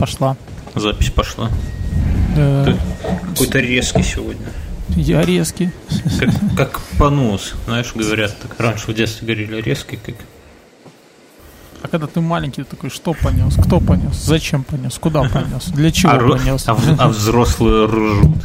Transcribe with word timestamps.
пошла. 0.00 0.36
Запись 0.74 1.10
пошла. 1.10 1.50
Да. 2.34 2.64
Ты 2.64 2.76
какой-то 3.28 3.58
резкий 3.58 4.02
сегодня. 4.02 4.46
Я 4.96 5.22
резкий. 5.22 5.70
Как, 6.18 6.30
как 6.56 6.80
понос, 6.98 7.54
знаешь, 7.66 7.92
говорят. 7.94 8.36
Так 8.40 8.58
раньше 8.58 8.90
в 8.90 8.94
детстве 8.94 9.26
говорили 9.26 9.60
резкий, 9.60 9.98
как 10.04 10.14
А 11.82 11.88
когда 11.88 12.06
ты 12.06 12.20
маленький, 12.20 12.62
ты 12.62 12.70
такой, 12.70 12.90
что 12.90 13.12
понес? 13.12 13.54
Кто 13.54 13.78
понес? 13.78 14.16
Зачем 14.16 14.64
понес? 14.64 14.98
Куда 14.98 15.22
понес? 15.28 15.66
Для 15.66 15.92
чего 15.92 16.12
а, 16.12 16.16
ро- 16.16 16.38
понес? 16.38 16.64
а 16.66 16.76
а 16.98 17.08
взрослые 17.08 17.86
ржут. 17.86 18.38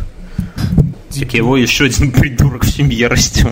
Так 1.18 1.34
его 1.34 1.56
еще 1.56 1.86
один 1.86 2.12
придурок 2.12 2.65
семье 2.76 3.08
растет. 3.10 3.48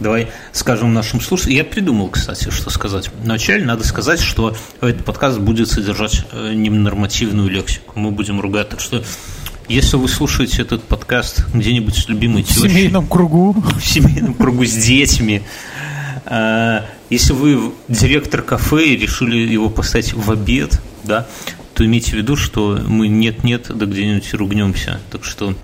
Давай 0.00 0.28
скажем 0.52 0.92
нашим 0.92 1.20
слушателям. 1.20 1.56
Я 1.56 1.64
придумал, 1.64 2.08
кстати, 2.08 2.50
что 2.50 2.70
сказать. 2.70 3.10
Вначале 3.22 3.64
надо 3.64 3.84
сказать, 3.84 4.20
что 4.20 4.56
этот 4.80 5.04
подкаст 5.04 5.38
будет 5.38 5.68
содержать 5.68 6.24
э, 6.32 6.52
ненормативную 6.54 7.48
лексику. 7.48 7.98
Мы 7.98 8.10
будем 8.10 8.40
ругать. 8.40 8.70
Так 8.70 8.80
что, 8.80 9.02
если 9.68 9.96
вы 9.96 10.08
слушаете 10.08 10.62
этот 10.62 10.82
подкаст 10.82 11.46
где-нибудь 11.54 11.96
с 11.96 12.08
любимой 12.08 12.42
В 12.42 12.48
тещей, 12.48 12.68
семейном 12.68 13.06
кругу. 13.06 13.52
в 13.52 13.84
семейном 13.84 14.34
кругу 14.34 14.64
с 14.64 14.72
детьми, 14.72 15.42
э, 16.26 16.80
если 17.10 17.32
вы 17.32 17.72
директор 17.88 18.42
кафе 18.42 18.88
и 18.88 18.96
решили 18.96 19.36
его 19.36 19.70
поставить 19.70 20.14
в 20.14 20.30
обед, 20.30 20.80
да, 21.04 21.26
то 21.74 21.84
имейте 21.84 22.12
в 22.12 22.14
виду, 22.14 22.36
что 22.36 22.80
мы 22.86 23.08
нет-нет, 23.08 23.66
да 23.74 23.86
где-нибудь 23.86 24.34
ругнемся. 24.34 25.00
Так 25.10 25.24
что 25.24 25.54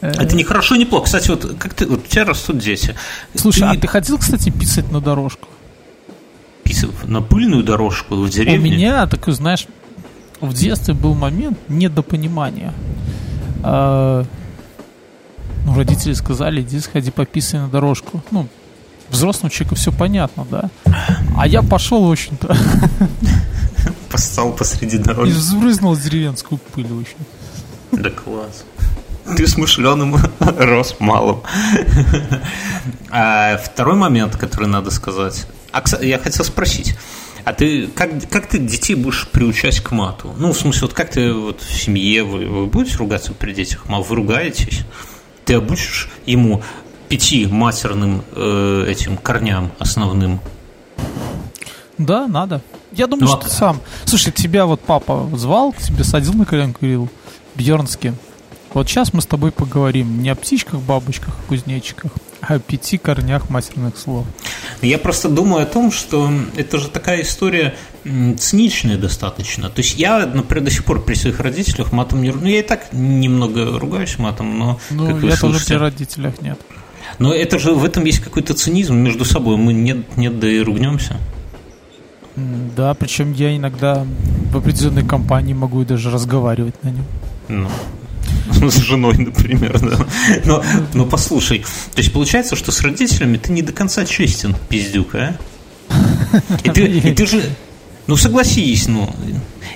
это 0.00 0.36
не 0.36 0.44
хорошо, 0.44 0.76
не 0.76 0.84
плохо. 0.84 1.06
Кстати, 1.06 1.28
вот 1.30 1.56
как 1.58 1.74
ты, 1.74 1.86
вот 1.86 2.00
у 2.04 2.08
тебя 2.08 2.24
растут 2.24 2.58
дети. 2.58 2.94
Слушай, 3.34 3.68
а 3.68 3.74
ты 3.74 3.80
ты 3.80 3.88
хотел, 3.88 4.18
кстати, 4.18 4.50
писать 4.50 4.90
на 4.92 5.00
дорожку? 5.00 5.48
писал 6.64 6.90
на 7.04 7.22
пыльную 7.22 7.64
дорожку 7.64 8.14
в 8.14 8.20
У 8.20 8.28
деревне? 8.28 8.58
меня 8.70 9.06
такой, 9.06 9.32
знаешь, 9.32 9.66
в 10.40 10.52
детстве 10.52 10.92
был 10.94 11.14
момент 11.14 11.58
недопонимания. 11.68 12.74
А, 13.62 14.24
ну, 15.64 15.74
родители 15.74 16.12
сказали, 16.12 16.60
иди 16.60 16.78
сходи 16.80 17.10
пописай 17.10 17.58
на 17.60 17.68
дорожку. 17.68 18.22
Ну, 18.30 18.46
взрослому 19.08 19.50
человеку 19.50 19.76
все 19.76 19.90
понятно, 19.92 20.46
да? 20.50 20.70
А 21.36 21.46
я 21.48 21.62
пошел, 21.62 22.04
в 22.06 22.10
общем-то, 22.12 22.54
Постал 24.10 24.52
посреди 24.52 24.96
и 24.96 24.98
дороги. 24.98 25.30
взбрызнул 25.30 25.96
деревенскую 25.96 26.58
пыль, 26.58 26.86
в 26.86 27.00
общем. 27.00 27.16
Да 27.92 28.10
класс. 28.10 28.64
Ты 29.36 29.46
смышленым 29.46 30.16
рос 30.40 30.96
малым. 30.98 31.42
А 33.10 33.56
второй 33.58 33.94
момент, 33.96 34.36
который 34.36 34.68
надо 34.68 34.90
сказать. 34.90 35.46
А, 35.72 35.82
я 36.00 36.18
хотел 36.18 36.44
спросить. 36.44 36.96
А 37.44 37.52
ты 37.54 37.86
как, 37.88 38.10
как 38.30 38.46
ты 38.48 38.58
детей 38.58 38.94
будешь 38.94 39.26
приучать 39.28 39.80
к 39.80 39.90
мату? 39.92 40.34
Ну, 40.38 40.52
в 40.52 40.58
смысле, 40.58 40.82
вот 40.82 40.92
как 40.94 41.10
ты 41.10 41.32
вот 41.32 41.62
в 41.62 41.74
семье 41.82 42.22
вы, 42.24 42.46
вы 42.46 42.66
будете 42.66 42.96
ругаться 42.96 43.32
при 43.32 43.52
детях? 43.52 43.86
Мол, 43.88 44.02
вы 44.02 44.16
ругаетесь? 44.16 44.80
Ты 45.44 45.54
обучишь 45.54 46.10
ему 46.26 46.62
пяти 47.08 47.46
матерным 47.46 48.22
э, 48.32 48.86
этим 48.88 49.16
корням 49.16 49.72
основным? 49.78 50.40
Да, 51.96 52.26
надо. 52.26 52.60
Я 52.92 53.06
думаю, 53.06 53.26
Ну, 53.28 53.34
а- 53.34 53.40
что 53.40 53.48
ты 53.48 53.54
сам. 53.54 53.80
Слушай, 54.04 54.32
тебя 54.32 54.66
вот 54.66 54.80
папа 54.80 55.28
звал, 55.34 55.72
к 55.72 55.78
тебе 55.78 56.04
садил 56.04 56.34
на 56.34 56.44
коленку 56.44 56.78
и 56.82 56.88
говорил, 56.88 57.08
Бьернский, 57.54 58.12
вот 58.74 58.88
сейчас 58.88 59.12
мы 59.12 59.20
с 59.22 59.26
тобой 59.26 59.50
поговорим 59.52 60.22
не 60.22 60.28
о 60.30 60.34
птичках, 60.34 60.80
бабочках, 60.80 61.34
кузнечиках, 61.48 62.12
а 62.40 62.54
о 62.54 62.58
пяти 62.58 62.98
корнях 62.98 63.50
матерных 63.50 63.96
слов. 63.96 64.26
Я 64.82 64.98
просто 64.98 65.28
думаю 65.28 65.62
о 65.62 65.66
том, 65.66 65.90
что 65.90 66.30
это 66.56 66.78
же 66.78 66.88
такая 66.88 67.22
история 67.22 67.74
циничная 68.04 68.96
достаточно. 68.96 69.70
То 69.70 69.80
есть 69.80 69.98
я, 69.98 70.24
например, 70.26 70.64
до 70.64 70.70
сих 70.70 70.84
пор 70.84 71.02
при 71.02 71.14
своих 71.14 71.40
родителях 71.40 71.92
матом 71.92 72.22
не... 72.22 72.28
ру- 72.28 72.40
Ну, 72.40 72.46
я 72.46 72.60
и 72.60 72.62
так 72.62 72.92
немного 72.92 73.78
ругаюсь 73.78 74.18
матом, 74.18 74.58
но... 74.58 74.78
Ну, 74.90 75.06
как 75.06 75.16
вы 75.16 75.28
я 75.28 75.36
тоже 75.36 75.64
при 75.64 75.74
родителях 75.74 76.40
нет. 76.42 76.60
Но 77.18 77.32
это 77.34 77.58
же, 77.58 77.72
в 77.72 77.84
этом 77.84 78.04
есть 78.04 78.20
какой-то 78.20 78.54
цинизм 78.54 78.94
между 78.94 79.24
собой. 79.24 79.56
Мы 79.56 79.72
нет, 79.72 80.16
нет, 80.16 80.38
да 80.38 80.48
и 80.48 80.60
ругнемся. 80.60 81.16
Да, 82.76 82.94
причем 82.94 83.32
я 83.32 83.56
иногда 83.56 84.06
в 84.52 84.56
определенной 84.56 85.04
компании 85.04 85.54
могу 85.54 85.84
даже 85.84 86.10
разговаривать 86.10 86.84
на 86.84 86.90
нем. 86.90 87.04
Ну, 87.48 87.68
с 88.70 88.76
женой, 88.78 89.16
например, 89.18 89.78
да. 89.80 90.06
Но, 90.44 90.64
но 90.94 91.04
послушай, 91.06 91.64
то 91.94 92.00
есть 92.00 92.12
получается, 92.12 92.56
что 92.56 92.72
с 92.72 92.80
родителями 92.80 93.36
ты 93.36 93.52
не 93.52 93.62
до 93.62 93.72
конца 93.72 94.04
честен, 94.04 94.56
пиздюк, 94.68 95.14
а? 95.14 95.36
И 96.64 96.70
ты, 96.70 96.86
и 96.86 97.14
ты 97.14 97.26
же... 97.26 97.42
Ну, 98.06 98.16
согласись, 98.16 98.88
ну. 98.88 99.14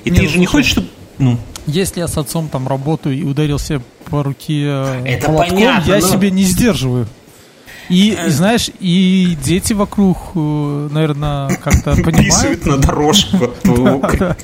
И 0.05 0.11
Не, 0.11 0.17
ты 0.17 0.23
ну, 0.23 0.29
же 0.29 0.39
не 0.39 0.47
хочешь, 0.47 0.71
чтобы... 0.73 0.89
Ну, 1.19 1.39
Если 1.67 2.01
я 2.01 2.09
с 2.09 2.17
отцом 2.17 2.49
там 2.49 2.67
работаю 2.67 3.17
и 3.17 3.23
ударился 3.23 3.83
по 4.07 4.23
руке 4.23 4.65
э, 4.65 5.03
Это 5.05 5.31
молотком, 5.31 5.59
понятно, 5.59 5.91
я 5.93 6.01
но- 6.01 6.09
себя 6.09 6.31
не 6.31 6.45
сдерживаю. 6.45 7.09
И, 7.89 8.17
и 8.27 8.31
знаешь, 8.31 8.71
и 8.81 9.37
дети 9.45 9.73
вокруг, 9.75 10.35
наверное, 10.35 11.49
как-то 11.57 11.95
понимают. 12.03 12.27
писают 12.27 12.67
на 12.67 12.79
дорожку. 12.79 13.51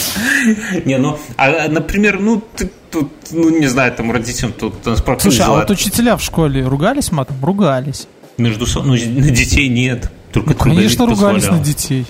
Не, 0.84 0.98
ну, 0.98 1.18
а, 1.36 1.68
например, 1.68 2.20
ну, 2.20 2.42
ты 2.56 2.70
тут, 2.90 3.10
ну, 3.30 3.50
не 3.50 3.66
знаю, 3.66 3.92
там 3.92 4.12
родителям 4.12 4.52
тут 4.52 4.84
нас 4.86 5.02
Слушай, 5.18 5.46
а 5.46 5.50
вот 5.50 5.70
учителя 5.70 6.16
в 6.16 6.22
школе 6.22 6.66
ругались 6.66 7.12
матом? 7.12 7.36
Ругались. 7.42 8.06
между 8.38 8.66
собой, 8.66 9.02
ну, 9.06 9.20
на 9.20 9.30
детей 9.30 9.68
нет. 9.68 10.10
Только 10.32 10.50
Ну, 10.50 10.54
конечно, 10.56 11.06
ругались 11.06 11.48
на 11.48 11.58
детей. 11.58 12.06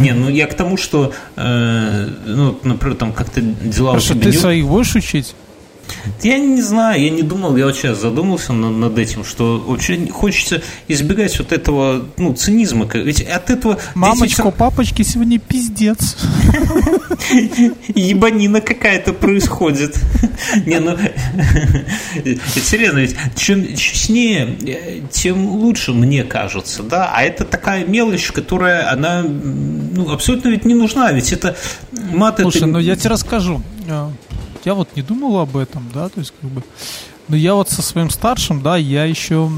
Не, 0.00 0.12
ну 0.12 0.28
я 0.28 0.46
к 0.46 0.54
тому, 0.54 0.76
что, 0.76 1.12
э, 1.36 2.08
ну, 2.26 2.58
например, 2.64 2.96
там 2.96 3.12
как-то 3.12 3.40
дела 3.40 3.90
Хорошо, 3.90 4.14
ты 4.14 4.32
своих 4.32 4.66
будешь 4.66 4.94
учить? 4.96 5.34
Я 6.22 6.38
не 6.38 6.62
знаю, 6.62 7.02
я 7.02 7.10
не 7.10 7.22
думал, 7.22 7.56
я 7.56 7.66
вот 7.66 7.76
сейчас 7.76 7.98
задумался 7.98 8.52
над, 8.52 8.72
над 8.72 8.98
этим, 8.98 9.24
что 9.24 9.58
вообще 9.58 10.06
хочется 10.06 10.62
избегать 10.88 11.38
вот 11.38 11.52
этого, 11.52 12.06
ну, 12.16 12.34
цинизма. 12.34 12.88
Ведь 12.92 13.22
от 13.22 13.50
этого... 13.50 13.78
Мамочка, 13.94 14.50
папочки, 14.50 15.02
сегодня 15.02 15.38
пиздец. 15.38 16.16
ебанина 17.94 18.60
какая-то 18.60 19.12
происходит. 19.12 19.98
Не, 20.66 20.80
ну, 20.80 20.96
серьезно, 22.54 22.98
ведь 22.98 23.16
чем 23.36 23.74
честнее, 23.76 25.02
тем 25.10 25.46
лучше, 25.48 25.92
мне 25.92 26.24
кажется, 26.24 26.82
да, 26.82 27.10
а 27.14 27.22
это 27.22 27.44
такая 27.44 27.84
мелочь, 27.84 28.30
которая, 28.30 28.90
она, 28.92 29.22
ну, 29.22 30.10
абсолютно 30.10 30.48
ведь 30.48 30.64
не 30.64 30.74
нужна, 30.74 31.12
ведь 31.12 31.32
это 31.32 31.56
мат, 31.92 32.38
Слушай, 32.40 32.66
ну 32.66 32.78
я 32.78 32.96
тебе 32.96 33.10
расскажу. 33.10 33.62
Я 34.64 34.74
вот 34.74 34.88
не 34.96 35.02
думал 35.02 35.38
об 35.40 35.56
этом, 35.56 35.88
да, 35.94 36.08
то 36.08 36.20
есть 36.20 36.32
как 36.40 36.50
бы... 36.50 36.62
Но 37.28 37.36
я 37.36 37.54
вот 37.54 37.70
со 37.70 37.80
своим 37.82 38.10
старшим, 38.10 38.60
да, 38.62 38.76
я 38.76 39.04
еще 39.04 39.50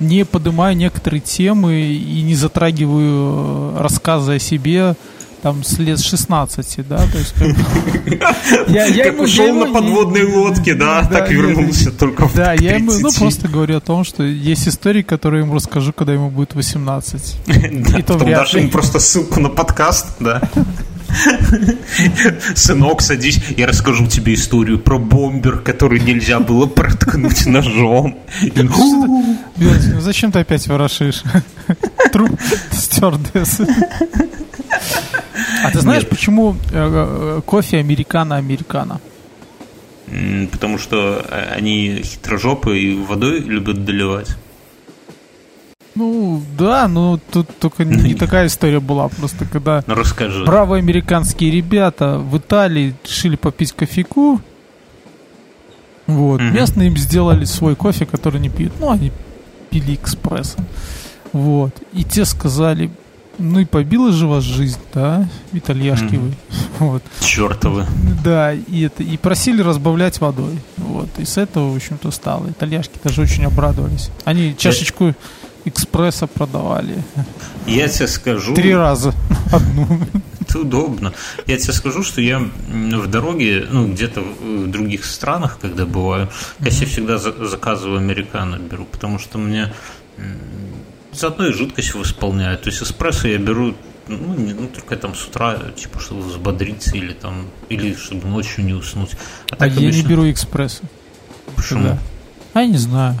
не 0.00 0.24
поднимаю 0.24 0.76
некоторые 0.76 1.20
темы 1.20 1.80
и 1.80 2.22
не 2.22 2.34
затрагиваю 2.34 3.74
э, 3.76 3.80
рассказы 3.80 4.34
о 4.34 4.38
себе 4.38 4.94
там 5.42 5.62
с 5.62 5.78
лет 5.78 6.00
16, 6.00 6.88
да, 6.88 6.98
то 6.98 7.18
есть 7.18 7.32
как. 7.34 7.46
Я- 8.68 8.86
я 8.86 9.04
Как 9.04 9.12
ему- 9.14 9.22
ушел 9.24 9.44
я 9.44 9.50
ему 9.50 9.66
на 9.66 9.72
подводной 9.72 10.24
лодке, 10.26 10.74
да, 10.74 11.02
Да, 11.02 11.08
так 11.20 11.30
нет, 11.30 11.38
вернулся 11.40 11.92
только 11.92 12.26
в 12.26 12.34
Да, 12.34 12.52
я 12.54 12.76
ему, 12.76 12.92
ну, 12.92 13.00
30. 13.10 13.18
просто 13.20 13.48
говорю 13.48 13.76
о 13.76 13.80
том, 13.80 14.02
что 14.04 14.22
есть 14.24 14.66
истории, 14.66 15.02
которые 15.02 15.40
я 15.40 15.46
ему 15.46 15.54
расскажу, 15.56 15.92
когда 15.92 16.12
ему 16.14 16.30
будет 16.30 16.54
18. 16.54 17.36
Да, 17.46 17.52
И 17.98 18.02
то 18.02 18.14
потом 18.14 18.18
вряд 18.26 18.40
дашь 18.40 18.54
ему 18.54 18.70
просто 18.70 18.98
ссылку 18.98 19.40
на 19.40 19.48
подкаст, 19.48 20.06
да. 20.20 20.42
Сынок, 22.54 23.00
садись, 23.02 23.40
я 23.56 23.66
расскажу 23.66 24.06
тебе 24.06 24.34
историю 24.34 24.78
про 24.78 24.98
бомбер, 24.98 25.58
который 25.58 26.00
нельзя 26.00 26.40
было 26.40 26.66
проткнуть 26.66 27.46
ножом. 27.46 28.18
Ну 28.54 30.00
зачем 30.00 30.32
ты 30.32 30.40
опять 30.40 30.66
ворошишь? 30.66 31.22
Труп 32.12 32.38
стюардессы. 32.72 33.66
А 35.62 35.70
ты 35.70 35.80
знаешь, 35.80 36.06
почему 36.06 36.56
э, 36.72 37.36
э, 37.38 37.40
кофе 37.44 37.78
американо-американо? 37.78 39.00
Потому 40.52 40.78
что 40.78 41.24
э, 41.28 41.54
они 41.56 42.02
хитрожопы 42.04 42.78
и 42.78 42.94
водой 42.94 43.40
любят 43.40 43.84
доливать. 43.84 44.36
Ну, 45.96 46.42
да, 46.58 46.86
но 46.88 47.18
тут 47.32 47.48
только 47.58 47.84
не 47.84 48.14
такая 48.24 48.46
история 48.46 48.80
была. 48.80 49.08
Просто 49.08 49.44
когда 49.46 49.82
Ну 49.86 49.94
расскажи. 49.94 50.44
бравые 50.44 50.80
американские 50.80 51.50
ребята 51.50 52.18
в 52.18 52.36
Италии 52.38 52.94
решили 53.04 53.34
попить 53.36 53.72
кофейку, 53.72 54.40
вот, 56.06 56.40
Мгм. 56.40 56.54
местные 56.54 56.88
им 56.88 56.96
сделали 56.96 57.44
свой 57.46 57.74
кофе, 57.74 58.06
который 58.06 58.40
не 58.40 58.48
пьют. 58.48 58.72
Ну, 58.78 58.90
они 58.90 59.10
пили 59.70 59.94
экспресс. 59.94 60.54
Вот. 61.32 61.72
И 61.92 62.04
те 62.04 62.24
сказали, 62.24 62.90
ну 63.38 63.58
и 63.58 63.64
побила 63.64 64.12
же 64.12 64.26
вас 64.28 64.44
жизнь, 64.44 64.78
да, 64.94 65.28
итальяшки 65.52 66.14
Мгм. 66.16 66.22
вы. 66.28 66.34
Вот. 66.78 67.02
Чертовы. 67.20 67.86
Да, 68.22 68.52
и 68.52 68.82
это 68.82 69.02
и 69.02 69.16
просили 69.16 69.62
разбавлять 69.62 70.20
водой. 70.20 70.58
Вот. 70.76 71.08
И 71.18 71.24
с 71.24 71.38
этого, 71.38 71.72
в 71.72 71.76
общем-то, 71.76 72.10
стало. 72.10 72.50
Итальяшки 72.50 72.98
даже 73.02 73.22
очень 73.22 73.44
обрадовались. 73.46 74.10
Они 74.26 74.54
чашечку 74.58 75.14
экспресса 75.66 76.26
продавали. 76.26 77.02
Я 77.66 77.88
тебе 77.88 78.08
скажу. 78.08 78.54
Три 78.54 78.74
раза. 78.74 79.12
Одну. 79.52 79.86
Это 80.40 80.60
удобно. 80.60 81.12
Я 81.46 81.58
тебе 81.58 81.72
скажу, 81.72 82.02
что 82.02 82.20
я 82.20 82.38
в 82.38 83.06
дороге, 83.08 83.66
ну, 83.70 83.92
где-то 83.92 84.20
в 84.20 84.70
других 84.70 85.04
странах, 85.04 85.58
когда 85.60 85.84
бываю, 85.84 86.28
я 86.60 86.70
себе 86.70 86.86
всегда 86.86 87.18
заказываю 87.18 87.98
американо 87.98 88.56
беру, 88.56 88.84
потому 88.84 89.18
что 89.18 89.38
мне 89.38 89.72
заодно 91.12 91.48
и 91.48 91.52
жидкость 91.52 91.94
восполняют. 91.94 92.62
То 92.62 92.70
есть 92.70 92.82
эспрессо 92.82 93.28
я 93.28 93.38
беру 93.38 93.74
ну, 94.08 94.34
не, 94.34 94.52
ну, 94.52 94.68
только 94.68 94.96
там 94.96 95.14
с 95.14 95.26
утра, 95.26 95.58
типа, 95.74 95.98
чтобы 95.98 96.22
взбодриться 96.22 96.96
или 96.96 97.12
там, 97.12 97.46
или 97.68 97.94
чтобы 97.94 98.28
ночью 98.28 98.64
не 98.64 98.72
уснуть. 98.72 99.16
А, 99.50 99.56
а 99.58 99.66
я 99.66 99.72
обычно... 99.72 99.96
не 99.96 100.02
беру 100.02 100.30
экспрессо. 100.30 100.84
Почему? 101.56 101.82
Когда? 101.82 101.98
А 102.54 102.60
я 102.62 102.68
не 102.68 102.78
знаю. 102.78 103.16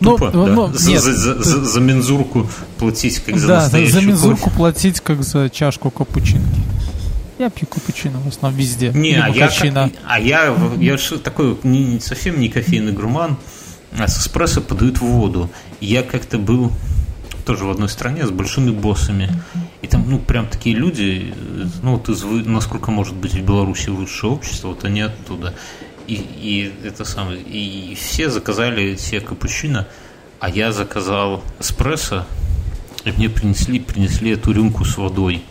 Тупо, 0.00 0.30
но, 0.32 0.46
да? 0.46 0.52
но, 0.52 0.72
за, 0.72 0.90
нет. 0.90 1.00
За, 1.00 1.12
за, 1.14 1.42
за, 1.42 1.64
за 1.64 1.80
мензурку 1.80 2.48
платить, 2.78 3.18
как 3.20 3.38
за 3.38 3.48
да, 3.48 3.54
настоящую 3.62 4.00
за 4.00 4.06
мензурку 4.06 4.44
кофе. 4.44 4.56
платить, 4.56 5.00
как 5.00 5.22
за 5.22 5.50
чашку 5.50 5.90
капучинки. 5.90 6.60
Я 7.38 7.50
пью 7.50 7.66
капучино 7.66 8.20
в 8.20 8.28
основном 8.28 8.60
везде. 8.60 8.90
Не, 8.94 9.14
а 9.14 9.28
я, 9.28 9.48
как, 9.48 9.90
а 10.06 10.20
я, 10.20 10.54
я 10.78 10.96
такой 11.22 11.58
не, 11.64 11.98
совсем 12.00 12.38
не 12.38 12.48
кофейный 12.48 12.92
гурман, 12.92 13.38
а 13.98 14.06
с 14.06 14.18
эспрессо 14.18 14.60
подают 14.60 14.98
в 14.98 15.02
воду. 15.02 15.50
Я 15.80 16.02
как-то 16.02 16.38
был 16.38 16.70
тоже 17.44 17.64
в 17.64 17.70
одной 17.70 17.88
стране 17.88 18.26
с 18.26 18.30
большими 18.30 18.70
боссами. 18.70 19.30
И 19.82 19.86
там, 19.86 20.08
ну, 20.08 20.18
прям 20.18 20.46
такие 20.46 20.74
люди, 20.76 21.34
ну, 21.82 21.96
вот 21.96 22.08
из, 22.08 22.22
насколько 22.22 22.90
может 22.90 23.14
быть 23.14 23.34
в 23.34 23.42
Беларуси 23.42 23.90
высшее 23.90 24.32
общество, 24.32 24.68
вот 24.68 24.84
они 24.84 25.02
оттуда. 25.02 25.54
И, 26.06 26.14
и 26.14 26.86
это 26.86 27.04
самое, 27.04 27.40
и 27.40 27.94
все 27.94 28.28
заказали 28.28 28.96
себе 28.96 29.20
капучино, 29.20 29.88
а 30.38 30.50
я 30.50 30.72
заказал 30.72 31.42
эспрессо, 31.58 32.26
и 33.04 33.12
мне 33.12 33.30
принесли, 33.30 33.80
принесли 33.80 34.32
эту 34.32 34.52
рюмку 34.52 34.84
с 34.84 34.98
водой. 34.98 35.42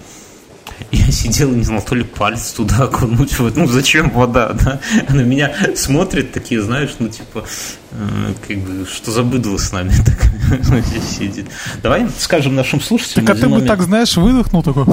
Я 0.91 1.11
сидел 1.11 1.51
и 1.51 1.55
не 1.55 1.63
знал, 1.63 1.81
то 1.81 1.95
ли 1.95 2.03
палец 2.03 2.51
туда 2.51 2.83
окунуть, 2.83 3.37
вот, 3.39 3.55
ну 3.55 3.67
зачем 3.67 4.09
вода, 4.11 4.53
да? 4.63 4.79
Она 5.07 5.23
меня 5.23 5.53
смотрит 5.75 6.31
такие, 6.31 6.61
знаешь, 6.61 6.95
ну 6.99 7.09
типа, 7.09 7.45
э, 7.91 8.33
как 8.47 8.57
бы, 8.57 8.85
что 8.85 9.11
за 9.11 9.23
быдло 9.23 9.57
с 9.57 9.71
нами 9.71 9.93
так 10.05 10.85
здесь 10.85 11.17
сидит. 11.17 11.47
Давай 11.81 12.07
скажем 12.19 12.55
нашим 12.55 12.81
слушателям. 12.81 13.25
Так 13.25 13.37
а 13.37 13.39
ты 13.39 13.47
бы 13.47 13.61
так, 13.61 13.81
знаешь, 13.81 14.15
выдохнул 14.17 14.63
такой, 14.63 14.85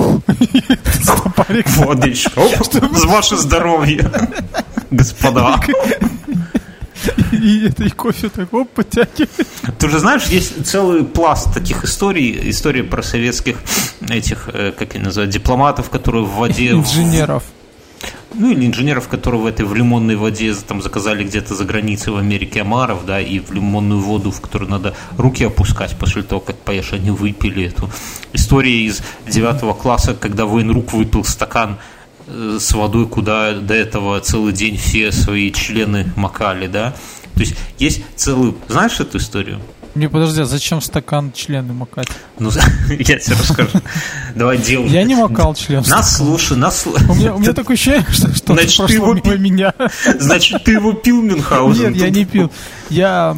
Водичка, 1.78 2.42
за 2.72 3.06
ваше 3.06 3.36
здоровье, 3.36 4.10
господа. 4.90 5.60
И 7.32 7.66
это 7.66 7.84
и 7.84 7.90
кофе 7.90 8.28
так 8.28 8.52
оп, 8.52 8.68
подтягивает. 8.70 9.30
Ты 9.78 9.88
же 9.88 9.98
знаешь, 9.98 10.26
есть 10.26 10.66
целый 10.66 11.04
пласт 11.04 11.52
таких 11.54 11.84
историй, 11.84 12.50
истории 12.50 12.82
про 12.82 13.02
советских 13.02 13.56
этих, 14.08 14.48
э, 14.52 14.72
как 14.72 14.94
они 14.94 15.04
называют, 15.04 15.32
дипломатов, 15.32 15.90
которые 15.90 16.24
в 16.24 16.34
воде... 16.34 16.70
Инженеров. 16.70 17.44
Ну, 18.32 18.52
или 18.52 18.66
инженеров, 18.66 19.08
которые 19.08 19.42
в 19.42 19.46
этой 19.46 19.64
в 19.64 19.74
лимонной 19.74 20.16
воде 20.16 20.54
там 20.54 20.82
заказали 20.82 21.24
где-то 21.24 21.54
за 21.54 21.64
границей 21.64 22.12
в 22.12 22.16
Америке 22.16 22.60
омаров, 22.60 23.04
да, 23.04 23.20
и 23.20 23.40
в 23.40 23.52
лимонную 23.52 24.00
воду, 24.00 24.30
в 24.30 24.40
которую 24.40 24.70
надо 24.70 24.94
руки 25.18 25.44
опускать 25.44 25.96
после 25.98 26.22
того, 26.22 26.40
как 26.40 26.56
поешь, 26.56 26.92
они 26.92 27.10
выпили 27.10 27.66
эту. 27.66 27.90
История 28.32 28.84
из 28.84 29.02
девятого 29.28 29.74
класса, 29.74 30.14
когда 30.14 30.46
военрук 30.46 30.92
выпил 30.92 31.24
стакан 31.24 31.78
с 32.58 32.72
водой, 32.72 33.06
куда 33.06 33.52
до 33.52 33.74
этого 33.74 34.20
целый 34.20 34.52
день 34.52 34.76
все 34.76 35.12
свои 35.12 35.50
члены 35.52 36.12
макали, 36.16 36.66
да. 36.66 36.94
То 37.34 37.40
есть 37.40 37.56
есть 37.78 38.02
целый... 38.16 38.54
Знаешь 38.68 39.00
эту 39.00 39.18
историю? 39.18 39.60
Не, 39.94 40.08
подожди, 40.08 40.40
а 40.40 40.44
зачем 40.44 40.80
стакан 40.80 41.32
члены 41.32 41.72
макать? 41.72 42.08
Ну, 42.38 42.50
я 42.90 43.18
тебе 43.18 43.36
расскажу. 43.36 43.80
Давай 44.36 44.58
делай. 44.58 44.88
Я 44.88 45.02
не 45.02 45.16
макал 45.16 45.54
член. 45.54 45.82
Нас 45.88 46.16
слушай, 46.16 46.56
нас 46.56 46.86
У 46.86 47.14
меня, 47.14 47.34
у 47.34 47.38
меня 47.38 47.52
такое 47.54 47.74
ощущение, 47.74 48.06
что 48.10 48.32
что 48.34 48.54
Значит, 48.54 48.86
ты 48.86 48.92
его 48.94 49.14
мимо 49.14 49.36
меня. 49.36 49.74
Значит, 50.18 50.64
ты 50.64 50.72
его 50.72 50.92
пил, 50.92 51.22
Мюнхгаузен? 51.22 51.92
Нет, 51.92 52.02
я 52.02 52.10
не 52.10 52.24
пил. 52.24 52.52
Я, 52.88 53.36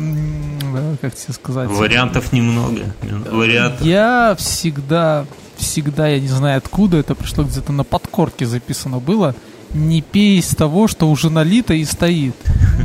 как 1.01 1.15
тебе 1.15 1.33
сказать... 1.33 1.71
Вариантов 1.71 2.33
немного. 2.33 2.83
Вариантов. 3.31 3.87
Я 3.87 4.37
всегда 4.39 5.27
всегда, 5.63 6.09
я 6.09 6.21
не 6.21 6.29
знаю 6.29 6.59
откуда, 6.59 6.99
это 6.99 7.15
пришло 7.15 7.45
где-то 7.45 7.73
на 7.73 7.85
подкорке 7.85 8.47
записано 8.47 8.99
было, 8.99 9.35
не 9.75 10.03
пей 10.03 10.39
из 10.39 10.49
того, 10.49 10.87
что 10.89 11.11
уже 11.11 11.31
налито 11.31 11.75
и 11.75 11.85
стоит. 11.85 12.35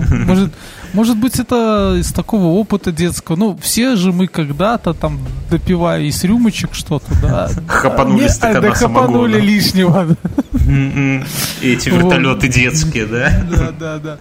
Может, 0.09 0.53
может 0.94 1.18
быть, 1.18 1.39
это 1.39 1.95
из 2.00 2.12
такого 2.12 2.45
опыта 2.45 2.91
детского. 2.91 3.35
Ну, 3.35 3.57
все 3.62 3.95
же 3.95 4.12
мы 4.12 4.27
когда-то 4.27 4.94
там, 4.94 5.19
допивая 5.50 6.01
из 6.01 6.24
рюмочек 6.24 6.74
что-то, 6.74 7.07
да. 7.21 7.50
Хапанули 7.68 8.24
не, 8.24 8.29
стакана 8.29 8.62
да, 8.62 8.74
хапанули 8.74 9.39
лишнего. 9.39 10.15
М-м. 10.53 11.25
И 11.62 11.74
эти 11.74 11.89
вертолеты 11.89 12.47
детские, 12.47 13.06
да? 13.06 13.31
Да, 13.50 13.71
да, 13.71 13.97
да. 14.00 14.18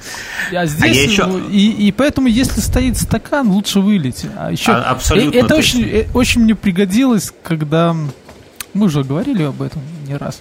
А, 0.52 0.62
а 0.62 0.66
здесь, 0.66 0.96
а 0.96 1.10
еще... 1.10 1.42
и, 1.50 1.88
и 1.88 1.92
поэтому, 1.92 2.26
если 2.26 2.60
стоит 2.60 2.96
стакан, 2.96 3.48
лучше 3.48 3.80
вылить. 3.80 4.26
А 4.36 4.50
еще, 4.50 4.72
а, 4.72 4.90
абсолютно. 4.90 5.38
Это 5.38 5.54
очень, 5.54 5.82
э, 5.82 6.06
очень 6.14 6.42
мне 6.42 6.54
пригодилось, 6.54 7.32
когда 7.42 7.94
мы 8.76 8.86
уже 8.86 9.02
говорили 9.02 9.42
об 9.42 9.62
этом 9.62 9.82
не 10.06 10.16
раз. 10.16 10.40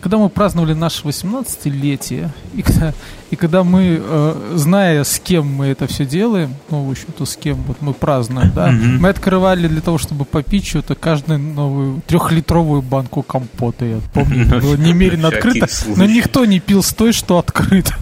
Когда 0.00 0.16
мы 0.16 0.30
праздновали 0.30 0.72
наше 0.72 1.06
18-летие, 1.06 2.30
и 2.54 2.62
когда, 2.62 2.94
и 3.30 3.36
когда 3.36 3.64
мы, 3.64 4.00
э, 4.02 4.52
зная, 4.54 5.04
с 5.04 5.20
кем 5.20 5.46
мы 5.46 5.66
это 5.66 5.86
все 5.86 6.06
делаем, 6.06 6.54
ну, 6.70 6.84
в 6.84 6.90
общем-то, 6.90 7.26
с 7.26 7.36
кем 7.36 7.56
вот 7.64 7.82
мы 7.82 7.92
празднуем, 7.92 8.50
да, 8.54 8.70
mm-hmm. 8.70 8.98
мы 8.98 9.10
открывали 9.10 9.68
для 9.68 9.82
того, 9.82 9.98
чтобы 9.98 10.24
попить 10.24 10.66
что-то, 10.66 10.94
каждую 10.94 11.38
новую 11.38 12.00
трехлитровую 12.06 12.80
банку 12.80 13.22
компота, 13.22 13.84
я 13.84 14.00
помню, 14.14 14.46
было 14.46 14.74
немерено 14.78 15.28
открыто, 15.28 15.66
но 15.94 16.06
никто 16.06 16.46
не 16.46 16.60
пил 16.60 16.82
с 16.82 16.94
той, 16.94 17.12
что 17.12 17.38
открыто. 17.38 17.94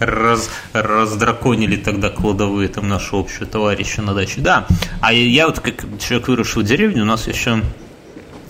Раз, 0.00 0.50
раздраконили 0.72 1.76
тогда 1.76 2.08
кладовые 2.08 2.68
там 2.68 2.88
нашего 2.88 3.20
общего 3.20 3.46
товарища 3.46 4.02
на 4.02 4.14
даче. 4.14 4.40
Да, 4.40 4.66
а 5.00 5.12
я 5.12 5.46
вот 5.46 5.60
как 5.60 5.84
человек 6.00 6.26
выросший 6.26 6.64
в 6.64 6.66
деревне, 6.66 7.02
у 7.02 7.04
нас 7.04 7.28
еще 7.28 7.62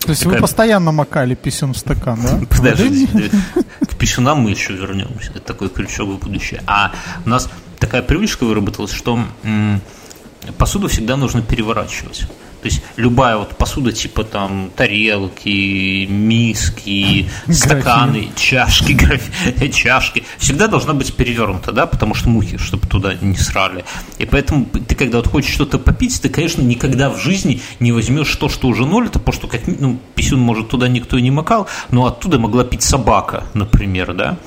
то 0.00 0.10
есть 0.10 0.22
Такая... 0.22 0.36
вы 0.36 0.40
постоянно 0.40 0.92
макали 0.92 1.34
писюн 1.34 1.74
в 1.74 1.78
стакан, 1.78 2.18
да? 2.22 2.40
Подожди, 2.56 3.08
к 3.80 3.96
писюнам 3.96 4.40
мы 4.40 4.50
еще 4.50 4.72
вернемся. 4.72 5.30
Это 5.30 5.40
такой 5.40 5.68
крючок 5.68 6.08
в 6.08 6.18
будущее. 6.18 6.62
А 6.66 6.92
у 7.24 7.28
нас 7.28 7.48
такая 7.78 8.02
привычка 8.02 8.44
выработалась, 8.44 8.92
что 8.92 9.22
посуду 10.56 10.88
всегда 10.88 11.16
нужно 11.16 11.42
переворачивать. 11.42 12.26
То 12.62 12.68
есть 12.68 12.82
любая 12.96 13.36
вот 13.36 13.56
посуда 13.56 13.92
типа 13.92 14.24
там 14.24 14.70
тарелки, 14.76 16.06
миски, 16.06 17.28
стаканы, 17.48 18.30
чашки, 18.36 18.96
чашки 19.72 20.24
всегда 20.38 20.66
должна 20.66 20.92
быть 20.94 21.14
перевернута, 21.14 21.72
да, 21.72 21.86
потому 21.86 22.14
что 22.14 22.28
мухи, 22.28 22.58
чтобы 22.58 22.86
туда 22.86 23.14
не 23.14 23.36
срали. 23.36 23.84
И 24.18 24.26
поэтому 24.26 24.66
ты 24.66 24.94
когда 24.94 25.18
вот 25.18 25.28
хочешь 25.28 25.52
что-то 25.52 25.78
попить, 25.78 26.20
ты, 26.20 26.28
конечно, 26.28 26.62
никогда 26.62 27.10
в 27.10 27.18
жизни 27.18 27.62
не 27.80 27.92
возьмешь 27.92 28.34
то, 28.36 28.48
что 28.48 28.68
уже 28.68 28.84
ноль, 28.84 29.06
это 29.06 29.18
потому 29.18 29.34
что 29.34 29.48
как 29.48 29.66
ну, 29.66 29.98
писюн, 30.14 30.40
может, 30.40 30.68
туда 30.68 30.88
никто 30.88 31.16
и 31.16 31.22
не 31.22 31.30
макал, 31.30 31.66
но 31.90 32.06
оттуда 32.06 32.38
могла 32.38 32.64
пить 32.64 32.82
собака, 32.82 33.44
например, 33.54 34.12
да. 34.14 34.38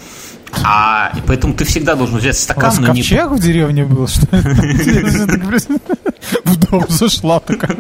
А 0.64 1.12
и 1.18 1.22
поэтому 1.26 1.54
ты 1.54 1.66
всегда 1.66 1.96
должен 1.96 2.18
взять 2.18 2.38
стакан, 2.38 2.64
У 2.64 2.68
вас 2.68 2.80
но 2.80 2.88
ковчег 2.88 3.32
не... 3.32 3.38
в 3.38 3.40
деревне 3.40 3.86
был, 3.86 4.08
что 4.08 4.28
В 6.44 6.58
дом 6.58 6.86
зашла 6.90 7.40
такая 7.40 7.78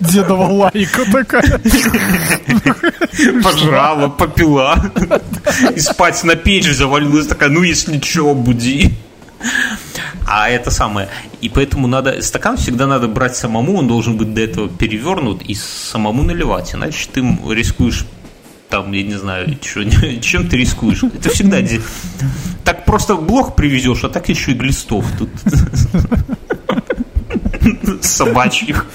дедова 0.00 0.52
лайка 0.52 1.04
такая. 1.10 1.58
Пожрала, 3.42 4.08
попила. 4.08 4.92
И 5.74 5.80
спать 5.80 6.22
на 6.24 6.36
печь 6.36 6.70
завалилась 6.70 7.26
такая, 7.26 7.48
ну 7.48 7.62
если 7.62 7.98
что, 8.00 8.34
буди. 8.34 8.94
А 10.26 10.50
это 10.50 10.70
самое. 10.70 11.08
И 11.40 11.48
поэтому 11.48 11.86
надо 11.86 12.20
стакан 12.22 12.56
всегда 12.56 12.86
надо 12.86 13.08
брать 13.08 13.36
самому, 13.36 13.76
он 13.76 13.88
должен 13.88 14.16
быть 14.16 14.34
до 14.34 14.42
этого 14.42 14.68
перевернут 14.68 15.42
и 15.42 15.54
самому 15.54 16.22
наливать. 16.22 16.74
Иначе 16.74 17.08
ты 17.12 17.20
рискуешь 17.48 18.04
там, 18.68 18.92
я 18.92 19.02
не 19.02 19.14
знаю, 19.14 19.56
чем 19.60 20.48
ты 20.48 20.56
рискуешь. 20.56 21.02
Это 21.02 21.30
всегда 21.30 21.60
так 22.64 22.84
просто 22.84 23.16
блох 23.16 23.56
привезешь, 23.56 24.04
а 24.04 24.08
так 24.08 24.28
еще 24.28 24.52
и 24.52 24.54
глистов 24.54 25.06
тут 25.18 25.30
собачьих. 28.04 28.86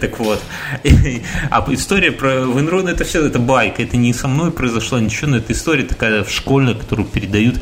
Так 0.00 0.18
вот. 0.18 0.40
А 1.50 1.66
история 1.70 2.12
про 2.12 2.44
Венрон 2.44 2.88
это 2.88 3.04
все, 3.04 3.26
это 3.26 3.38
байка. 3.38 3.82
Это 3.82 3.96
не 3.96 4.12
со 4.12 4.28
мной 4.28 4.52
произошло 4.52 4.98
ничего, 4.98 5.30
но 5.30 5.36
это 5.38 5.52
история 5.52 5.82
такая 5.82 6.24
школьная, 6.24 6.74
которую 6.74 7.06
передают 7.08 7.60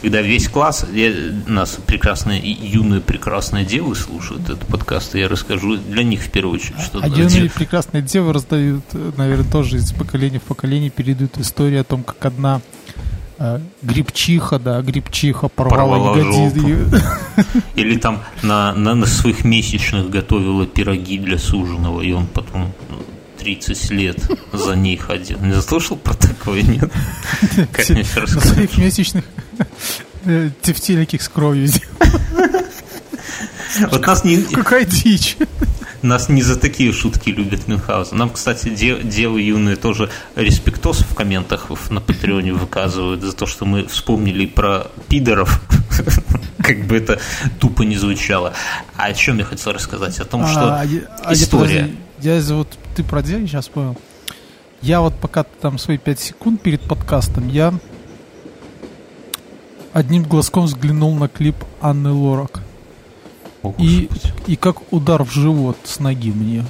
когда 0.00 0.22
весь 0.22 0.48
класс, 0.48 0.86
я, 0.92 1.12
нас 1.46 1.78
прекрасные, 1.86 2.40
юные 2.40 3.00
прекрасные 3.00 3.64
девы 3.64 3.94
слушают 3.94 4.44
этот 4.44 4.66
подкаст, 4.66 5.14
и 5.14 5.20
я 5.20 5.28
расскажу 5.28 5.76
для 5.76 6.02
них 6.02 6.22
в 6.22 6.30
первую 6.30 6.56
очередь, 6.56 6.80
что... 6.80 7.00
А 7.02 7.08
юные 7.08 7.50
прекрасные 7.50 8.02
девы 8.02 8.32
раздают, 8.32 8.84
наверное, 9.16 9.50
тоже 9.50 9.76
из 9.76 9.92
поколения 9.92 10.38
в 10.38 10.44
поколение 10.44 10.90
передают 10.90 11.38
историю 11.38 11.82
о 11.82 11.84
том, 11.84 12.02
как 12.02 12.24
одна 12.24 12.60
А, 13.42 13.58
грибчиха, 13.80 14.58
да, 14.58 14.82
грибчиха 14.82 15.48
порвала, 15.48 16.12
порвала 16.12 16.18
ягодицы. 16.18 17.02
Или 17.74 17.96
там 17.96 18.18
на, 18.42 18.74
на, 18.74 18.94
на 18.94 19.06
своих 19.06 19.44
месячных 19.44 20.10
готовила 20.10 20.66
пироги 20.66 21.16
для 21.16 21.38
суженого, 21.38 22.02
и 22.02 22.12
он 22.12 22.26
потом 22.26 22.70
30 23.40 23.90
лет 23.90 24.18
за 24.52 24.74
ней 24.74 24.96
ходил. 24.96 25.38
Не 25.40 25.60
слышал 25.62 25.96
про 25.96 26.14
такое, 26.14 26.62
нет? 26.62 26.90
Как 27.72 27.88
мне 27.88 28.04
своих 28.04 28.76
месячных 28.76 29.24
э, 30.24 30.50
тефтеликих 30.60 31.22
с 31.22 31.28
кровью 31.28 31.68
Вот 33.90 34.06
нас 34.06 34.24
не... 34.24 34.42
Какая 34.42 34.84
дичь. 34.84 35.36
Нас 36.02 36.28
не 36.28 36.42
за 36.42 36.58
такие 36.58 36.92
шутки 36.92 37.28
любят 37.30 37.68
Мюнхгаузен. 37.68 38.16
Нам, 38.16 38.30
кстати, 38.30 38.68
девы 38.68 39.42
юные 39.42 39.76
тоже 39.76 40.10
респектос 40.34 41.00
в 41.00 41.14
комментах 41.14 41.66
на 41.90 42.00
Патреоне 42.00 42.52
выказывают 42.52 43.22
за 43.22 43.32
то, 43.32 43.46
что 43.46 43.64
мы 43.64 43.86
вспомнили 43.86 44.46
про 44.46 44.86
пидоров. 45.08 45.62
Как 46.58 46.86
бы 46.86 46.96
это 46.96 47.20
тупо 47.58 47.82
не 47.82 47.96
звучало. 47.96 48.54
А 48.96 49.06
о 49.06 49.14
чем 49.14 49.38
я 49.38 49.44
хотел 49.44 49.72
рассказать? 49.72 50.18
О 50.20 50.24
том, 50.24 50.46
что 50.46 50.74
а, 50.74 50.86
а 51.24 51.32
история. 51.32 51.90
Я 52.22 52.40
вот 52.40 52.68
ты 52.94 53.02
про 53.02 53.22
дело 53.22 53.46
сейчас 53.46 53.68
понял. 53.68 53.96
Я 54.82 55.00
вот 55.00 55.14
пока 55.14 55.44
там 55.44 55.78
свои 55.78 55.98
5 55.98 56.20
секунд 56.20 56.62
перед 56.62 56.80
подкастом, 56.80 57.48
я 57.48 57.74
одним 59.92 60.24
глазком 60.24 60.64
взглянул 60.64 61.14
на 61.14 61.28
клип 61.28 61.56
Анны 61.80 62.10
Лорак. 62.10 62.62
О, 63.62 63.74
и, 63.78 64.08
и 64.46 64.56
как 64.56 64.92
удар 64.92 65.22
в 65.22 65.32
живот 65.32 65.76
с 65.84 65.98
ноги 65.98 66.30
мне. 66.30 66.64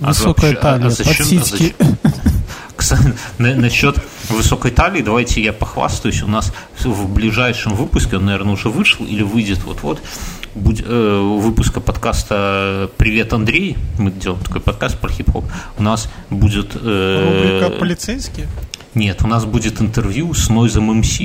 А 0.00 0.08
Высокая 0.08 0.52
вообще, 0.52 0.62
талия, 0.62 0.84
а, 0.84 0.88
а 0.88 0.90
зачем, 0.90 1.16
подсиськи. 1.16 1.74
Кстати, 2.76 3.14
насчет 3.38 3.96
высокой 4.28 4.70
талии, 4.70 5.02
давайте 5.02 5.42
я 5.42 5.52
похвастаюсь. 5.52 6.22
У 6.22 6.28
нас 6.28 6.52
в 6.82 7.12
ближайшем 7.12 7.74
выпуске, 7.74 8.16
он, 8.16 8.26
наверное, 8.26 8.54
уже 8.54 8.70
вышел 8.70 9.04
или 9.04 9.22
выйдет 9.22 9.62
вот-вот, 9.64 10.00
будь, 10.54 10.82
э, 10.84 11.36
выпуска 11.40 11.80
подкаста 11.80 12.90
«Привет, 12.96 13.32
Андрей». 13.32 13.76
Мы 13.98 14.10
делаем 14.10 14.42
такой 14.42 14.60
подкаст 14.60 14.98
про 14.98 15.10
хип-хоп. 15.10 15.44
У 15.78 15.82
нас 15.82 16.10
будет... 16.30 16.76
Э, 16.80 17.60
Рубрика 17.60 17.78
«Полицейские»? 17.78 18.48
Нет, 18.94 19.22
у 19.22 19.28
нас 19.28 19.44
будет 19.44 19.80
интервью 19.80 20.34
с 20.34 20.48
Нойзом 20.48 20.92
МС. 20.92 21.20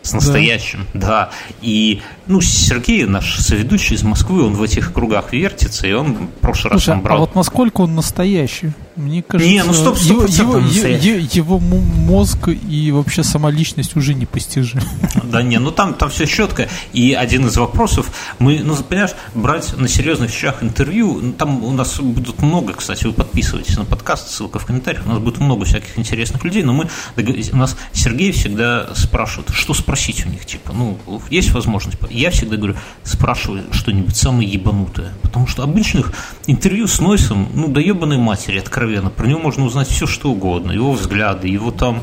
С 0.00 0.12
настоящим, 0.12 0.86
да. 0.94 1.08
да. 1.08 1.30
И, 1.60 2.00
ну, 2.26 2.40
Сергей, 2.40 3.04
наш 3.04 3.38
соведущий 3.40 3.96
из 3.96 4.04
Москвы, 4.04 4.42
он 4.42 4.54
в 4.54 4.62
этих 4.62 4.92
кругах 4.92 5.32
вертится, 5.32 5.86
и 5.86 5.92
он 5.92 6.14
в 6.14 6.26
прошлый 6.40 6.70
Слушай, 6.72 6.90
раз 6.90 6.96
он 6.96 7.02
брал... 7.02 7.16
а 7.16 7.20
вот 7.20 7.34
насколько 7.34 7.82
он 7.82 7.94
настоящий? 7.94 8.72
Мне 8.98 9.22
кажется, 9.22 9.48
не, 9.48 9.62
ну 9.62 9.72
стоп, 9.72 9.96
стоп, 9.96 10.28
его, 10.28 10.58
его, 10.58 11.28
его 11.32 11.58
мозг 11.60 12.48
и 12.48 12.90
вообще 12.90 13.22
сама 13.22 13.48
личность 13.48 13.94
уже 13.96 14.12
непостижимы. 14.12 14.82
Да 15.22 15.42
не, 15.42 15.58
ну 15.58 15.70
там, 15.70 15.94
там 15.94 16.10
все 16.10 16.26
четко. 16.26 16.68
И 16.92 17.12
один 17.12 17.46
из 17.46 17.56
вопросов, 17.56 18.10
мы, 18.38 18.60
ну, 18.64 18.74
понимаешь, 18.76 19.12
брать 19.34 19.76
на 19.76 19.86
серьезных 19.86 20.30
вещах 20.30 20.62
интервью, 20.62 21.20
ну, 21.22 21.32
там 21.32 21.62
у 21.62 21.70
нас 21.70 22.00
будет 22.00 22.42
много, 22.42 22.72
кстати, 22.72 23.04
вы 23.04 23.12
подписывайтесь 23.12 23.76
на 23.76 23.84
подкаст, 23.84 24.30
ссылка 24.30 24.58
в 24.58 24.66
комментариях, 24.66 25.06
у 25.06 25.10
нас 25.10 25.18
будет 25.18 25.38
много 25.38 25.64
всяких 25.64 25.96
интересных 25.98 26.42
людей, 26.42 26.62
но 26.64 26.72
мы, 26.72 26.88
у 27.16 27.56
нас 27.56 27.76
Сергей 27.92 28.32
всегда 28.32 28.88
спрашивает, 28.94 29.50
что 29.52 29.74
спросить 29.74 30.26
у 30.26 30.28
них, 30.28 30.44
типа, 30.44 30.72
ну, 30.72 30.98
есть 31.30 31.52
возможность. 31.52 31.98
Я 32.10 32.30
всегда 32.30 32.56
говорю, 32.56 32.74
спрашиваю 33.04 33.64
что-нибудь 33.70 34.16
самое 34.16 34.48
ебанутое, 34.48 35.12
потому 35.22 35.46
что 35.46 35.62
обычных 35.62 36.12
интервью 36.46 36.88
с 36.88 37.00
Нойсом, 37.00 37.48
ну, 37.54 37.68
да 37.68 37.80
ебаной 37.80 38.18
матери, 38.18 38.58
откровенно 38.58 38.87
откровенно. 38.88 39.10
Про 39.10 39.26
него 39.26 39.40
можно 39.40 39.64
узнать 39.64 39.88
все, 39.88 40.06
что 40.06 40.30
угодно. 40.30 40.72
Его 40.72 40.92
взгляды, 40.92 41.48
его 41.48 41.70
там 41.70 42.02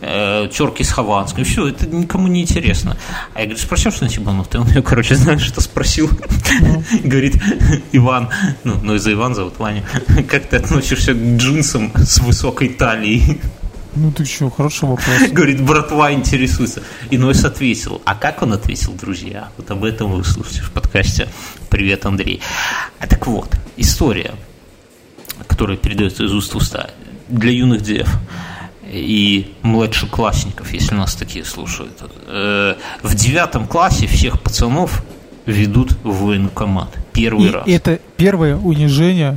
э, 0.00 0.48
терки 0.52 0.82
с 0.82 0.90
Хованским. 0.90 1.44
Все, 1.44 1.68
это 1.68 1.86
никому 1.86 2.28
не 2.28 2.42
интересно. 2.42 2.96
А 3.34 3.40
я 3.40 3.46
говорю, 3.46 3.60
спросил 3.60 3.92
что-нибудь 3.92 4.18
ебанутое. 4.18 4.62
Он 4.62 4.68
меня, 4.68 4.82
короче, 4.82 5.14
знаешь, 5.16 5.42
что 5.42 5.60
спросил? 5.60 6.10
Говорит, 7.04 7.40
Иван, 7.92 8.30
ну, 8.64 8.74
ну 8.82 8.94
из-за 8.96 9.12
Иван 9.12 9.34
зовут 9.34 9.58
Ваня, 9.58 9.84
как 10.28 10.46
ты 10.46 10.56
относишься 10.56 11.14
к 11.14 11.36
джинсам 11.36 11.92
с 11.94 12.18
высокой 12.20 12.68
талией? 12.68 13.40
Ну 13.96 14.10
ты 14.10 14.24
что, 14.24 14.50
хороший 14.50 14.88
вопрос. 14.88 15.16
Говорит, 15.30 15.62
братва 15.62 16.12
интересуется. 16.12 16.82
И 17.10 17.18
Нойс 17.18 17.44
ответил. 17.44 18.02
А 18.04 18.16
как 18.16 18.42
он 18.42 18.52
ответил, 18.52 18.92
друзья? 18.92 19.50
Вот 19.56 19.70
об 19.70 19.84
этом 19.84 20.10
вы 20.10 20.18
услышите 20.18 20.62
в 20.62 20.72
подкасте 20.72 21.28
«Привет, 21.70 22.04
Андрей». 22.04 22.40
А 22.98 23.06
так 23.06 23.24
вот, 23.28 23.54
история 23.76 24.34
который 25.46 25.76
передается 25.76 26.24
из 26.24 26.32
уст 26.32 26.54
в 26.54 26.56
уста, 26.56 26.90
для 27.28 27.50
юных 27.52 27.82
дев 27.82 28.08
и 28.86 29.54
младшеклассников, 29.62 30.72
если 30.72 30.94
нас 30.94 31.14
такие 31.14 31.44
слушают. 31.44 32.02
Э, 32.26 32.74
в 33.02 33.14
девятом 33.14 33.66
классе 33.66 34.06
всех 34.06 34.40
пацанов 34.40 35.04
ведут 35.46 35.92
в 36.04 36.26
военкомат. 36.26 36.96
Первый 37.12 37.48
и 37.48 37.50
раз. 37.50 37.64
Это 37.66 38.00
первое 38.16 38.56
унижение. 38.56 39.36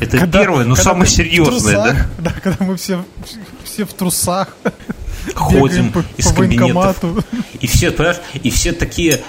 Это 0.00 0.18
когда, 0.18 0.40
первое, 0.40 0.64
но 0.64 0.74
самое 0.74 1.06
серьезное, 1.06 1.74
трусах, 1.74 2.08
да? 2.18 2.30
Да, 2.30 2.40
когда 2.40 2.64
мы 2.64 2.76
все, 2.76 3.04
все 3.64 3.84
в 3.84 3.92
трусах 3.92 4.56
ходим 5.34 5.92
по, 5.92 6.04
из 6.16 6.26
по 6.28 6.42
кабинетов. 6.42 7.24
И 7.60 7.66
все, 7.66 7.90
понимаешь, 7.90 8.18
и 8.34 8.50
все 8.50 8.72
такие 8.72 9.20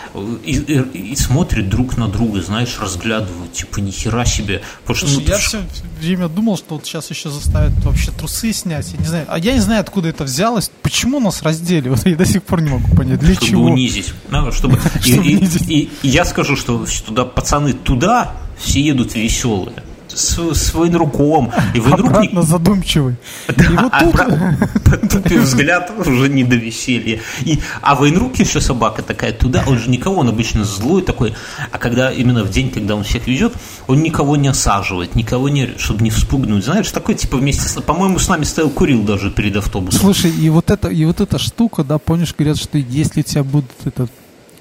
и, 0.44 0.52
и, 0.54 1.12
и 1.12 1.16
смотрят 1.16 1.70
друг 1.70 1.98
на 1.98 2.08
друга, 2.08 2.42
знаешь, 2.42 2.78
разглядывают, 2.80 3.54
типа, 3.54 3.80
нихера 3.80 4.26
себе. 4.26 4.62
Потому 4.86 5.00
Слушай, 5.00 5.16
ну, 5.16 5.30
я 5.30 5.38
все 5.38 5.62
время 6.00 6.28
думал, 6.28 6.58
что 6.58 6.76
вот 6.76 6.86
сейчас 6.86 7.10
еще 7.10 7.30
заставят 7.30 7.74
вообще 7.84 8.12
трусы 8.12 8.54
снять. 8.54 8.92
Я 8.94 9.00
не 9.00 9.06
знаю. 9.06 9.26
А 9.30 9.40
я 9.40 9.54
не 9.54 9.60
знаю, 9.60 9.82
откуда 9.82 10.10
это 10.10 10.24
взялось. 10.24 10.72
Почему 10.82 11.20
нас 11.20 11.42
раздели? 11.42 11.90
Вот 11.90 12.06
я 12.06 12.16
до 12.16 12.26
сих 12.26 12.44
пор 12.44 12.62
не 12.62 12.70
могу 12.70 12.96
понять. 12.96 13.20
Для 13.20 13.34
чтобы 13.34 13.48
чего? 13.48 13.64
унизить. 13.66 14.14
Ну, 14.30 14.52
чтобы, 14.52 14.80
и, 15.06 15.12
и, 15.12 15.46
и, 15.68 15.90
и 16.04 16.08
я 16.08 16.26
скажу, 16.26 16.56
что 16.56 16.86
туда 17.06 17.26
пацаны 17.26 17.74
туда 17.74 18.36
все 18.58 18.82
едут 18.82 19.16
веселые 19.16 19.84
с, 20.14 20.54
с 20.54 20.74
военруком. 20.74 21.52
И 21.74 21.80
военрук 21.80 22.12
Обратно 22.12 22.42
задумчивый. 22.42 23.16
Да, 23.48 23.64
и 23.64 23.76
вот 23.76 23.94
тут... 24.00 25.10
Тупый 25.10 25.40
взгляд 25.40 25.92
уже 25.98 26.30
не 26.30 26.44
до 26.44 26.56
веселья. 26.56 27.20
И, 27.42 27.60
а 27.82 27.96
военрук 27.96 28.38
еще 28.38 28.62
собака 28.62 29.02
такая 29.02 29.32
туда, 29.32 29.64
он 29.68 29.78
же 29.78 29.90
никого, 29.90 30.18
он 30.18 30.30
обычно 30.30 30.64
злой 30.64 31.02
такой, 31.02 31.34
а 31.72 31.78
когда 31.78 32.12
именно 32.12 32.44
в 32.44 32.50
день, 32.50 32.72
когда 32.72 32.96
он 32.96 33.04
всех 33.04 33.28
везет, 33.28 33.54
он 33.88 34.02
никого 34.02 34.36
не 34.36 34.48
осаживает, 34.48 35.16
никого 35.16 35.50
не, 35.50 35.78
чтобы 35.78 36.04
не 36.04 36.10
вспугнуть, 36.10 36.64
знаешь, 36.64 36.92
такой 36.92 37.16
типа 37.16 37.38
вместе 37.38 37.68
с, 37.68 37.82
по-моему, 37.82 38.20
с 38.20 38.28
нами 38.28 38.44
стоял, 38.44 38.70
курил 38.70 39.04
даже 39.04 39.32
перед 39.32 39.56
автобусом. 39.56 40.02
Слушай, 40.02 40.32
и 40.32 40.50
вот 40.50 40.72
это, 40.72 40.90
и 40.90 41.06
вот 41.06 41.22
эта 41.22 41.38
штука, 41.38 41.84
да, 41.84 41.98
помнишь, 41.98 42.34
говорят, 42.38 42.58
что 42.58 42.78
если 42.78 43.22
тебя 43.22 43.44
будут 43.44 43.72
этот 43.86 44.12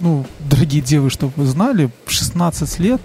ну, 0.01 0.25
дорогие 0.39 0.81
девы, 0.81 1.11
чтобы 1.11 1.33
вы 1.37 1.47
знали, 1.47 1.91
в 2.07 2.13
16 2.13 2.79
лет 2.79 3.01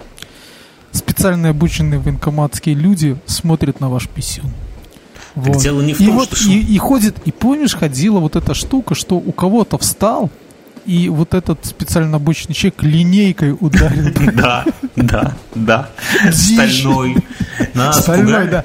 специально 0.94 1.50
обученные 1.50 2.00
военкоматские 2.00 2.74
люди 2.74 3.16
смотрят 3.26 3.80
на 3.80 3.90
ваш 3.90 4.08
писюн. 4.08 4.50
Вот. 5.34 5.58
дело 5.58 5.82
не 5.82 5.94
в 5.94 5.98
том, 5.98 6.06
и 6.06 6.10
вот, 6.10 6.36
что... 6.36 6.48
И, 6.48 6.58
и 6.58 6.78
ходит, 6.78 7.16
и 7.24 7.32
помнишь, 7.32 7.74
ходила 7.74 8.20
вот 8.20 8.36
эта 8.36 8.54
штука, 8.54 8.94
что 8.94 9.16
у 9.16 9.32
кого-то 9.32 9.78
встал, 9.78 10.30
и 10.86 11.08
вот 11.08 11.34
этот 11.34 11.64
специально 11.64 12.16
обычный 12.16 12.54
человек 12.54 12.82
линейкой 12.82 13.56
ударил. 13.58 14.12
Да, 14.34 14.64
да, 14.96 15.36
да. 15.54 15.90
Стальной. 16.30 17.16
Стальной, 17.92 18.48
да. 18.48 18.64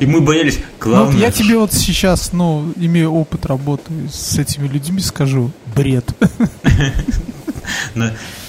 И 0.00 0.06
мы 0.06 0.20
боялись. 0.20 0.58
Главное... 0.80 1.12
Ну, 1.12 1.18
я 1.18 1.30
тебе 1.30 1.58
вот 1.58 1.72
сейчас, 1.72 2.32
ну, 2.32 2.72
имею 2.76 3.12
опыт 3.12 3.46
работы 3.46 3.92
с 4.12 4.38
этими 4.38 4.66
людьми, 4.66 5.00
скажу, 5.00 5.50
бред. 5.76 6.06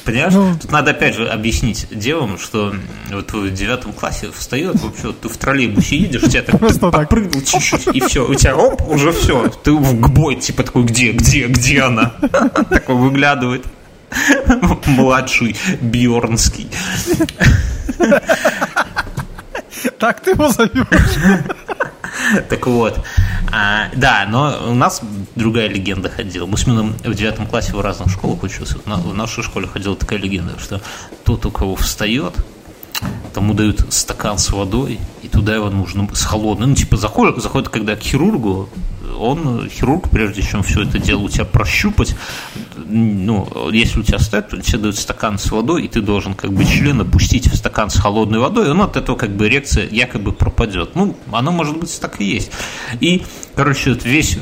Понимаешь? 0.03 0.33
Ну, 0.33 0.55
Тут 0.59 0.71
надо 0.71 0.91
опять 0.91 1.15
же 1.15 1.27
объяснить 1.27 1.87
девам, 1.91 2.37
что 2.39 2.73
вот 3.11 3.31
в 3.31 3.51
девятом 3.51 3.93
классе 3.93 4.29
встает, 4.35 4.79
вообще, 4.81 5.07
вот 5.07 5.21
ты 5.21 5.29
в 5.29 5.37
троллейбусе 5.37 5.97
едешь, 5.97 6.23
у 6.23 6.27
тебя 6.27 6.41
так 6.41 6.59
подпрыгнул 6.59 7.41
чуть-чуть, 7.41 7.95
и 7.95 7.99
все, 8.01 8.27
у 8.27 8.33
тебя 8.33 8.55
оп, 8.55 8.81
уже 8.87 9.11
все, 9.11 9.49
ты 9.63 9.71
в 9.71 10.09
бой, 10.09 10.35
типа 10.35 10.63
такой, 10.63 10.83
где, 10.83 11.11
где, 11.11 11.47
где 11.47 11.81
она? 11.81 12.13
Такой 12.69 12.95
выглядывает. 12.95 13.65
Младший 14.85 15.55
Бьорнский. 15.81 16.69
Так 19.97 20.19
ты 20.21 20.31
его 20.31 20.49
зовешь? 20.49 20.87
Так 22.49 22.67
вот, 22.67 22.99
а, 23.51 23.89
да, 23.95 24.25
но 24.27 24.69
у 24.69 24.73
нас 24.73 25.01
другая 25.35 25.67
легенда 25.67 26.09
ходила. 26.09 26.45
Мы 26.45 26.57
с 26.57 26.67
Мином 26.67 26.95
в 27.03 27.13
девятом 27.13 27.47
классе 27.47 27.73
в 27.73 27.81
разных 27.81 28.09
школах 28.09 28.43
учился. 28.43 28.77
В 28.85 29.13
нашей 29.13 29.43
школе 29.43 29.67
ходила 29.67 29.95
такая 29.95 30.19
легенда, 30.19 30.57
что 30.59 30.81
тот, 31.23 31.45
у 31.45 31.51
кого 31.51 31.75
встает, 31.75 32.33
тому 33.33 33.53
дают 33.53 33.93
стакан 33.93 34.37
с 34.37 34.49
водой, 34.51 34.99
и 35.21 35.27
туда 35.27 35.55
его 35.55 35.69
нужно 35.69 36.07
с 36.13 36.23
холодной. 36.23 36.67
Ну, 36.67 36.75
типа, 36.75 36.97
заходит, 36.97 37.41
заходит 37.41 37.69
когда 37.69 37.95
к 37.95 38.01
хирургу, 38.01 38.69
он, 39.17 39.69
хирург, 39.69 40.09
прежде 40.09 40.41
чем 40.41 40.63
все 40.63 40.83
это 40.83 40.99
дело 40.99 41.21
у 41.21 41.29
тебя 41.29 41.45
прощупать, 41.45 42.15
ну, 42.75 43.69
если 43.71 43.99
у 43.99 44.03
тебя 44.03 44.19
стоят, 44.19 44.49
то 44.49 44.61
тебе 44.61 44.79
дают 44.79 44.97
стакан 44.97 45.37
с 45.37 45.51
водой, 45.51 45.85
и 45.85 45.87
ты 45.87 46.01
должен 46.01 46.33
как 46.33 46.51
бы 46.51 46.65
член 46.65 47.01
опустить 47.01 47.47
в 47.47 47.55
стакан 47.55 47.89
с 47.89 47.97
холодной 47.97 48.39
водой, 48.39 48.67
и 48.67 48.69
он 48.69 48.81
от 48.81 48.97
этого 48.97 49.15
как 49.15 49.35
бы 49.35 49.47
эрекция 49.47 49.87
якобы 49.89 50.31
пропадет. 50.31 50.95
Ну, 50.95 51.15
оно 51.31 51.51
может 51.51 51.77
быть 51.77 51.99
так 51.99 52.19
и 52.21 52.25
есть. 52.25 52.51
И, 52.99 53.23
короче, 53.55 53.97
весь, 54.03 54.37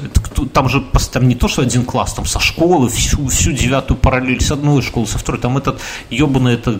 там 0.53 0.69
же 0.69 0.83
там 1.11 1.27
не 1.27 1.35
то, 1.35 1.47
что 1.47 1.61
один 1.61 1.83
класс, 1.83 2.13
там 2.13 2.25
со 2.25 2.39
школы, 2.39 2.89
всю, 2.89 3.27
всю 3.27 3.51
девятую 3.51 3.97
параллель 3.97 4.41
с 4.41 4.51
одной 4.51 4.81
школы, 4.81 5.07
со 5.07 5.17
второй, 5.17 5.41
там 5.41 5.57
этот 5.57 5.79
ебаный 6.09 6.53
это 6.53 6.79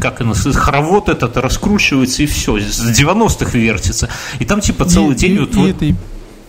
как 0.00 0.20
оно, 0.20 0.34
хоровод 0.34 1.08
этот 1.08 1.36
раскручивается, 1.36 2.22
и 2.22 2.26
все, 2.26 2.58
с 2.58 3.00
90-х 3.00 3.56
вертится. 3.58 4.08
И 4.38 4.44
там 4.44 4.60
типа 4.60 4.84
целый 4.84 5.14
и, 5.14 5.18
день... 5.18 5.34
И, 5.34 5.38
вот, 5.38 5.54
и 5.54 5.92
вот... 5.92 5.96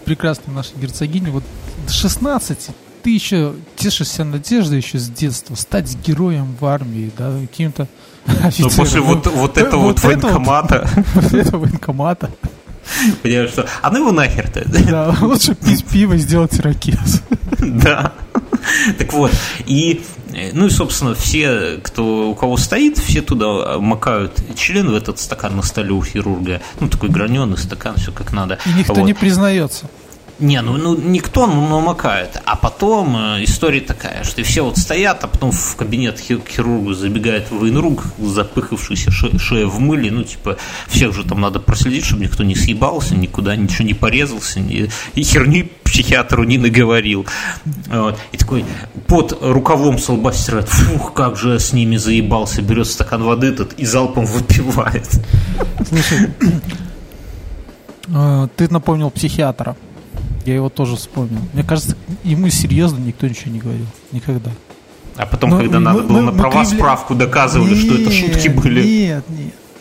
этой 0.07 0.15
прекрасной 0.15 0.53
нашей 0.53 0.77
герцогине 0.79 1.31
вот 1.31 1.43
16 1.89 2.69
ты 3.03 3.09
еще 3.11 3.53
тешишься 3.75 4.23
надеждой 4.23 4.79
еще 4.79 4.97
с 4.97 5.09
детства 5.09 5.55
стать 5.55 5.95
героем 6.05 6.55
в 6.59 6.65
армии, 6.65 7.11
да, 7.17 7.31
каким-то 7.39 7.87
офицером. 8.25 8.71
Но 8.71 8.83
после 8.83 9.01
вот, 9.01 9.27
вот 9.27 9.57
этого 9.57 9.81
вот, 9.81 10.01
вот 10.01 10.03
военкомата. 10.03 10.89
После 11.13 11.41
этого 11.41 11.61
военкомата. 11.61 12.29
Понимаешь, 13.21 13.51
что? 13.51 13.65
А 13.81 13.91
ну 13.91 13.99
его 13.99 14.11
нахер-то. 14.11 14.63
Да, 14.89 15.15
лучше 15.21 15.55
пить 15.55 15.85
пиво 15.85 16.13
и 16.13 16.17
сделать 16.17 16.59
ракет. 16.59 16.99
Да. 17.59 18.13
Так 18.97 19.13
вот, 19.13 19.31
и 19.65 20.03
ну 20.53 20.67
и, 20.67 20.70
собственно, 20.70 21.15
все, 21.15 21.79
кто, 21.82 22.29
у 22.29 22.36
кого 22.36 22.58
стоит, 22.58 22.98
все 22.98 23.22
туда 23.22 23.79
макают 23.79 24.39
член 24.56 24.89
в 24.89 24.96
этот 24.96 25.20
стакан 25.20 25.56
на 25.56 25.63
столе 25.63 25.91
у 25.91 26.03
хирурга. 26.03 26.62
Ну, 26.79 26.89
такой 26.89 27.10
граненый 27.10 27.58
стакан, 27.58 27.96
все 27.96 28.12
как 28.12 28.34
надо. 28.34 28.60
И 28.65 28.79
никто 28.79 28.94
вот. 28.94 29.06
не 29.06 29.13
признается. 29.13 29.89
Не, 30.39 30.62
ну, 30.62 30.77
ну 30.77 30.96
никто 30.96 31.48
ну, 31.48 31.67
намокает. 31.67 32.39
А 32.46 32.56
потом 32.56 33.17
э, 33.17 33.44
история 33.44 33.82
такая, 33.82 34.24
что 34.24 34.44
все 34.44 34.63
вот 34.63 34.77
стоят, 34.77 35.24
а 35.24 35.27
потом 35.27 35.51
в 35.51 35.75
кабинет 35.75 36.20
хир- 36.20 36.48
хирургу 36.48 36.94
забегает 36.94 37.50
военрук, 37.50 38.03
запыхавшийся 38.20 39.10
ше- 39.10 39.39
шея 39.39 39.65
в 39.65 39.79
мыле. 39.79 40.12
Ну, 40.12 40.24
типа, 40.24 40.58
всех 40.88 41.15
же 41.15 41.24
там 41.24 41.41
надо 41.41 41.60
проследить, 41.60 42.06
чтобы 42.06 42.24
никто 42.24 42.44
не 42.44 42.53
съебался, 42.53 43.15
никуда 43.15 43.56
ничего 43.56 43.88
не 43.88 43.96
порезался, 43.96 44.60
ни, 44.60 44.91
и 45.15 45.24
херни 45.24 45.72
психиатру 45.84 46.44
не 46.44 46.60
наговорил. 46.60 47.25
Вот. 47.88 48.20
И 48.32 48.38
такой 48.38 48.63
под 49.08 49.39
рукавом 49.41 49.98
с 49.98 50.08
лба 50.08 50.34
стирает, 50.34 50.70
фух, 50.70 51.13
как 51.13 51.36
же 51.36 51.53
я 51.53 51.60
с 51.60 51.74
ними 51.74 51.98
заебался, 51.98 52.62
берет 52.62 52.88
стакан 52.88 53.24
воды 53.24 53.48
этот 53.48 53.74
и 53.74 53.86
залпом 53.86 54.25
выпивает. 54.25 55.10
Слушай, 55.88 56.29
э, 58.13 58.48
ты 58.56 58.72
напомнил 58.72 59.10
психиатра. 59.10 59.75
Я 60.48 60.56
его 60.56 60.70
тоже 60.70 60.96
вспомнил. 60.96 61.42
Мне 61.51 61.62
кажется, 61.62 61.98
ему 62.24 62.48
серьезно 62.48 63.00
никто 63.00 63.27
ничего 63.27 63.51
не 63.51 63.60
говорил. 63.60 63.86
Никогда. 64.13 64.50
А 65.18 65.25
потом, 65.25 65.50
Но, 65.50 65.58
когда 65.58 65.80
мы, 65.80 65.84
надо 65.84 66.04
было 66.04 66.22
мы, 66.22 66.22
на 66.22 66.32
права 66.32 66.63
кривля... 66.63 66.77
справку 66.77 67.16
доказывали, 67.16 67.75
нет, 67.75 67.84
что 67.84 67.96
это 67.96 68.12
шутки 68.12 68.48
были. 68.48 68.82
Нет, 68.82 69.25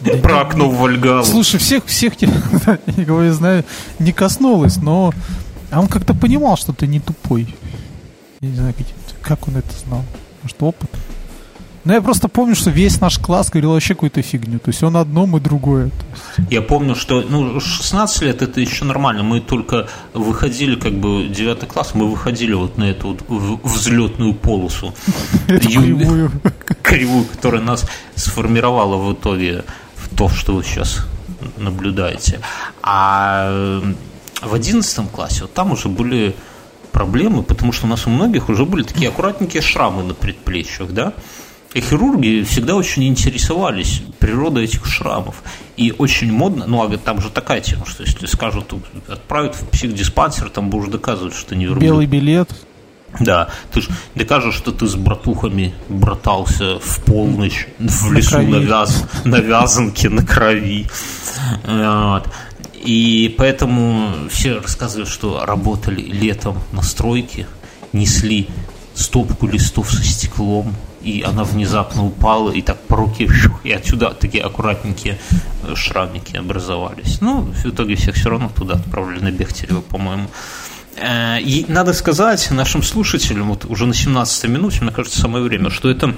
нет. 0.01 0.23
Про 0.23 0.41
окно 0.41 0.69
в 0.69 0.77
Вальгалу. 0.77 1.25
Слушай, 1.25 1.61
всех, 1.61 1.87
всех, 1.87 2.15
я 2.21 3.33
знаю, 3.33 3.65
не 4.01 4.11
коснулось, 4.11 4.79
но 4.79 5.15
а 5.71 5.79
он 5.79 5.87
как-то 5.87 6.15
понимал, 6.15 6.57
что 6.57 6.73
ты 6.73 6.89
не 6.89 6.99
тупой. 6.99 7.55
Я 8.41 8.49
не 8.49 8.57
знаю, 8.57 8.75
как 9.23 9.47
он 9.47 9.59
это 9.59 9.73
знал. 9.87 10.05
Может, 10.43 10.61
опыт? 10.61 10.91
Ну, 11.87 11.93
я 11.93 12.03
просто 12.03 12.27
помню, 12.27 12.57
что 12.57 12.71
весь 12.71 13.01
наш 13.01 13.17
класс 13.17 13.49
говорил 13.49 13.71
вообще 13.71 13.95
какую-то 13.95 14.21
фигню. 14.21 14.59
То 14.59 14.71
есть 14.71 14.83
он 14.83 14.97
одно, 14.97 15.25
мы 15.27 15.39
другое. 15.39 15.91
Я 16.51 16.61
помню, 16.61 16.97
что 16.97 17.21
ну, 17.23 17.61
16 17.61 18.23
лет 18.23 18.43
это 18.43 18.61
еще 18.61 18.85
нормально. 18.85 19.23
Мы 19.23 19.41
только 19.41 19.87
выходили, 20.13 20.75
как 20.75 20.95
бы, 20.95 21.29
9 21.29 21.69
класс, 21.69 21.95
мы 21.95 22.11
выходили 22.11 22.55
вот 22.55 22.77
на 22.77 22.91
эту 22.91 23.17
вот 23.29 23.61
взлетную 23.63 24.35
полосу. 24.35 24.93
Кривую. 25.47 26.33
Кривую, 26.83 27.25
которая 27.25 27.63
нас 27.63 27.87
сформировала 28.17 28.97
в 28.97 29.13
итоге 29.13 29.63
в 29.95 30.09
то, 30.17 30.29
что 30.29 30.57
вы 30.57 30.65
сейчас 30.65 31.07
наблюдаете. 31.57 32.41
А 32.83 33.81
в 34.43 34.53
11 34.53 35.11
классе 35.13 35.43
вот 35.43 35.55
там 35.55 35.71
уже 35.71 35.89
были 35.89 36.35
проблемы, 36.91 37.45
потому 37.45 37.71
что 37.71 37.87
у 37.87 37.89
нас 37.89 38.09
у 38.09 38.11
многих 38.11 38.49
уже 38.49 38.65
были 38.65 38.83
такие 38.83 39.09
аккуратненькие 39.09 39.63
шрамы 39.63 40.03
на 40.03 40.15
предплечьях, 40.15 40.91
да, 40.91 41.13
и 41.77 41.81
хирурги 41.83 42.43
всегда 42.43 42.75
очень 42.75 43.05
интересовались 43.05 44.01
природой 44.19 44.65
этих 44.65 44.87
шрамов. 44.87 45.43
И 45.77 45.93
очень 45.99 46.33
модно, 46.33 46.65
ну, 46.67 46.83
а 46.83 46.97
там 46.97 47.21
же 47.21 47.29
такая 47.29 47.61
тема, 47.61 47.85
что 47.85 48.03
если 48.03 48.25
скажут, 48.25 48.73
отправят 49.09 49.55
в 49.57 49.67
психдиспансер, 49.69 50.49
там 50.49 50.71
будешь 50.71 50.89
доказывать, 50.89 51.35
что 51.35 51.55
не 51.55 51.67
верблюд. 51.67 51.83
Белый 51.83 52.07
билет. 52.07 52.49
Да, 53.21 53.51
ты 53.73 53.83
же 53.83 53.91
докажешь, 54.15 54.55
что 54.55 54.73
ты 54.73 54.87
с 54.87 54.95
братухами 54.95 55.75
братался 55.91 56.79
в 56.79 57.05
полночь 57.05 57.69
в 57.79 58.11
лесу 58.11 58.41
на, 58.41 58.57
вяз, 58.57 59.05
на 59.25 59.37
вязанке, 59.37 60.09
на 60.09 60.25
крови. 60.25 60.87
Вот. 61.63 62.27
И 62.75 63.35
поэтому 63.37 64.13
все 64.31 64.61
рассказывают, 64.61 65.11
что 65.11 65.45
работали 65.45 66.01
летом 66.01 66.59
на 66.73 66.81
стройке, 66.81 67.47
несли 67.93 68.49
стопку 68.95 69.47
листов 69.47 69.91
со 69.91 70.03
стеклом, 70.03 70.75
и 71.07 71.23
она 71.23 71.45
внезапно 71.45 72.05
упала, 72.05 72.51
и 72.51 72.63
так 72.63 72.81
по 72.81 72.97
руке, 72.97 73.29
и 73.63 73.71
отсюда 73.71 74.11
такие 74.11 74.43
аккуратненькие 74.43 75.19
э, 75.63 75.75
шрамики 75.77 76.37
образовались. 76.37 77.21
Ну, 77.21 77.43
в 77.43 77.67
итоге 77.67 77.95
всех 77.95 78.17
все 78.17 78.29
равно 78.29 78.51
туда 78.55 78.75
отправили 78.75 79.21
на 79.21 79.31
Бехтерева, 79.31 79.83
по-моему. 79.83 80.29
Э, 80.97 81.41
и 81.41 81.65
надо 81.69 81.93
сказать 81.93 82.51
нашим 82.51 82.83
слушателям, 82.83 83.49
вот 83.51 83.65
уже 83.67 83.87
на 83.87 83.95
17 83.95 84.51
минуте, 84.51 84.83
мне 84.83 84.91
кажется, 84.91 85.21
самое 85.21 85.45
время, 85.45 85.71
что 85.71 85.89
это, 85.89 86.13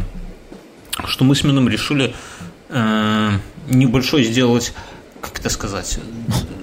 что 1.05 1.25
мы 1.25 1.35
с 1.35 1.45
Мином 1.45 1.69
решили 1.69 2.15
э, 2.71 3.39
небольшой 3.69 4.25
сделать, 4.25 4.73
как 5.21 5.39
это 5.39 5.51
сказать? 5.51 5.99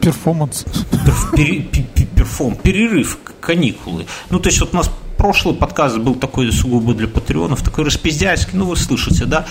Перформанс. 0.01 0.65
Перфом, 2.15 2.55
перерыв, 2.55 3.19
каникулы. 3.39 4.07
Ну, 4.31 4.39
то 4.39 4.49
есть 4.49 4.59
вот 4.61 4.73
у 4.73 4.77
нас 4.77 4.89
прошлый 5.17 5.55
подкаст 5.55 5.97
был 5.97 6.15
такой 6.15 6.51
сугубо 6.51 6.93
для 6.93 7.07
патреонов, 7.07 7.61
такой 7.61 7.85
распиздяйский, 7.85 8.57
ну 8.57 8.65
вы 8.65 8.75
слышите, 8.75 9.25
да, 9.25 9.45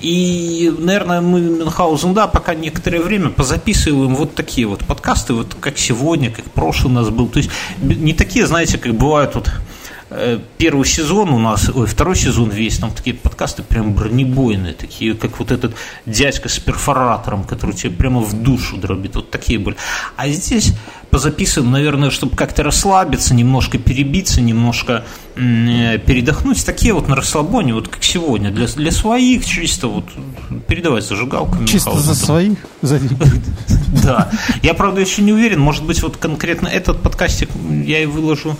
и, 0.00 0.72
наверное, 0.78 1.20
мы 1.20 1.40
Мюнхгаузен, 1.40 2.14
да, 2.14 2.28
пока 2.28 2.54
некоторое 2.54 3.00
время 3.00 3.30
позаписываем 3.30 4.14
вот 4.14 4.34
такие 4.34 4.66
вот 4.66 4.84
подкасты, 4.84 5.34
вот 5.34 5.56
как 5.58 5.76
сегодня, 5.76 6.30
как 6.30 6.44
прошлый 6.44 6.92
у 6.92 6.94
нас 6.94 7.10
был. 7.10 7.26
То 7.26 7.38
есть 7.38 7.50
не 7.80 8.12
такие, 8.12 8.46
знаете, 8.46 8.78
как 8.78 8.94
бывают 8.94 9.34
вот 9.34 9.50
первый 10.56 10.86
сезон 10.86 11.28
у 11.30 11.38
нас, 11.38 11.68
ой, 11.68 11.86
второй 11.86 12.16
сезон 12.16 12.48
весь, 12.48 12.78
там 12.78 12.90
такие 12.90 13.14
подкасты 13.14 13.62
прям 13.62 13.92
бронебойные, 13.92 14.72
такие, 14.72 15.14
как 15.14 15.38
вот 15.38 15.50
этот 15.50 15.74
дядька 16.06 16.48
с 16.48 16.58
перфоратором, 16.58 17.44
который 17.44 17.74
тебе 17.74 17.92
прямо 17.92 18.20
в 18.20 18.32
душу 18.42 18.78
дробит, 18.78 19.16
вот 19.16 19.30
такие 19.30 19.58
были. 19.58 19.76
А 20.16 20.28
здесь 20.28 20.72
позаписываем, 21.10 21.70
наверное, 21.70 22.10
чтобы 22.10 22.36
как-то 22.36 22.62
расслабиться, 22.62 23.34
немножко 23.34 23.78
перебиться, 23.78 24.40
немножко 24.40 25.04
э, 25.36 25.98
передохнуть, 25.98 26.64
такие 26.64 26.94
вот 26.94 27.08
на 27.08 27.16
расслабоне, 27.16 27.74
вот 27.74 27.88
как 27.88 28.02
сегодня, 28.02 28.50
для, 28.50 28.66
для 28.66 28.90
своих 28.90 29.44
чисто 29.44 29.88
вот 29.88 30.06
передавать 30.66 31.04
зажигалками. 31.04 31.66
Чисто 31.66 31.98
за 31.98 32.14
своих? 32.14 32.58
За 32.80 32.98
Да. 34.02 34.30
Я, 34.62 34.74
правда, 34.74 35.00
еще 35.00 35.22
не 35.22 35.32
уверен, 35.32 35.60
может 35.60 35.84
быть, 35.84 36.02
вот 36.02 36.16
конкретно 36.16 36.68
этот 36.68 37.02
подкастик 37.02 37.50
я 37.84 38.02
и 38.02 38.06
выложу 38.06 38.56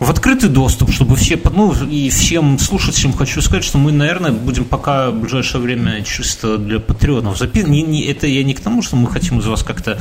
в 0.00 0.10
открытый 0.10 0.48
доступ, 0.48 0.90
чтобы 0.92 1.14
все, 1.14 1.38
ну 1.52 1.72
и 1.84 2.08
всем 2.08 2.58
слушателям 2.58 3.12
хочу 3.12 3.42
сказать, 3.42 3.64
что 3.64 3.76
мы, 3.76 3.92
наверное, 3.92 4.32
будем 4.32 4.64
пока 4.64 5.10
в 5.10 5.20
ближайшее 5.20 5.60
время 5.60 6.02
чисто 6.02 6.56
для 6.56 6.80
патреонов 6.80 7.36
записывать. 7.36 7.70
Не, 7.70 7.82
не, 7.82 8.06
это 8.06 8.26
я 8.26 8.42
не 8.42 8.54
к 8.54 8.60
тому, 8.60 8.80
что 8.80 8.96
мы 8.96 9.10
хотим 9.10 9.40
из 9.40 9.46
вас 9.46 9.62
как-то 9.62 10.00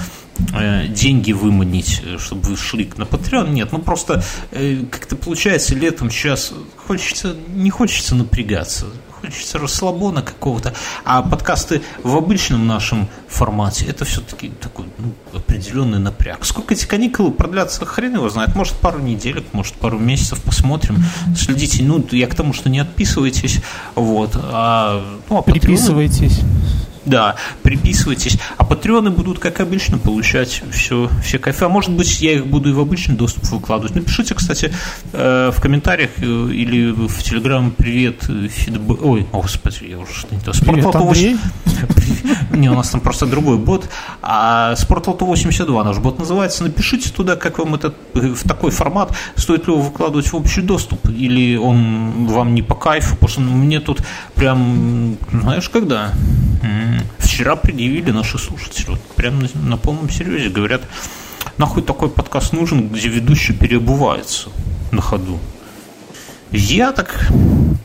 э, 0.57 0.88
деньги 0.88 1.33
выманить, 1.33 2.01
э, 2.05 2.17
чтобы 2.17 2.43
вы 2.43 2.57
шли 2.57 2.89
на 2.95 3.05
патреон. 3.05 3.53
Нет, 3.53 3.73
ну 3.73 3.79
просто 3.79 4.23
э, 4.51 4.85
как-то 4.89 5.17
получается 5.17 5.75
летом 5.75 6.09
сейчас 6.09 6.53
хочется, 6.77 7.35
не 7.53 7.69
хочется 7.69 8.15
напрягаться 8.15 8.85
хочется 9.21 9.60
расслабона 9.60 10.21
какого-то. 10.21 10.73
А 11.05 11.21
подкасты 11.21 11.82
в 12.03 12.15
обычном 12.15 12.67
нашем 12.67 13.08
формате 13.27 13.86
это 13.88 14.05
все-таки 14.05 14.49
такой 14.49 14.86
ну, 14.97 15.13
определенный 15.34 15.99
напряг. 15.99 16.45
Сколько 16.45 16.73
эти 16.73 16.86
каникулы 16.86 17.32
продлятся, 17.32 17.86
хрен 17.86 18.15
его 18.15 18.29
знает. 18.29 18.55
Может, 18.55 18.75
пару 18.75 18.99
неделек, 18.99 19.45
может, 19.53 19.73
пару 19.75 19.99
месяцев, 19.99 20.41
посмотрим. 20.41 21.03
Следите. 21.36 21.84
Ну, 21.84 22.03
я 22.12 22.27
к 22.27 22.36
тому, 22.36 22.53
что 22.53 22.69
не 22.69 22.79
отписывайтесь. 22.79 23.62
Вот. 23.95 24.32
А, 24.36 25.03
ну, 25.29 25.38
а 25.38 25.41
Приписывайтесь. 25.41 26.41
Да, 27.05 27.35
приписывайтесь. 27.63 28.38
А 28.57 28.63
патреоны 28.63 29.09
будут, 29.09 29.39
как 29.39 29.59
обычно, 29.59 29.97
получать 29.97 30.63
все, 30.71 31.09
все 31.23 31.39
кайфы. 31.39 31.65
А 31.65 31.69
может 31.69 31.91
быть, 31.91 32.21
я 32.21 32.33
их 32.33 32.47
буду 32.47 32.69
и 32.69 32.73
в 32.73 32.79
обычный 32.79 33.15
доступ 33.15 33.45
выкладывать. 33.45 33.95
Напишите, 33.95 34.35
кстати, 34.35 34.73
э, 35.13 35.51
в 35.53 35.62
комментариях 35.62 36.12
э, 36.17 36.23
или 36.23 36.91
в 36.91 37.23
Телеграм 37.23 37.71
привет, 37.71 38.23
фидбэк. 38.23 39.01
Ой, 39.03 39.25
господи, 39.31 39.85
я 39.89 39.99
уже 39.99 40.13
что-то 40.13 40.35
не 40.35 40.41
то. 40.41 40.53
Андрей. 41.09 41.38
Не, 42.51 42.69
у 42.69 42.75
нас 42.75 42.89
там 42.89 43.01
просто 43.01 43.25
другой 43.25 43.57
бот. 43.57 43.89
А 44.21 44.75
Спортлото 44.75 45.25
82 45.25 45.83
наш 45.83 45.97
бот 45.97 46.19
называется. 46.19 46.63
Напишите 46.63 47.09
туда, 47.09 47.35
как 47.35 47.59
вам 47.59 47.75
этот 47.75 47.95
в 48.13 48.47
такой 48.47 48.71
формат, 48.71 49.13
стоит 49.35 49.67
ли 49.67 49.73
его 49.73 49.81
выкладывать 49.81 50.27
в 50.27 50.35
общий 50.35 50.62
доступ, 50.62 51.07
или 51.09 51.55
он 51.55 52.27
вам 52.27 52.53
не 52.53 52.62
по 52.62 52.75
кайфу, 52.75 53.15
потому 53.15 53.29
что 53.29 53.41
мне 53.41 53.79
тут 53.79 54.01
прям, 54.35 55.17
знаешь, 55.31 55.69
когда? 55.69 56.12
Вчера 57.17 57.56
предъявили 57.56 58.12
наши 58.12 58.38
слушатели, 58.38 58.88
вот 58.89 59.02
прям 59.15 59.39
на, 59.39 59.50
на 59.54 59.78
полном 59.78 60.10
серьезе 60.10 60.50
говорят, 60.50 60.82
нахуй 61.58 61.84
такой 61.84 62.10
подкаст 62.10 62.54
нужен, 62.54 62.89
где 62.89 63.08
ведущий 63.08 63.54
переобувается 63.54 64.50
на 64.91 65.02
ходу. 65.02 65.39
Я 66.52 66.91
так 66.91 67.30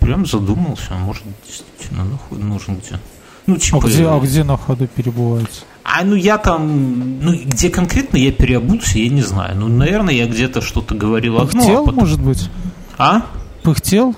прям 0.00 0.26
задумался, 0.26 0.94
может, 0.94 1.22
действительно, 1.46 2.04
нахуй 2.04 2.38
нужен 2.38 2.76
где. 2.76 2.98
Ну, 3.46 3.56
типа, 3.58 3.78
а, 3.78 3.86
где, 3.86 4.06
а 4.06 4.20
где 4.20 4.42
на 4.42 4.56
ходу 4.56 4.86
перебывается? 4.86 5.64
А 5.84 6.02
ну 6.02 6.14
я 6.14 6.38
там, 6.38 7.20
ну 7.20 7.34
где 7.34 7.68
конкретно 7.68 8.16
я 8.16 8.32
переобулся, 8.32 8.98
я 8.98 9.10
не 9.10 9.20
знаю. 9.20 9.56
Ну, 9.56 9.68
наверное, 9.68 10.14
я 10.14 10.26
где-то 10.26 10.62
что-то 10.62 10.94
говорил 10.94 11.38
Пыхтел, 11.38 11.60
одно. 11.60 11.82
А 11.82 11.84
потом... 11.84 12.00
может 12.00 12.20
быть? 12.20 12.48
А? 12.96 13.26
Пыхтел? 13.62 14.16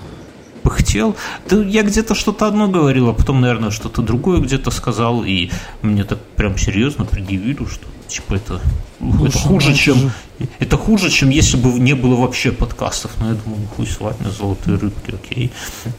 Пыхтел. 0.67 1.15
Да 1.49 1.63
я 1.63 1.83
где-то 1.83 2.13
что-то 2.13 2.45
одно 2.45 2.67
говорил, 2.67 3.09
а 3.09 3.13
потом, 3.13 3.39
наверное, 3.39 3.71
что-то 3.71 4.01
другое 4.01 4.41
где-то 4.41 4.69
сказал, 4.69 5.23
и 5.23 5.49
мне 5.81 6.03
так 6.03 6.19
прям 6.35 6.57
серьезно 6.57 7.05
предъявили, 7.05 7.65
что 7.65 7.85
типа 8.07 8.35
это, 8.35 8.61
это 8.99 9.37
хуже, 9.37 9.73
чем 9.73 9.97
же... 9.97 10.11
это 10.59 10.77
хуже, 10.77 11.09
чем 11.09 11.29
если 11.29 11.57
бы 11.57 11.79
не 11.79 11.93
было 11.93 12.15
вообще 12.15 12.51
подкастов. 12.51 13.11
Но 13.19 13.29
я 13.29 13.33
думаю, 13.33 13.61
ну, 13.61 13.67
хуй 13.75 13.85
с 13.85 13.99
вами, 13.99 14.17
золотые 14.37 14.77
рыбки, 14.77 15.13
окей. 15.13 15.51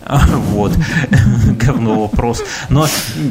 Вот. 0.48 0.72
Говно 1.66 2.00
вопрос. 2.00 2.42
Но 2.68 2.86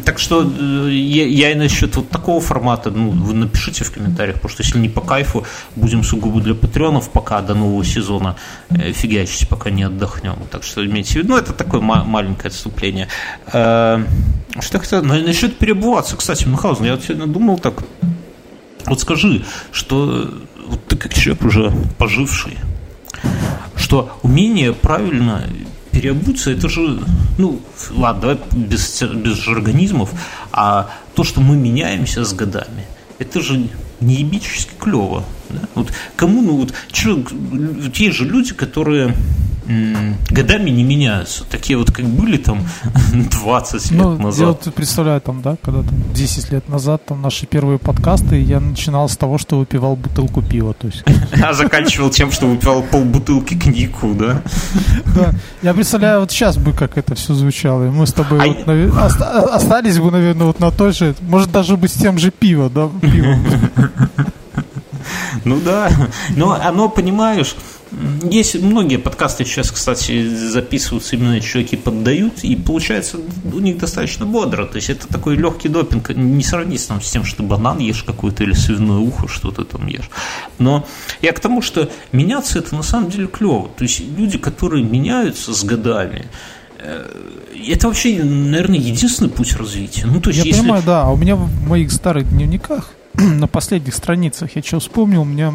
так 0.06 0.20
что 0.20 0.44
э, 0.44 0.90
я, 0.92 1.26
я 1.26 1.52
и 1.52 1.56
насчет 1.56 1.96
вот 1.96 2.10
такого 2.10 2.42
формата, 2.42 2.92
ну, 2.92 3.10
вы 3.10 3.34
напишите 3.34 3.84
в 3.84 3.92
комментариях, 3.92 4.36
потому 4.36 4.50
что 4.50 4.64
если 4.64 4.80
не 4.80 4.90
по 4.90 5.02
кайфу, 5.02 5.46
будем 5.76 6.04
сугубо 6.04 6.42
для 6.42 6.56
патреонов 6.56 7.10
пока 7.10 7.42
до 7.42 7.54
нового 7.54 7.86
сезона 7.86 8.36
э, 8.70 8.92
фигачить, 8.92 9.50
пока 9.50 9.70
не 9.70 9.84
отдохнем. 9.84 10.36
Так 10.52 10.64
что 10.64 10.86
имейте 10.86 11.14
в 11.14 11.16
виду, 11.16 11.30
ну, 11.30 11.38
это 11.38 11.54
такое 11.54 11.82
маленькое 11.82 12.50
отступление. 12.50 13.08
Э, 13.54 14.04
что 14.60 14.78
я 14.78 14.80
хотел, 14.80 15.04
насчет 15.04 15.58
перебываться, 15.58 16.16
кстати, 16.16 16.46
Мюнхгаузен, 16.48 16.86
я 16.86 16.96
вот 16.96 17.04
сегодня 17.04 17.28
думал 17.28 17.60
так, 17.60 17.84
вот 18.86 19.00
скажи, 19.02 19.44
что 19.72 20.34
вот 20.68 20.86
ты 20.86 20.96
как 20.96 21.14
человек 21.14 21.44
уже 21.44 21.74
поживший, 21.98 22.58
что 23.76 24.18
умение 24.22 24.74
правильно 24.74 25.44
переобуться, 25.92 26.52
это 26.52 26.70
же, 26.70 27.00
ну, 27.38 27.60
ладно, 27.92 28.22
давай 28.22 28.40
без, 28.52 29.02
без 29.02 29.38
жаргонизмов, 29.38 30.12
а 30.52 30.90
то, 31.16 31.24
что 31.24 31.42
мы 31.42 31.56
меняемся 31.56 32.24
с 32.24 32.34
годами, 32.34 32.86
это 33.18 33.42
же 33.42 33.70
неебически 34.00 34.72
клево. 34.80 35.24
Да? 35.50 35.62
Вот 35.76 35.92
кому, 36.16 36.42
ну 36.42 36.58
вот, 36.58 36.74
чё, 36.92 37.24
есть 37.94 38.18
же 38.18 38.26
люди, 38.26 38.54
которые 38.54 39.16
годами 40.30 40.70
не 40.70 40.84
меняются. 40.84 41.44
Такие 41.46 41.78
вот, 41.78 41.92
как 41.92 42.06
были 42.06 42.38
там 42.38 42.60
20 43.14 43.92
лет 43.92 44.02
ну, 44.02 44.18
назад. 44.18 44.40
Я 44.40 44.48
вот 44.48 44.74
представляю, 44.74 45.22
там, 45.22 45.42
да, 45.42 45.58
когда 45.62 45.82
там 45.82 46.14
10 46.14 46.52
лет 46.52 46.70
назад 46.70 47.06
там 47.06 47.22
наши 47.22 47.46
первые 47.46 47.80
подкасты, 47.80 48.42
я 48.42 48.60
начинал 48.60 49.10
с 49.10 49.18
того, 49.18 49.38
что 49.38 49.60
выпивал 49.60 49.96
бутылку 49.96 50.42
пива. 50.42 50.74
То 50.74 50.88
есть. 50.88 51.04
А 51.44 51.54
заканчивал 51.54 52.10
тем, 52.10 52.32
что 52.32 52.48
выпивал 52.48 52.84
полбутылки 52.84 53.58
коньяку, 53.58 54.14
да? 54.14 54.42
Да. 55.16 55.34
Я 55.62 55.74
представляю, 55.74 56.22
вот 56.22 56.32
сейчас 56.32 56.58
бы 56.58 56.74
как 56.74 56.98
это 56.98 57.16
все 57.16 57.34
звучало. 57.34 57.88
И 57.88 57.90
мы 57.90 58.06
с 58.08 58.14
тобой 58.14 58.40
а 58.40 58.48
вот, 58.48 58.68
навер... 58.68 58.94
остались 58.98 60.00
бы, 60.00 60.12
наверное, 60.12 60.48
вот 60.48 60.60
на 60.60 60.72
той 60.72 60.94
же, 60.94 61.16
может 61.22 61.52
даже 61.52 61.78
быть 61.78 61.92
с 61.92 61.96
тем 61.96 62.18
же 62.18 62.32
пивом, 62.32 62.72
да, 62.74 62.90
пивом. 63.02 63.46
Ну 65.46 65.60
да, 65.60 65.92
но 66.36 66.54
оно, 66.54 66.90
понимаешь, 66.90 67.56
есть 68.24 68.62
многие 68.62 68.98
подкасты 68.98 69.46
сейчас, 69.46 69.72
кстати, 69.72 70.28
записываются 70.28 71.16
именно 71.16 71.40
чуваки 71.40 71.78
поддают, 71.78 72.44
и 72.44 72.56
получается 72.56 73.18
у 73.18 73.60
них 73.60 73.78
достаточно 73.78 74.26
бодро. 74.26 74.66
То 74.66 74.78
есть 74.78 74.90
это 74.90 75.08
такой 75.08 75.36
легкий 75.36 75.70
допинг, 75.70 76.10
не 76.10 76.44
сравнить 76.44 76.82
с 76.82 77.12
тем, 77.12 77.24
что 77.24 77.44
банан 77.44 77.80
ешь 77.80 78.04
какое-то 78.04 78.44
или 78.44 78.54
свиное 78.54 78.98
ухо, 78.98 79.28
что 79.28 79.52
ты 79.52 79.64
там 79.64 79.88
ешь. 79.88 80.10
Но 80.58 80.86
я 81.22 81.32
к 81.32 81.40
тому, 81.40 81.62
что 81.62 81.90
меняться 82.12 82.60
это 82.60 82.76
на 82.76 82.84
самом 82.84 83.10
деле 83.10 83.28
клево. 83.28 83.70
То 83.78 83.84
есть 83.84 84.02
люди, 84.18 84.38
которые 84.38 84.84
меняются 84.84 85.54
с 85.54 85.64
годами, 85.64 86.26
э, 86.80 87.06
это 87.70 87.88
вообще, 87.88 88.24
наверное, 88.24 88.80
единственный 88.80 89.30
путь 89.30 89.56
развития. 89.56 90.06
Ну, 90.06 90.20
то 90.20 90.30
есть, 90.30 90.40
я 90.40 90.46
если... 90.46 90.62
понимаю, 90.62 90.84
да. 90.86 91.04
А 91.04 91.12
у 91.12 91.16
меня 91.16 91.36
в 91.36 91.68
моих 91.68 91.92
старых 91.92 92.30
дневниках 92.30 92.92
на 93.40 93.48
последних 93.48 93.96
страницах 93.96 94.56
я 94.56 94.62
что 94.62 94.80
вспомнил, 94.80 95.22
у 95.22 95.26
меня 95.26 95.54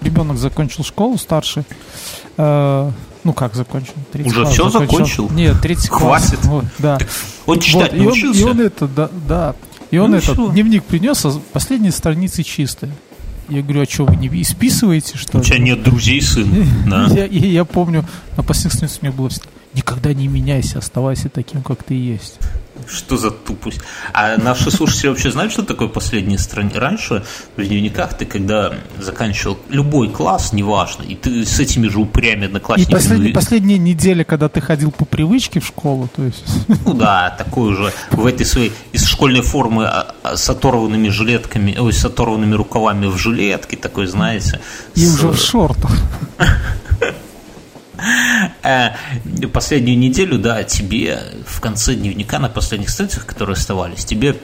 ребенок 0.00 0.36
закончил 0.36 0.84
школу 0.84 1.16
старший. 1.16 1.64
Э, 2.36 2.90
ну 3.22 3.32
как 3.32 3.54
закончил? 3.54 3.94
Уже 4.12 4.44
все 4.46 4.68
закончил? 4.68 5.30
Нет, 5.30 5.56
третий 5.62 5.88
класс. 5.88 6.28
Хватит. 6.28 6.44
Вот, 6.44 6.64
да. 6.78 6.98
Он 7.46 7.60
читать 7.60 7.92
вот, 7.92 8.04
научился? 8.04 8.40
И 8.40 8.44
он, 8.44 8.50
и 8.50 8.52
он 8.52 8.60
это, 8.60 8.88
да, 8.88 9.10
да. 9.28 9.54
И 9.90 9.98
он 9.98 10.10
ну, 10.10 10.16
этот 10.16 10.34
все. 10.34 10.50
дневник 10.50 10.84
принес, 10.84 11.24
а 11.24 11.40
последние 11.52 11.92
страницы 11.92 12.42
чистые. 12.42 12.92
Я 13.48 13.62
говорю, 13.62 13.82
а 13.82 13.84
что, 13.84 14.06
вы 14.06 14.16
не 14.16 14.28
исписываете, 14.42 15.18
что 15.18 15.38
У 15.38 15.42
тебя 15.42 15.58
нет 15.58 15.82
друзей, 15.82 16.20
сын, 16.20 16.48
да? 16.86 17.06
Я, 17.06 17.26
я, 17.26 17.46
я 17.46 17.64
помню, 17.64 18.04
на 18.36 18.42
последних 18.42 18.78
страницах 18.78 18.98
у 19.02 19.06
меня 19.06 19.14
было 19.14 19.30
никогда 19.74 20.12
не 20.14 20.28
меняйся, 20.28 20.78
оставайся 20.78 21.28
таким, 21.28 21.62
как 21.62 21.82
ты 21.82 21.94
есть. 21.94 22.38
Что 22.88 23.16
за 23.16 23.30
тупость? 23.30 23.80
А 24.12 24.36
наши 24.36 24.70
слушатели 24.70 25.08
вообще 25.08 25.30
знают, 25.30 25.52
что 25.52 25.62
такое 25.62 25.88
последняя 25.88 26.38
страница? 26.38 26.80
Раньше 26.80 27.24
в 27.56 27.64
дневниках 27.64 28.18
ты, 28.18 28.26
когда 28.26 28.74
заканчивал 28.98 29.58
любой 29.68 30.10
класс, 30.10 30.52
неважно, 30.52 31.02
и 31.02 31.14
ты 31.14 31.46
с 31.46 31.60
этими 31.60 31.88
же 31.88 32.00
упрями 32.00 32.46
одноклассниками... 32.46 32.92
И 32.92 32.94
послед... 32.94 33.34
последняя 33.34 33.78
неделя, 33.78 34.24
когда 34.24 34.48
ты 34.48 34.60
ходил 34.60 34.90
по 34.90 35.04
привычке 35.04 35.60
в 35.60 35.66
школу, 35.66 36.08
то 36.14 36.24
есть... 36.24 36.44
Ну 36.84 36.94
да, 36.94 37.34
такой 37.36 37.72
уже 37.72 37.92
в 38.10 38.26
этой 38.26 38.44
своей 38.44 38.72
из 38.92 39.06
школьной 39.06 39.42
формы 39.42 39.86
а, 39.86 40.14
а, 40.22 40.36
с 40.36 40.50
оторванными 40.50 41.08
жилетками, 41.08 41.76
ой, 41.78 41.92
с 41.92 42.04
оторванными 42.04 42.54
рукавами 42.54 43.06
в 43.06 43.16
жилетке, 43.16 43.76
такой, 43.76 44.06
знаете. 44.06 44.60
И 44.94 45.06
с... 45.06 45.14
уже 45.14 45.28
в 45.28 45.38
шортах. 45.38 45.92
Э, 48.62 48.90
последнюю 49.52 49.98
неделю, 49.98 50.38
да, 50.38 50.64
тебе 50.64 51.20
в 51.46 51.60
конце 51.60 51.94
дневника 51.94 52.38
на 52.38 52.48
последних 52.48 52.90
страницах, 52.90 53.26
которые 53.26 53.54
оставались, 53.54 54.04
тебе 54.04 54.36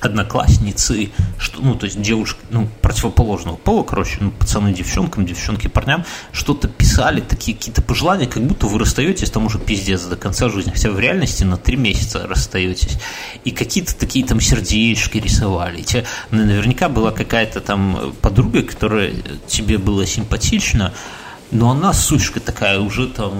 одноклассницы, 0.00 1.10
что, 1.38 1.62
ну, 1.62 1.74
то 1.74 1.86
есть 1.86 2.00
девушки, 2.00 2.38
ну, 2.50 2.68
противоположного 2.82 3.56
пола, 3.56 3.82
короче, 3.82 4.18
ну, 4.20 4.30
пацаны 4.30 4.72
девчонкам, 4.72 5.26
девчонки 5.26 5.68
парням, 5.68 6.04
что-то 6.32 6.68
писали, 6.68 7.20
такие 7.20 7.56
какие-то 7.56 7.82
пожелания, 7.82 8.26
как 8.26 8.42
будто 8.42 8.66
вы 8.66 8.78
расстаетесь 8.78 9.30
там 9.30 9.46
уже 9.46 9.58
пиздец 9.58 10.02
до 10.02 10.16
конца 10.16 10.48
жизни, 10.48 10.70
хотя 10.70 10.90
в 10.90 10.98
реальности 10.98 11.44
на 11.44 11.56
три 11.56 11.76
месяца 11.76 12.26
расстаетесь. 12.26 12.98
И 13.44 13.50
какие-то 13.50 13.96
такие 13.96 14.24
там 14.24 14.40
сердечки 14.40 15.18
рисовали. 15.18 15.80
И 15.80 15.84
тебе 15.84 16.04
наверняка 16.30 16.88
была 16.88 17.10
какая-то 17.10 17.60
там 17.60 18.14
подруга, 18.22 18.62
которая 18.62 19.12
тебе 19.46 19.78
была 19.78 20.06
симпатична, 20.06 20.92
но 21.50 21.70
она, 21.70 21.92
сучка 21.92 22.40
такая, 22.40 22.80
уже 22.80 23.06
там 23.06 23.32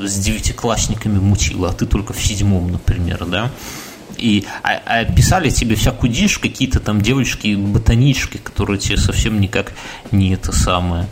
с 0.00 0.18
девятиклассниками 0.18 1.18
мутила, 1.18 1.70
а 1.70 1.72
ты 1.72 1.86
только 1.86 2.12
в 2.12 2.22
седьмом, 2.22 2.70
например, 2.70 3.24
да? 3.26 3.50
И 4.16 4.44
а, 4.62 4.80
а 4.84 5.04
писали 5.04 5.50
тебе 5.50 5.76
всякую 5.76 6.12
дичь, 6.12 6.38
какие-то 6.38 6.80
там 6.80 7.00
девочки, 7.00 7.54
ботанички, 7.54 8.36
которые 8.36 8.78
тебе 8.78 8.98
совсем 8.98 9.40
никак 9.40 9.72
не 10.10 10.34
это 10.34 10.52
самое. 10.52 11.06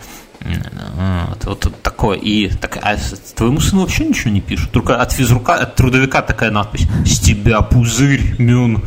Вот, 1.29 1.44
вот 1.44 1.83
такое. 1.83 2.18
И 2.18 2.48
так, 2.48 2.79
а 2.83 2.96
твоему 3.35 3.61
сыну 3.61 3.83
вообще 3.83 4.07
ничего 4.07 4.31
не 4.31 4.40
пишут. 4.40 4.70
Только 4.70 5.01
от 5.01 5.12
физрука, 5.12 5.55
от 5.55 5.74
трудовика 5.74 6.22
такая 6.22 6.51
надпись. 6.51 6.87
С 7.05 7.18
тебя 7.18 7.61
пузырь, 7.62 8.37
мюн. 8.38 8.83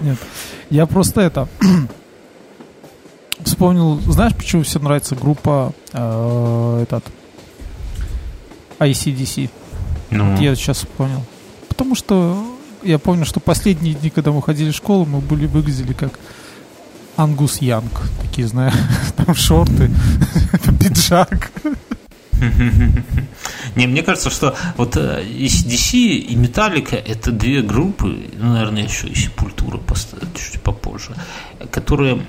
Нет. 0.00 0.18
Я 0.70 0.86
просто 0.86 1.22
это 1.22 1.48
вспомнил, 3.48 4.00
знаешь, 4.00 4.34
почему 4.34 4.62
всем 4.62 4.84
нравится 4.84 5.14
группа 5.14 5.72
э, 5.92 6.80
этот 6.82 7.04
ICDC? 8.78 9.50
Ну. 10.10 10.30
Вот 10.30 10.40
я 10.40 10.54
сейчас 10.54 10.86
понял. 10.96 11.24
Потому 11.68 11.94
что 11.94 12.44
я 12.82 12.98
помню, 12.98 13.24
что 13.24 13.40
последние 13.40 13.94
дни, 13.94 14.10
когда 14.10 14.32
мы 14.32 14.42
ходили 14.42 14.70
в 14.70 14.76
школу, 14.76 15.04
мы 15.04 15.20
были 15.20 15.46
выглядели 15.46 15.92
как 15.92 16.18
Ангус 17.16 17.60
Янг. 17.60 18.02
Такие, 18.22 18.46
знаешь, 18.46 18.74
там 19.16 19.34
шорты, 19.34 19.90
пиджак. 20.80 21.50
Не, 23.74 23.86
мне 23.86 24.02
кажется, 24.02 24.30
что 24.30 24.56
вот 24.76 24.96
DC 24.96 25.96
и 25.96 26.36
Металлика 26.36 26.96
это 26.96 27.32
две 27.32 27.62
группы, 27.62 28.30
ну, 28.38 28.52
наверное, 28.52 28.84
еще 28.84 29.08
и 29.08 29.14
Сепультура 29.14 29.80
чуть 30.34 30.60
попозже, 30.62 31.14
которые 31.70 32.22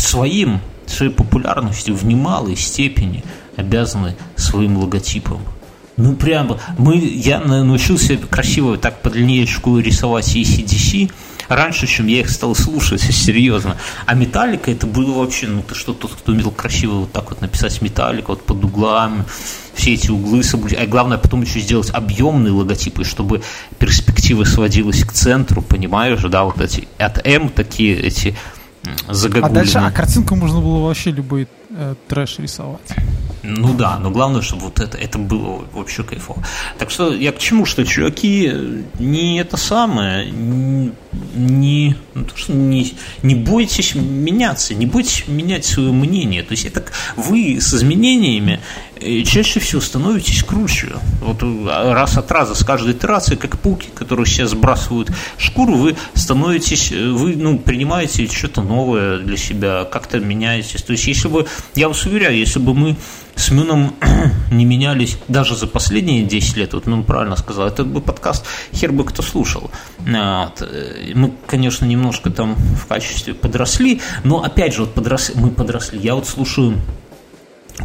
своим, 0.00 0.60
своей 0.86 1.12
популярностью 1.12 1.94
в 1.94 2.04
немалой 2.04 2.56
степени 2.56 3.22
обязаны 3.56 4.16
своим 4.36 4.78
логотипом. 4.78 5.40
Ну, 5.96 6.14
прямо, 6.14 6.58
мы, 6.78 6.96
я 6.96 7.40
научился 7.40 8.16
красиво 8.16 8.78
так 8.78 9.02
по 9.02 9.08
линеечку 9.08 9.78
рисовать 9.78 10.34
ACDC, 10.34 11.12
раньше, 11.48 11.86
чем 11.86 12.06
я 12.06 12.20
их 12.20 12.30
стал 12.30 12.54
слушать, 12.54 13.00
серьезно. 13.10 13.76
А 14.06 14.14
металлика 14.14 14.70
это 14.70 14.86
было 14.86 15.18
вообще, 15.18 15.46
ну 15.48 15.62
ты 15.62 15.74
что, 15.74 15.92
тот, 15.92 16.12
кто 16.12 16.32
умел 16.32 16.50
красиво 16.52 17.00
вот 17.00 17.12
так 17.12 17.28
вот 17.30 17.42
написать 17.42 17.82
металлика, 17.82 18.30
вот 18.30 18.46
под 18.46 18.64
углами, 18.64 19.24
все 19.74 19.92
эти 19.92 20.10
углы 20.10 20.42
соблюдать. 20.42 20.80
А 20.80 20.86
главное 20.86 21.18
потом 21.18 21.42
еще 21.42 21.60
сделать 21.60 21.90
объемные 21.90 22.52
логотипы, 22.52 23.04
чтобы 23.04 23.42
перспектива 23.78 24.44
сводилась 24.44 25.04
к 25.04 25.12
центру, 25.12 25.60
понимаешь, 25.60 26.22
да, 26.22 26.44
вот 26.44 26.60
эти 26.60 26.88
от 26.98 27.26
М 27.26 27.50
такие 27.50 27.98
эти 27.98 28.36
загогулины. 29.08 29.46
А 29.46 29.50
дальше, 29.50 29.78
а 29.78 29.90
картинку 29.90 30.36
можно 30.36 30.60
было 30.60 30.86
вообще 30.86 31.10
любой 31.10 31.48
э, 31.70 31.94
трэш 32.08 32.38
рисовать. 32.38 32.80
Ну 33.42 33.74
да, 33.74 33.98
но 33.98 34.10
главное, 34.10 34.42
чтобы 34.42 34.64
вот 34.64 34.80
это, 34.80 34.98
это 34.98 35.18
было 35.18 35.64
вообще 35.72 36.02
кайфово. 36.02 36.42
Так 36.78 36.90
что 36.90 37.14
я 37.14 37.32
к 37.32 37.38
чему, 37.38 37.64
что 37.64 37.84
чуваки 37.84 38.52
не 38.98 39.40
это 39.40 39.56
самое, 39.56 40.30
не, 40.30 41.96
ну, 42.14 42.24
то, 42.24 42.36
что 42.36 42.52
не, 42.52 42.94
не 43.22 43.34
бойтесь 43.34 43.94
меняться, 43.94 44.74
не 44.74 44.86
бойтесь 44.86 45.24
менять 45.26 45.64
свое 45.64 45.92
мнение. 45.92 46.42
То 46.42 46.52
есть 46.52 46.66
это 46.66 46.84
вы 47.16 47.58
с 47.60 47.72
изменениями 47.74 48.60
э, 49.00 49.22
чаще 49.22 49.60
всего 49.60 49.80
становитесь 49.80 50.42
круче. 50.42 50.96
Вот 51.20 51.42
э, 51.42 51.92
раз 51.92 52.18
от 52.18 52.30
раза 52.30 52.54
с 52.54 52.64
каждой 52.64 52.92
итерацией, 52.92 53.38
как 53.38 53.58
пауки, 53.58 53.88
которые 53.94 54.26
сейчас 54.26 54.50
сбрасывают 54.50 55.10
шкуру, 55.38 55.74
вы 55.74 55.96
становитесь, 56.14 56.92
э, 56.92 57.08
вы 57.08 57.36
ну, 57.36 57.58
принимаете 57.58 58.26
что-то 58.26 58.62
новое 58.62 59.18
для 59.18 59.36
себя, 59.36 59.84
как-то 59.84 60.20
меняетесь. 60.20 60.82
То 60.82 60.92
есть 60.92 61.06
если 61.06 61.28
бы, 61.28 61.46
я 61.74 61.88
вас 61.88 62.04
уверяю, 62.06 62.36
если 62.36 62.58
бы 62.58 62.74
мы 62.74 62.96
с 63.34 63.50
Мюном 63.50 63.94
не 64.50 64.64
менялись 64.64 65.18
даже 65.28 65.56
за 65.56 65.66
последние 65.66 66.24
10 66.24 66.56
лет, 66.56 66.74
вот 66.74 66.86
Мюн 66.86 67.04
правильно 67.04 67.36
сказал, 67.36 67.66
этот 67.66 67.86
бы 67.86 68.00
подкаст 68.00 68.44
хер 68.74 68.92
бы 68.92 69.04
кто 69.04 69.22
слушал. 69.22 69.70
Вот. 69.98 70.68
Мы, 71.14 71.32
конечно, 71.46 71.84
немножко 71.84 72.30
там 72.30 72.54
в 72.54 72.86
качестве 72.86 73.34
подросли, 73.34 74.00
но 74.24 74.42
опять 74.42 74.74
же, 74.74 74.82
вот 74.82 74.94
подросли, 74.94 75.34
мы 75.36 75.50
подросли. 75.50 75.98
Я 75.98 76.14
вот 76.14 76.26
слушаю 76.26 76.78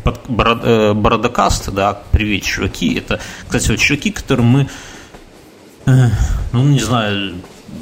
под 0.04 0.20
э, 0.28 0.94
Бородокаст, 0.94 1.72
да, 1.72 2.02
привет, 2.12 2.44
чуваки. 2.44 2.96
Это, 2.96 3.20
кстати, 3.48 3.72
вот 3.72 3.80
чуваки, 3.80 4.12
которым 4.12 4.46
мы, 4.46 4.68
э, 5.86 6.10
ну, 6.52 6.64
не 6.64 6.80
знаю, 6.80 7.36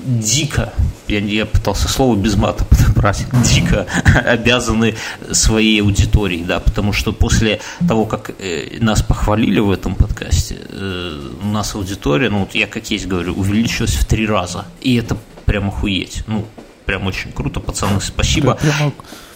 дико, 0.05 0.73
я, 1.07 1.19
я 1.19 1.45
пытался 1.45 1.87
слово 1.87 2.15
без 2.15 2.35
мата 2.35 2.65
подобрать, 2.69 3.25
дико 3.43 3.87
обязаны 4.25 4.95
своей 5.31 5.81
аудитории, 5.81 6.43
да, 6.43 6.59
потому 6.59 6.93
что 6.93 7.11
после 7.11 7.59
того, 7.87 8.05
как 8.05 8.31
э, 8.39 8.77
нас 8.79 9.01
похвалили 9.01 9.59
в 9.59 9.71
этом 9.71 9.95
подкасте, 9.95 10.57
э, 10.69 11.19
у 11.41 11.47
нас 11.47 11.75
аудитория, 11.75 12.29
ну 12.29 12.39
вот 12.39 12.55
я 12.55 12.67
как 12.67 12.89
есть 12.91 13.07
говорю, 13.07 13.33
увеличилась 13.33 13.93
в 13.93 14.05
три 14.05 14.27
раза, 14.27 14.65
и 14.81 14.95
это 14.95 15.17
прям 15.45 15.69
охуеть, 15.69 16.23
ну, 16.27 16.45
прям 16.85 17.07
очень 17.07 17.31
круто, 17.31 17.59
пацаны, 17.59 18.01
спасибо. 18.01 18.55
Прямо 18.55 18.93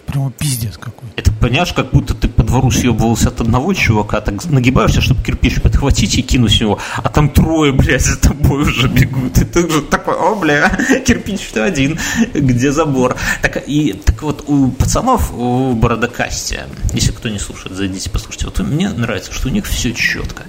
Прямо 0.07 0.31
пиздец 0.31 0.77
какой. 0.77 1.09
Это, 1.17 1.31
понимаешь, 1.33 1.73
как 1.73 1.91
будто 1.91 2.13
ты 2.13 2.29
по 2.29 2.41
двору 2.41 2.71
съебывался 2.71 3.27
от 3.27 3.41
одного 3.41 3.73
чувака, 3.73 4.21
так 4.21 4.43
нагибаешься, 4.45 5.01
чтобы 5.01 5.21
кирпич 5.21 5.61
подхватить 5.61 6.17
и 6.17 6.21
кинуть 6.21 6.59
его, 6.61 6.79
а 6.95 7.09
там 7.09 7.29
трое, 7.29 7.73
блядь, 7.73 8.05
за 8.05 8.17
тобой 8.17 8.61
уже 8.61 8.87
бегут. 8.87 9.37
И 9.37 9.45
ты 9.45 9.65
уже 9.65 9.81
такой, 9.81 10.15
о, 10.15 10.35
бля, 10.35 10.69
кирпич-то 11.05 11.65
один, 11.65 11.99
где 12.33 12.71
забор. 12.71 13.17
Так, 13.41 13.61
и, 13.67 13.93
так 13.93 14.23
вот, 14.23 14.45
у 14.47 14.69
пацанов 14.69 15.31
в 15.31 15.75
Бородокасте, 15.75 16.65
если 16.93 17.11
кто 17.11 17.27
не 17.27 17.39
слушает, 17.39 17.75
зайдите, 17.75 18.09
послушайте. 18.09 18.45
Вот 18.45 18.59
мне 18.59 18.89
нравится, 18.89 19.33
что 19.33 19.49
у 19.49 19.51
них 19.51 19.65
все 19.65 19.93
четко. 19.93 20.43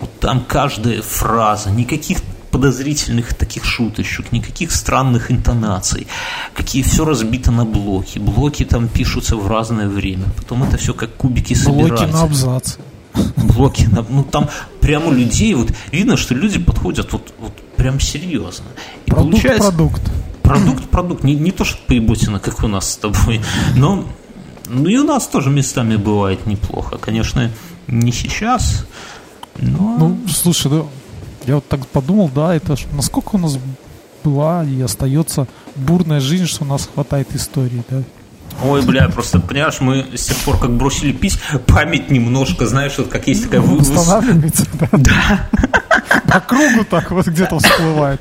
Вот 0.00 0.20
там 0.20 0.44
каждая 0.46 1.00
фраза, 1.00 1.70
никаких 1.70 2.18
подозрительных 2.52 3.34
таких 3.34 3.64
шуточек, 3.64 4.30
никаких 4.30 4.70
странных 4.70 5.32
интонаций, 5.32 6.06
какие 6.54 6.82
все 6.82 7.04
разбито 7.04 7.50
на 7.50 7.64
блоки. 7.64 8.18
Блоки 8.18 8.64
там 8.64 8.88
пишутся 8.88 9.36
в 9.36 9.48
разное 9.48 9.88
время. 9.88 10.26
Потом 10.36 10.62
это 10.62 10.76
все 10.76 10.94
как 10.94 11.16
кубики 11.16 11.54
собираются. 11.54 12.06
Блоки 12.06 12.12
на 12.12 12.22
абзацы. 12.22 12.78
Блоки 13.36 13.84
на... 13.84 14.06
Ну 14.08 14.22
там 14.22 14.48
прямо 14.80 15.10
людей, 15.10 15.54
вот 15.54 15.72
видно, 15.90 16.16
что 16.16 16.34
люди 16.34 16.58
подходят 16.58 17.12
вот, 17.12 17.32
вот 17.40 17.52
прям 17.76 17.98
серьезно. 17.98 18.66
И 19.06 19.10
продукт, 19.10 19.32
получается... 19.32 19.70
продукт. 19.70 20.02
Продукт, 20.42 20.84
продукт. 20.90 21.24
Не, 21.24 21.34
не 21.34 21.50
то, 21.50 21.64
что 21.64 21.78
поеботина, 21.86 22.38
как 22.38 22.62
у 22.62 22.68
нас 22.68 22.90
с 22.90 22.96
тобой, 22.96 23.40
но 23.74 24.04
ну 24.68 24.88
и 24.88 24.96
у 24.96 25.04
нас 25.04 25.26
тоже 25.26 25.50
местами 25.50 25.96
бывает 25.96 26.46
неплохо. 26.46 26.98
Конечно, 26.98 27.50
не 27.86 28.12
сейчас, 28.12 28.86
но... 29.58 29.96
Ну, 29.98 30.18
слушай, 30.28 30.70
да, 30.70 30.82
я 31.46 31.56
вот 31.56 31.68
так 31.68 31.86
подумал, 31.86 32.30
да, 32.34 32.54
это 32.54 32.76
ж, 32.76 32.86
насколько 32.92 33.36
у 33.36 33.38
нас 33.38 33.58
была 34.24 34.64
и 34.64 34.80
остается 34.80 35.46
бурная 35.74 36.20
жизнь, 36.20 36.46
что 36.46 36.64
у 36.64 36.66
нас 36.66 36.88
хватает 36.92 37.34
истории, 37.34 37.82
да. 37.90 38.02
Ой, 38.62 38.82
бля, 38.82 39.08
просто, 39.08 39.40
понимаешь, 39.40 39.80
мы 39.80 40.06
с 40.14 40.26
тех 40.26 40.36
пор, 40.38 40.58
как 40.58 40.70
бросили 40.76 41.12
пить, 41.12 41.38
память 41.66 42.10
немножко, 42.10 42.66
знаешь, 42.66 42.92
вот 42.98 43.08
как 43.08 43.26
есть 43.26 43.44
такая... 43.44 43.60
Вы... 43.60 43.78
Восстанавливается, 43.78 44.66
да. 44.78 44.88
Да. 44.92 45.48
По 46.28 46.40
кругу 46.40 46.84
так 46.88 47.10
вот 47.10 47.26
где-то 47.26 47.58
всплывает. 47.58 48.20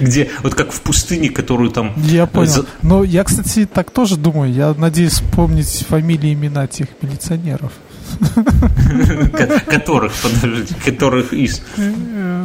Где, 0.00 0.30
вот 0.42 0.54
как 0.54 0.72
в 0.72 0.80
пустыне, 0.80 1.28
которую 1.30 1.70
там... 1.70 1.94
Я 2.04 2.26
понял. 2.26 2.66
Но 2.82 3.04
я, 3.04 3.24
кстати, 3.24 3.66
так 3.66 3.90
тоже 3.90 4.16
думаю. 4.16 4.52
Я 4.52 4.74
надеюсь 4.74 5.14
вспомнить 5.14 5.84
фамилии, 5.88 6.32
имена 6.32 6.66
тех 6.66 6.88
милиционеров. 7.02 7.72
Которых, 9.66 10.12
подождите, 10.22 10.74
которых 10.84 11.32
из... 11.32 11.60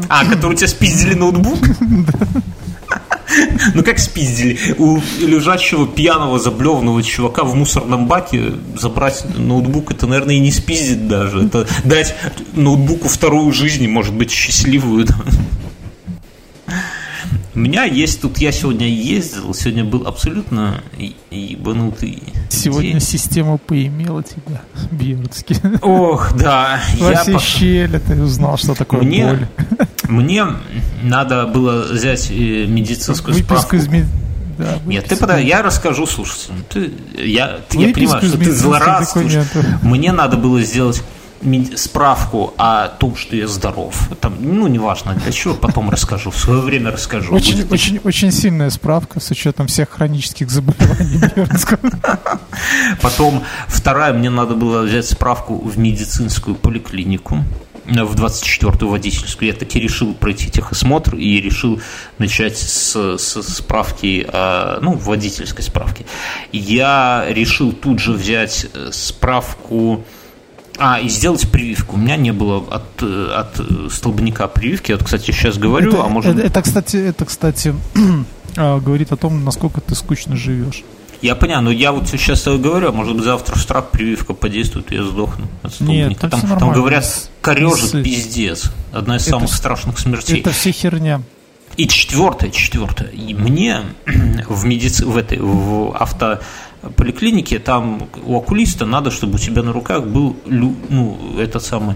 А, 0.10 0.26
которые 0.26 0.58
тебя 0.58 0.68
спиздили 0.68 1.14
ноутбук? 1.14 1.60
Ну 3.74 3.84
как 3.84 4.00
спиздили? 4.00 4.58
У 4.78 5.00
лежащего 5.22 5.88
пьяного 5.88 6.38
заблеванного 6.38 7.02
чувака 7.02 7.44
в 7.44 7.56
мусорном 7.56 8.08
баке 8.08 8.54
забрать 8.78 9.24
ноутбук, 9.38 9.92
это, 9.92 10.06
наверное, 10.06 10.36
и 10.36 10.40
не 10.40 10.52
спиздит 10.52 11.08
даже. 11.08 11.46
Это 11.46 11.68
дать 11.86 12.14
ноутбуку 12.54 13.08
вторую 13.08 13.54
жизнь, 13.54 13.88
может 13.88 14.14
быть, 14.14 14.32
счастливую. 14.32 15.08
У 17.54 17.60
меня 17.60 17.84
есть 17.84 18.22
тут, 18.22 18.38
я 18.38 18.54
сегодня 18.54 18.88
ездил, 18.88 19.54
сегодня 19.54 19.84
был 19.84 20.08
абсолютно 20.08 20.82
ебанутый 21.30 22.24
Сегодня 22.50 22.92
день. 22.92 23.00
система 23.02 23.58
поимела 23.58 24.24
тебя, 24.24 24.62
Бьердский. 24.92 25.58
Ох, 25.82 26.34
да. 26.38 26.82
Во 26.98 27.14
все 27.16 27.34
пош... 27.34 27.44
щели 27.44 27.98
ты 28.00 28.22
узнал, 28.22 28.58
что 28.58 28.74
такое 28.74 29.02
мне, 29.02 29.26
боль. 29.26 29.48
Мне 30.12 30.45
надо 31.04 31.47
было 31.47 31.84
взять 31.84 32.30
э, 32.30 32.65
медицинскую 32.65 33.34
Выписку 33.34 33.56
справку. 33.56 33.76
Из 33.78 33.88
мед... 33.88 34.06
Да, 34.58 34.78
Нет, 34.86 35.06
ты 35.06 35.15
подай, 35.15 35.45
я 35.45 35.62
расскажу 35.62 36.06
слушателям. 36.06 36.63
Ты, 36.69 36.91
я, 37.17 37.62
я 37.71 37.93
понимаю, 37.93 38.21
что 38.21 38.38
ты 38.38 38.52
злорадствуешь. 38.52 39.47
Мне 39.82 40.12
надо 40.12 40.38
было 40.38 40.62
сделать 40.62 41.02
справку 41.76 42.54
о 42.58 42.88
том, 42.88 43.15
что 43.15 43.36
я 43.36 43.47
здоров. 43.47 44.10
Там, 44.19 44.36
ну, 44.39 44.67
неважно 44.67 45.15
для 45.15 45.32
чего, 45.32 45.56
потом 45.56 45.89
расскажу. 45.89 46.30
В 46.30 46.38
свое 46.38 46.62
время 46.62 46.91
расскажу. 46.91 47.34
Очень, 47.34 47.67
очень, 47.69 48.00
очень 48.04 48.32
сильная 48.32 48.69
справка 48.69 49.19
с 49.19 49.32
учетом 49.32 49.67
всех 49.67 49.89
хронических 49.89 50.52
заболеваний 50.52 51.21
Потом 53.02 53.43
вторая, 53.67 54.13
мне 54.13 54.30
надо 54.30 54.56
было 54.56 54.84
взять 54.84 55.08
справку 55.08 55.58
в 55.58 55.80
медицинскую 55.80 56.56
поликлинику 56.56 57.43
в 57.86 58.15
24-ю 58.15 58.88
водительскую. 58.88 59.50
Я 59.50 59.56
таки 59.56 59.80
решил 59.80 60.13
пройти 60.13 60.50
техосмотр 60.50 61.15
и 61.15 61.41
решил 61.41 61.82
начать 62.17 62.58
с, 62.58 63.17
с 63.17 63.41
справки, 63.44 64.28
ну, 64.82 64.94
водительской 64.94 65.63
справки. 65.63 66.06
Я 66.52 67.26
решил 67.30 67.72
тут 67.72 68.00
же 68.00 68.13
взять 68.13 68.67
э, 68.74 68.89
справку 68.91 70.04
а, 70.78 71.00
и 71.00 71.10
сделать 71.10 71.50
прививку. 71.50 71.96
У 71.96 72.00
меня 72.00 72.17
не 72.17 72.32
было 72.32 72.63
от, 72.70 73.04
от 73.04 73.94
столбняка 73.94 74.48
прививки. 74.48 74.91
Вот, 74.91 75.04
кстати, 75.04 75.32
сейчас 75.32 75.58
говорю, 75.58 75.91
это, 75.91 76.04
а 76.04 76.08
может... 76.08 76.36
Это, 76.36 76.48
это 76.48 76.62
кстати, 76.62 76.98
это, 76.98 77.26
кстати 77.26 77.76
а, 78.58 78.80
говорит 78.80 79.12
о 79.12 79.17
том, 79.17 79.44
насколько 79.44 79.82
ты 79.82 79.96
скучно 79.96 80.36
живешь. 80.36 80.84
Я 81.21 81.36
понял, 81.36 81.62
но 81.62 81.71
я 81.71 81.91
вот 81.91 82.07
сейчас 82.07 82.45
говорю, 82.45 82.89
а 82.89 82.91
может 82.91 83.15
быть 83.15 83.23
завтра 83.23 83.55
в 83.55 83.62
страх 83.62 83.91
прививка 83.91 84.34
подействует, 84.34 84.91
и 84.91 84.95
я 84.95 85.03
сдохну 85.03 85.47
от 85.62 85.73
столбняка. 85.73 86.10
Нет, 86.10 86.19
там, 86.19 86.60
там 86.60 86.73
говорят, 86.73 87.29
корежит 87.41 88.03
пиздец. 88.03 88.71
Одна 88.91 89.17
из 89.17 89.23
это, 89.23 89.31
самых 89.31 89.53
страшных 89.53 89.99
смертей. 89.99 90.39
Это 90.39 90.51
все 90.51 90.71
херня. 90.71 91.21
И 91.77 91.88
четвертое, 91.88 92.49
четвертое. 92.49 93.10
И 93.10 93.34
мне 93.36 93.81
в 94.49 94.65
медицине, 94.65 95.12
в 95.12 95.17
этой, 95.17 95.38
в 95.39 95.95
авто 95.95 96.39
поликлинике, 96.95 97.60
там 97.60 98.10
у 98.25 98.38
окулиста 98.38 98.86
надо, 98.86 99.12
чтобы 99.12 99.36
у 99.36 99.38
тебя 99.38 99.62
на 99.62 99.71
руках 99.71 100.05
был 100.05 100.36
ну, 100.45 101.38
этот 101.38 101.63
самый 101.63 101.95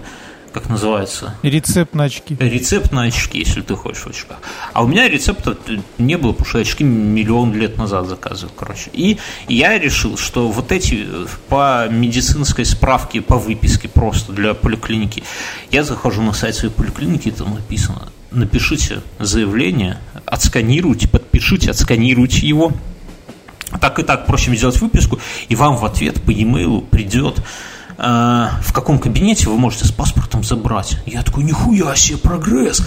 как 0.52 0.68
называется? 0.68 1.34
Рецепт 1.42 1.94
на 1.94 2.04
очки. 2.04 2.36
Рецепт 2.38 2.92
на 2.92 3.02
очки, 3.02 3.38
если 3.38 3.60
ты 3.60 3.74
хочешь 3.74 4.02
в 4.02 4.06
очках. 4.08 4.38
А 4.72 4.82
у 4.82 4.86
меня 4.86 5.08
рецепта 5.08 5.56
не 5.98 6.16
было, 6.16 6.32
потому 6.32 6.48
что 6.48 6.58
очки 6.58 6.84
миллион 6.84 7.54
лет 7.54 7.76
назад 7.76 8.06
заказывал, 8.06 8.52
короче. 8.56 8.90
И 8.92 9.18
я 9.48 9.78
решил, 9.78 10.16
что 10.16 10.48
вот 10.48 10.72
эти 10.72 11.06
по 11.48 11.88
медицинской 11.88 12.64
справке, 12.64 13.20
по 13.20 13.36
выписке 13.36 13.88
просто 13.88 14.32
для 14.32 14.54
поликлиники, 14.54 15.22
я 15.70 15.84
захожу 15.84 16.22
на 16.22 16.32
сайт 16.32 16.54
своей 16.54 16.72
поликлиники, 16.72 17.30
там 17.30 17.54
написано, 17.54 18.08
напишите 18.30 19.02
заявление, 19.18 19.98
отсканируйте, 20.24 21.08
подпишите, 21.08 21.70
отсканируйте 21.70 22.46
его. 22.46 22.72
Так 23.80 23.98
и 23.98 24.02
так 24.04 24.26
проще 24.26 24.54
сделать 24.54 24.80
выписку, 24.80 25.18
и 25.48 25.56
вам 25.56 25.76
в 25.76 25.84
ответ 25.84 26.22
по 26.22 26.30
e-mail 26.30 26.86
придет 26.86 27.40
Э, 27.40 27.75
в 27.98 28.72
каком 28.72 28.98
кабинете 28.98 29.48
вы 29.48 29.56
можете 29.56 29.86
с 29.86 29.92
паспортом 29.92 30.44
забрать. 30.44 30.98
Я 31.06 31.22
такой, 31.22 31.44
нихуя 31.44 31.94
себе, 31.96 32.18
прогресс. 32.18 32.82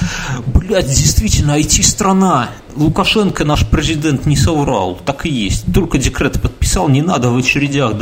Блядь, 0.45 0.88
действительно, 0.88 1.60
IT-страна. 1.60 2.50
Лукашенко, 2.80 3.44
наш 3.44 3.68
президент, 3.68 4.26
не 4.26 4.38
соврал. 4.38 5.00
Так 5.06 5.26
и 5.26 5.30
есть. 5.30 5.65
Только 5.74 5.98
декрет 5.98 6.42
подписал, 6.42 6.88
не 6.88 7.02
надо 7.02 7.30
в 7.30 7.38
очередях. 7.38 7.94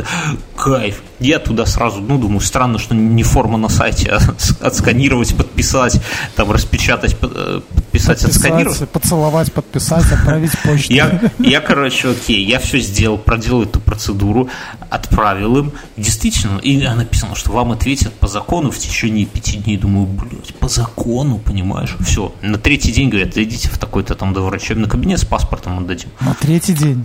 Кайф. 0.56 1.02
Я 1.20 1.40
туда 1.40 1.66
сразу, 1.66 2.00
ну, 2.00 2.16
думаю, 2.16 2.40
странно, 2.40 2.78
что 2.78 2.94
не 2.94 3.24
форма 3.24 3.58
на 3.58 3.68
сайте, 3.68 4.10
а 4.10 4.20
отсканировать, 4.64 5.34
подписать, 5.34 6.00
там, 6.36 6.52
распечатать, 6.52 7.16
э, 7.20 7.60
подписать, 7.74 8.20
подписать 8.20 8.24
отсканировать. 8.24 8.88
Поцеловать, 8.90 9.52
подписать, 9.52 10.12
отправить 10.12 10.52
почту. 10.62 10.92
Я, 10.92 11.20
я, 11.38 11.60
короче, 11.60 12.10
окей, 12.10 12.44
я 12.44 12.60
все 12.60 12.78
сделал, 12.78 13.18
проделал 13.18 13.64
эту 13.64 13.80
процедуру, 13.80 14.48
отправил 14.90 15.58
им. 15.58 15.72
Действительно, 15.96 16.58
и 16.58 16.76
написано, 16.76 17.34
что 17.34 17.52
вам 17.52 17.72
ответят 17.72 18.12
по 18.14 18.28
закону 18.28 18.70
в 18.70 18.78
течение 18.78 19.26
пяти 19.26 19.56
дней. 19.56 19.76
Думаю, 19.76 20.06
блядь, 20.06 20.54
по 20.54 20.68
закону, 20.68 21.38
понимаешь? 21.38 21.96
Все. 22.00 22.32
На 22.42 22.58
третий 22.58 22.92
день 22.92 23.08
говорят, 23.08 23.36
идите 23.36 23.68
в 23.68 23.78
такой-то 23.78 24.14
там 24.14 24.32
до 24.32 24.42
врачебный 24.68 24.88
кабинет 24.88 25.18
с 25.18 25.24
паспортом 25.24 25.78
отдадим. 25.78 26.10
На 26.20 26.34
третий 26.34 26.74
день. 26.74 27.04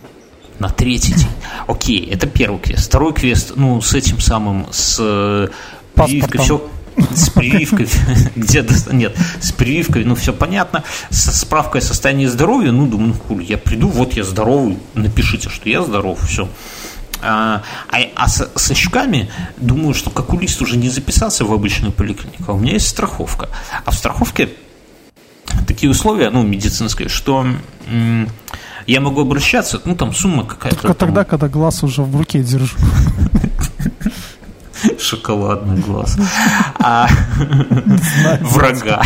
На 0.60 0.70
третий 0.70 1.14
день. 1.14 1.30
Окей, 1.68 2.06
это 2.12 2.28
первый 2.28 2.60
квест. 2.60 2.88
Второй 2.88 3.14
квест, 3.14 3.54
ну, 3.56 3.82
с 3.82 3.94
этим 3.94 4.20
самым, 4.20 4.68
с 4.72 4.98
э, 5.00 5.48
прививкой, 5.96 6.42
все 6.42 6.70
с 7.16 7.30
прививкой, 7.30 7.88
где 8.36 8.66
нет, 8.92 9.16
с 9.42 9.52
прививкой, 9.52 10.04
ну 10.04 10.14
все 10.14 10.32
понятно, 10.32 10.84
со 11.10 11.32
справкой 11.32 11.82
о 11.82 11.84
состоянии 11.84 12.28
здоровья, 12.28 12.72
ну 12.72 12.86
думаю, 12.86 13.08
ну 13.08 13.14
хули, 13.16 13.46
я 13.46 13.58
приду, 13.58 13.88
вот 13.88 14.14
я 14.14 14.24
здоровый, 14.24 14.78
напишите, 14.94 15.50
что 15.50 15.70
я 15.70 15.82
здоров, 15.82 16.20
все. 16.22 16.48
А, 17.24 17.64
а, 17.90 17.98
а 18.16 18.28
с, 18.28 18.48
с 18.56 18.72
очками, 18.72 19.32
думаю, 19.58 19.96
что 19.96 20.12
как 20.12 20.34
улист 20.34 20.62
уже 20.62 20.78
не 20.78 20.90
записаться 20.90 21.46
в 21.46 21.54
обычную 21.54 21.94
поликлинику, 21.94 22.44
а 22.52 22.54
у 22.54 22.60
меня 22.60 22.74
есть 22.74 22.90
страховка. 22.90 23.50
А 23.86 23.90
в 23.90 23.96
страховке 23.96 24.50
такие 25.66 25.90
условия, 25.90 26.30
ну, 26.30 26.44
медицинские, 26.44 27.10
что 27.10 27.46
я 28.88 29.02
могу 29.02 29.22
обращаться, 29.22 29.82
ну, 29.86 29.96
там 29.96 30.14
сумма 30.14 30.46
какая-то. 30.46 30.82
Только 30.82 30.94
там... 30.94 31.10
тогда, 31.10 31.24
когда 31.24 31.48
глаз 31.48 31.84
уже 31.84 32.02
в 32.02 32.16
руке 32.16 32.44
держу. 32.44 32.78
Шоколадный 35.00 35.82
глаз. 35.82 36.18
А 36.80 37.08
врага. 38.42 39.02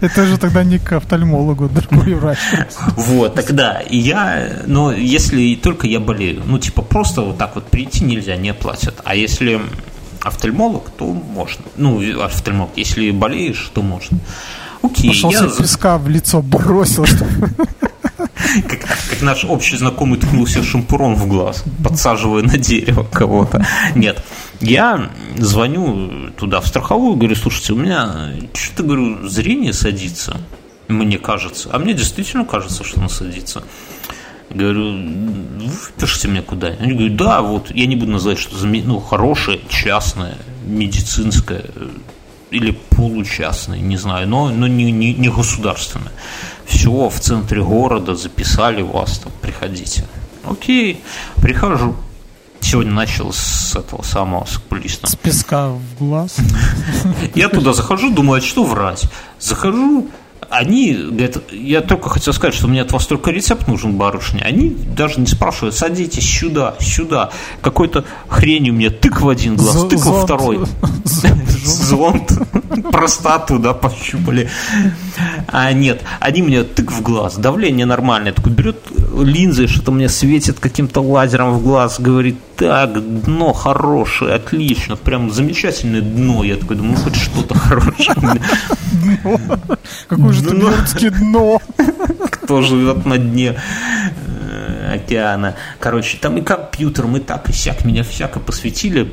Это 0.00 0.26
же 0.26 0.38
тогда 0.38 0.62
не 0.62 0.78
к 0.78 0.92
офтальмологу, 0.92 1.68
другой 1.68 2.14
врач. 2.14 2.38
Вот, 2.96 3.34
тогда. 3.34 3.80
И 3.80 3.96
я, 3.96 4.62
но 4.66 4.92
если 4.92 5.56
только 5.56 5.86
я 5.86 6.00
болею, 6.00 6.42
ну, 6.46 6.58
типа, 6.58 6.82
просто 6.82 7.22
вот 7.22 7.38
так 7.38 7.56
вот 7.56 7.66
прийти 7.66 8.04
нельзя, 8.04 8.36
не 8.36 8.54
платят. 8.54 9.00
А 9.04 9.16
если 9.16 9.60
офтальмолог, 10.22 10.90
то 10.90 11.04
можно. 11.06 11.64
Ну, 11.76 12.22
офтальмолог, 12.22 12.70
если 12.76 13.10
болеешь, 13.10 13.70
то 13.74 13.82
можно. 13.82 14.18
Окей, 14.82 15.10
Пошел 15.10 15.30
я... 15.30 15.48
песка 15.48 15.98
в 15.98 16.08
лицо 16.08 16.42
бросил, 16.42 17.06
как, 18.68 18.80
как 19.10 19.22
наш 19.22 19.44
общий 19.44 19.76
знакомый 19.76 20.18
ткнул 20.18 20.46
себе 20.46 20.64
шампурон 20.64 21.14
в 21.14 21.28
глаз, 21.28 21.64
подсаживая 21.82 22.42
на 22.42 22.58
дерево 22.58 23.04
кого-то. 23.04 23.64
Нет. 23.94 24.22
Я 24.60 25.10
звоню 25.38 26.30
туда, 26.36 26.60
в 26.60 26.66
страховую, 26.66 27.16
говорю, 27.16 27.36
слушайте, 27.36 27.72
у 27.72 27.76
меня 27.76 28.32
что-то, 28.54 28.82
говорю, 28.82 29.28
зрение 29.28 29.72
садится, 29.72 30.36
мне 30.88 31.18
кажется. 31.18 31.68
А 31.72 31.78
мне 31.78 31.94
действительно 31.94 32.44
кажется, 32.44 32.84
что 32.84 33.00
оно 33.00 33.08
садится. 33.08 33.62
Говорю, 34.54 34.92
выпишите 35.96 36.28
мне 36.28 36.42
куда 36.42 36.68
Они 36.68 36.92
говорят, 36.92 37.16
да, 37.16 37.42
вот, 37.42 37.70
я 37.70 37.86
не 37.86 37.96
буду 37.96 38.12
называть, 38.12 38.38
что 38.38 38.54
ну, 38.66 39.00
хорошее, 39.00 39.60
частное, 39.68 40.36
медицинское 40.66 41.64
или 42.50 42.78
получастное, 42.90 43.78
не 43.78 43.96
знаю, 43.96 44.28
но, 44.28 44.50
но 44.50 44.66
не, 44.66 44.92
не, 44.92 45.14
не 45.14 45.28
государственное 45.28 46.12
все, 46.72 47.08
в 47.08 47.20
центре 47.20 47.62
города, 47.62 48.14
записали 48.14 48.82
вас, 48.82 49.18
там, 49.18 49.32
приходите. 49.40 50.04
Окей, 50.44 51.02
прихожу. 51.36 51.94
Сегодня 52.60 52.92
начал 52.92 53.32
с 53.32 53.74
этого 53.74 54.02
самого 54.02 54.44
с 54.44 54.56
окулиста. 54.56 55.08
С 55.08 55.16
песка 55.16 55.68
в 55.68 55.80
глаз. 55.98 56.36
Я 57.34 57.48
туда 57.48 57.72
захожу, 57.72 58.12
думаю, 58.12 58.38
а 58.38 58.44
что 58.44 58.64
врать? 58.64 59.04
Захожу, 59.40 60.08
они 60.50 60.92
говорят, 60.94 61.38
я 61.50 61.80
только 61.80 62.08
хотел 62.08 62.32
сказать, 62.32 62.54
что 62.54 62.68
мне 62.68 62.82
от 62.82 62.92
вас 62.92 63.06
только 63.06 63.30
рецепт 63.30 63.68
нужен, 63.68 63.96
барышня. 63.96 64.42
Они 64.42 64.70
даже 64.70 65.20
не 65.20 65.26
спрашивают, 65.26 65.74
садитесь 65.74 66.28
сюда, 66.28 66.74
сюда. 66.80 67.30
Какой-то 67.60 68.04
хрень 68.28 68.70
у 68.70 68.72
меня 68.72 68.90
тык 68.90 69.20
в 69.20 69.28
один 69.28 69.56
глаз, 69.56 69.86
тык 69.88 70.00
во 70.04 70.24
второй. 70.24 70.60
Зонт. 71.64 72.32
Простату, 72.92 73.58
да, 73.58 73.72
пощупали. 73.72 74.48
А 75.46 75.72
нет, 75.72 76.02
они 76.20 76.42
мне 76.42 76.62
тык 76.64 76.90
в 76.90 77.02
глаз, 77.02 77.36
давление 77.36 77.86
нормальное. 77.86 78.32
Такой 78.32 78.52
берет 78.52 78.78
линзы, 79.14 79.66
что-то 79.66 79.92
мне 79.92 80.08
светит 80.08 80.58
каким-то 80.58 81.00
лазером 81.00 81.54
в 81.54 81.62
глаз, 81.62 82.00
говорит, 82.00 82.36
так, 82.56 82.92
дно 83.24 83.52
хорошее, 83.52 84.34
отлично, 84.34 84.96
прям 84.96 85.30
замечательное 85.30 86.00
дно. 86.00 86.44
Я 86.44 86.56
такой 86.56 86.76
думаю, 86.76 86.96
ну 86.96 87.04
хоть 87.04 87.16
что-то 87.16 87.54
хорошее. 87.54 88.16
Какое 90.08 90.32
же 90.32 90.42
ты 90.42 91.10
дно. 91.10 91.60
Кто 92.30 92.62
живет 92.62 93.06
на 93.06 93.18
дне 93.18 93.56
э, 94.26 94.94
океана. 94.94 95.54
Короче, 95.78 96.18
там 96.18 96.36
и 96.38 96.42
компьютер, 96.42 97.06
мы 97.06 97.20
так 97.20 97.48
и 97.48 97.52
сяк, 97.52 97.84
меня 97.84 98.02
всяко 98.02 98.40
посвятили. 98.40 99.12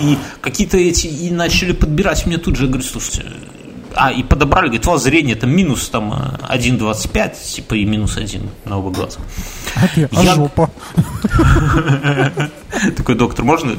И 0.00 0.18
какие-то 0.40 0.76
эти, 0.76 1.06
и 1.06 1.30
начали 1.30 1.72
подбирать 1.72 2.26
мне 2.26 2.38
тут 2.38 2.56
же, 2.56 2.66
говорю, 2.66 2.82
слушайте, 2.82 3.24
а, 3.96 4.10
и 4.10 4.22
подобрали, 4.22 4.66
говорит, 4.66 4.86
у 4.86 4.90
вас 4.90 5.02
зрение 5.02 5.36
там 5.36 5.50
минус 5.50 5.88
там 5.88 6.12
1,25, 6.12 7.54
типа 7.54 7.74
и 7.74 7.84
минус 7.84 8.16
1 8.16 8.48
на 8.64 8.78
оба 8.78 8.90
глаза. 8.90 9.20
А, 9.76 9.88
ты, 9.88 10.08
а 10.12 10.22
я... 10.22 10.34
жопа? 10.34 10.70
Такой 12.96 13.14
доктор, 13.14 13.44
можно? 13.44 13.72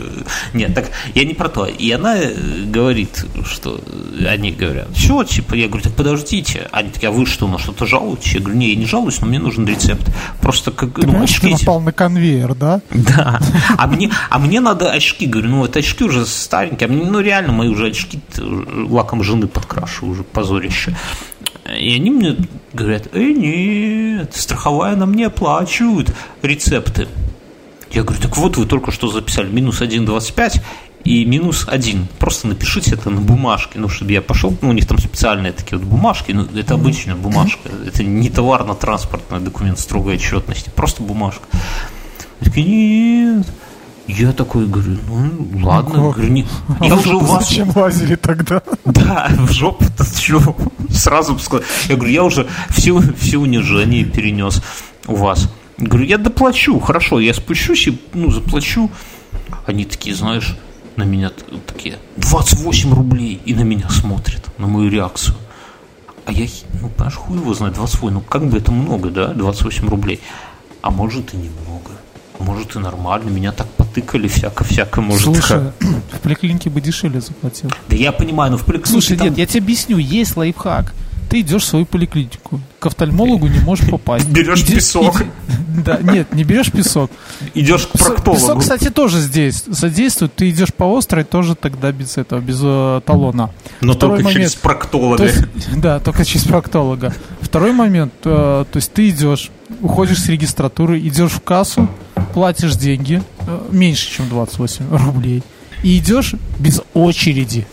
Нет, 0.53 0.73
так 0.73 0.91
я 1.13 1.25
не 1.25 1.33
про 1.33 1.49
то. 1.49 1.65
И 1.65 1.91
она 1.91 2.17
э, 2.17 2.33
говорит, 2.65 3.25
что 3.45 3.81
они 4.27 4.51
говорят, 4.51 4.87
все, 4.93 5.23
типа, 5.23 5.53
я 5.55 5.67
говорю, 5.67 5.83
так 5.83 5.93
подождите. 5.93 6.67
Они 6.71 6.89
такие, 6.89 7.09
а 7.09 7.11
вы 7.11 7.25
что, 7.25 7.47
на 7.47 7.59
что-то 7.59 7.85
жалуетесь? 7.85 8.33
Я 8.33 8.39
говорю, 8.39 8.57
не, 8.57 8.69
я 8.69 8.75
не 8.75 8.85
жалуюсь, 8.85 9.19
но 9.21 9.27
мне 9.27 9.39
нужен 9.39 9.65
рецепт. 9.65 10.09
Просто 10.41 10.71
как, 10.71 10.99
ты 10.99 11.07
ну, 11.07 11.21
очки. 11.21 11.47
Ты 11.47 11.51
напал 11.51 11.81
на 11.81 11.91
конвейер, 11.91 12.55
да? 12.55 12.81
Да. 13.15 13.39
А 13.77 13.87
мне, 13.87 14.11
а 14.29 14.39
мне 14.39 14.59
надо 14.59 14.91
очки. 14.91 15.27
Говорю, 15.27 15.49
ну, 15.49 15.65
это 15.65 15.79
очки 15.79 16.03
уже 16.03 16.25
старенькие. 16.25 16.87
А 16.87 16.91
мне, 16.91 17.05
ну, 17.05 17.19
реально, 17.19 17.53
мои 17.53 17.67
уже 17.67 17.87
очки 17.87 18.19
лаком 18.37 19.23
жены 19.23 19.47
уже 20.09 20.23
позорище. 20.23 20.95
И 21.65 21.95
они 21.95 22.11
мне 22.11 22.37
говорят, 22.73 23.09
э, 23.13 23.31
нет, 23.31 24.35
страховая 24.35 24.95
нам 24.95 25.13
не 25.13 25.23
оплачивают 25.23 26.13
рецепты. 26.41 27.07
Я 27.91 28.03
говорю, 28.03 28.21
так 28.21 28.37
вот 28.37 28.57
вы 28.57 28.65
только 28.65 28.91
что 28.91 29.07
записали 29.07 29.49
минус 29.49 29.81
1,25 29.81 30.61
и 31.05 31.23
минус 31.23 31.65
1. 31.67 32.07
Просто 32.19 32.47
напишите 32.47 32.95
это 32.95 33.09
на 33.09 33.21
бумажке, 33.21 33.79
ну, 33.79 33.87
чтобы 33.87 34.11
я 34.11 34.21
пошел, 34.21 34.55
ну, 34.61 34.69
у 34.69 34.73
них 34.73 34.87
там 34.87 34.97
специальные 34.97 35.53
такие 35.53 35.77
вот 35.77 35.87
бумажки, 35.87 36.31
ну, 36.31 36.45
это 36.55 36.73
обычная 36.73 37.15
бумажка, 37.15 37.69
это 37.85 38.03
не 38.03 38.29
товарно-транспортный 38.29 39.39
документ 39.39 39.79
строгой 39.79 40.15
отчетности, 40.15 40.71
просто 40.75 41.03
бумажка. 41.03 41.47
Я 42.41 42.45
такие, 42.45 42.67
нет, 42.67 43.47
я 44.07 44.31
такой 44.33 44.67
говорю, 44.67 44.97
ну 45.07 45.65
ладно, 45.65 45.95
ну, 45.95 46.11
говорю, 46.11 46.31
не... 46.31 46.45
а 46.79 46.85
я 46.85 46.95
уже 46.95 47.15
у 47.15 47.19
вас... 47.19 47.49
Зачем 47.49 47.71
лазили 47.75 48.15
тогда? 48.15 48.61
Да, 48.85 49.29
в 49.37 49.51
жопу-то 49.51 50.03
что? 50.03 50.55
Сразу 50.89 51.33
бы 51.33 51.39
сказал. 51.39 51.65
Я 51.89 51.95
говорю, 51.95 52.11
я 52.13 52.23
уже 52.23 52.47
все, 52.69 53.01
все 53.17 53.37
унижение 53.37 54.05
перенес 54.05 54.61
у 55.07 55.15
вас. 55.15 55.49
Я 55.77 55.87
говорю, 55.87 56.05
я 56.05 56.17
доплачу, 56.17 56.79
хорошо, 56.79 57.19
я 57.19 57.33
спущусь 57.33 57.87
и, 57.87 57.99
ну, 58.13 58.31
заплачу. 58.31 58.89
Они 59.65 59.85
такие, 59.85 60.15
знаешь, 60.15 60.55
на 60.95 61.03
меня 61.03 61.31
такие, 61.65 61.97
28 62.17 62.93
рублей, 62.93 63.41
и 63.45 63.53
на 63.53 63.61
меня 63.61 63.89
смотрят, 63.89 64.47
на 64.57 64.67
мою 64.67 64.89
реакцию. 64.89 65.35
А 66.25 66.31
я, 66.31 66.47
ну, 66.81 66.89
понимаешь, 66.89 67.15
хуй 67.15 67.37
его 67.37 67.53
знает, 67.53 67.75
28, 67.75 68.09
ну, 68.09 68.21
как 68.21 68.49
бы 68.49 68.57
это 68.57 68.71
много, 68.71 69.09
да, 69.09 69.27
28 69.33 69.89
рублей. 69.89 70.21
А 70.81 70.91
может 70.91 71.33
и 71.33 71.37
немного, 71.37 71.91
может 72.39 72.75
и 72.75 72.79
нормально, 72.79 73.29
меня 73.29 73.51
так 73.51 73.67
тыкали, 73.93 74.27
всяко-всяко 74.27 75.01
может. 75.01 75.23
Слушай, 75.23 75.59
в 76.11 76.19
поликлинике 76.21 76.69
бы 76.69 76.81
дешевле 76.81 77.21
заплатил. 77.21 77.69
Да 77.89 77.95
я 77.95 78.11
понимаю, 78.11 78.51
но 78.51 78.57
в 78.57 78.65
поликлинике 78.65 78.91
Слушай, 78.91 79.17
там... 79.17 79.27
нет, 79.29 79.37
я 79.37 79.45
тебе 79.45 79.61
объясню, 79.63 79.97
есть 79.97 80.35
лайфхак. 80.37 80.93
Ты 81.29 81.39
идешь 81.41 81.63
в 81.63 81.65
свою 81.65 81.85
поликлинику, 81.87 82.59
к 82.79 82.85
офтальмологу 82.85 83.47
не 83.47 83.59
можешь 83.59 83.89
попасть. 83.89 84.27
Берешь 84.27 84.61
Иди- 84.61 84.75
песок. 84.75 85.19
иди- 85.21 85.29
да, 85.83 85.97
нет, 86.01 86.33
не 86.33 86.43
берешь 86.43 86.71
песок. 86.71 87.09
Идешь 87.55 87.87
к 87.87 87.93
Песок, 87.93 88.15
проктологу. 88.23 88.59
кстати, 88.59 88.89
тоже 88.91 89.19
здесь 89.19 89.63
содействует. 89.71 90.35
Ты 90.35 90.49
идешь 90.51 90.71
по 90.73 90.95
острой, 90.97 91.23
тоже 91.23 91.55
тогда 91.55 91.91
без 91.91 92.17
этого, 92.17 92.39
без 92.39 92.59
э, 92.61 93.01
талона. 93.05 93.49
но 93.81 93.93
Второй 93.93 94.17
только 94.19 94.31
через 94.33 94.51
момент. 94.53 94.57
проктолога. 94.61 95.17
То 95.17 95.23
есть, 95.25 95.39
да, 95.75 95.99
только 95.99 96.23
через 96.25 96.45
проктолога. 96.45 97.13
Второй 97.41 97.73
момент, 97.73 98.13
э, 98.23 98.65
то 98.71 98.77
есть 98.77 98.93
ты 98.93 99.09
идешь, 99.09 99.49
уходишь 99.81 100.21
с 100.21 100.29
регистратуры, 100.29 100.99
идешь 100.99 101.31
в 101.31 101.41
кассу, 101.41 101.89
платишь 102.35 102.75
деньги, 102.75 103.23
э, 103.47 103.59
меньше, 103.71 104.11
чем 104.11 104.27
28 104.29 104.85
рублей, 105.05 105.41
и 105.83 105.97
идешь 105.97 106.35
без 106.59 106.81
очереди 106.93 107.65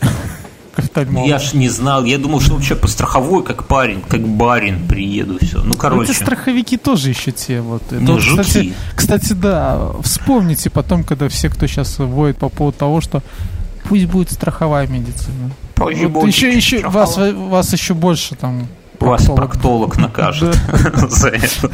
к 0.75 0.79
офтальмологу. 0.79 1.29
Я 1.29 1.39
ж 1.41 1.53
не 1.55 1.69
знал, 1.69 2.05
я 2.05 2.17
думал, 2.17 2.41
что 2.41 2.55
вообще 2.55 2.77
по 2.77 2.87
страховой, 2.87 3.43
как 3.43 3.67
парень, 3.67 4.01
как 4.09 4.21
барин 4.27 4.87
приеду, 4.87 5.39
все. 5.43 5.59
Ну, 5.59 5.65
Ну, 5.65 5.75
короче. 5.75 6.13
Эти 6.13 6.17
страховики 6.17 6.77
тоже 6.77 7.11
еще 7.11 7.33
те 7.33 7.61
вот. 7.61 7.83
Это 7.91 8.01
Ну, 8.01 8.21
жуки. 8.21 8.41
кстати, 8.43 8.73
кстати, 8.95 9.33
да, 9.33 9.91
вспомните 10.03 10.71
потом, 10.71 11.03
когда 11.03 11.29
все, 11.29 11.49
кто 11.51 11.67
сейчас 11.67 11.99
воет 11.99 12.39
по 12.39 12.49
поводу 12.49 12.79
того, 12.79 13.01
что 13.01 13.21
пусть 13.89 14.05
будет 14.07 14.31
страховая 14.31 14.87
медицина. 14.87 15.51
Позже 15.75 16.07
Вот 16.07 16.23
будет 16.23 16.35
еще, 16.35 16.55
еще 16.55 16.79
страховая. 16.79 17.33
вас, 17.35 17.51
вас 17.51 17.73
еще 17.73 17.95
больше 17.95 18.37
там 18.37 18.69
Вас 19.03 19.26
проктолог. 19.26 19.96
накажет 19.96 20.57
за 21.09 21.28
это. 21.28 21.70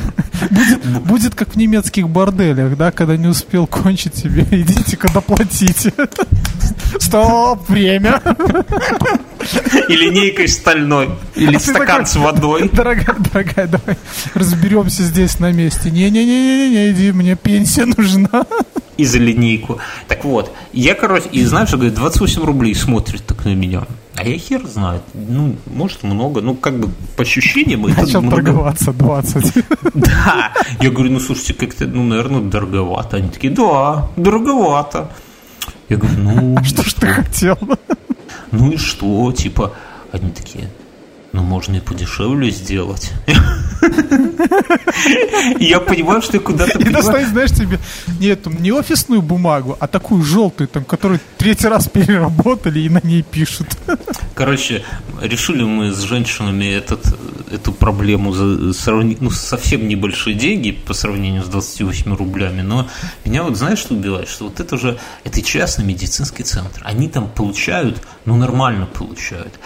Будет 1.04 1.34
как 1.34 1.50
в 1.50 1.56
немецких 1.56 2.08
борделях, 2.08 2.76
да, 2.76 2.90
когда 2.90 3.16
не 3.16 3.26
успел 3.28 3.66
кончить 3.66 4.14
тебе, 4.14 4.42
идите, 4.50 4.96
когда 4.96 5.20
платите. 5.20 5.92
Стоп, 6.98 7.68
время. 7.68 8.20
И 9.88 9.96
линейкой 9.96 10.48
стальной. 10.48 11.10
Или 11.34 11.56
А 11.56 11.60
стакан 11.60 11.86
такой, 11.86 12.06
с 12.06 12.16
водой. 12.16 12.70
Дорогая, 12.72 13.16
дорогая, 13.32 13.66
давай 13.66 13.96
разберемся 14.34 15.02
здесь 15.02 15.38
на 15.38 15.52
месте. 15.52 15.90
Не-не-не-не, 15.90 16.90
иди, 16.90 17.12
мне 17.12 17.36
пенсия 17.36 17.84
нужна. 17.86 18.44
И 18.96 19.04
за 19.04 19.18
линейку. 19.18 19.78
Так 20.08 20.24
вот, 20.24 20.52
я, 20.72 20.94
короче, 20.94 21.28
и 21.30 21.44
знаешь, 21.44 21.68
что 21.68 21.76
говорит, 21.76 21.94
28 21.94 22.42
рублей 22.44 22.74
смотрит 22.74 23.24
так 23.24 23.44
на 23.44 23.54
меня. 23.54 23.82
А 24.16 24.24
я 24.24 24.36
хер 24.36 24.66
знает. 24.66 25.02
Ну, 25.14 25.54
может, 25.66 26.02
много. 26.02 26.40
Ну, 26.40 26.56
как 26.56 26.80
бы, 26.80 26.90
по 27.16 27.22
ощущениям, 27.22 27.86
это 27.86 28.00
Начал 28.00 28.20
много. 28.22 28.36
торговаться 28.42 28.92
20. 28.92 29.54
Да. 29.94 30.52
Я 30.80 30.90
говорю, 30.90 31.12
ну, 31.12 31.20
слушайте, 31.20 31.54
как-то, 31.54 31.86
ну, 31.86 32.02
наверное, 32.02 32.40
дороговато. 32.40 33.18
Они 33.18 33.28
такие, 33.28 33.52
да, 33.52 34.08
дороговато. 34.16 35.12
Я 35.88 35.96
говорю, 35.96 36.18
ну, 36.18 36.58
Что 36.64 36.82
ж 36.82 36.94
ты 36.94 37.06
хотел? 37.06 37.58
ну 38.50 38.72
и 38.72 38.76
что? 38.76 39.32
Типа, 39.32 39.74
они 40.12 40.30
такие, 40.30 40.68
ну, 41.38 41.44
можно 41.44 41.76
и 41.76 41.80
подешевле 41.80 42.50
сделать. 42.50 43.12
Я 45.60 45.78
понимаю, 45.78 46.20
что 46.20 46.36
я 46.36 46.42
куда-то... 46.42 46.78
И 46.80 46.84
достать, 46.90 47.28
знаешь, 47.28 47.50
тебе 47.52 47.78
не, 48.18 48.26
эту, 48.26 48.50
не 48.50 48.72
офисную 48.72 49.22
бумагу, 49.22 49.76
а 49.78 49.86
такую 49.86 50.24
желтую, 50.24 50.66
там, 50.66 50.84
которую 50.84 51.20
третий 51.36 51.68
раз 51.68 51.88
переработали 51.88 52.80
и 52.80 52.88
на 52.88 53.00
ней 53.04 53.22
пишут. 53.22 53.68
Короче, 54.34 54.82
решили 55.22 55.62
мы 55.62 55.92
с 55.92 56.00
женщинами 56.00 56.64
этот, 56.64 57.06
эту 57.52 57.72
проблему 57.72 58.32
за 58.32 58.72
сравни- 58.72 59.18
ну, 59.20 59.30
совсем 59.30 59.86
небольшие 59.86 60.34
деньги 60.34 60.72
по 60.72 60.92
сравнению 60.92 61.44
с 61.44 61.46
28 61.46 62.16
рублями, 62.16 62.62
но 62.62 62.88
меня 63.24 63.44
вот 63.44 63.56
знаешь, 63.56 63.78
что 63.78 63.94
убивает? 63.94 64.28
Что 64.28 64.46
вот 64.46 64.58
это 64.58 64.76
же, 64.76 64.98
это 65.22 65.40
частный 65.40 65.84
медицинский 65.84 66.42
центр. 66.42 66.82
Они 66.84 67.08
там 67.08 67.28
получают, 67.28 68.02
ну, 68.24 68.36
нормально 68.36 68.86
получают. 68.86 69.60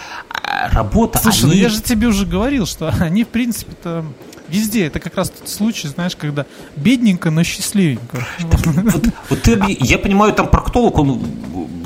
Работа, 0.71 1.19
Слушай, 1.19 1.45
ну 1.45 1.51
они... 1.51 1.59
я 1.61 1.69
же 1.69 1.81
тебе 1.81 2.07
уже 2.07 2.25
говорил, 2.25 2.65
что 2.65 2.89
они, 2.99 3.23
в 3.23 3.27
принципе-то, 3.29 4.05
везде. 4.49 4.85
Это 4.87 4.99
как 4.99 5.15
раз 5.17 5.29
тот 5.29 5.49
случай, 5.49 5.87
знаешь, 5.87 6.15
когда 6.15 6.45
бедненько, 6.75 7.31
но 7.31 7.43
счастливенько. 7.43 8.25
Вот, 8.39 9.05
вот 9.29 9.41
ты 9.41 9.53
объ- 9.53 9.77
я 9.79 9.97
понимаю, 9.97 10.33
там 10.33 10.47
проктолог, 10.47 10.99
он 10.99 11.21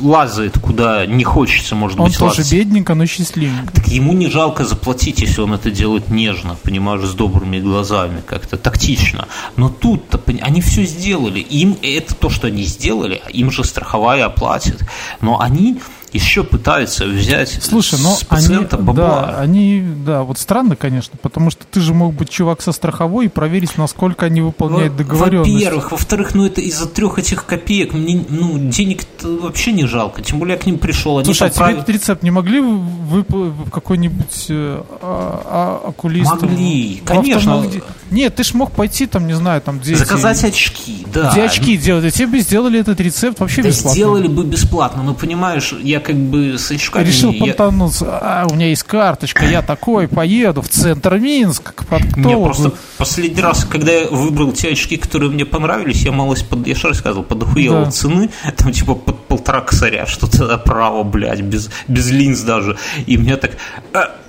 лазает 0.01 0.59
куда 0.59 1.05
не 1.07 1.23
хочется, 1.23 1.73
может 1.75 1.99
Он 1.99 2.07
быть, 2.07 2.17
тоже 2.17 2.41
лазать. 2.41 2.51
бедненько, 2.53 2.93
но 2.93 3.05
счастливенько. 3.05 3.73
Так 3.73 3.87
ему 3.87 4.13
не 4.13 4.27
жалко 4.27 4.63
заплатить, 4.63 5.21
если 5.21 5.41
он 5.41 5.53
это 5.53 5.71
делает 5.71 6.09
нежно, 6.09 6.55
понимаешь, 6.61 7.03
с 7.03 7.13
добрыми 7.13 7.59
глазами, 7.59 8.21
как-то 8.25 8.57
тактично. 8.57 9.27
Но 9.55 9.69
тут-то 9.69 10.21
они 10.41 10.61
все 10.61 10.83
сделали. 10.85 11.39
Им 11.39 11.77
это 11.81 12.13
то, 12.15 12.29
что 12.29 12.47
они 12.47 12.63
сделали, 12.63 13.21
им 13.29 13.49
же 13.51 13.63
страховая 13.63 14.25
оплатит. 14.25 14.83
Но 15.21 15.39
они 15.39 15.79
еще 16.13 16.43
пытаются 16.43 17.05
взять 17.05 17.59
Слушай, 17.61 17.99
но 18.01 18.15
с 18.15 18.23
пациента 18.23 18.77
они, 18.77 18.85
бабла. 18.85 19.21
да, 19.33 19.39
они, 19.39 19.83
да, 20.05 20.23
вот 20.23 20.39
странно, 20.39 20.75
конечно, 20.75 21.17
потому 21.21 21.49
что 21.51 21.65
ты 21.69 21.79
же 21.81 21.93
мог 21.93 22.13
быть 22.13 22.29
чувак 22.29 22.61
со 22.61 22.71
страховой 22.71 23.25
и 23.25 23.29
проверить, 23.29 23.77
насколько 23.77 24.25
они 24.25 24.41
выполняют 24.41 24.93
Во- 24.93 24.97
договоренность. 24.99 25.53
Во-первых, 25.53 25.91
во-вторых, 25.91 26.33
ну 26.35 26.45
это 26.45 26.61
из-за 26.61 26.87
трех 26.87 27.19
этих 27.19 27.45
копеек 27.45 27.93
мне 27.93 28.23
ну 28.29 28.57
денег 28.69 29.03
вообще 29.21 29.71
не 29.73 29.85
жалко. 29.85 30.21
Тем 30.21 30.39
более 30.39 30.55
я 30.55 30.61
к 30.61 30.65
ним 30.65 30.79
пришел. 30.79 31.17
Они 31.17 31.25
Слушай, 31.25 31.49
а 31.49 31.51
там 31.51 31.67
тебе 31.69 31.77
этот 31.79 31.89
рецепт 31.89 32.23
не 32.23 32.31
могли 32.31 32.59
выпл- 32.59 33.51
в 33.65 33.69
какой-нибудь 33.69 34.45
э, 34.49 34.81
а- 35.01 35.79
а- 35.83 35.89
окулист? 35.89 36.29
Могли, 36.31 37.01
в 37.03 37.07
конечно. 37.07 37.55
офтальмологи- 37.55 37.83
Нет, 38.11 38.35
ты 38.35 38.43
ж 38.43 38.53
мог 38.53 38.71
пойти 38.71 39.05
там, 39.05 39.27
не 39.27 39.33
знаю, 39.33 39.61
там 39.61 39.79
где 39.79 39.91
эти- 39.91 39.99
заказать 39.99 40.43
очки, 40.43 41.05
да. 41.13 41.31
где 41.31 41.43
очки 41.43 41.77
делать, 41.77 42.05
и 42.05 42.11
тебе 42.11 42.27
бы 42.27 42.39
сделали 42.39 42.79
этот 42.79 42.99
рецепт 43.01 43.39
вообще 43.39 43.61
Да 43.61 43.69
бесплатно. 43.69 43.95
сделали 43.95 44.27
бы 44.27 44.43
бесплатно, 44.45 45.03
но 45.03 45.13
понимаешь, 45.13 45.73
я 45.83 45.96
как 45.99 46.15
бы 46.15 46.57
с 46.57 46.71
очками... 46.71 47.05
Решил 47.05 47.31
я- 47.31 47.39
понтануться. 47.45 48.05
А, 48.21 48.47
у 48.49 48.53
меня 48.55 48.67
есть 48.67 48.83
карточка, 48.83 49.45
я 49.45 49.61
такой, 49.61 50.07
поеду 50.07 50.61
в 50.61 50.69
центр 50.69 51.17
Минск 51.17 51.73
к 51.75 51.81
Мне 51.91 51.99
проктологу. 51.99 52.43
просто 52.45 52.73
последний 52.97 53.41
раз, 53.41 53.65
когда 53.65 53.91
я 53.91 54.07
выбрал 54.09 54.51
те 54.51 54.71
очки, 54.71 54.97
которые 54.97 55.31
мне 55.31 55.45
понравились, 55.45 56.03
я 56.03 56.11
малость, 56.11 56.47
под, 56.47 56.65
я 56.67 56.75
же 56.75 56.87
рассказывал, 56.89 57.23
подохуел 57.23 57.85
Да. 57.85 57.91
цены, 57.91 58.29
там 58.57 58.71
типа 58.71 58.95
под 58.95 59.27
полтора 59.27 59.61
косаря, 59.61 60.05
что-то 60.05 60.45
направо, 60.45 61.03
блядь, 61.03 61.41
без, 61.41 61.69
без 61.87 62.09
линз 62.11 62.41
даже. 62.41 62.77
И 63.05 63.17
мне 63.17 63.35
так... 63.37 63.51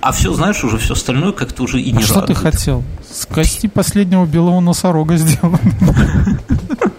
А, 0.01 0.13
все, 0.13 0.33
знаешь, 0.33 0.63
уже 0.65 0.79
все 0.79 0.95
остальное 0.95 1.33
как-то 1.33 1.63
уже 1.65 1.81
и 1.81 1.91
не 1.93 1.99
А 1.99 2.03
что 2.03 2.15
ты 2.15 2.21
радует. 2.21 2.39
хотел? 2.39 2.85
С 3.11 3.27
кости 3.27 3.67
последнего 3.67 4.25
белого 4.27 4.61
носорога 4.61 5.17
сделан. 5.17 5.59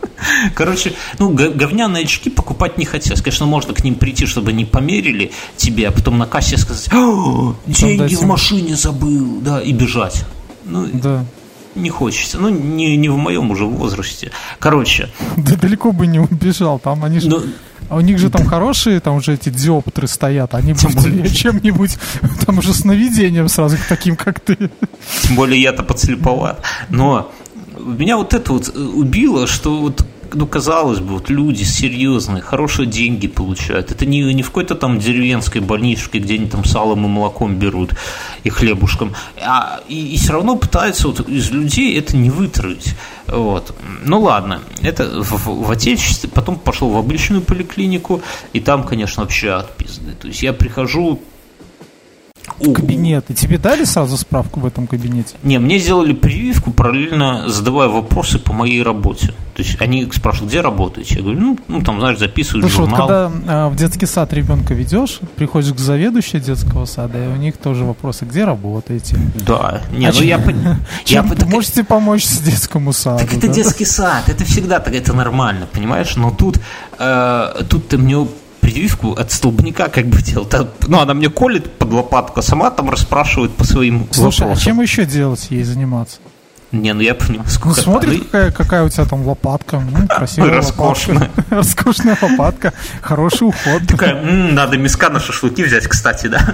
Короче, 0.55 0.93
ну, 1.17 1.29
говняные 1.29 2.03
очки 2.03 2.29
покупать 2.29 2.77
не 2.77 2.85
хотелось. 2.85 3.21
Конечно, 3.21 3.45
можно 3.45 3.73
к 3.73 3.83
ним 3.83 3.95
прийти, 3.95 4.25
чтобы 4.25 4.51
они 4.51 4.65
померили 4.65 5.31
тебе, 5.57 5.87
а 5.87 5.91
потом 5.91 6.17
на 6.17 6.25
кассе 6.25 6.57
сказать, 6.57 6.89
«О, 6.93 7.55
деньги 7.65 8.15
в 8.15 8.23
машине 8.23 8.75
забыл, 8.75 9.39
да, 9.41 9.61
и 9.61 9.71
бежать. 9.73 10.25
Ну, 10.65 10.87
Да. 10.93 11.25
не 11.75 11.89
хочется. 11.89 12.37
Ну, 12.39 12.49
не, 12.49 12.97
не 12.97 13.09
в 13.09 13.17
моем 13.17 13.51
уже 13.51 13.65
возрасте. 13.65 14.31
Короче, 14.59 15.09
Да 15.37 15.55
далеко 15.55 15.91
бы 15.91 16.07
не 16.07 16.19
убежал. 16.19 16.79
Там 16.79 17.03
они 17.03 17.19
же. 17.19 17.29
ну, 17.29 17.41
А 17.89 17.95
у 17.95 18.01
них 18.01 18.19
же 18.19 18.29
там 18.29 18.45
хорошие, 18.45 18.99
там 18.99 19.15
уже 19.15 19.33
эти 19.33 19.49
диоптры 19.49 20.07
стоят. 20.07 20.53
Они 20.53 20.73
бы 20.73 20.79
Тем 20.79 20.91
более. 20.93 21.29
чем-нибудь 21.29 21.97
там 22.45 22.57
уже 22.59 22.73
сновидением 22.73 23.47
сразу 23.49 23.77
таким, 23.87 24.15
как 24.15 24.39
ты. 24.41 24.57
Тем 25.23 25.35
более 25.35 25.59
я-то 25.61 25.81
подслеповат. 25.83 26.63
Но 26.89 27.31
меня 27.89 28.17
вот 28.17 28.33
это 28.33 28.53
вот 28.53 28.71
э, 28.73 28.79
убило, 28.79 29.47
что 29.47 29.75
вот 29.77 30.05
ну, 30.33 30.47
казалось 30.47 30.99
бы, 30.99 31.13
вот 31.13 31.29
люди 31.29 31.63
серьезные, 31.63 32.41
хорошие 32.41 32.85
деньги 32.85 33.27
получают. 33.27 33.91
Это 33.91 34.05
не, 34.05 34.21
не 34.33 34.43
в 34.43 34.47
какой-то 34.47 34.75
там 34.75 34.99
деревенской 34.99 35.61
больничке, 35.61 36.19
где 36.19 36.35
они 36.35 36.47
там 36.47 36.65
салом 36.65 37.05
и 37.05 37.07
молоком 37.07 37.55
берут 37.55 37.93
и 38.43 38.49
хлебушком. 38.49 39.13
А, 39.41 39.81
и, 39.87 40.17
все 40.17 40.33
равно 40.33 40.55
пытаются 40.55 41.07
вот 41.07 41.27
из 41.27 41.51
людей 41.51 41.97
это 41.97 42.15
не 42.15 42.29
вытравить. 42.29 42.95
Вот. 43.27 43.73
Ну 44.03 44.21
ладно, 44.21 44.61
это 44.81 45.21
в- 45.21 45.65
в 45.65 45.71
отечестве. 45.71 46.29
Потом 46.29 46.57
пошел 46.57 46.89
в 46.89 46.97
обычную 46.97 47.41
поликлинику, 47.41 48.21
и 48.53 48.59
там, 48.59 48.83
конечно, 48.83 49.23
вообще 49.23 49.51
отпизды. 49.51 50.13
То 50.19 50.27
есть 50.27 50.43
я 50.43 50.53
прихожу... 50.53 51.19
Кабинет. 52.73 53.25
И 53.29 53.33
тебе 53.33 53.57
дали 53.57 53.83
сразу 53.85 54.17
справку 54.17 54.59
в 54.59 54.65
этом 54.65 54.87
кабинете? 54.87 55.35
не, 55.43 55.59
мне 55.59 55.77
сделали 55.79 56.13
прививку, 56.13 56.71
параллельно 56.71 57.47
задавая 57.49 57.87
вопросы 57.89 58.39
по 58.39 58.53
моей 58.53 58.83
работе. 58.83 59.33
То 59.55 59.63
есть 59.63 59.81
они 59.81 60.09
спрашивают, 60.13 60.51
где 60.51 60.61
работаете? 60.61 61.15
Я 61.15 61.21
говорю, 61.21 61.39
ну, 61.39 61.59
ну 61.67 61.81
там, 61.81 61.99
знаешь, 61.99 62.17
записывают 62.17 62.65
Слушай, 62.71 62.79
вот 62.81 62.89
журнал. 62.89 63.07
когда 63.07 63.31
а, 63.47 63.69
в 63.69 63.75
детский 63.75 64.05
сад 64.05 64.31
ребенка 64.33 64.73
ведешь, 64.73 65.19
приходишь 65.35 65.73
к 65.73 65.79
заведующей 65.79 66.39
детского 66.39 66.85
сада, 66.85 67.23
и 67.23 67.27
у 67.27 67.35
них 67.35 67.57
тоже 67.57 67.83
вопросы, 67.83 68.23
где 68.25 68.45
работаете? 68.45 69.17
Да, 69.45 69.81
не, 69.91 70.05
А 70.05 70.09
ну 70.09 70.15
чем- 70.17 70.27
я, 70.27 70.39
я 71.05 71.23
по- 71.23 71.35
так- 71.35 71.49
можете 71.49 71.83
помочь 71.83 72.23
с 72.23 72.39
детскому 72.39 72.93
саду? 72.93 73.19
так 73.19 73.33
это 73.33 73.47
да? 73.47 73.53
детский 73.53 73.85
сад, 73.85 74.29
это 74.29 74.45
всегда 74.45 74.79
так, 74.79 74.93
это 74.95 75.13
нормально, 75.13 75.67
понимаешь? 75.71 76.15
Но 76.15 76.31
тут, 76.31 76.59
э, 76.97 77.63
тут 77.67 77.89
ты 77.89 77.97
мне 77.97 78.25
прививку 78.73 79.13
от 79.13 79.31
столбняка 79.31 79.89
как 79.89 80.05
бы 80.07 80.21
делал. 80.21 80.45
Та- 80.45 80.67
Ну, 80.87 80.99
она 80.99 81.13
мне 81.13 81.29
колет 81.29 81.77
под 81.77 81.91
лопатку, 81.93 82.39
а 82.39 82.43
сама 82.43 82.69
там 82.69 82.89
расспрашивает 82.89 83.51
по 83.55 83.63
своим 83.63 84.07
Слушай, 84.11 84.41
а 84.43 84.47
вопросам. 84.47 84.65
чем 84.65 84.81
еще 84.81 85.05
делать 85.05 85.47
ей 85.49 85.63
заниматься? 85.63 86.17
Не, 86.71 86.93
ну 86.93 87.01
я 87.01 87.15
Ну, 87.27 87.43
сколько 87.47 87.81
смотри, 87.81 88.17
там. 88.17 88.25
какая, 88.25 88.51
какая 88.51 88.83
у 88.83 88.89
тебя 88.89 89.05
там 89.05 89.25
лопатка. 89.27 89.77
М, 89.77 90.07
красивая 90.09 90.51
Роскошная. 90.57 91.17
лопатка. 91.17 91.43
Роскошная 91.55 92.17
лопатка. 92.21 92.73
Хороший 93.01 93.47
уход. 93.47 93.81
Такая, 93.87 94.13
«М, 94.21 94.53
надо 94.53 94.77
миска 94.77 95.09
на 95.09 95.19
шашлыки 95.19 95.63
взять, 95.63 95.87
кстати, 95.87 96.27
да. 96.27 96.39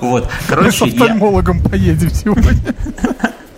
Вот, 0.00 0.24
Мы 0.24 0.42
с 0.42 0.48
короче, 0.48 0.84
офтальмологом 0.86 1.62
поедем 1.62 2.10
сегодня. 2.10 2.74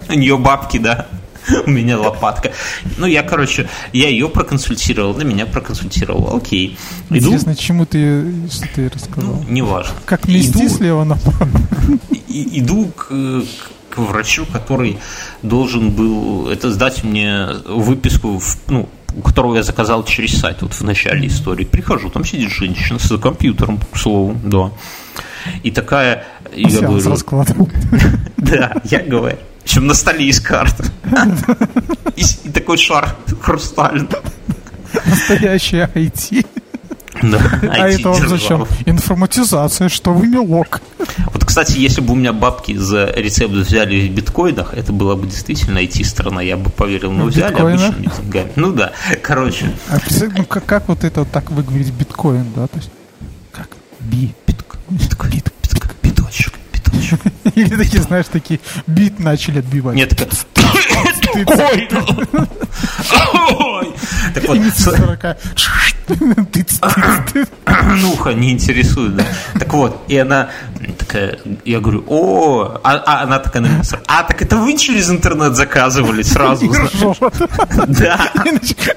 У 0.09 0.12
нее 0.14 0.37
бабки, 0.37 0.78
да. 0.78 1.07
У 1.66 1.70
меня 1.70 1.99
лопатка. 1.99 2.53
Ну, 2.99 3.07
я, 3.07 3.22
короче, 3.22 3.68
я 3.93 4.09
ее 4.09 4.28
проконсультировал, 4.28 5.14
на 5.14 5.22
меня 5.22 5.47
проконсультировал. 5.47 6.36
Окей. 6.36 6.76
Иду, 7.11 7.18
Интересно, 7.18 7.57
чему 7.57 7.86
ты, 7.86 8.24
что 8.51 8.66
ты 8.74 8.88
рассказал? 8.88 9.45
неважно. 9.49 9.95
Как 10.05 10.28
нести 10.28 10.66
Иду- 10.66 10.68
слева 10.68 11.05
направо? 11.05 11.49
иду 12.28 12.86
к, 12.97 13.09
к 13.90 13.99
врачу, 13.99 14.47
который 14.47 14.99
должен 15.43 15.90
был 15.90 16.49
это 16.49 16.70
сдать 16.70 17.05
мне 17.05 17.47
выписку, 17.68 18.38
в- 18.38 18.57
ну, 18.68 18.88
которую 19.22 19.57
я 19.57 19.62
заказал 19.62 20.05
через 20.05 20.38
сайт 20.38 20.62
вот 20.62 20.72
в 20.72 20.82
начале 20.82 21.26
истории. 21.28 21.64
Прихожу, 21.64 22.09
там 22.09 22.24
сидит 22.24 22.51
женщина 22.51 22.99
с 22.99 23.18
компьютером, 23.18 23.78
к 23.93 23.99
слову, 23.99 24.34
да. 24.43 24.70
И 25.62 25.70
такая, 25.70 26.24
я 26.55 26.68
говорю, 26.86 27.16
да, 28.38 28.72
я 28.84 29.01
говорю, 29.01 29.36
чем 29.64 29.86
на 29.86 29.94
столе 29.94 30.26
есть 30.26 30.40
карта. 30.40 30.84
И, 32.16 32.24
такой 32.50 32.78
шар 32.78 33.16
хрустальный. 33.40 34.08
Настоящее 35.06 35.90
IT. 35.94 36.46
Да, 37.22 37.38
А 37.70 37.88
это 37.88 38.08
вам 38.08 38.28
зачем? 38.28 38.66
Информатизация, 38.86 39.88
что 39.88 40.12
вы 40.12 40.26
мелок. 40.26 40.80
Вот, 41.32 41.44
кстати, 41.44 41.78
если 41.78 42.00
бы 42.00 42.14
у 42.14 42.16
меня 42.16 42.32
бабки 42.32 42.74
за 42.76 43.06
рецепт 43.14 43.52
взяли 43.52 44.08
в 44.08 44.12
биткоинах, 44.14 44.74
это 44.74 44.92
была 44.92 45.14
бы 45.14 45.26
действительно 45.26 45.78
IT-страна, 45.78 46.42
я 46.42 46.56
бы 46.56 46.70
поверил, 46.70 47.12
но 47.12 47.26
взяли 47.26 47.54
обычными 47.54 48.10
деньгами. 48.16 48.52
Ну 48.56 48.72
да, 48.72 48.92
короче, 49.22 49.72
А 49.88 49.98
ну 50.36 50.44
как, 50.44 50.64
как 50.64 50.88
вот 50.88 51.04
это 51.04 51.20
вот 51.20 51.30
так 51.30 51.50
выговорить 51.50 51.90
биткоин, 51.92 52.46
да? 52.56 52.66
То 52.66 52.78
есть, 52.78 52.90
как? 53.52 53.68
Би. 54.00 54.34
битко- 54.46 54.78
Или 57.54 57.76
такие, 57.76 58.02
знаешь, 58.02 58.26
такие 58.30 58.60
бит 58.86 59.18
начали 59.20 59.58
отбивать. 59.58 59.96
Нет, 59.96 60.10
такая... 60.10 60.28
Ой! 61.34 61.88
Ой! 63.50 63.94
Так 64.34 64.44
вот, 64.48 64.56
И 64.56 64.60
с- 64.60 64.64
медсестра 64.64 65.06
такая, 65.06 65.38
тыц, 66.06 66.18
тыц, 66.52 66.80
тыц. 67.32 67.48
Нуха 68.02 68.30
не 68.32 68.52
интересует, 68.52 69.16
да. 69.16 69.24
Так 69.58 69.72
вот, 69.72 70.04
и 70.08 70.16
она 70.16 70.50
такая, 70.98 71.38
я 71.64 71.80
говорю, 71.80 72.04
о, 72.06 72.80
а, 72.82 72.94
а 73.06 73.22
она 73.22 73.38
такая 73.38 73.62
на 73.62 73.66
меня 73.66 73.82
а, 74.06 74.22
так 74.22 74.40
это 74.42 74.56
вы 74.56 74.76
через 74.76 75.10
интернет 75.10 75.54
заказывали 75.56 76.22
сразу? 76.22 76.72
Да, 77.88 78.32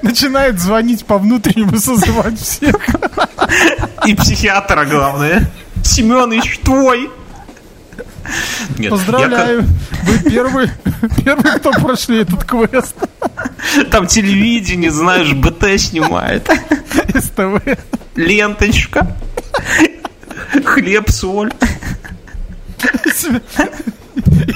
начинает 0.02 0.60
звонить 0.60 1.04
по 1.04 1.18
внутреннему, 1.18 1.78
созывать 1.78 2.40
всех. 2.40 2.76
и 4.06 4.14
психиатра 4.14 4.84
главное. 4.84 5.50
Семеныч, 5.82 6.58
твой. 6.64 7.10
Нет, 8.78 8.90
Поздравляю, 8.90 9.64
вы 10.04 10.30
первый, 10.30 10.70
первый, 11.24 11.58
кто 11.58 11.70
прошли 11.72 12.20
этот 12.22 12.44
квест. 12.44 12.94
я- 13.76 13.84
там 13.84 14.06
телевидение, 14.06 14.90
знаешь, 14.90 15.32
БТ 15.32 15.78
снимает. 15.80 16.48
СТВ. 17.14 17.62
Ленточка. 18.16 19.16
Хлеб, 20.64 21.10
соль. 21.10 21.52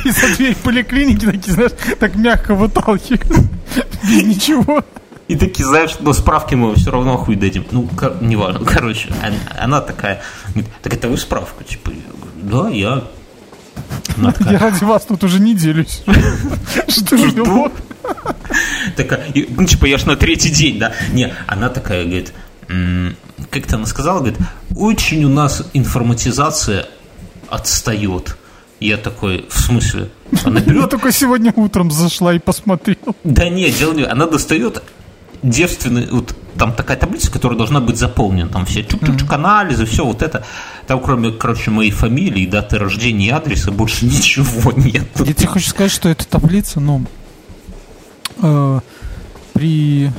И 0.05 0.11
за 0.11 0.35
дверь 0.37 0.57
поликлиники 0.57 1.25
такие, 1.27 1.53
знаешь, 1.53 1.73
так 1.99 2.15
мягко 2.17 2.55
выталкивают. 2.55 3.27
Без 4.03 4.23
ничего. 4.25 4.83
И 5.29 5.37
такие, 5.37 5.65
знаешь, 5.67 5.93
но 6.01 6.13
справки 6.13 6.55
мы 6.55 6.75
все 6.75 6.91
равно 6.91 7.17
хуй 7.17 7.37
дадим. 7.37 7.65
Ну, 7.71 7.89
кор- 7.97 8.17
неважно. 8.21 8.65
Короче, 8.65 9.09
она, 9.23 9.37
она 9.65 9.81
такая, 9.81 10.23
говорит, 10.49 10.71
так 10.83 10.95
это 10.95 11.09
вы 11.09 11.17
справку? 11.19 11.63
Типа, 11.63 11.91
я 11.91 12.03
да, 12.43 12.69
я. 12.71 13.05
Я 14.51 14.59
ради 14.59 14.85
вас 14.85 15.05
тут 15.05 15.25
уже 15.25 15.41
неделю 15.41 15.85
сижу. 15.87 16.13
Жду, 16.89 17.29
Жду. 17.29 17.73
такая, 18.97 19.33
ну, 19.51 19.65
типа, 19.65 19.87
я 19.87 19.99
ж 19.99 20.07
на 20.07 20.17
третий 20.17 20.51
день, 20.51 20.79
да? 20.79 20.93
Не, 21.13 21.33
она 21.47 21.69
такая, 21.69 22.05
говорит, 22.05 22.33
«М, 22.69 23.17
как-то 23.51 23.77
она 23.77 23.87
сказала, 23.87 24.19
говорит, 24.21 24.39
очень 24.77 25.25
у 25.25 25.29
нас 25.29 25.63
информатизация 25.73 26.87
отстает. 27.49 28.37
Я 28.79 28.97
такой, 28.97 29.47
в 29.51 29.59
смысле? 29.59 30.11
Она 30.45 30.61
Я 30.61 30.67
берет 30.67 30.91
только 30.91 31.13
сегодня 31.13 31.53
утром 31.55 31.91
зашла 31.91 32.33
и 32.35 32.39
посмотрела. 32.39 33.15
Да 33.25 33.49
нет, 33.49 33.77
дело 33.79 33.93
не... 33.93 34.05
Она 34.05 34.27
достает 34.27 34.83
девственный... 35.43 36.09
Вот 36.11 36.35
там 36.57 36.73
такая 36.73 36.97
таблица, 36.97 37.31
которая 37.31 37.57
должна 37.57 37.81
быть 37.81 37.97
заполнена. 37.97 38.49
Там 38.49 38.67
все 38.67 38.83
чук-чук 38.83 39.33
анализы, 39.33 39.87
все 39.87 40.05
вот 40.05 40.23
это. 40.23 40.45
Там 40.87 41.01
кроме, 41.01 41.33
короче, 41.33 41.71
моей 41.71 41.91
фамилии, 41.91 42.47
даты 42.47 42.79
рождения 42.79 43.29
и 43.29 43.31
адреса 43.31 43.71
больше 43.71 44.07
ничего 44.07 44.73
нет. 44.77 45.09
Я 45.17 45.33
тебе 45.33 45.49
хочу 45.49 45.69
сказать, 45.69 45.93
что 45.93 46.09
эта 46.09 46.27
таблица, 46.27 46.81
ну, 46.81 47.07
э, 48.43 48.81
при 49.53 50.11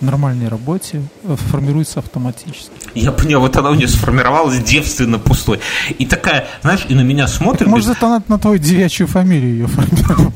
нормальной 0.00 0.48
работе 0.48 1.02
э, 1.22 1.36
формируется 1.50 2.00
автоматически. 2.00 2.70
Я 2.94 3.12
понял, 3.12 3.40
вот 3.40 3.56
она 3.56 3.70
у 3.70 3.74
нее 3.74 3.88
сформировалась 3.88 4.58
девственно 4.62 5.18
пустой. 5.18 5.60
И 5.98 6.06
такая, 6.06 6.46
знаешь, 6.62 6.86
и 6.88 6.94
на 6.94 7.00
меня 7.00 7.26
смотрит, 7.26 7.68
Может, 7.68 7.96
это 7.96 8.06
она 8.06 8.22
на 8.28 8.38
твою 8.38 8.58
девячью 8.58 9.06
фамилию 9.06 9.52
ее 9.52 9.66
формировала. 9.66 10.32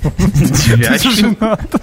женат. 1.15 1.83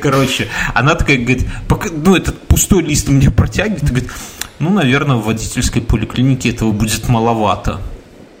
Короче, 0.00 0.48
она 0.74 0.94
такая 0.94 1.18
говорит, 1.18 1.46
ну, 1.92 2.16
этот 2.16 2.38
пустой 2.46 2.82
лист 2.82 3.08
мне 3.08 3.30
протягивает, 3.30 3.84
говорит, 3.84 4.10
ну, 4.58 4.70
наверное, 4.70 5.16
в 5.16 5.24
водительской 5.24 5.82
поликлинике 5.82 6.50
этого 6.50 6.72
будет 6.72 7.08
маловато. 7.08 7.80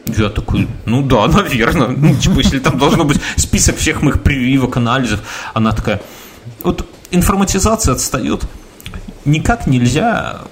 Я 0.06 0.28
такой, 0.28 0.68
ну 0.84 1.02
да, 1.02 1.26
наверное. 1.28 1.88
Ну, 1.88 2.14
типа, 2.14 2.40
если 2.40 2.58
там 2.58 2.78
должно 2.78 3.04
быть 3.04 3.20
список 3.36 3.76
всех 3.76 4.02
моих 4.02 4.22
прививок, 4.22 4.76
анализов. 4.76 5.20
Она 5.54 5.72
такая, 5.72 6.02
вот 6.62 6.86
информатизация 7.10 7.94
отстает. 7.94 8.44
Никак 9.24 9.66
нельзя 9.66 10.42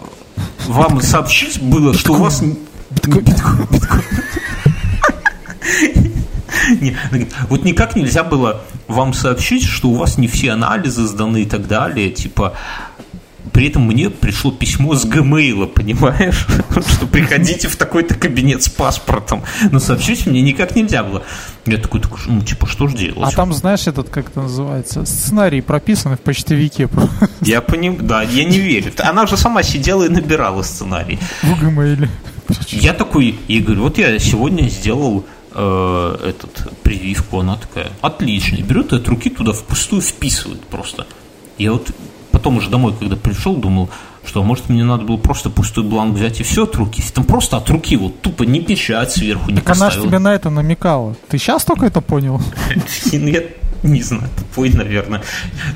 вам 0.67 1.01
сообщить 1.03 1.61
было, 1.61 1.95
что 1.95 2.15
у 2.15 2.17
вас... 2.17 2.43
Биткоин, 2.91 3.25
биткоин. 3.25 4.03
Не, 6.81 6.97
говорит, 7.11 7.33
вот 7.49 7.65
никак 7.65 7.97
нельзя 7.97 8.25
было 8.25 8.63
вам 8.89 9.15
сообщить, 9.15 9.65
что 9.65 9.89
у 9.89 9.95
вас 9.95 10.19
не 10.19 10.29
все 10.29 10.53
анализы 10.53 11.07
сданы 11.07 11.43
и 11.43 11.47
так 11.47 11.67
далее, 11.67 12.11
типа 12.11 12.55
при 13.53 13.69
этом 13.69 13.87
мне 13.87 14.09
пришло 14.09 14.51
письмо 14.51 14.95
с 14.95 15.05
Gmail, 15.05 15.67
понимаешь? 15.67 16.47
Что 16.71 17.07
приходите 17.07 17.69
в 17.69 17.77
такой-то 17.77 18.15
кабинет 18.15 18.63
с 18.63 18.69
паспортом. 18.69 19.43
Но 19.71 19.79
сообщить 19.79 20.27
мне 20.27 20.41
никак 20.43 20.75
нельзя 20.77 21.03
было. 21.03 21.23
Я 21.67 21.79
такой, 21.79 22.01
такой, 22.01 22.19
ну, 22.27 22.41
типа, 22.41 22.67
что 22.67 22.89
ж 22.89 22.95
делать? 22.95 23.33
А 23.33 23.37
там, 23.37 23.53
знаешь, 23.53 23.87
этот, 23.87 24.09
как 24.09 24.31
это 24.31 24.43
называется, 24.43 25.05
сценарий 25.05 25.61
прописан 25.61 26.17
в 26.17 26.21
почтовике 26.21 26.89
Я 27.41 27.61
понимаю, 27.61 28.03
да, 28.03 28.23
я 28.23 28.45
не 28.45 28.59
верю. 28.59 28.93
Она 28.99 29.27
же 29.27 29.37
сама 29.37 29.63
сидела 29.63 30.05
и 30.05 30.09
набирала 30.09 30.63
сценарий. 30.63 31.19
в 31.43 31.63
Gmail. 31.63 32.09
Я 32.69 32.93
такой, 32.95 33.39
ей 33.49 33.61
говорю, 33.61 33.83
вот 33.83 33.99
я 33.99 34.19
сегодня 34.19 34.69
сделал 34.69 35.25
э, 35.55 36.17
этот 36.29 36.73
прививку, 36.83 37.41
она 37.41 37.57
такая, 37.57 37.91
отлично, 38.01 38.57
И 38.57 38.63
берет 38.63 38.93
и 38.93 38.97
от 38.97 39.09
руки 39.09 39.31
туда 39.31 39.53
впустую 39.53 40.03
вписывает 40.03 40.61
просто. 40.63 41.07
Я 41.59 41.73
вот 41.73 41.91
потом 42.31 42.57
уже 42.57 42.71
домой, 42.71 42.95
когда 42.99 43.17
пришел, 43.17 43.57
думал, 43.57 43.91
что 44.25 44.43
может 44.43 44.69
мне 44.69 44.85
надо 44.85 45.05
было 45.05 45.17
просто 45.17 45.51
пустой 45.51 45.85
бланк 45.85 46.17
взять 46.17 46.41
и 46.41 46.43
все 46.43 46.65
от 46.65 46.75
руки. 46.77 47.03
Там 47.13 47.25
просто 47.25 47.57
от 47.57 47.69
руки 47.71 47.97
вот 47.97 48.21
тупо 48.21 48.45
не 48.45 48.61
печать 48.61 49.13
сверху 49.13 49.51
не 49.51 49.57
Так 49.57 49.77
она 49.77 49.91
же 49.91 50.03
тебе 50.03 50.19
на 50.19 50.35
это 50.35 50.51
намекала. 50.51 51.17
Ты 51.29 51.39
сейчас 51.39 51.65
только 51.65 51.87
это 51.87 52.01
понял? 52.01 52.41
Ну, 53.13 53.29
Я 53.29 53.43
не 53.83 54.03
знаю, 54.03 54.29
тупой, 54.37 54.71
наверное. 54.71 55.23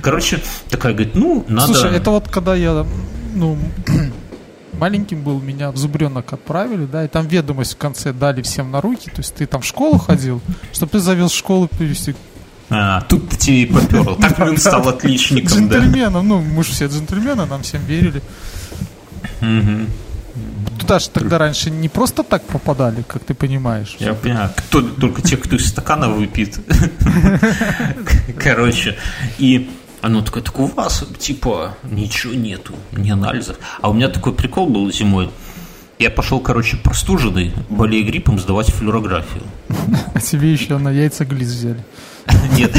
Короче, 0.01 0.41
такая 0.71 0.93
говорит, 0.93 1.15
ну, 1.17 1.45
надо... 1.49 1.73
Слушай, 1.73 1.97
это 1.97 2.11
вот 2.11 2.29
когда 2.29 2.55
я, 2.55 2.87
ну, 3.35 3.59
маленьким 4.79 5.23
был, 5.23 5.41
меня 5.41 5.71
в 5.71 5.77
зубренок 5.77 6.33
отправили, 6.33 6.87
да, 6.87 7.05
и 7.05 7.09
там 7.09 7.27
ведомость 7.27 7.75
в 7.75 7.77
конце 7.77 8.13
дали 8.13 8.43
всем 8.43 8.71
на 8.71 8.81
руки, 8.81 9.11
то 9.11 9.19
есть 9.19 9.35
ты 9.35 9.47
там 9.47 9.63
в 9.63 9.67
школу 9.67 9.99
ходил, 9.99 10.41
чтобы 10.73 10.93
ты 10.93 10.99
завел 11.01 11.29
школу 11.29 11.69
привести 11.69 12.15
А, 12.71 13.01
тут 13.03 13.29
ты 13.29 13.37
тебе 13.37 13.63
и 13.63 13.67
поперл. 13.67 14.17
Так 14.17 14.39
он 14.39 14.57
стал 14.57 14.89
отличником, 14.89 15.69
джентльменом, 15.69 16.27
ну, 16.27 16.41
мы 16.41 16.65
же 16.65 16.73
все 16.73 16.87
джентльмены, 16.87 17.47
нам 17.47 17.63
всем 17.63 17.85
верили. 17.85 18.23
Туда 20.79 20.99
же 20.99 21.09
тогда 21.11 21.39
раньше 21.39 21.71
не 21.71 21.89
просто 21.89 22.23
так 22.23 22.43
попадали, 22.43 23.03
как 23.09 23.25
ты 23.25 23.35
понимаешь. 23.35 23.97
Я 23.99 24.15
понимаю, 24.15 24.51
кто, 24.55 24.83
только 24.83 25.23
те, 25.23 25.37
кто 25.37 25.57
из 25.57 25.69
стакана 25.69 26.09
выпьет. 26.09 26.61
Короче, 28.39 28.97
и 29.39 29.71
оно 30.07 30.23
такое, 30.23 30.43
так 30.43 30.59
у 30.61 30.67
вас, 30.67 31.05
типа, 31.19 31.77
ничего 31.83 32.33
нету, 32.33 32.75
ни 32.93 33.11
анализов. 33.11 33.57
А 33.81 33.91
у 33.91 33.93
меня 33.93 34.09
такой 34.09 34.33
прикол 34.33 34.69
был 34.69 34.91
зимой. 34.93 35.31
Я 35.99 36.11
пошел, 36.11 36.39
короче, 36.39 36.77
простуженный, 36.77 37.53
болея 37.69 38.05
гриппом, 38.05 38.39
сдавать 38.39 38.69
флюорографию. 38.69 39.43
А 40.15 40.21
тебе 40.21 40.53
еще 40.53 40.79
на 40.79 40.91
яйца 40.91 41.25
глиз 41.25 41.49
взяли. 41.49 41.85
Нет. 42.53 42.73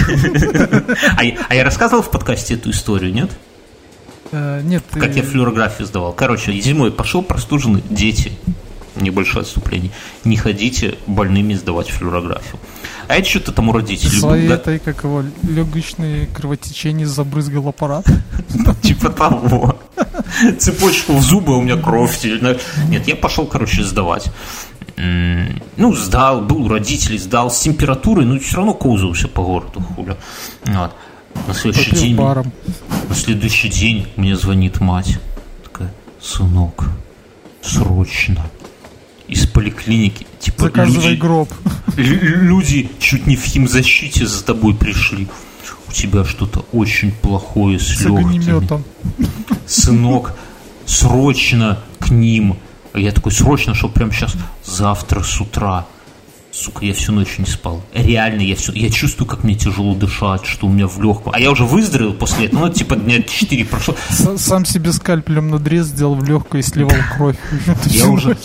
А, 1.18 1.22
а 1.50 1.56
я 1.56 1.64
рассказывал 1.64 2.02
в 2.02 2.12
подкасте 2.12 2.54
эту 2.54 2.70
историю, 2.70 3.14
нет? 3.14 3.32
Э, 4.32 4.62
нет. 4.64 4.84
Как 4.92 5.16
я 5.16 5.24
флюорографию 5.24 5.86
сдавал. 5.86 6.14
Короче, 6.14 6.54
зимой 6.54 6.92
пошел 6.92 7.22
простуженный, 7.22 7.84
дети, 7.90 8.32
небольшое 9.02 9.44
отступление, 9.44 9.92
не 10.24 10.38
ходите 10.38 10.98
больными 11.08 11.54
сдавать 11.54 11.90
флюорографию. 11.90 12.60
А 13.08 13.16
это 13.16 13.28
что-то 13.30 13.54
там 13.54 13.70
у 13.70 13.72
родителей. 13.72 14.20
Своей 14.20 14.50
этой, 14.50 14.80
как 14.80 15.04
его, 15.04 15.24
легочные 15.44 16.28
кровотечения 16.28 17.06
забрызгал 17.06 17.70
аппарат. 17.70 18.06
Типа 18.82 19.10
того. 19.10 19.80
Цепочку 20.60 21.14
в 21.14 21.22
зубы, 21.22 21.58
у 21.58 21.62
меня 21.62 21.78
кровь. 21.78 22.20
Нет, 22.90 23.08
я 23.08 23.16
пошел, 23.16 23.46
короче, 23.46 23.84
сдавать. 23.84 24.30
Ну, 24.98 25.94
сдал, 25.94 26.42
был 26.42 26.66
у 26.66 26.68
родителей, 26.68 27.18
сдал 27.18 27.50
с 27.50 27.60
температурой, 27.60 28.26
но 28.26 28.40
все 28.40 28.58
равно 28.58 28.74
коузался 28.74 29.28
по 29.28 29.44
городу, 29.44 29.82
хуля. 29.96 30.18
Вот. 30.66 30.92
На 31.48 31.54
следующий 31.54 31.92
день... 31.92 32.16
Баром. 32.16 32.52
На 33.08 33.16
следующий 33.16 33.70
день 33.70 34.08
мне 34.16 34.36
звонит 34.36 34.82
мать. 34.82 35.20
Такая, 35.64 35.94
сынок, 36.20 36.90
срочно 37.62 38.44
из 39.28 39.46
поликлиники. 39.46 40.26
Типа, 40.40 40.66
Заказывай 40.66 41.10
люди, 41.10 41.20
гроб. 41.20 41.54
Люди 41.96 42.90
чуть 43.00 43.28
не 43.28 43.36
в 43.36 43.44
химзащите 43.44 44.26
за 44.26 44.44
тобой 44.44 44.76
пришли. 44.76 45.28
У 45.88 45.92
тебя 45.92 46.26
что-то 46.26 46.66
очень 46.72 47.12
плохое 47.12 47.80
с, 47.80 47.88
с 47.88 48.02
легкими. 48.02 48.84
Сынок, 49.66 50.34
срочно 50.86 51.80
к 52.00 52.10
ним. 52.10 52.58
Я 52.94 53.12
такой, 53.12 53.32
срочно, 53.32 53.74
что 53.74 53.90
прямо 53.90 54.12
сейчас, 54.12 54.36
завтра 54.64 55.24
с 55.24 55.40
утра 55.40 55.86
Сука, 56.60 56.86
я 56.86 56.94
всю 56.96 57.12
ночь 57.12 57.38
не 57.38 57.46
спал. 57.46 57.84
Реально, 57.94 58.42
я 58.42 58.56
все, 58.56 58.72
я 58.72 58.90
чувствую, 58.90 59.28
как 59.28 59.44
мне 59.44 59.54
тяжело 59.54 59.94
дышать, 59.94 60.48
что 60.48 60.66
у 60.66 60.72
меня 60.72 60.88
в 60.88 61.00
легком. 61.00 61.32
А 61.36 61.40
я 61.40 61.52
уже 61.52 61.66
выздоровел 61.66 62.14
после 62.14 62.48
этого, 62.48 62.66
ну, 62.66 62.74
типа 62.74 62.96
дня 62.96 63.22
4 63.22 63.64
прошло. 63.66 63.96
Сам 64.10 64.66
себе 64.66 64.92
скальпелем 64.92 65.52
надрез 65.52 65.86
сделал 65.86 66.16
в 66.16 66.28
легкое 66.28 66.64
и 66.64 66.66
сливал 66.66 66.98
кровь. 67.16 67.36
Я 67.86 68.08
уже, 68.08 68.36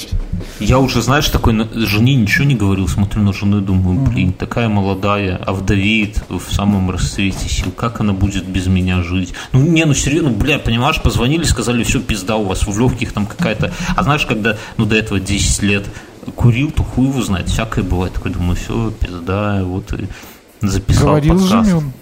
я 0.60 0.78
уже, 0.78 1.00
знаешь, 1.02 1.28
такой 1.28 1.54
жене 1.86 2.14
ничего 2.14 2.44
не 2.44 2.54
говорил, 2.54 2.86
смотрю 2.86 3.22
на 3.22 3.32
жену 3.32 3.58
и 3.58 3.64
думаю, 3.64 4.00
блин, 4.00 4.32
такая 4.32 4.68
молодая, 4.68 5.36
овдовеет 5.36 6.22
в 6.28 6.52
самом 6.52 6.90
расцвете 6.90 7.48
сил, 7.48 7.70
как 7.70 8.00
она 8.00 8.12
будет 8.12 8.46
без 8.46 8.66
меня 8.66 9.02
жить? 9.02 9.32
Ну, 9.52 9.60
не, 9.60 9.84
ну, 9.84 9.94
серьезно, 9.94 10.30
бля, 10.30 10.58
понимаешь, 10.58 11.00
позвонили, 11.00 11.44
сказали, 11.44 11.82
все, 11.82 12.00
пизда 12.00 12.36
у 12.36 12.44
вас, 12.44 12.66
в 12.66 12.78
легких 12.78 13.12
там 13.12 13.26
какая-то... 13.26 13.72
А 13.96 14.02
знаешь, 14.02 14.26
когда, 14.26 14.56
ну, 14.76 14.84
до 14.84 14.96
этого 14.96 15.18
10 15.18 15.62
лет 15.62 15.86
курил, 16.37 16.70
то 16.70 16.83
хуй 16.83 17.09
его 17.09 17.23
знает. 17.23 17.49
Всякое 17.49 17.85
бывает. 17.85 18.14
Такой 18.14 18.33
думаю, 18.33 18.57
все, 18.57 18.91
пизда, 18.91 19.62
вот 19.64 19.93
и 19.93 20.09
записал 20.61 21.09
Говорил 21.09 21.39
подкаст. 21.39 21.70
Жмем. 21.70 21.93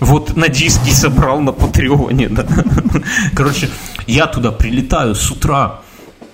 Вот 0.00 0.36
на 0.36 0.48
диски 0.48 0.90
собрал 0.90 1.40
на 1.40 1.52
Патреоне, 1.52 2.28
да. 2.28 2.46
Короче, 3.34 3.68
я 4.06 4.26
туда 4.26 4.52
прилетаю 4.52 5.14
с 5.14 5.30
утра 5.30 5.80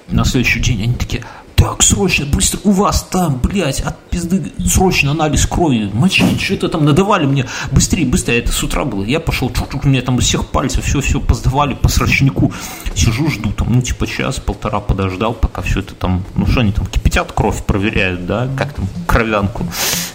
на 0.09 0.25
следующий 0.25 0.61
день, 0.61 0.83
они 0.83 0.95
такие, 0.95 1.25
так, 1.55 1.83
срочно, 1.83 2.27
быстро, 2.27 2.61
у 2.65 2.73
вас 2.73 3.07
там, 3.11 3.39
блядь, 3.43 3.81
от 3.81 3.99
пизды, 4.11 4.53
срочно 4.67 5.13
анализ 5.13 5.47
крови, 5.47 5.91
мочить, 5.93 6.41
что 6.41 6.55
это 6.55 6.69
там 6.69 6.85
надавали 6.85 7.27
мне, 7.27 7.47
быстрее, 7.71 8.07
быстрее, 8.07 8.39
это 8.39 8.53
с 8.53 8.63
утра 8.63 8.85
было, 8.85 9.05
я 9.05 9.21
пошел, 9.21 9.49
чук-чук, 9.51 9.85
мне 9.85 10.03
там 10.03 10.19
из 10.19 10.25
всех 10.25 10.47
пальцев 10.49 10.85
все-все 10.85 11.21
поздавали 11.21 11.75
по 11.75 11.89
срочнику, 11.89 12.53
сижу, 12.95 13.31
жду 13.31 13.53
там, 13.53 13.73
ну, 13.73 13.83
типа, 13.83 14.07
час, 14.07 14.41
полтора 14.41 14.81
подождал, 14.81 15.33
пока 15.33 15.63
все 15.63 15.81
это 15.81 15.95
там, 15.95 16.25
ну, 16.35 16.47
что 16.47 16.61
они 16.61 16.73
там, 16.73 16.87
кипятят 16.87 17.33
кровь, 17.33 17.65
проверяют, 17.65 18.27
да, 18.27 18.49
как 18.57 18.73
там, 18.73 18.89
кровянку, 19.07 19.67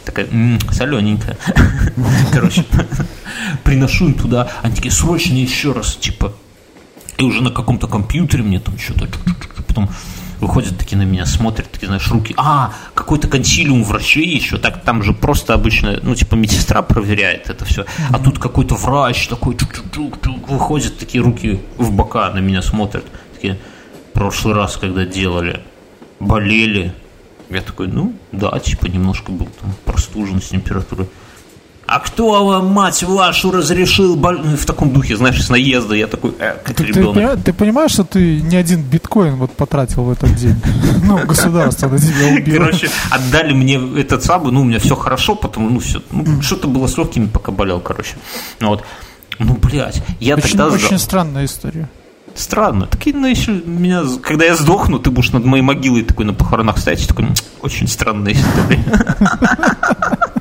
такая, 0.06 0.28
м-м, 0.28 0.60
солененькая, 0.72 1.38
короче, 2.34 2.66
приношу 3.64 4.08
им 4.08 4.14
туда, 4.14 4.50
они 4.62 4.76
такие, 4.76 4.92
срочно 4.92 5.36
еще 5.36 5.72
раз, 5.72 5.96
типа, 5.96 6.34
и 7.18 7.24
уже 7.24 7.42
на 7.42 7.52
каком-то 7.52 7.88
компьютере 7.88 8.44
мне 8.44 8.60
там 8.60 8.78
что-то, 8.78 9.08
потом 9.68 9.90
выходят 10.40 10.78
такие 10.78 10.98
на 10.98 11.04
меня, 11.04 11.26
смотрят, 11.26 11.72
такие, 11.72 11.88
знаешь, 11.88 12.08
руки. 12.10 12.34
А, 12.38 12.74
какой-то 12.94 13.28
консилиум 13.28 13.84
врачей 13.84 14.28
еще, 14.28 14.58
так 14.58 14.84
там 14.84 15.04
же 15.04 15.14
просто 15.14 15.54
обычно, 15.54 16.00
ну, 16.02 16.16
типа, 16.16 16.36
медсестра 16.36 16.82
проверяет 16.82 17.50
это 17.50 17.66
все. 17.66 17.86
А 18.12 18.20
тут 18.20 18.40
какой-то 18.40 18.76
врач 18.76 19.28
такой, 19.28 19.56
чук-чук-чук, 19.56 20.50
выходят 20.50 20.98
такие 20.98 21.24
руки 21.24 21.60
в 21.78 21.92
бока 21.92 22.30
на 22.32 22.40
меня 22.40 22.62
смотрят. 22.62 23.06
Такие, 23.36 23.58
прошлый 24.14 24.54
раз, 24.54 24.78
когда 24.78 25.06
делали, 25.06 25.62
болели. 26.20 26.94
Я 27.50 27.62
такой, 27.62 27.88
ну, 27.88 28.14
да, 28.32 28.58
типа, 28.60 28.86
немножко 28.86 29.32
был 29.32 29.48
там 29.60 29.74
простужен 29.86 30.42
с 30.42 30.50
температурой. 30.50 31.08
А 31.92 32.00
кто 32.00 32.46
вам, 32.46 32.68
мать 32.68 33.02
вашу, 33.02 33.50
разрешил 33.52 34.16
ну, 34.16 34.56
в 34.56 34.66
таком 34.66 34.94
духе, 34.94 35.18
знаешь, 35.18 35.44
с 35.44 35.50
наезда, 35.50 35.96
я 35.96 36.06
такой, 36.06 36.36
э, 36.38 36.54
как 36.64 36.76
ты, 36.76 36.84
ребенок. 36.84 37.38
Ты, 37.38 37.46
ты 37.46 37.54
понимаешь, 37.54 37.92
что 37.92 38.04
ты 38.04 38.42
не 38.42 38.58
один 38.58 38.84
биткоин 38.84 39.38
вот 39.38 39.54
потратил 39.54 40.04
в 40.04 40.12
этот 40.12 40.36
день? 40.36 40.56
Ну, 41.04 41.26
государство 41.26 41.88
на 41.88 41.98
тебя 41.98 42.28
убило. 42.36 42.58
Короче, 42.58 42.90
отдали 43.10 43.54
мне 43.54 43.82
этот 44.00 44.24
самый, 44.24 44.52
ну, 44.52 44.62
у 44.62 44.64
меня 44.66 44.78
все 44.78 44.96
хорошо, 44.96 45.34
потому, 45.34 45.70
ну, 45.72 45.80
все, 45.80 46.04
ну, 46.12 46.40
что-то 46.44 46.68
было 46.68 46.86
с 46.86 46.96
легкими, 46.96 47.26
пока 47.26 47.52
болел, 47.52 47.80
короче. 47.80 48.18
Ну, 48.60 48.68
вот. 48.70 48.84
Ну, 49.40 49.56
блядь, 49.56 50.04
я 50.20 50.36
очень, 50.36 50.50
тогда... 50.50 50.68
Очень 50.68 51.00
странная 51.00 51.46
история. 51.46 51.90
Странно. 52.36 52.86
Такие, 52.86 53.16
ну, 53.16 53.26
еще 53.26 53.52
меня, 53.66 54.04
когда 54.22 54.46
я 54.46 54.56
сдохну, 54.56 55.00
ты 55.00 55.10
будешь 55.10 55.32
над 55.32 55.46
моей 55.46 55.64
могилой 55.64 56.04
такой 56.04 56.26
на 56.26 56.34
похоронах 56.34 56.78
стоять, 56.78 57.08
такой, 57.08 57.30
очень 57.64 57.88
странная 57.88 58.34
история. 58.34 58.84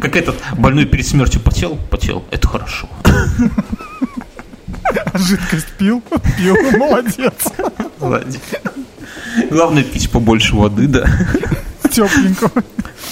Как 0.00 0.16
этот 0.16 0.36
больной 0.56 0.86
перед 0.86 1.06
смертью 1.06 1.40
потел, 1.40 1.78
потел, 1.90 2.24
это 2.30 2.48
хорошо. 2.48 2.88
А 5.12 5.18
жидкость 5.18 5.68
пил? 5.78 6.02
Пил, 6.36 6.56
молодец. 6.78 7.34
Молодец. 8.00 8.40
Главное 9.50 9.82
пить 9.82 10.10
побольше 10.10 10.54
воды, 10.56 10.86
да. 10.86 11.06
Тепленького. 11.90 12.62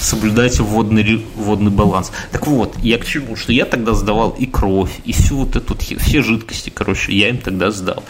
Соблюдайте 0.00 0.62
водный, 0.62 1.24
водный 1.34 1.70
баланс. 1.70 2.12
Так 2.30 2.46
вот, 2.46 2.76
я 2.78 2.98
к 2.98 3.06
чему? 3.06 3.36
Что 3.36 3.52
я 3.52 3.64
тогда 3.64 3.94
сдавал 3.94 4.30
и 4.30 4.46
кровь, 4.46 5.00
и 5.04 5.12
всю 5.12 5.38
вот 5.38 5.56
эту, 5.56 5.76
все 5.76 6.22
жидкости, 6.22 6.70
короче, 6.70 7.12
я 7.12 7.30
им 7.30 7.38
тогда 7.38 7.70
сдал. 7.70 8.04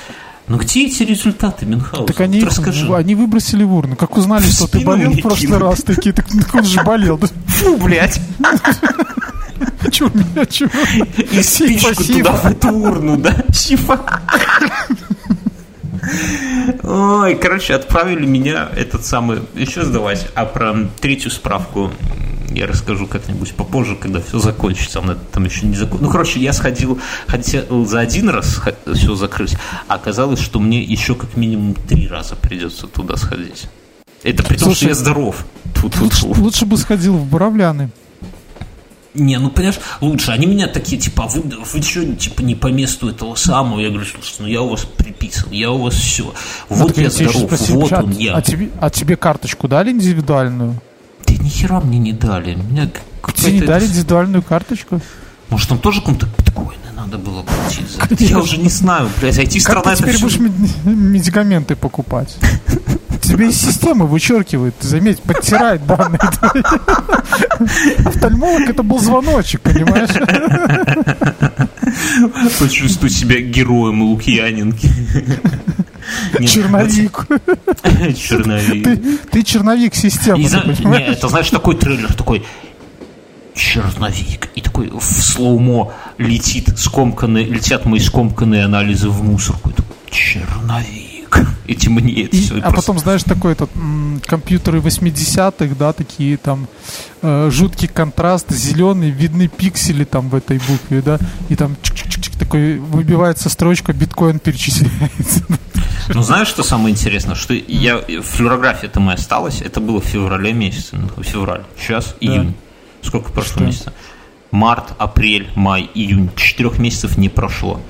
Но 0.46 0.58
где 0.58 0.86
эти 0.86 1.02
результаты, 1.02 1.64
Мюнхгаузен? 1.64 2.06
Так 2.06 2.20
они, 2.20 2.44
расскажи. 2.44 2.94
они 2.94 3.14
выбросили 3.14 3.64
в 3.64 3.74
урну. 3.74 3.96
Как 3.96 4.16
узнали, 4.16 4.44
что 4.44 4.66
ты 4.66 4.80
болел 4.80 5.12
в 5.12 5.20
прошлый 5.20 5.46
кинули. 5.46 5.62
раз? 5.62 5.82
Такие, 5.82 6.12
так 6.12 6.26
он 6.52 6.64
же 6.64 6.82
болел. 6.82 7.18
Фу, 7.18 7.76
блядь. 7.78 8.20
Чего 9.90 10.10
меня, 10.10 10.44
чего? 10.46 10.70
И 11.16 11.42
спичку 11.42 12.02
туда, 12.04 12.32
в 12.32 12.44
эту 12.46 12.68
урну, 12.68 13.16
да? 13.16 13.34
Сифа. 13.52 14.00
Ой, 16.82 17.34
короче, 17.36 17.74
отправили 17.74 18.26
меня 18.26 18.68
этот 18.76 19.04
самый... 19.06 19.40
Еще 19.54 19.84
сдавать. 19.84 20.26
А 20.34 20.44
про 20.44 20.74
третью 21.00 21.30
справку 21.30 21.90
я 22.54 22.66
расскажу 22.66 23.06
как-нибудь 23.06 23.54
попозже, 23.54 23.96
когда 23.96 24.20
все 24.20 24.38
закончится. 24.38 25.00
Она 25.00 25.16
там 25.32 25.44
еще 25.44 25.66
не 25.66 25.76
закон. 25.76 25.98
Ну, 26.00 26.10
короче, 26.10 26.40
я 26.40 26.52
сходил, 26.52 26.98
хотел 27.26 27.84
за 27.86 28.00
один 28.00 28.28
раз 28.28 28.60
все 28.94 29.14
закрыть, 29.14 29.56
а 29.88 29.94
оказалось, 29.94 30.40
что 30.40 30.60
мне 30.60 30.82
еще 30.82 31.14
как 31.14 31.36
минимум 31.36 31.74
три 31.74 32.08
раза 32.08 32.36
придется 32.36 32.86
туда 32.86 33.16
сходить. 33.16 33.66
Это 34.22 34.42
при 34.42 34.56
том, 34.56 34.68
Слушай, 34.68 34.76
что 34.76 34.88
я 34.88 34.94
здоров. 34.94 35.46
Тут, 35.74 36.00
лучше, 36.00 36.20
тут. 36.22 36.38
лучше 36.38 36.66
бы 36.66 36.76
сходил 36.78 37.14
в 37.16 37.26
Буравляны. 37.26 37.90
Не, 39.14 39.38
ну 39.38 39.48
понимаешь, 39.50 39.78
лучше. 40.00 40.32
Они 40.32 40.46
меня 40.46 40.66
такие, 40.66 41.00
типа, 41.00 41.24
«А 41.24 41.28
вы, 41.28 41.42
вы 41.42 41.82
что, 41.82 42.14
типа, 42.16 42.42
не 42.42 42.56
по 42.56 42.66
месту 42.66 43.08
этого 43.08 43.36
самого? 43.36 43.78
Я 43.78 43.90
говорю, 43.90 44.06
слушай, 44.06 44.36
ну 44.40 44.46
я 44.48 44.60
у 44.60 44.70
вас 44.70 44.84
приписан, 44.84 45.52
я 45.52 45.70
у 45.70 45.78
вас 45.78 45.94
все. 45.94 46.34
Вот 46.68 46.88
так 46.88 46.98
я 46.98 47.10
здоров, 47.10 47.36
спросил, 47.44 47.80
вот 47.80 47.92
он 47.92 48.10
я. 48.10 48.34
А 48.34 48.42
тебе, 48.42 48.70
а 48.80 48.90
тебе 48.90 49.16
карточку 49.16 49.68
дали 49.68 49.92
индивидуальную? 49.92 50.80
Ни 51.44 51.50
хера 51.50 51.80
мне 51.80 51.98
не 51.98 52.12
дали. 52.12 52.54
Меня 52.54 52.88
Тебе 53.34 53.52
не 53.52 53.60
дали 53.60 53.84
индивидуальную 53.86 54.42
карточку? 54.42 55.00
Может, 55.50 55.68
там 55.68 55.78
тоже 55.78 56.00
каком-то 56.00 56.26
биткоины 56.38 56.90
надо 56.96 57.18
было 57.18 57.42
платить 57.42 57.90
за 57.90 58.02
это? 58.02 58.24
Я 58.24 58.38
уже 58.38 58.56
не 58.56 58.70
знаю, 58.70 59.10
блядь, 59.20 59.38
IT-страна 59.38 59.94
ты 59.94 59.96
теперь 59.98 60.18
будешь 60.20 60.38
медикаменты 60.38 61.76
покупать? 61.76 62.38
Тебе 63.20 63.48
из 63.48 63.60
системы 63.60 64.06
вычеркивает, 64.06 64.74
заметь, 64.80 65.20
подтирает 65.20 65.86
данные. 65.86 66.18
Офтальмолог 68.06 68.68
это 68.68 68.82
был 68.82 68.98
звоночек, 68.98 69.60
понимаешь? 69.60 70.10
Почувствуй 72.58 73.10
себя 73.10 73.40
героем 73.40 74.02
Лукьяненки. 74.02 74.90
Черновик. 76.46 77.26
Черновик. 78.16 79.30
Ты, 79.30 79.42
черновик 79.42 79.94
системы. 79.94 80.42
И, 80.42 80.46
это 80.46 81.28
знаешь 81.28 81.50
такой 81.50 81.76
трейлер 81.76 82.12
такой 82.12 82.44
черновик. 83.54 84.48
И 84.54 84.60
такой 84.60 84.90
в 84.90 85.02
слоумо 85.02 85.92
летит 86.18 86.78
скомканные, 86.78 87.44
летят 87.46 87.84
мои 87.84 88.00
скомканные 88.00 88.64
анализы 88.64 89.08
в 89.08 89.22
мусорку. 89.22 89.70
И 89.70 89.74
черновик. 90.10 91.14
и 91.66 91.74
темнеет 91.74 92.32
И- 92.34 92.40
все. 92.40 92.60
а 92.62 92.70
потом, 92.72 92.98
знаешь, 92.98 93.22
такой 93.22 93.52
этот 93.52 93.70
м, 93.74 94.20
компьютеры 94.24 94.78
80-х, 94.78 95.74
да, 95.78 95.92
такие 95.92 96.36
там 96.36 96.68
э, 97.22 97.48
жуткий 97.50 97.88
контраст, 97.88 98.50
зеленый, 98.50 99.10
видны 99.10 99.48
пиксели 99.48 100.04
там 100.04 100.28
в 100.28 100.34
этой 100.34 100.58
букве, 100.58 101.02
да, 101.02 101.18
и 101.48 101.56
там 101.56 101.76
чик-чик-чик 101.82 102.38
такой 102.38 102.78
выбивается 102.78 103.48
строчка, 103.48 103.92
биткоин 103.92 104.38
перечисляется. 104.38 105.44
Ну, 106.08 106.22
знаешь, 106.22 106.48
что 106.48 106.62
самое 106.62 106.92
интересное? 106.92 107.34
Что 107.34 107.54
я, 107.54 108.00
флюорография-то 108.00 109.00
моя 109.00 109.16
осталась, 109.16 109.62
это 109.62 109.80
было 109.80 110.00
в 110.00 110.04
феврале 110.04 110.52
месяце, 110.52 110.96
ну, 110.96 111.22
февраль, 111.22 111.62
сейчас 111.78 112.16
июнь. 112.20 112.54
Сколько 113.02 113.30
прошло 113.32 113.56
Что? 113.56 113.64
месяца? 113.64 113.92
Март, 114.50 114.92
апрель, 114.98 115.50
май, 115.56 115.90
июнь. 115.94 116.30
Четырех 116.36 116.78
месяцев 116.78 117.18
не 117.18 117.28
прошло. 117.28 117.80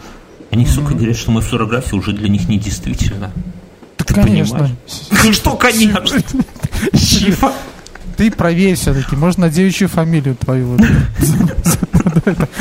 Они, 0.50 0.66
сука, 0.66 0.94
говорят, 0.94 1.16
что 1.16 1.30
моя 1.30 1.46
флюорография 1.46 1.98
уже 1.98 2.12
для 2.12 2.28
них 2.28 2.48
недействительна. 2.48 3.32
Ты 3.96 4.14
Конечно. 4.14 4.58
понимаешь? 4.58 4.76
Ну 5.24 5.32
что, 5.32 5.56
конечно. 5.56 6.04
Чего? 6.92 7.52
Ты 8.16 8.30
проверь 8.30 8.76
все-таки, 8.76 9.16
может 9.16 9.38
на 9.38 9.50
девичью 9.50 9.88
фамилию 9.88 10.36
твою. 10.36 10.78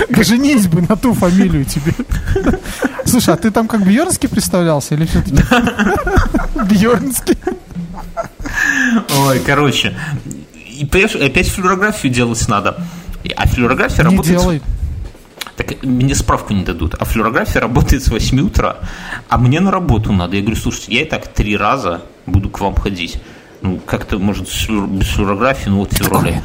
Женись 0.09 0.67
бы 0.67 0.81
на 0.81 0.95
ту 0.95 1.13
фамилию 1.13 1.65
тебе. 1.65 1.93
Слушай, 3.05 3.33
а 3.35 3.37
ты 3.37 3.51
там 3.51 3.67
как 3.67 3.85
Бьернский 3.85 4.29
представлялся 4.29 4.95
или 4.95 5.05
все-таки? 5.05 5.43
Бьернский. 6.65 7.37
Ой, 9.19 9.39
короче. 9.39 9.95
И, 10.55 10.85
опять 10.85 11.49
флюорографию 11.49 12.11
делать 12.11 12.47
надо. 12.47 12.83
А 13.35 13.47
флюорография 13.47 14.03
Не 14.03 14.09
работает... 14.09 14.39
делай. 14.39 14.61
Так 15.55 15.83
мне 15.83 16.15
справку 16.15 16.53
не 16.53 16.63
дадут. 16.63 16.95
А 16.95 17.05
флюорография 17.05 17.61
работает 17.61 18.03
с 18.03 18.07
8 18.07 18.39
утра, 18.41 18.77
а 19.29 19.37
мне 19.37 19.59
на 19.59 19.71
работу 19.71 20.11
надо. 20.11 20.35
Я 20.35 20.41
говорю, 20.41 20.59
слушайте, 20.59 20.95
я 20.95 21.01
и 21.03 21.05
так 21.05 21.27
три 21.27 21.55
раза 21.55 22.01
буду 22.25 22.49
к 22.49 22.59
вам 22.59 22.75
ходить. 22.75 23.21
Ну, 23.63 23.79
как-то, 23.85 24.19
может, 24.19 24.49
с 24.49 24.67
флюор- 24.67 24.87
без 24.87 25.07
флюорографии, 25.07 25.69
ну 25.69 25.77
вот 25.79 25.93
в 25.93 25.95
феврале. 25.95 26.41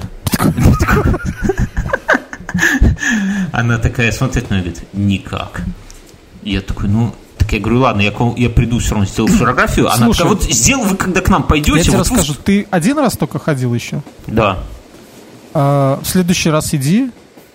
Она 3.53 3.79
такая 3.79 4.13
смотрит 4.13 4.51
на 4.51 4.55
меня 4.55 4.63
и 4.63 4.69
говорит, 4.69 4.89
никак. 4.93 5.63
Я 6.45 6.61
такой, 6.61 6.89
ну, 6.89 7.13
так 7.37 7.53
я 7.53 7.59
говорю, 7.59 7.81
ладно, 7.81 8.03
я, 8.03 8.13
к 8.13 8.21
я 8.37 8.49
приду 8.49 8.79
все 8.79 8.91
равно 8.93 9.05
сделать 9.07 9.33
флюорографию. 9.33 9.89
Она 9.89 10.05
Слушай, 10.07 10.19
такая, 10.19 10.33
вот 10.35 10.43
сделал 10.45 10.85
вы, 10.85 10.97
когда 10.97 11.21
к 11.21 11.29
нам 11.29 11.43
пойдете. 11.43 11.79
Я 11.79 11.83
тебе 11.85 11.97
вот 11.97 12.09
расскажу, 12.09 12.35
ты 12.35 12.69
один 12.71 12.99
раз 12.99 13.17
только 13.17 13.41
ходил 13.41 13.75
еще? 13.75 14.01
Да. 14.29 14.61
А, 15.55 15.99
в 16.01 16.07
следующий 16.07 16.51
раз 16.51 16.73
иди, 16.73 17.11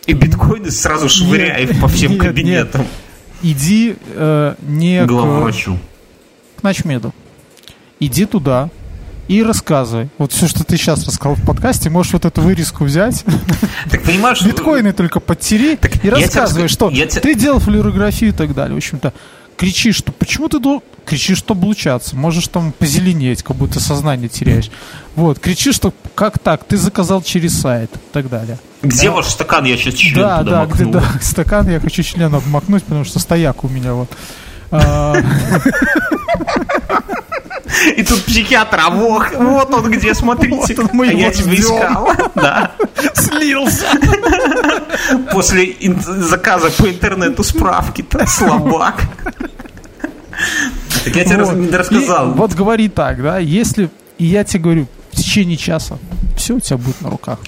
И 0.07 0.13
биткоины 0.13 0.71
сразу 0.71 1.07
швыряй 1.07 1.67
по 1.79 1.87
всем 1.87 2.11
нет, 2.13 2.21
кабинетам. 2.21 2.85
иди 3.41 3.95
э, 4.07 4.55
не 4.61 5.03
к, 5.05 5.07
Главврачу. 5.07 5.79
к 6.57 6.63
ночмеду. 6.63 7.13
Иди 8.01 8.25
туда 8.25 8.69
и 9.27 9.43
рассказывай. 9.43 10.09
Вот 10.17 10.31
все, 10.31 10.47
что 10.47 10.63
ты 10.63 10.77
сейчас 10.77 11.05
рассказал 11.05 11.35
в 11.35 11.45
подкасте, 11.45 11.89
можешь 11.89 12.13
вот 12.13 12.25
эту 12.25 12.41
вырезку 12.41 12.83
взять, 12.83 13.23
Так 13.89 14.03
понимаешь, 14.03 14.37
что- 14.37 14.47
биткоины 14.47 14.93
только 14.93 15.19
подтери 15.19 15.75
Так 15.75 16.03
и 16.03 16.09
рассказывай, 16.09 16.67
что 16.67 16.89
я 16.89 17.07
ты 17.07 17.35
делал 17.35 17.59
флюорографию 17.59 18.31
и 18.31 18.33
так 18.33 18.53
далее. 18.53 18.73
В 18.73 18.77
общем-то, 18.77 19.13
кричишь, 19.55 19.97
что 19.97 20.11
почему 20.11 20.49
ты 20.49 20.59
дол... 20.59 20.83
кричишь, 21.05 21.37
что 21.37 21.53
облучаться, 21.53 22.15
можешь 22.15 22.47
там 22.47 22.71
позеленеть, 22.71 23.43
как 23.43 23.55
будто 23.55 23.79
сознание 23.79 24.29
теряешь. 24.29 24.71
Вот, 25.15 25.39
кричишь, 25.39 25.75
что 25.75 25.93
как 26.15 26.39
так, 26.39 26.63
ты 26.65 26.77
заказал 26.77 27.21
через 27.21 27.59
сайт 27.59 27.91
и 27.95 27.99
так 28.11 28.29
далее. 28.29 28.57
Где 28.81 29.09
ваш 29.09 29.27
стакан? 29.27 29.63
Я 29.65 29.77
сейчас 29.77 29.93
член 29.93 30.21
да, 30.21 30.39
туда 30.39 30.65
да, 30.65 30.73
где, 30.73 30.85
макну. 30.85 30.99
да, 30.99 31.05
стакан 31.21 31.69
я 31.69 31.79
хочу 31.79 32.03
член 32.03 32.33
обмакнуть, 32.33 32.83
потому 32.83 33.05
что 33.05 33.19
стояк 33.19 33.63
у 33.63 33.69
меня 33.69 33.93
вот. 33.93 34.09
И 37.97 38.03
тут 38.03 38.23
психиатр, 38.25 38.79
а 38.83 38.89
вот, 38.89 39.31
вот 39.33 39.73
он 39.73 39.91
где, 39.91 40.13
смотрите. 40.13 40.55
Вот 40.75 40.79
он, 40.79 40.89
мы 40.93 41.07
а 41.09 41.11
я 41.13 41.31
тебя 41.31 41.55
искал. 41.55 42.09
Да. 42.35 42.71
Слился. 43.15 43.87
После 45.31 45.65
ин- 45.79 45.99
заказа 46.01 46.69
по 46.71 46.87
интернету 46.89 47.43
справки-то, 47.43 48.25
слабак. 48.27 49.01
Так 51.05 51.15
я 51.15 51.25
тебе 51.25 51.37
Вот. 51.43 51.47
раз- 51.49 51.55
не 51.55 51.67
И 51.67 51.71
рассказал. 51.71 52.31
вот 52.33 52.53
говори 52.53 52.89
так, 52.89 53.21
да, 53.21 53.37
если, 53.39 53.89
и 54.17 54.25
я 54.25 54.43
тебе 54.43 54.63
говорю, 54.63 54.87
в 55.11 55.15
течение 55.17 55.57
часа 55.57 55.97
все 56.37 56.55
у 56.55 56.59
тебя 56.59 56.77
будет 56.77 57.01
на 57.01 57.09
руках. 57.09 57.39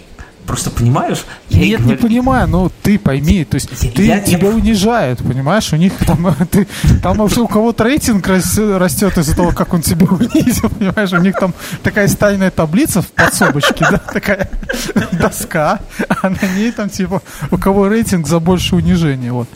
Просто 0.45 0.69
понимаешь, 0.69 1.25
я 1.49 1.59
Нет, 1.59 1.79
не 1.79 1.85
говорю- 1.85 2.01
понимаю, 2.01 2.47
но 2.47 2.71
ты 2.83 2.99
пойми, 2.99 3.43
то 3.45 3.55
есть 3.55 3.69
Я- 3.81 3.91
ты, 3.91 4.05
я- 4.05 4.15
я- 4.17 4.21
тебя 4.21 4.49
унижают, 4.49 5.19
понимаешь, 5.19 5.73
у 5.73 5.75
них 5.75 5.93
там, 6.05 6.35
ты, 6.51 6.67
там 7.01 7.17
вообще 7.17 7.41
у 7.41 7.47
кого-то 7.47 7.83
рейтинг 7.83 8.27
рас- 8.27 8.57
растет 8.57 9.17
из-за 9.17 9.35
того, 9.35 9.51
как 9.53 9.73
он 9.73 9.81
тебя 9.81 10.05
унизил, 10.09 10.69
понимаешь, 10.69 11.11
у 11.13 11.17
них 11.17 11.35
там 11.39 11.53
такая 11.81 12.07
стальная 12.07 12.51
таблица 12.51 13.01
в 13.01 13.07
подсобочке, 13.07 13.87
да, 13.89 13.97
такая 13.97 14.49
доска, 15.13 15.79
а 16.21 16.29
на 16.29 16.47
ней 16.55 16.71
там 16.71 16.89
типа 16.89 17.21
у 17.51 17.57
кого 17.57 17.87
рейтинг 17.87 18.27
за 18.27 18.39
больше 18.39 18.75
унижение, 18.75 19.31
вот. 19.31 19.47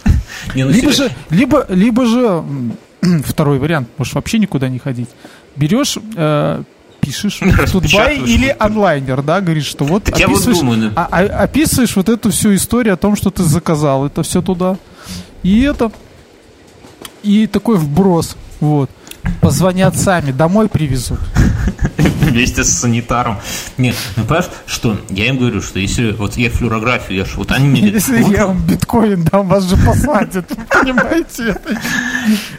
Не, 0.56 0.64
ну, 0.66 0.72
Либо 0.72 0.92
же, 0.92 1.12
либо, 1.30 1.66
либо 1.70 2.06
же 2.06 2.44
второй 3.26 3.60
вариант, 3.60 3.90
можешь 3.98 4.14
вообще 4.14 4.40
никуда 4.40 4.70
не 4.70 4.80
ходить. 4.80 5.10
Берешь, 5.56 5.98
э, 6.16 6.64
пишешь 7.00 7.40
в 7.42 7.72
Тутбай 7.72 8.18
или 8.18 8.56
онлайнер, 8.58 9.22
да, 9.22 9.42
говоришь, 9.42 9.66
что 9.66 9.86
вот 9.86 10.04
Так 10.06 10.20
я 10.20 10.28
вот 10.28 10.36
описываешь, 10.36 10.60
думаю, 10.60 10.80
ну. 10.80 10.92
а- 10.96 11.08
а- 11.12 11.44
описываешь 11.44 11.96
вот 11.96 12.10
эту 12.10 12.32
всю 12.32 12.56
историю 12.56 12.94
о 12.94 12.98
том, 12.98 13.16
что 13.16 13.30
ты 13.30 13.44
заказал, 13.44 14.06
это 14.06 14.24
все 14.24 14.42
туда. 14.42 14.78
И 15.44 15.62
это, 15.62 15.92
и 17.24 17.48
такой 17.48 17.78
вброс, 17.78 18.36
вот. 18.60 18.90
Позвонят 19.42 19.98
сами, 19.98 20.32
домой 20.32 20.70
привезут. 20.70 21.20
вместе 22.30 22.64
с 22.64 22.80
санитаром. 22.80 23.38
Нет, 23.78 23.96
ну 24.16 24.24
понимаешь, 24.24 24.50
что 24.66 25.00
я 25.10 25.28
им 25.28 25.38
говорю, 25.38 25.62
что 25.62 25.80
если 25.80 26.12
вот 26.12 26.38
я 26.38 26.50
флюорографию, 26.50 27.20
я 27.20 27.26
вот 27.36 27.52
они 27.52 27.68
мне 27.68 27.82
Если 27.90 28.22
вот 28.22 28.32
я 28.32 28.48
вам 28.48 28.66
биткоин 28.66 29.24
дам, 29.24 29.48
вас 29.48 29.66
же 29.66 29.78
посадят. 29.78 30.48
Понимаете? 30.70 31.60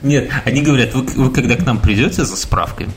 Нет, 0.02 0.30
они 0.44 0.62
говорят, 0.62 0.94
вы, 0.94 1.02
вы 1.02 1.30
когда 1.30 1.56
к 1.56 1.64
нам 1.64 1.78
придете 1.78 2.24
за 2.24 2.36
справкой, 2.36 2.88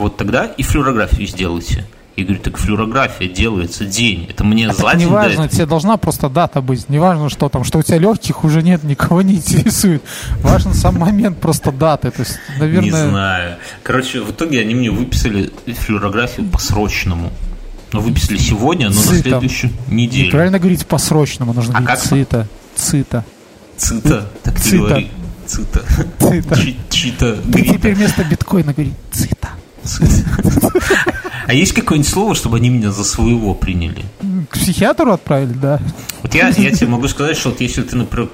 вот 0.00 0.16
тогда 0.16 0.46
и 0.46 0.62
флюорографию 0.62 1.26
сделайте. 1.28 1.86
Я 2.16 2.24
говорю, 2.24 2.42
так 2.42 2.56
флюорография 2.58 3.28
делается 3.28 3.84
день. 3.86 4.26
Это 4.28 4.44
мне 4.44 4.70
за 4.72 4.82
Так 4.82 4.98
день 4.98 5.06
не 5.08 5.12
важно, 5.14 5.48
тебе 5.48 5.64
должна 5.64 5.96
просто 5.96 6.28
дата 6.28 6.60
быть. 6.60 6.88
Не 6.88 6.98
важно, 6.98 7.30
что 7.30 7.48
там, 7.48 7.64
что 7.64 7.78
у 7.78 7.82
тебя 7.82 7.98
легких 7.98 8.44
уже 8.44 8.62
нет, 8.62 8.82
никого 8.82 9.22
не 9.22 9.34
интересует. 9.36 10.02
Важен 10.42 10.74
сам 10.74 10.98
момент 10.98 11.38
просто 11.38 11.70
даты. 11.72 12.10
То 12.10 12.20
есть, 12.22 12.38
Не 12.56 12.60
наверное, 12.60 13.08
знаю. 13.10 13.56
Короче, 13.82 14.20
в 14.20 14.30
итоге 14.32 14.60
они 14.60 14.74
мне 14.74 14.90
выписали 14.90 15.50
флюорографию 15.66 16.46
по-срочному. 16.48 17.30
Ну, 17.92 18.00
выписали 18.00 18.36
сегодня, 18.38 18.88
но 18.90 18.94
на 18.96 19.00
Цита. 19.02 19.22
следующую 19.22 19.72
неделю. 19.88 20.26
неправильно 20.26 20.58
говорить 20.58 20.86
по-срочному, 20.86 21.52
нужно 21.54 21.78
А 21.78 21.80
говорить 21.80 22.00
как? 22.00 22.08
цита. 22.10 22.46
Цита. 22.76 23.24
Цита, 23.76 24.28
так 24.42 24.54
ты 24.56 24.60
Цита. 24.60 24.76
говори. 24.78 25.10
Цита. 25.46 25.82
Цита. 26.18 26.56
Чи- 26.56 26.76
Чита. 26.90 27.36
Ты 27.52 27.62
теперь 27.64 27.94
вместо 27.94 28.22
биткоина 28.24 28.72
говори 28.72 28.92
цита. 29.10 29.48
А 31.46 31.52
есть 31.52 31.72
какое-нибудь 31.72 32.08
слово, 32.08 32.34
чтобы 32.36 32.58
они 32.58 32.68
меня 32.68 32.92
за 32.92 33.02
своего 33.02 33.54
приняли? 33.54 34.04
К 34.50 34.56
психиатру 34.56 35.12
отправили, 35.12 35.52
да. 35.54 35.80
Вот 36.22 36.32
я, 36.32 36.48
я 36.50 36.70
тебе 36.70 36.86
могу 36.86 37.08
сказать, 37.08 37.36
что 37.36 37.50
вот 37.50 37.60
если 37.60 37.82
ты, 37.82 37.96
например, 37.96 38.28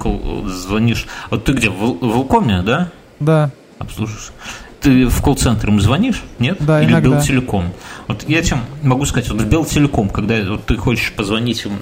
звонишь... 0.47 1.07
Вот 1.31 1.43
ты 1.43 1.53
где, 1.53 1.69
в 1.71 1.73
в 1.73 1.99
Волкоме, 1.99 2.61
да? 2.61 2.91
Да. 3.19 3.49
Обслуживаешь? 3.79 4.31
Ты 4.81 5.07
в 5.07 5.21
колл-центр 5.23 5.69
им 5.69 5.81
звонишь, 5.81 6.21
нет? 6.37 6.57
Да, 6.59 6.79
Или 6.83 6.91
иногда. 6.91 7.09
Белтелеком? 7.09 7.71
Вот 8.07 8.23
я 8.27 8.43
тебе 8.43 8.59
могу 8.83 9.05
сказать, 9.05 9.29
вот 9.31 9.41
в 9.41 9.49
Белтелеком, 9.49 10.09
когда 10.09 10.35
вот 10.43 10.65
ты 10.65 10.75
хочешь 10.77 11.11
позвонить 11.13 11.65
им, 11.65 11.79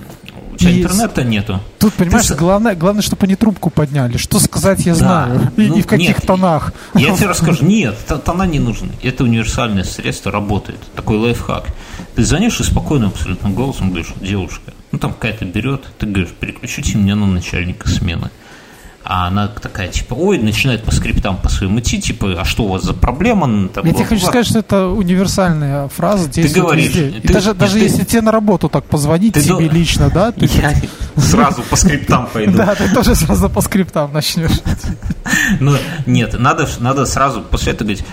Есть. 0.69 0.83
интернета 0.85 1.23
нету. 1.23 1.59
Тут, 1.79 1.93
понимаешь, 1.93 2.25
с- 2.27 2.35
главное, 2.35 2.75
главное, 2.75 3.01
чтобы 3.01 3.23
они 3.25 3.35
трубку 3.35 3.69
подняли. 3.69 4.17
Что 4.17 4.39
сказать, 4.39 4.85
я 4.85 4.93
Да. 4.93 4.99
знаю. 4.99 5.51
И, 5.57 5.61
Ну, 5.67 5.77
и 5.77 5.81
в 5.81 5.87
каких 5.87 6.07
нет, 6.09 6.23
тонах. 6.25 6.73
Я 6.93 7.15
тебе 7.15 7.27
расскажу, 7.27 7.65
нет, 7.65 7.95
тона 8.25 8.43
не 8.43 8.59
нужны. 8.59 8.89
Это 9.03 9.23
универсальное 9.23 9.83
средство, 9.83 10.31
работает. 10.31 10.79
Такой 10.95 11.17
лайфхак. 11.17 11.65
Ты 12.15 12.23
звонишь 12.23 12.59
и 12.59 12.63
спокойным 12.63 13.09
абсолютно 13.09 13.49
голосом 13.49 13.89
говоришь, 13.89 14.13
девушка, 14.21 14.73
ну 14.91 14.99
там 14.99 15.13
какая-то 15.13 15.45
берет, 15.45 15.83
ты 15.99 16.05
говоришь, 16.05 16.29
переключите 16.39 16.97
меня 16.97 17.15
на 17.15 17.25
начальника 17.27 17.87
смены. 17.89 18.29
А 19.07 19.27
она 19.27 19.47
такая, 19.49 19.87
типа, 19.89 20.15
ой, 20.15 20.39
начинает 20.39 20.83
по 20.83 20.91
скриптам 20.91 21.37
по 21.37 21.47
своим 21.47 21.79
идти, 21.79 22.01
типа, 22.01 22.41
а 22.41 22.43
что 22.43 22.63
у 22.63 22.69
вас 22.69 22.81
за 22.81 22.93
проблема? 22.95 23.45
Ну, 23.45 23.67
там, 23.69 23.85
Я 23.85 23.93
тебе 23.93 24.03
хочу 24.05 24.25
сказать, 24.25 24.47
что 24.47 24.57
это 24.59 24.87
универсальная 24.87 25.87
фраза, 25.89 26.27
действует 26.27 26.65
говоришь, 26.65 26.85
везде. 26.87 27.09
И 27.09 27.21
ты- 27.21 27.33
даже, 27.33 27.53
ты- 27.53 27.59
даже 27.59 27.73
ты- 27.73 27.79
если 27.83 28.03
тебе 28.03 28.21
на 28.21 28.31
работу 28.31 28.67
так 28.67 28.83
позвонить 28.85 29.35
Ты 29.35 29.41
тебе 29.43 29.69
до- 29.69 29.73
лично, 29.75 30.09
да, 30.09 30.31
ты, 30.31 30.45
Я 30.47 30.73
сразу 31.21 31.61
по 31.61 31.75
скриптам 31.75 32.27
пойду. 32.33 32.57
да, 32.57 32.73
ты 32.73 32.89
тоже 32.89 33.13
сразу 33.13 33.47
по 33.47 33.61
скриптам 33.61 34.11
начнешь. 34.11 34.59
Но 35.59 35.75
нет, 36.07 36.39
надо, 36.39 36.67
надо 36.79 37.05
сразу 37.05 37.41
после 37.41 37.73
этого 37.73 37.87
говорить, 37.89 38.05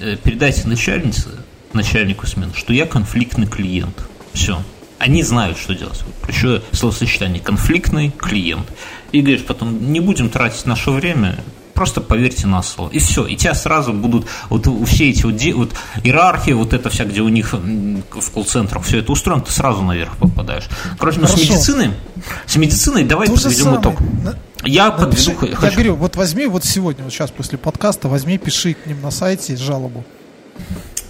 э, 0.00 0.16
передайте 0.22 0.66
начальнице, 0.66 1.28
начальнику 1.72 2.26
смены, 2.26 2.52
что 2.56 2.72
я 2.72 2.86
конфликтный 2.86 3.46
клиент. 3.46 3.96
Все. 4.32 4.58
Они 5.00 5.22
знают, 5.22 5.58
что 5.58 5.74
делать. 5.74 6.00
Еще 6.28 6.62
словосочетание 6.72 7.40
конфликтный 7.40 8.12
клиент. 8.16 8.66
И 9.12 9.20
говоришь 9.22 9.44
потом, 9.44 9.92
не 9.92 9.98
будем 9.98 10.28
тратить 10.28 10.66
наше 10.66 10.90
время, 10.90 11.38
Просто 11.80 12.02
поверьте 12.02 12.46
на 12.46 12.62
слово. 12.62 12.90
И 12.90 12.98
все. 12.98 13.26
И 13.26 13.36
тебя 13.36 13.54
сразу 13.54 13.94
будут 13.94 14.26
вот 14.50 14.68
все 14.86 15.08
эти 15.08 15.24
вот, 15.24 15.42
вот 15.54 15.70
иерархии, 16.04 16.50
вот 16.50 16.74
это 16.74 16.90
вся, 16.90 17.06
где 17.06 17.22
у 17.22 17.28
них 17.30 17.54
в 17.54 18.30
колл-центрах 18.34 18.84
все 18.84 18.98
это 18.98 19.10
устроено, 19.10 19.40
ты 19.40 19.50
сразу 19.50 19.80
наверх 19.80 20.14
попадаешь. 20.18 20.64
Короче, 20.98 21.20
ну, 21.20 21.26
с 21.26 21.38
медициной, 21.38 21.92
с 22.44 22.56
медициной 22.56 23.04
давай 23.04 23.28
То 23.28 23.32
подведем 23.32 23.80
итог. 23.80 23.98
Я 24.62 24.90
подведу. 24.90 25.46
Я 25.46 25.56
хочу. 25.56 25.72
говорю, 25.72 25.94
вот 25.94 26.16
возьми 26.16 26.44
вот 26.44 26.66
сегодня, 26.66 27.02
вот 27.02 27.14
сейчас 27.14 27.30
после 27.30 27.56
подкаста, 27.56 28.08
возьми, 28.08 28.36
пиши 28.36 28.74
к 28.74 28.84
ним 28.84 29.00
на 29.00 29.10
сайте 29.10 29.56
жалобу. 29.56 30.04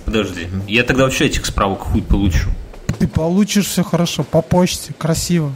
Подожди, 0.04 0.46
я 0.68 0.84
тогда 0.84 1.02
вообще 1.02 1.26
этих 1.26 1.46
справок 1.46 1.80
хуй 1.80 2.02
получу. 2.02 2.48
Ты 3.00 3.08
получишь 3.08 3.66
все 3.66 3.82
хорошо, 3.82 4.24
по 4.24 4.42
почте, 4.42 4.92
красиво. 4.92 5.52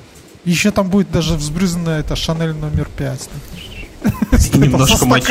Еще 0.47 0.71
там 0.71 0.89
будет 0.89 1.11
даже 1.11 1.35
взбрызана 1.35 1.91
это 1.91 2.17
Шанель 2.17 2.55
номер 2.55 2.89
пять. 2.97 3.29
Немножко 4.55 5.05
мочи. 5.05 5.31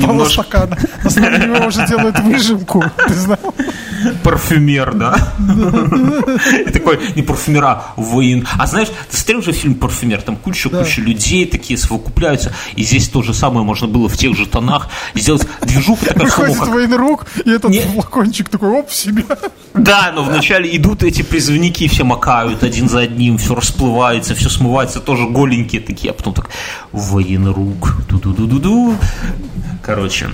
Немножко 0.00 0.42
стакана. 0.42 0.76
На 1.04 1.10
деле 1.10 1.66
уже 1.66 1.86
делают 1.86 2.18
выжимку. 2.18 2.84
Ты 3.06 3.14
знал? 3.14 3.38
Парфюмер, 4.22 4.94
да? 4.94 5.32
И 6.66 6.70
такой, 6.70 6.98
не 7.14 7.22
парфюмера, 7.22 7.84
воин. 7.96 8.46
А 8.58 8.66
знаешь, 8.66 8.88
ты 9.10 9.16
смотрел 9.16 9.40
уже 9.40 9.52
фильм 9.52 9.74
«Парфюмер»? 9.74 10.22
Там 10.22 10.36
куча-куча 10.36 11.00
людей 11.00 11.46
такие 11.46 11.78
совокупляются. 11.78 12.52
И 12.74 12.82
здесь 12.82 13.08
то 13.08 13.22
же 13.22 13.34
самое 13.34 13.64
можно 13.64 13.86
было 13.86 14.08
в 14.08 14.16
тех 14.16 14.36
же 14.36 14.46
тонах 14.46 14.88
сделать 15.14 15.46
движуху 15.62 16.04
такая 16.04 16.24
Выходит 16.24 16.58
военрук, 16.58 17.26
и 17.44 17.50
этот 17.50 17.74
флакончик 17.74 18.48
такой, 18.48 18.70
оп, 18.70 18.90
в 18.90 18.94
себя. 18.94 19.24
Да, 19.74 20.12
но 20.14 20.24
вначале 20.24 20.74
идут 20.76 21.02
эти 21.02 21.22
призывники, 21.22 21.88
все 21.88 22.04
макают 22.04 22.62
один 22.62 22.88
за 22.88 23.00
одним, 23.00 23.38
все 23.38 23.54
расплывается, 23.54 24.34
все 24.34 24.48
смывается, 24.48 25.00
тоже 25.00 25.26
голенькие 25.26 25.80
такие, 25.80 26.10
а 26.10 26.14
потом 26.14 26.34
так, 26.34 26.50
военрук, 26.92 27.96
Ду-ду-ду-ду-ду. 28.08 28.96
Короче, 29.82 30.30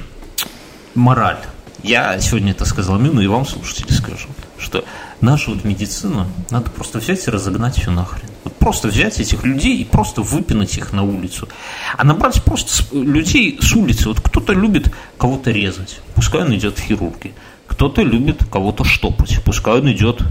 мораль. 0.94 1.38
Я 1.82 2.20
сегодня 2.20 2.52
это 2.52 2.64
сказал 2.64 2.98
Мину 2.98 3.20
и 3.20 3.26
вам, 3.26 3.44
слушатели, 3.44 3.92
скажу, 3.92 4.28
что 4.56 4.84
нашу 5.20 5.54
вот 5.54 5.64
медицину 5.64 6.28
надо 6.50 6.70
просто 6.70 7.00
взять 7.00 7.26
и 7.26 7.30
разогнать 7.30 7.76
все 7.76 7.90
нахрен. 7.90 8.28
Вот 8.44 8.54
просто 8.54 8.86
взять 8.86 9.18
этих 9.18 9.42
людей 9.42 9.78
и 9.78 9.84
просто 9.84 10.22
выпинать 10.22 10.76
их 10.76 10.92
на 10.92 11.02
улицу. 11.02 11.48
А 11.96 12.04
набрать 12.04 12.42
просто 12.44 12.84
людей 12.92 13.58
с 13.60 13.72
улицы. 13.72 14.08
Вот 14.08 14.20
кто-то 14.20 14.52
любит 14.52 14.94
кого-то 15.18 15.50
резать, 15.50 16.00
пускай 16.14 16.42
он 16.42 16.54
идет 16.54 16.78
в 16.78 16.82
хирурги. 16.82 17.34
Кто-то 17.66 18.02
любит 18.02 18.44
кого-то 18.48 18.84
штопать, 18.84 19.42
пускай 19.44 19.80
он 19.80 19.90
идет, 19.90 20.22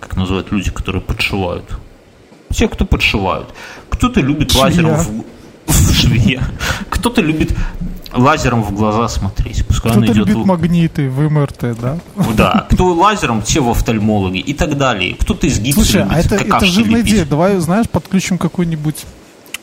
как 0.00 0.16
называют 0.16 0.50
люди, 0.50 0.72
которые 0.72 1.02
подшивают. 1.02 1.78
Те, 2.52 2.68
кто 2.68 2.84
подшивают. 2.84 3.54
Кто-то 3.90 4.20
любит 4.20 4.50
Швея. 4.50 4.64
лазером 4.64 5.24
в 5.66 5.94
швея. 5.94 6.42
Кто-то 6.90 7.20
любит 7.20 7.54
лазером 8.16 8.62
в 8.62 8.72
глаза 8.72 9.08
смотреть. 9.08 9.66
Пускай 9.66 9.92
Кто-то 9.92 10.06
идет 10.06 10.16
любит 10.16 10.36
магниты 10.44 11.08
в 11.08 11.20
МРТ, 11.30 11.78
да? 11.80 11.98
Да. 12.36 12.66
Кто 12.70 12.92
лазером, 12.92 13.42
те 13.42 13.60
в 13.60 13.70
офтальмологи 13.70 14.38
и 14.38 14.54
так 14.54 14.76
далее. 14.76 15.14
Кто-то 15.14 15.46
из 15.46 15.58
гипса 15.58 15.82
Слушай, 15.82 16.02
любит 16.02 16.12
а 16.12 16.20
это, 16.20 16.34
это 16.36 16.66
жирная 16.66 17.00
идея. 17.02 17.24
Давай, 17.24 17.56
знаешь, 17.58 17.88
подключим 17.88 18.38
какой-нибудь 18.38 19.04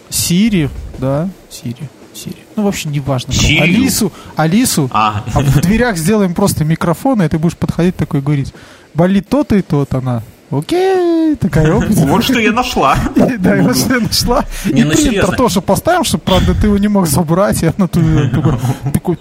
Сири, 0.10 0.70
да, 1.00 1.30
Сири. 1.50 1.90
Сири. 2.14 2.38
Ну, 2.56 2.64
вообще 2.64 2.90
не 2.90 3.00
важно. 3.00 3.34
Алису, 3.34 4.12
Алису, 4.36 4.90
а. 4.94 5.24
а 5.34 5.40
в 5.42 5.62
дверях 5.62 5.98
сделаем 5.98 6.36
просто 6.36 6.64
микрофон, 6.64 7.24
и 7.24 7.28
ты 7.28 7.40
будешь 7.40 7.58
подходить 7.58 7.96
такой 7.96 8.20
и 8.20 8.24
говорить, 8.24 8.54
болит 8.94 9.28
то-то 9.28 9.56
и 9.56 9.64
то-то 9.64 9.98
она 9.98 10.22
окей, 10.58 11.36
такая 11.36 11.74
опция. 11.74 12.06
Вот 12.14 12.24
что 12.24 12.40
я 12.40 12.52
нашла. 12.52 12.98
Да, 13.16 13.56
вот 13.62 13.78
что 13.78 13.96
я 13.96 14.00
нашла. 14.02 14.46
И 14.66 14.84
принтер 14.84 15.36
тоже 15.36 15.62
поставим, 15.62 16.04
чтобы, 16.04 16.24
правда, 16.24 16.54
ты 16.54 16.68
его 16.68 16.78
не 16.78 16.88
мог 16.88 17.08
забрать. 17.08 17.64
И 17.64 17.68
она 17.68 17.88
такой, 17.88 19.18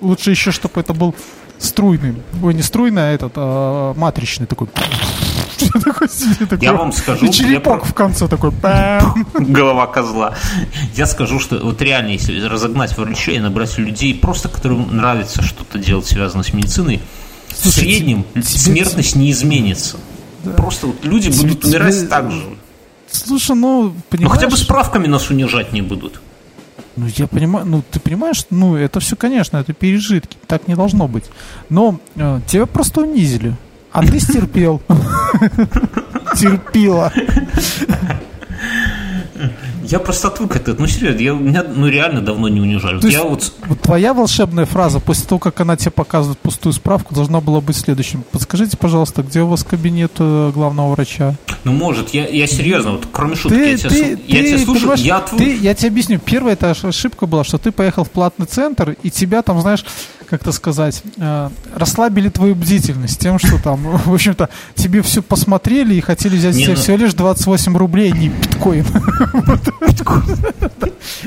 лучше 0.00 0.30
еще, 0.30 0.50
чтобы 0.50 0.80
это 0.80 0.94
был 0.94 1.14
струйный. 1.58 2.14
Ой, 2.42 2.54
не 2.54 2.62
струйный, 2.62 3.02
а 3.02 3.12
этот, 3.12 3.32
а, 3.36 3.94
матричный 3.94 4.46
такой. 4.46 4.68
Я 6.60 6.72
вам 6.72 6.92
скажу... 6.92 7.26
И 7.26 7.30
черепок 7.30 7.84
в 7.84 7.92
конце 7.92 8.28
такой... 8.28 8.50
Голова 9.34 9.86
козла. 9.86 10.34
Я 10.94 11.06
скажу, 11.06 11.38
что 11.38 11.58
вот 11.58 11.82
реально, 11.82 12.10
если 12.10 12.40
разогнать 12.46 12.96
врачей 12.96 13.36
и 13.36 13.40
набрать 13.40 13.76
людей, 13.78 14.14
просто 14.14 14.48
которым 14.48 14.96
нравится 14.96 15.42
что-то 15.42 15.78
делать, 15.78 16.06
связанное 16.06 16.44
с 16.44 16.52
медициной, 16.52 17.00
в 17.48 17.68
среднем 17.68 18.24
смертность 18.42 19.16
не 19.16 19.30
изменится. 19.30 19.98
Да. 20.44 20.52
Просто 20.52 20.86
вот 20.88 21.04
люди 21.04 21.28
будут 21.28 21.64
умирать 21.64 22.08
так 22.08 22.30
же. 22.30 22.44
Слушай, 23.10 23.56
ну, 23.56 23.92
понимаешь... 24.08 24.30
Ну, 24.32 24.38
хотя 24.38 24.48
бы 24.48 24.56
справками 24.56 25.06
нас 25.06 25.30
унижать 25.30 25.72
не 25.72 25.82
будут. 25.82 26.20
Ну, 26.96 27.06
я 27.16 27.26
понимаю, 27.26 27.66
ну, 27.66 27.82
ты 27.90 28.00
понимаешь, 28.00 28.44
ну, 28.50 28.76
это 28.76 29.00
все, 29.00 29.16
конечно, 29.16 29.56
это 29.56 29.72
пережитки, 29.72 30.36
так 30.46 30.68
не 30.68 30.74
должно 30.74 31.08
быть. 31.08 31.24
Но 31.68 31.98
э, 32.16 32.40
тебя 32.46 32.66
просто 32.66 33.02
унизили, 33.02 33.54
а 33.92 34.02
ты 34.04 34.20
стерпел. 34.20 34.82
Терпила. 36.36 37.12
Я 39.84 39.98
просто 39.98 40.28
отвык 40.28 40.54
от 40.56 40.62
этого. 40.62 40.80
Ну, 40.80 40.86
серьезно, 40.86 41.20
я, 41.20 41.32
меня 41.32 41.64
ну, 41.64 41.88
реально 41.88 42.20
давно 42.20 42.48
не 42.48 42.60
унижали. 42.60 43.04
Я 43.10 43.24
вот... 43.24 43.52
вот 43.66 43.79
твоя 43.90 44.14
волшебная 44.14 44.66
фраза, 44.66 45.00
после 45.00 45.26
того, 45.26 45.40
как 45.40 45.60
она 45.60 45.76
тебе 45.76 45.90
показывает 45.90 46.38
пустую 46.38 46.72
справку, 46.72 47.12
должна 47.12 47.40
была 47.40 47.60
быть 47.60 47.76
следующим. 47.76 48.22
Подскажите, 48.30 48.76
пожалуйста, 48.76 49.24
где 49.24 49.42
у 49.42 49.48
вас 49.48 49.64
кабинет 49.64 50.12
э, 50.20 50.52
главного 50.54 50.92
врача? 50.92 51.34
Ну, 51.64 51.72
может, 51.72 52.10
я, 52.10 52.28
я 52.28 52.46
серьезно, 52.46 52.92
вот 52.92 53.08
кроме 53.10 53.34
шутки, 53.34 53.56
ты, 53.56 53.70
я, 53.70 53.76
тебя, 53.76 53.90
ты, 53.90 54.18
я 54.28 54.42
ты, 54.42 54.48
тебя 54.48 54.64
слушаю, 54.64 54.94
я 54.94 55.16
отвык. 55.16 55.40
Ты, 55.40 55.56
я 55.56 55.74
тебе 55.74 55.88
объясню. 55.88 56.20
Первая 56.20 56.52
эта 56.52 56.70
ошибка 56.70 57.26
была, 57.26 57.42
что 57.42 57.58
ты 57.58 57.72
поехал 57.72 58.04
в 58.04 58.10
платный 58.10 58.46
центр, 58.46 58.96
и 59.02 59.10
тебя 59.10 59.42
там, 59.42 59.60
знаешь, 59.60 59.84
как-то 60.28 60.52
сказать, 60.52 61.02
э, 61.16 61.50
расслабили 61.74 62.28
твою 62.28 62.54
бдительность 62.54 63.18
тем, 63.18 63.40
что 63.40 63.60
там, 63.60 63.80
в 64.04 64.14
общем-то, 64.14 64.50
тебе 64.76 65.02
все 65.02 65.20
посмотрели 65.20 65.96
и 65.96 66.00
хотели 66.00 66.36
взять 66.36 66.54
не, 66.54 66.68
ну... 66.68 66.76
всего 66.76 66.96
лишь 66.96 67.14
28 67.14 67.76
рублей, 67.76 68.12
а 68.12 68.16
не 68.16 68.28
биткоин. 68.28 68.86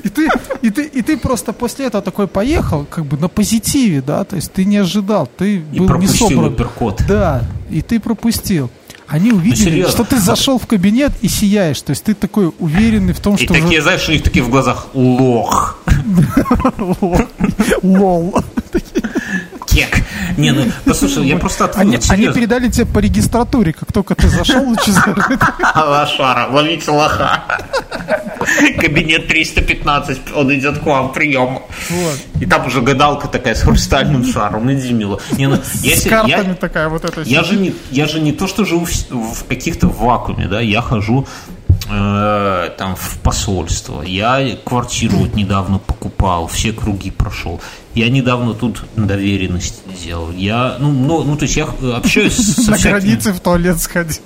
И 0.93 1.01
ты, 1.01 1.18
просто 1.18 1.53
после 1.53 1.86
этого 1.86 2.03
такой 2.03 2.28
поехал, 2.55 2.85
как 2.89 3.05
бы 3.05 3.17
на 3.17 3.27
позитиве, 3.27 4.01
да, 4.01 4.23
то 4.23 4.35
есть 4.35 4.51
ты 4.51 4.65
не 4.65 4.77
ожидал, 4.77 5.27
ты 5.37 5.59
был 5.59 5.87
не 5.97 6.07
собран. 6.07 6.55
Да, 7.07 7.43
и 7.69 7.81
ты 7.81 7.99
пропустил. 7.99 8.69
Они 9.07 9.31
увидели, 9.31 9.83
ну, 9.83 9.89
что 9.89 10.05
ты 10.05 10.19
зашел 10.19 10.57
в 10.57 10.65
кабинет 10.65 11.11
и 11.21 11.27
сияешь. 11.27 11.81
То 11.81 11.91
есть 11.91 12.03
ты 12.03 12.15
такой 12.15 12.51
уверенный 12.57 13.13
в 13.13 13.19
том, 13.19 13.37
что... 13.37 13.53
И 13.53 13.61
такие, 13.61 13.81
знаешь, 13.81 14.07
у 14.07 14.11
них 14.11 14.23
такие 14.23 14.43
в 14.43 14.49
глазах 14.49 14.87
лох. 14.93 15.77
Лол. 17.83 18.33
Кек. 19.74 20.03
Не, 20.38 20.51
ну, 20.51 20.65
послушай, 20.86 21.28
я 21.28 21.38
просто 21.38 21.65
они, 21.76 21.97
они 22.09 22.28
передали 22.28 22.69
тебе 22.69 22.86
по 22.86 22.99
регистратуре, 22.99 23.74
как 23.74 23.91
только 23.91 24.13
ты 24.15 24.28
зашел, 24.28 24.63
лучезар. 24.63 25.15
Лошара, 25.76 26.47
ловите 26.51 26.91
лоха. 26.91 27.43
Кабинет 28.80 29.28
315, 29.28 30.19
он 30.36 30.53
идет 30.53 30.80
к 30.80 30.86
вам, 30.86 31.11
прием. 31.11 31.59
Вот. 31.89 32.19
И 32.39 32.45
там 32.45 32.67
уже 32.67 32.82
гадалка 32.82 33.28
такая 33.28 33.55
с 33.55 33.61
хрустальным 33.61 34.26
шаром, 34.34 34.71
иди, 34.71 34.93
мило. 34.93 35.19
Не, 35.32 35.47
ну, 35.47 35.57
с 35.57 36.03
картами 36.07 36.49
я, 36.49 36.55
такая 36.55 36.89
вот 36.89 37.05
эта. 37.05 37.21
Я 37.21 37.43
же, 37.43 37.55
не, 37.55 37.74
я 37.91 38.05
же 38.07 38.19
не 38.19 38.32
то, 38.32 38.47
что 38.47 38.65
живу 38.65 38.86
в, 38.86 38.91
в 39.09 39.45
каких-то 39.47 39.88
вакууме, 39.88 40.47
да, 40.47 40.61
я 40.61 40.82
хожу 40.82 41.26
э, 41.89 42.69
там 42.77 42.95
в 42.95 43.19
посольство. 43.19 44.01
Я 44.01 44.57
квартиру 44.63 45.17
вот 45.17 45.36
недавно 45.36 45.79
покупал, 45.79 46.47
все 46.47 46.71
круги 46.71 47.11
прошел. 47.11 47.61
Я 47.93 48.09
недавно 48.09 48.53
тут 48.53 48.84
доверенность 48.95 49.84
сделал. 49.95 50.31
Я, 50.31 50.77
ну, 50.79 50.91
ну, 50.91 51.23
ну 51.23 51.38
то 51.38 51.43
есть 51.43 51.55
я 51.55 51.65
общаюсь 51.65 52.36
с 52.36 52.67
На 52.67 52.77
границе 52.77 53.34
в 53.34 53.39
туалет 53.39 53.79
сходил. 53.79 54.21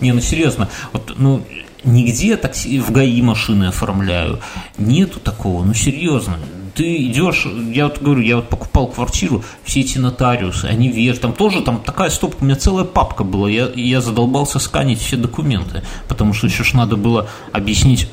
Не, 0.00 0.12
ну 0.12 0.20
серьезно, 0.20 0.68
вот, 0.92 1.14
ну, 1.16 1.44
нигде 1.84 2.36
такси 2.36 2.80
в 2.80 2.90
ГАИ 2.90 3.22
машины 3.22 3.66
оформляю. 3.66 4.40
Нету 4.78 5.20
такого, 5.20 5.64
ну 5.64 5.74
серьезно 5.74 6.38
ты 6.74 7.06
идешь, 7.06 7.46
я 7.72 7.88
вот 7.88 8.00
говорю, 8.00 8.22
я 8.22 8.36
вот 8.36 8.48
покупал 8.48 8.86
квартиру, 8.88 9.44
все 9.64 9.80
эти 9.80 9.98
нотариусы, 9.98 10.66
они 10.66 10.88
веш, 10.88 11.18
там 11.18 11.32
тоже 11.32 11.62
там 11.62 11.80
такая 11.80 12.10
стопка, 12.10 12.42
у 12.42 12.44
меня 12.44 12.56
целая 12.56 12.84
папка 12.84 13.24
была, 13.24 13.48
я, 13.48 13.68
я 13.74 14.00
задолбался 14.00 14.58
сканить 14.58 15.00
все 15.00 15.16
документы, 15.16 15.82
потому 16.08 16.32
что 16.32 16.46
еще 16.46 16.64
ж 16.64 16.74
надо 16.74 16.96
было 16.96 17.28
объяснить 17.52 18.08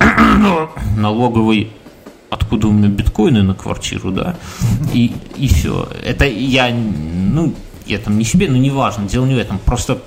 налоговой 0.98 1.72
откуда 2.30 2.68
у 2.68 2.72
меня 2.72 2.90
биткоины 2.90 3.42
на 3.42 3.56
квартиру, 3.56 4.12
да, 4.12 4.36
и, 4.94 5.12
и 5.36 5.48
все. 5.48 5.90
Это 6.04 6.26
я, 6.26 6.70
ну, 6.72 7.54
я 7.86 7.98
там 7.98 8.18
не 8.20 8.24
себе, 8.24 8.50
но 8.50 8.58
неважно, 8.58 9.08
дело 9.08 9.26
не 9.26 9.34
в 9.34 9.40
этом, 9.40 9.58
просто 9.58 10.00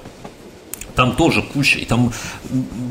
там 0.95 1.17
тоже 1.17 1.43
куча, 1.43 1.79
и 1.79 1.85
там 1.85 2.13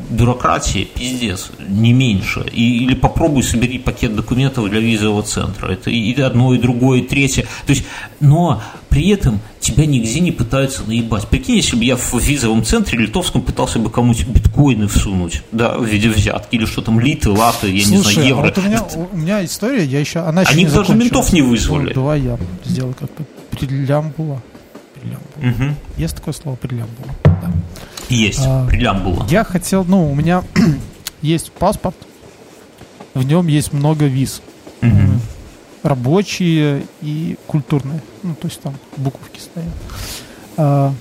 бюрократия, 0.10 0.86
пиздец, 0.86 1.52
не 1.60 1.94
меньше. 1.94 2.46
И, 2.52 2.84
или 2.84 2.96
попробуй 2.96 3.44
собери 3.44 3.80
пакет 3.80 4.16
документов 4.16 4.70
для 4.70 4.80
визового 4.80 5.24
центра. 5.24 5.72
Это 5.72 5.90
и 5.90 6.20
одно, 6.22 6.54
и 6.54 6.58
другое, 6.58 7.00
и 7.00 7.04
третье. 7.04 7.44
То 7.66 7.74
есть, 7.74 7.86
но 8.20 8.62
при 8.90 9.10
этом 9.10 9.40
тебя 9.60 9.86
нигде 9.86 10.20
не 10.20 10.32
пытаются 10.32 10.84
наебать. 10.84 11.28
Прикинь, 11.28 11.56
если 11.56 11.78
бы 11.78 11.86
я 11.86 11.96
в 11.96 12.14
визовом 12.14 12.64
центре 12.64 13.00
литовском 13.00 13.42
пытался 13.42 13.80
бы 13.80 13.90
кому-нибудь 13.90 14.28
биткоины 14.28 14.88
всунуть, 14.88 15.44
да, 15.52 15.78
в 15.78 15.86
виде 15.86 16.10
взятки, 16.10 16.56
или 16.56 16.66
что 16.66 16.82
там, 16.82 17.00
литы, 17.00 17.30
латы, 17.30 17.72
я 17.72 17.86
Слушай, 17.86 17.92
не 17.92 18.14
знаю, 18.14 18.28
евро. 18.28 18.42
А 18.42 18.46
вот 18.46 18.58
у 18.58 18.62
меня, 18.62 18.84
у 19.14 19.18
меня 19.18 19.46
история, 19.46 19.86
я 19.86 20.00
еще, 20.00 20.20
она 20.20 20.42
еще 20.42 20.52
Они 20.52 20.64
не 20.66 20.70
даже 20.70 20.94
ментов 20.94 21.32
не 21.32 21.42
вызвали. 21.42 21.90
Ну, 21.90 21.94
давай 21.94 22.22
я 22.22 22.38
сделаю 22.66 22.96
как-то 23.00 23.24
прилямбула. 23.52 24.42
Прилямбула. 24.96 25.66
Мгм. 25.66 25.76
Есть 25.98 26.16
такое 26.16 26.34
слово 26.34 26.56
прилямбула? 26.56 27.16
Да. 27.24 27.52
Есть, 28.12 28.42
А, 28.46 28.66
прилямбула. 28.68 29.26
Я 29.30 29.44
хотел, 29.44 29.84
ну, 29.86 30.12
у 30.12 30.16
меня 30.16 30.44
есть 31.22 31.52
паспорт, 31.52 31.96
в 33.14 33.26
нем 33.26 33.48
есть 33.48 33.74
много 33.74 34.06
виз. 34.06 34.42
Мгм. 34.82 35.22
Рабочие 35.84 36.84
и 37.02 37.38
культурные. 37.48 38.02
Ну, 38.24 38.36
то 38.36 38.48
есть 38.48 38.60
там 38.62 38.76
буковки 38.98 39.40
стоят. 39.40 39.70
А, 40.58 40.94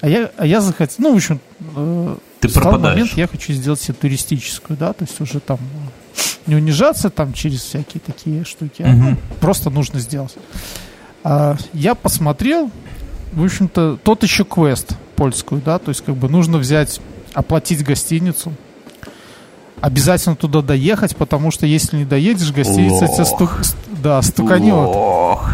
а 0.00 0.08
я, 0.08 0.30
а 0.36 0.46
я 0.46 0.60
захотел, 0.60 0.96
ну, 0.98 1.12
в 1.14 1.16
общем, 1.16 1.40
э, 1.76 2.16
Ты 2.40 2.48
стал 2.48 2.62
пропадаешь. 2.62 2.94
момент, 2.96 3.12
я 3.18 3.26
хочу 3.26 3.52
сделать 3.52 3.80
себе 3.80 3.94
туристическую, 3.94 4.76
да, 4.76 4.92
то 4.92 5.04
есть 5.04 5.20
уже 5.20 5.40
там 5.40 5.58
э, 5.58 6.20
не 6.46 6.54
унижаться 6.56 7.10
там 7.10 7.32
через 7.32 7.62
всякие 7.62 8.00
такие 8.00 8.44
штуки, 8.44 8.82
а, 8.82 8.88
Мгм. 8.88 9.10
ну, 9.10 9.16
просто 9.40 9.70
нужно 9.70 9.98
сделать. 10.00 10.34
А, 11.24 11.56
я 11.72 11.94
посмотрел, 11.94 12.70
в 13.32 13.44
общем-то, 13.44 13.98
тот 14.02 14.22
еще 14.22 14.44
квест 14.44 14.94
польскую, 15.16 15.60
да, 15.64 15.78
то 15.78 15.90
есть 15.90 16.02
как 16.04 16.16
бы 16.16 16.28
нужно 16.28 16.58
взять, 16.58 17.00
оплатить 17.34 17.84
гостиницу, 17.84 18.52
обязательно 19.80 20.36
туда 20.36 20.62
доехать, 20.62 21.16
потому 21.16 21.50
что 21.50 21.66
если 21.66 21.98
не 21.98 22.04
доедешь, 22.04 22.52
гостиница 22.52 23.04
Лох. 23.06 23.26
стук, 23.26 23.58
ст- 23.62 23.76
да, 24.02 24.20
стуканет. 24.22 24.74
Ох, 24.74 25.50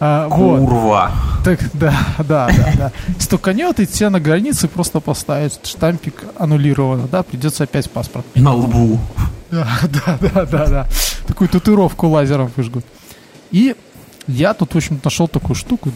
А, 0.00 0.28
вот. 0.28 0.58
курва. 0.60 1.10
Так, 1.44 1.60
да, 1.74 1.94
да, 2.18 2.48
да, 2.48 2.72
да. 2.76 2.92
Стуканет, 3.18 3.78
и 3.80 3.86
тебя 3.86 4.10
на 4.10 4.18
границе 4.20 4.66
просто 4.66 5.00
поставят 5.00 5.64
штампик 5.66 6.24
аннулировано, 6.38 7.06
да, 7.06 7.22
придется 7.22 7.64
опять 7.64 7.90
паспорт. 7.90 8.24
На 8.34 8.52
лбу. 8.54 8.98
Да, 9.50 9.68
да, 9.82 10.18
да, 10.20 10.44
да, 10.46 10.66
да. 10.66 10.86
Такую 11.28 11.48
татуировку 11.48 12.08
лазером 12.08 12.50
выжгут. 12.56 12.84
И 13.52 13.76
я 14.26 14.52
тут, 14.54 14.72
в 14.74 14.76
общем, 14.76 15.00
нашел 15.04 15.28
такую 15.28 15.54
штуку, 15.54 15.90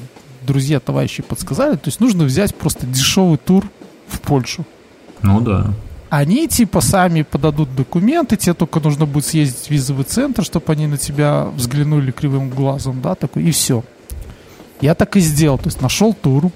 друзья, 0.48 0.80
товарищи 0.80 1.22
подсказали, 1.22 1.76
то 1.76 1.88
есть 1.88 2.00
нужно 2.00 2.24
взять 2.24 2.54
просто 2.54 2.86
дешевый 2.86 3.38
тур 3.38 3.64
в 4.08 4.20
Польшу. 4.20 4.64
Ну 5.22 5.40
да. 5.40 5.72
Они 6.10 6.48
типа 6.48 6.80
сами 6.80 7.22
подадут 7.22 7.74
документы, 7.76 8.36
тебе 8.38 8.54
только 8.54 8.80
нужно 8.80 9.04
будет 9.04 9.26
съездить 9.26 9.66
в 9.66 9.70
визовый 9.70 10.04
центр, 10.04 10.42
чтобы 10.42 10.72
они 10.72 10.86
на 10.86 10.96
тебя 10.96 11.44
взглянули 11.54 12.10
кривым 12.10 12.48
глазом, 12.48 13.02
да, 13.02 13.14
такой, 13.14 13.44
и 13.44 13.50
все. 13.50 13.84
Я 14.80 14.94
так 14.94 15.16
и 15.16 15.20
сделал, 15.20 15.58
то 15.58 15.66
есть 15.66 15.82
нашел 15.82 16.14
тур, 16.14 16.50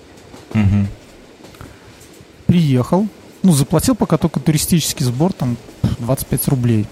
Мгм. 0.55 0.87
приехал, 2.47 3.07
ну, 3.43 3.53
заплатил 3.53 3.95
пока 3.95 4.17
только 4.17 4.41
туристический 4.41 5.05
сбор, 5.05 5.33
там, 5.33 5.57
25 5.99 6.49
рублей. 6.49 6.87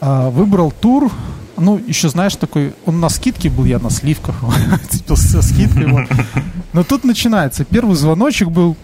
А, 0.00 0.28
выбрал 0.30 0.72
тур, 0.72 1.10
ну, 1.56 1.80
еще, 1.86 2.08
знаешь, 2.08 2.36
такой, 2.36 2.74
он 2.86 3.00
на 3.00 3.08
скидке 3.08 3.50
был, 3.50 3.64
я 3.64 3.78
на 3.78 3.90
сливках, 3.90 4.36
со 5.14 5.42
скидкой, 5.42 5.86
вот. 5.86 6.08
Но 6.72 6.84
тут 6.84 7.04
начинается, 7.04 7.64
первый 7.64 7.96
звоночек 7.96 8.48
был, 8.48 8.76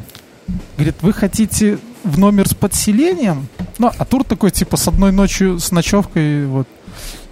говорит, 0.76 0.96
вы 1.00 1.12
хотите 1.12 1.78
в 2.04 2.18
номер 2.18 2.48
с 2.48 2.54
подселением? 2.54 3.46
Ну, 3.78 3.90
а 3.96 4.04
тур 4.04 4.24
такой, 4.24 4.50
типа, 4.50 4.76
с 4.76 4.88
одной 4.88 5.12
ночью, 5.12 5.58
с 5.58 5.70
ночевкой, 5.70 6.46
вот, 6.46 6.68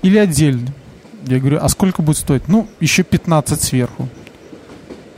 или 0.03 0.19
отдельно? 0.19 0.69
Я 1.27 1.41
говорю, 1.41 1.59
а 1.61 1.69
сколько 1.69 2.03
будет 2.03 2.17
стоить? 2.17 2.49
Ну, 2.49 2.69
еще 2.81 3.03
15 3.03 3.61
сверху. 3.61 4.09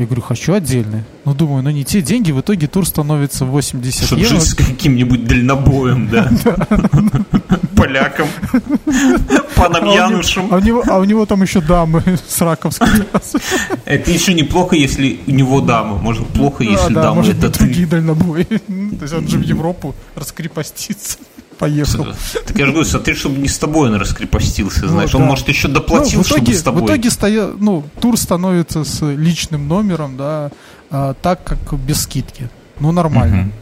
Я 0.01 0.07
говорю, 0.07 0.23
хочу 0.23 0.55
отдельный. 0.55 1.05
Ну, 1.27 1.35
думаю, 1.35 1.63
ну 1.63 1.69
не 1.69 1.85
те 1.85 2.01
деньги, 2.01 2.33
в 2.33 2.41
итоге 2.41 2.67
тур 2.69 2.87
становится 2.87 3.45
80 3.45 4.07
Чтобы 4.07 4.23
евро. 4.23 4.37
жить 4.37 4.49
с 4.49 4.55
каким-нибудь 4.55 5.27
дальнобоем, 5.27 6.09
да? 6.09 6.33
Поляком. 7.77 8.27
Паном 9.55 9.77
А 9.77 9.81
у, 9.81 9.85
него, 9.85 9.95
Янушем. 9.95 10.49
а, 10.51 10.57
у 10.57 10.61
него, 10.61 10.83
а 10.87 10.99
у 11.01 11.05
него 11.05 11.27
там 11.27 11.43
еще 11.43 11.61
дамы 11.61 12.03
с 12.27 12.41
раковской. 12.41 12.89
Это 13.85 14.11
еще 14.11 14.33
неплохо, 14.33 14.75
если 14.75 15.21
у 15.27 15.33
него 15.33 15.61
дама. 15.61 15.99
Может, 15.99 16.27
плохо, 16.29 16.65
если 16.65 16.95
да, 16.95 17.03
дама 17.03 17.17
может 17.17 17.39
другие 17.39 17.87
дальнобои. 17.87 18.45
То 18.99 19.03
есть 19.03 19.13
он 19.13 19.29
же 19.29 19.37
в 19.37 19.43
Европу 19.43 19.95
раскрепостится. 20.15 21.19
Поехал. 21.61 22.07
Так 22.47 22.59
я 22.59 22.65
же 22.67 22.73
говорю, 22.73 22.89
смотри, 22.89 23.15
чтобы 23.15 23.39
не 23.39 23.47
с 23.49 23.59
тобой 23.59 23.91
он 23.91 23.97
раскрепостился, 23.97 24.89
знаешь. 24.89 25.13
Ну, 25.13 25.19
Он, 25.19 25.25
да. 25.27 25.31
может, 25.31 25.47
еще 25.49 25.69
Ну, 25.69 25.75
доплатил, 25.75 26.23
в 26.23 26.27
итоге, 26.27 26.41
чтобы 26.41 26.55
с 26.57 26.61
в 26.61 26.65
тобой. 26.65 26.85
итоге 26.87 27.11
стоя, 27.11 27.51
ну, 27.57 27.85
тур 28.01 28.17
становится 28.17 28.83
с 28.83 29.03
личным 29.07 29.69
номером, 29.69 30.17
да, 30.17 30.51
а, 30.91 31.15
так 31.23 31.45
как 31.45 31.79
без 31.79 32.01
скидки. 32.03 32.49
Ну, 32.81 32.91
нормально. 32.93 33.53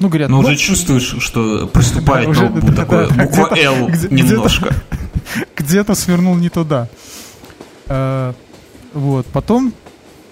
Ну, 0.00 0.08
говорят, 0.08 0.28
Но 0.28 0.42
ну, 0.42 0.48
уже 0.48 0.56
чувствуешь, 0.56 1.14
что 1.20 1.68
приступает 1.68 2.28
уже, 2.30 2.50
такое 2.76 3.08
буква 3.08 3.48
где- 3.88 4.08
немножко. 4.10 4.74
где-то 5.56 5.94
свернул 5.94 6.34
не 6.34 6.48
туда. 6.48 6.88
Э, 7.86 8.32
Вот, 8.92 9.24
потом 9.26 9.72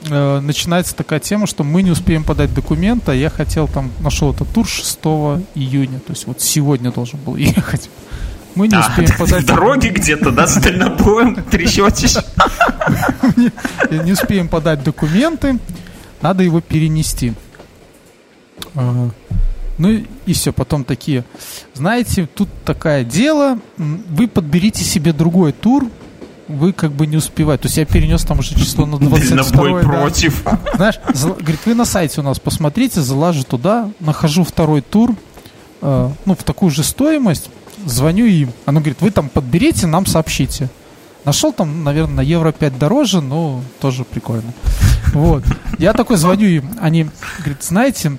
э, 0.08 0.40
начинается 0.40 0.94
такая 0.94 1.20
тема, 1.20 1.46
что 1.46 1.64
мы 1.64 1.82
не 1.82 1.90
успеем 1.90 2.24
подать 2.24 2.52
документы. 2.54 3.12
а 3.12 3.14
Я 3.14 3.30
хотел 3.30 3.68
там, 3.68 3.90
нашел 4.00 4.32
этот 4.32 4.48
тур 4.52 4.66
6 4.66 4.98
июня, 5.54 5.98
то 6.00 6.12
есть 6.12 6.26
вот 6.26 6.40
сегодня 6.40 6.90
должен 6.92 7.18
был 7.20 7.36
ехать. 7.36 7.90
Мы 8.54 8.68
не 8.68 8.76
А, 8.76 8.80
успеем 8.80 9.06
ты 9.08 9.14
в 9.14 9.18
подать 9.18 9.46
дороге 9.46 9.90
где-то, 9.90 10.30
да, 10.30 10.46
с 10.46 10.56
дальнобоем 10.56 11.42
трясетесь? 11.50 12.18
не 13.90 14.12
успеем 14.12 14.48
подать 14.48 14.82
документы, 14.82 15.58
надо 16.20 16.42
его 16.42 16.60
перенести. 16.60 17.32
А, 18.74 19.10
Ну 19.78 19.88
и, 20.26 20.32
все, 20.32 20.52
потом 20.52 20.84
такие, 20.84 21.24
знаете, 21.74 22.28
тут 22.34 22.48
такое 22.64 23.04
дело, 23.04 23.58
вы 23.78 24.28
подберите 24.28 24.84
себе 24.84 25.12
другой 25.12 25.52
тур, 25.52 25.86
вы 26.50 26.72
как 26.72 26.92
бы 26.92 27.06
не 27.06 27.16
успеваете. 27.16 27.62
То 27.62 27.66
есть 27.66 27.76
я 27.78 27.84
перенес 27.84 28.22
там 28.24 28.38
уже 28.38 28.54
число 28.54 28.86
на 28.86 28.98
22 28.98 29.44
Дальнобой 29.44 29.82
да. 29.82 29.88
против. 29.88 30.42
Знаешь, 30.74 31.00
говорит, 31.04 31.60
вы 31.64 31.74
на 31.74 31.84
сайте 31.84 32.20
у 32.20 32.24
нас 32.24 32.38
посмотрите, 32.38 33.00
залажу 33.00 33.44
туда, 33.44 33.90
нахожу 34.00 34.44
второй 34.44 34.80
тур, 34.80 35.14
э, 35.82 36.10
ну, 36.24 36.34
в 36.34 36.42
такую 36.42 36.70
же 36.70 36.82
стоимость, 36.82 37.50
звоню 37.86 38.26
им. 38.26 38.52
Она 38.66 38.80
говорит, 38.80 39.00
вы 39.00 39.10
там 39.10 39.28
подберите, 39.28 39.86
нам 39.86 40.06
сообщите. 40.06 40.68
Нашел 41.24 41.52
там, 41.52 41.84
наверное, 41.84 42.16
на 42.16 42.20
евро 42.22 42.52
5 42.52 42.78
дороже, 42.78 43.20
но 43.20 43.62
тоже 43.80 44.04
прикольно. 44.04 44.52
Вот. 45.12 45.42
Я 45.78 45.92
такой 45.92 46.18
звоню 46.18 46.46
им, 46.46 46.70
они 46.80 47.08
говорят, 47.40 47.64
знаете, 47.64 48.16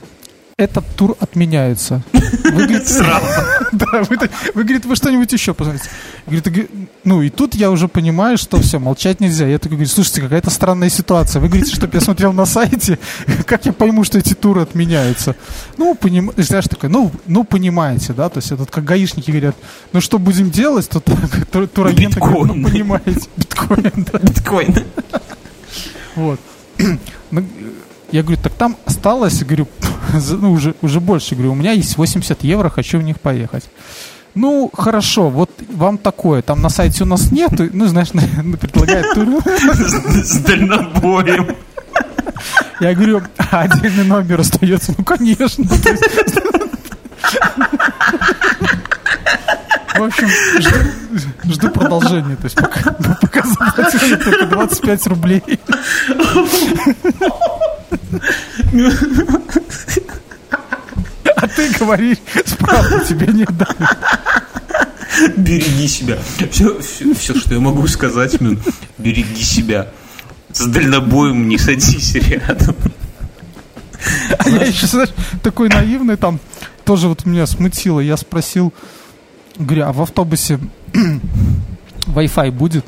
этот 0.62 0.86
тур 0.96 1.16
отменяется. 1.20 2.04
Вы, 2.14 2.52
говорит, 2.52 2.88
да, 3.72 4.04
вы, 4.10 4.18
вы, 4.54 4.64
говорит, 4.64 4.86
вы 4.86 4.96
что-нибудь 4.96 5.32
еще 5.34 5.54
посмотрите. 5.54 5.90
Говорит, 6.26 6.48
«Г- 6.52 6.68
ну 7.04 7.22
и 7.22 7.30
тут 7.30 7.56
я 7.56 7.72
уже 7.72 7.88
понимаю, 7.88 8.38
что 8.38 8.62
все, 8.62 8.78
молчать 8.80 9.20
нельзя. 9.20 9.48
Я 9.48 9.58
такой 9.58 9.78
говорю, 9.78 9.90
слушайте, 9.90 10.22
какая-то 10.22 10.50
странная 10.52 10.90
ситуация. 10.90 11.40
Вы 11.40 11.48
говорите, 11.48 11.74
чтобы 11.76 11.96
я 11.96 12.02
смотрел 12.02 12.32
на 12.32 12.46
сайте, 12.46 13.00
как 13.46 13.66
я 13.66 13.74
пойму, 13.74 14.04
что 14.04 14.20
эти 14.20 14.34
туры 14.34 14.62
отменяются? 14.62 15.36
Ну, 15.78 15.96
поним... 15.96 16.32
знаешь, 16.38 16.66
такой, 16.66 16.90
ну, 16.90 17.12
ну, 17.26 17.44
понимаете, 17.44 18.14
да, 18.14 18.30
то 18.30 18.38
есть 18.38 18.52
это 18.52 18.66
как 18.66 18.84
гаишники 18.84 19.32
говорят, 19.32 19.56
ну, 19.94 20.00
что 20.02 20.20
будем 20.20 20.52
делать, 20.52 20.88
то 20.90 21.00
тур- 21.52 21.68
турагенты 21.68 22.20
говорят, 22.20 22.56
ну, 22.56 22.70
понимаете, 22.70 23.28
биткоин, 23.36 24.06
да. 24.12 24.20
Биткоин. 24.20 24.76
Вот. 26.16 26.40
Ну, 28.12 28.18
Я 28.18 28.24
говорю, 28.24 28.40
так 28.42 28.54
там 28.54 28.76
осталось, 28.86 29.44
говорю, 29.44 29.68
ну, 30.42 30.52
уже, 30.52 30.74
уже 30.82 31.00
больше. 31.00 31.36
Говорю, 31.36 31.52
у 31.54 31.56
меня 31.56 31.72
есть 31.72 31.98
80 31.98 32.44
евро, 32.44 32.70
хочу 32.70 33.00
в 33.00 33.04
них 33.04 33.20
поехать. 33.20 33.64
Ну, 34.36 34.70
хорошо, 34.74 35.30
вот 35.30 35.50
вам 35.74 35.98
такое. 35.98 36.42
Там 36.42 36.62
на 36.62 36.70
сайте 36.70 37.04
у 37.04 37.08
нас 37.08 37.32
нету, 37.32 37.70
ну, 37.74 37.88
знаешь, 37.88 38.14
на- 38.14 38.58
предлагает 38.58 39.06
тур. 39.14 39.42
С 40.24 40.38
дальнобоем. 40.40 41.56
Я 42.80 42.94
говорю, 42.96 43.22
а 43.38 43.62
отдельный 43.62 44.06
номер 44.06 44.40
остается? 44.42 44.94
Ну, 44.98 45.04
конечно. 45.04 45.66
В 49.96 50.04
общем, 50.04 50.30
жду, 50.60 51.54
жду 51.54 51.70
продолжения. 51.70 52.36
То 52.36 52.46
есть 52.46 52.56
пока, 52.56 52.92
пока 52.94 53.44
заплатили 53.44 54.16
только 54.16 54.46
25 54.48 55.08
рублей. 55.08 55.44
А 61.36 61.48
ты 61.48 61.70
говоришь, 61.72 62.18
справку 62.46 63.00
тебе 63.06 63.28
не 63.28 63.46
дали. 63.46 63.90
Береги 65.38 65.88
себя. 65.88 66.18
Все, 66.52 66.80
все, 66.80 67.36
что 67.36 67.54
я 67.54 67.60
могу 67.60 67.88
сказать, 67.88 68.40
Мин, 68.40 68.62
береги 68.98 69.44
себя. 69.44 69.90
С 70.54 70.66
дальнобоем 70.66 71.48
не 71.48 71.58
садись 71.58 72.14
рядом. 72.16 72.76
А 74.38 74.50
я 74.50 74.66
еще, 74.66 74.88
знаешь, 74.88 75.12
такой 75.44 75.70
наивный 75.70 76.18
там, 76.18 76.40
тоже 76.86 77.08
вот 77.08 77.26
меня 77.26 77.46
смутило. 77.46 78.00
Я 78.00 78.18
спросил, 78.18 78.74
говорю, 79.66 79.86
а 79.86 79.94
в 79.94 80.02
автобусе 80.02 80.60
Wi-Fi 82.08 82.52
будет? 82.52 82.86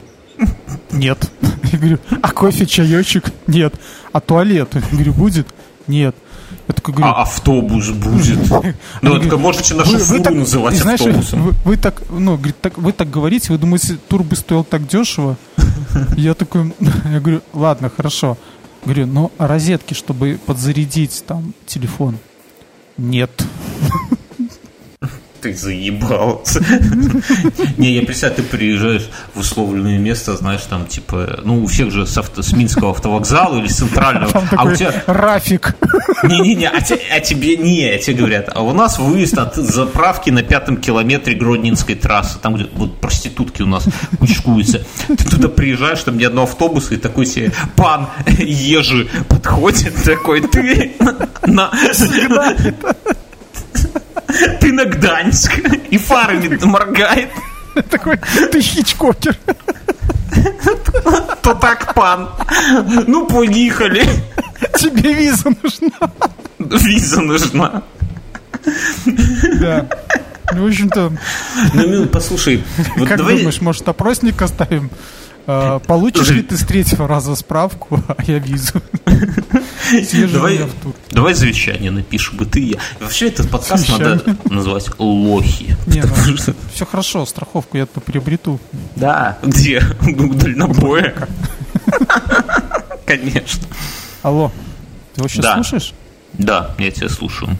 Нет. 0.91 1.29
Я 1.71 1.79
говорю, 1.79 1.99
а 2.21 2.31
кофе, 2.31 2.65
чаечек? 2.65 3.31
Нет. 3.47 3.73
А 4.11 4.19
туалет? 4.19 4.69
Я 4.73 4.81
говорю, 4.91 5.13
будет? 5.13 5.47
Нет. 5.87 6.15
Я 6.67 6.73
такой 6.73 6.93
говорю, 6.93 7.13
А 7.13 7.21
автобус 7.23 7.89
будет. 7.89 8.39
Ну, 9.01 9.15
это 9.15 9.37
можете 9.37 9.73
нашу 9.73 9.93
вы, 9.93 9.99
фуру 9.99 10.23
так, 10.23 10.33
называть 10.33 10.75
знаешь, 10.75 11.01
автобусом. 11.01 11.43
Вы, 11.43 11.53
вы 11.65 11.77
так, 11.77 12.03
ну, 12.09 12.37
говорит, 12.37 12.61
так, 12.61 12.77
вы 12.77 12.91
так 12.93 13.09
говорите, 13.09 13.51
вы 13.51 13.57
думаете, 13.57 13.97
тур 14.07 14.23
бы 14.23 14.35
стоил 14.35 14.63
так 14.63 14.87
дешево? 14.87 15.35
Я 16.15 16.33
такой, 16.33 16.73
я 17.11 17.19
говорю, 17.19 17.41
ладно, 17.53 17.89
хорошо. 17.89 18.37
Говорю, 18.85 19.07
ну, 19.07 19.31
а 19.37 19.47
розетки, 19.47 19.93
чтобы 19.93 20.39
подзарядить 20.45 21.23
там 21.25 21.53
телефон? 21.65 22.17
Нет. 22.97 23.31
Ты 25.43 25.53
заебался. 25.53 26.63
Не, 27.77 27.95
я 27.95 28.03
представляю, 28.03 28.41
ты 28.41 28.43
приезжаешь 28.43 29.09
в 29.35 29.41
условленное 29.41 29.97
место, 29.97 30.37
знаешь, 30.37 30.61
там, 30.69 30.87
типа, 30.87 31.41
ну, 31.43 31.61
у 31.61 31.67
всех 31.67 31.91
же 31.91 32.07
с, 32.07 32.17
авто, 32.17 32.41
с 32.41 32.53
Минского 32.53 32.91
автовокзала 32.91 33.57
или 33.57 33.67
с 33.67 33.75
центрального. 33.75 34.31
Там 34.31 34.47
А 34.55 34.63
у 34.63 34.73
тебя... 34.73 35.03
Рафик. 35.05 35.75
Не-не-не, 36.23 36.69
а, 36.69 36.79
те- 36.79 36.97
а 37.13 37.19
тебе 37.19 37.57
не, 37.57 37.89
а 37.89 37.97
тебе 37.97 38.19
говорят, 38.19 38.51
а 38.55 38.61
у 38.61 38.71
нас 38.71 38.97
выезд 38.97 39.37
от 39.37 39.55
заправки 39.55 40.29
на 40.29 40.43
пятом 40.43 40.77
километре 40.77 41.35
Гродненской 41.35 41.95
трассы, 41.95 42.39
там, 42.39 42.55
где 42.55 42.67
вот 42.73 43.01
проститутки 43.01 43.63
у 43.63 43.67
нас 43.67 43.85
кучкуются. 44.19 44.85
Ты 45.09 45.29
туда 45.29 45.49
приезжаешь, 45.49 46.01
там 46.03 46.17
ни 46.17 46.23
одного 46.23 46.47
автобуса, 46.47 46.93
и 46.93 46.97
такой 46.97 47.25
себе 47.25 47.51
пан 47.75 48.07
ежи 48.39 49.09
подходит, 49.27 50.01
такой, 50.05 50.39
ты 50.39 50.93
на... 51.45 51.69
Ты 54.59 54.71
на 54.73 54.85
Гданьск, 54.85 55.51
и 55.89 55.97
фарами 55.97 56.57
моргает. 56.63 57.29
Такой, 57.89 58.17
ты 58.51 58.61
хичкокер. 58.61 59.35
То 61.41 61.53
так, 61.55 61.93
пан. 61.93 62.29
Ну, 63.07 63.25
поехали. 63.27 64.03
Тебе 64.77 65.13
виза 65.13 65.49
нужна. 65.61 66.11
Виза 66.59 67.21
нужна. 67.21 67.83
Да. 69.59 69.87
Ну, 70.53 70.63
В 70.63 70.67
общем-то, 70.67 71.11
Ну, 71.73 71.87
Мил, 71.87 72.07
послушай, 72.07 72.63
как 73.07 73.17
давай... 73.17 73.37
думаешь, 73.37 73.61
может, 73.61 73.87
опросник 73.87 74.41
оставим? 74.41 74.89
А, 75.45 75.79
Получишь 75.79 76.29
ли 76.29 76.41
ты 76.41 76.55
с 76.57 76.61
третьего 76.65 77.07
раза 77.07 77.35
справку, 77.35 78.01
а 78.07 78.15
я 78.23 78.39
визу? 78.39 78.81
Давай, 80.31 80.61
давай 81.11 81.33
завещание 81.33 81.91
напишем, 81.91 82.37
и 82.39 82.45
ты 82.45 82.59
и 82.61 82.69
я. 82.73 82.77
Вообще 82.99 83.27
этот 83.27 83.49
подкаст 83.49 83.85
Завещание. 83.87 84.21
надо 84.25 84.37
назвать 84.53 84.87
«Лохи». 84.97 85.75
Не, 85.85 86.01
ну, 86.01 86.37
что- 86.37 86.55
все 86.73 86.85
хорошо, 86.85 87.25
страховку 87.25 87.77
я-то 87.77 87.99
приобрету. 87.99 88.59
Да. 88.95 89.37
Где? 89.43 89.83
У 90.01 90.33
дальнобоя. 90.33 91.27
Конечно. 93.05 93.67
Алло, 94.21 94.51
ты 95.15 95.21
вообще 95.21 95.41
Да. 95.41 95.55
слушаешь? 95.55 95.93
Да, 96.33 96.73
я 96.79 96.89
тебя 96.91 97.09
слушаю. 97.09 97.55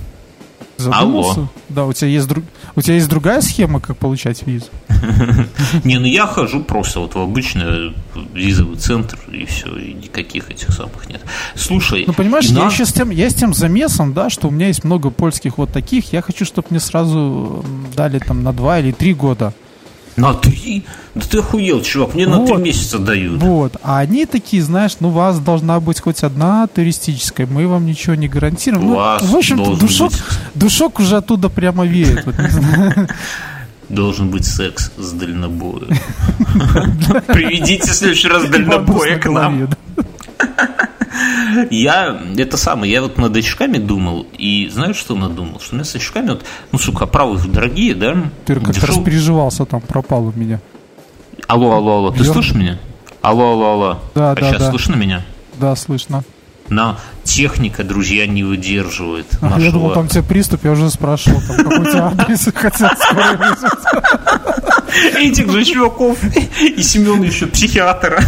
Задумался? 0.83 1.39
Алло. 1.39 1.49
Да, 1.69 1.85
у 1.85 1.93
тебя 1.93 2.07
есть 2.09 2.27
друг... 2.27 2.43
у 2.75 2.81
тебя 2.81 2.95
есть 2.95 3.09
другая 3.09 3.41
схема, 3.41 3.79
как 3.79 3.97
получать 3.97 4.45
визу? 4.45 4.67
Не, 5.83 5.97
ну 5.99 6.05
я 6.05 6.27
хожу 6.27 6.61
просто 6.63 6.99
вот 6.99 7.15
в 7.15 7.19
обычный 7.19 7.93
визовый 8.33 8.77
центр, 8.77 9.17
и 9.31 9.45
все, 9.45 9.75
и 9.75 9.93
никаких 9.93 10.49
этих 10.51 10.71
самых 10.71 11.09
нет. 11.09 11.21
Слушай, 11.55 12.03
Ну, 12.07 12.13
понимаешь, 12.13 12.45
я 12.45 12.63
на- 12.63 12.69
еще 12.69 12.85
с 12.85 12.93
тем, 12.93 13.09
я 13.09 13.29
с 13.29 13.33
тем 13.33 13.53
замесом, 13.53 14.13
да, 14.13 14.29
что 14.29 14.47
у 14.47 14.51
меня 14.51 14.67
есть 14.67 14.83
много 14.83 15.09
польских 15.09 15.57
вот 15.57 15.71
таких. 15.71 16.13
Я 16.13 16.21
хочу, 16.21 16.45
чтобы 16.45 16.67
мне 16.69 16.79
сразу 16.79 17.65
дали 17.95 18.19
там 18.19 18.43
на 18.43 18.53
два 18.53 18.79
или 18.79 18.91
три 18.91 19.13
года. 19.13 19.53
На 20.15 20.33
три? 20.33 20.83
Да 21.15 21.21
ты 21.29 21.39
охуел, 21.39 21.81
чувак, 21.81 22.13
мне 22.13 22.27
на 22.27 22.37
Вот. 22.39 22.47
три 22.47 22.57
месяца 22.57 22.99
дают. 22.99 23.41
Вот. 23.41 23.77
А 23.83 23.99
они 23.99 24.25
такие, 24.25 24.61
знаешь, 24.63 24.97
ну, 24.99 25.09
у 25.09 25.11
вас 25.11 25.39
должна 25.39 25.79
быть 25.79 25.99
хоть 26.01 26.23
одна 26.23 26.67
туристическая, 26.67 27.47
мы 27.47 27.67
вам 27.67 27.85
ничего 27.85 28.15
не 28.15 28.27
гарантируем. 28.27 28.85
У 28.85 28.89
Ну, 28.89 28.95
вас 28.95 29.23
в 29.23 29.35
общем-то, 29.35 29.75
душок, 29.75 30.11
быть- 30.11 30.21
душок 30.55 30.99
уже 30.99 31.17
оттуда 31.17 31.49
прямо 31.49 31.85
веет. 31.85 32.25
Должен 33.89 34.29
быть 34.29 34.45
секс 34.45 34.91
с 34.97 35.11
дальнобоем. 35.11 35.89
Приведите 37.27 37.91
в 37.91 37.93
следующий 37.93 38.27
раз 38.27 38.45
дальнобоя 38.49 39.19
к 39.19 39.25
на 39.25 39.31
нам. 39.49 39.69
Я, 41.69 42.21
это 42.37 42.57
самое, 42.57 42.91
я 42.91 43.01
вот 43.01 43.17
над 43.17 43.35
очками 43.35 43.77
думал, 43.77 44.25
и 44.37 44.69
знаешь, 44.69 44.95
что 44.95 45.15
надумал? 45.15 45.59
Что 45.59 45.73
у 45.73 45.75
меня 45.75 45.85
с 45.85 45.95
очками, 45.95 46.29
вот, 46.29 46.43
ну, 46.71 46.79
сука, 46.79 47.03
оправы 47.05 47.37
же 47.39 47.47
дорогие, 47.47 47.93
да? 47.93 48.15
Ты 48.45 48.55
как-то 48.55 48.71
Дешев- 48.71 48.89
распереживался, 48.89 49.65
там 49.65 49.81
пропал 49.81 50.25
у 50.27 50.31
меня. 50.31 50.59
Алло, 51.47 51.73
алло, 51.73 51.97
алло, 51.97 52.11
ты 52.11 52.23
слышишь 52.23 52.55
меня? 52.55 52.79
Алло, 53.21 53.51
алло, 53.51 53.71
алло. 53.73 53.99
Да, 54.15 54.31
а 54.31 54.35
да, 54.35 54.49
сейчас 54.49 54.61
да. 54.63 54.69
слышно 54.71 54.95
меня? 54.95 55.21
Да, 55.59 55.75
слышно. 55.75 56.23
На 56.69 56.97
техника, 57.23 57.83
друзья, 57.83 58.25
не 58.25 58.43
выдерживает 58.43 59.27
А, 59.41 59.45
нашего... 59.45 59.63
Я 59.65 59.71
думал, 59.71 59.91
там 59.91 60.07
тебе 60.07 60.23
приступ, 60.23 60.63
я 60.63 60.71
уже 60.71 60.89
спрашивал, 60.89 61.41
там, 61.41 61.57
какой 61.57 61.79
у 61.79 61.85
тебя 61.85 62.07
адрес, 62.07 62.45
вызвать. 62.45 62.97
Этих 65.15 65.49
же 65.51 65.63
чуваков 65.65 66.17
и 66.61 66.81
Семен 66.81 67.23
еще 67.23 67.47
психиатра. 67.47 68.21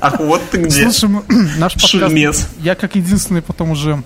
Ах, 0.00 0.20
вот 0.20 0.42
ты 0.50 0.58
где. 0.62 0.90
Слушай, 0.90 1.08
мы- 1.08 1.22
наш 1.58 1.74
подкаст... 1.74 1.92
Шельмец. 1.92 2.48
Я 2.60 2.74
как 2.74 2.94
единственный 2.96 3.42
потом 3.42 3.70
уже 3.72 4.02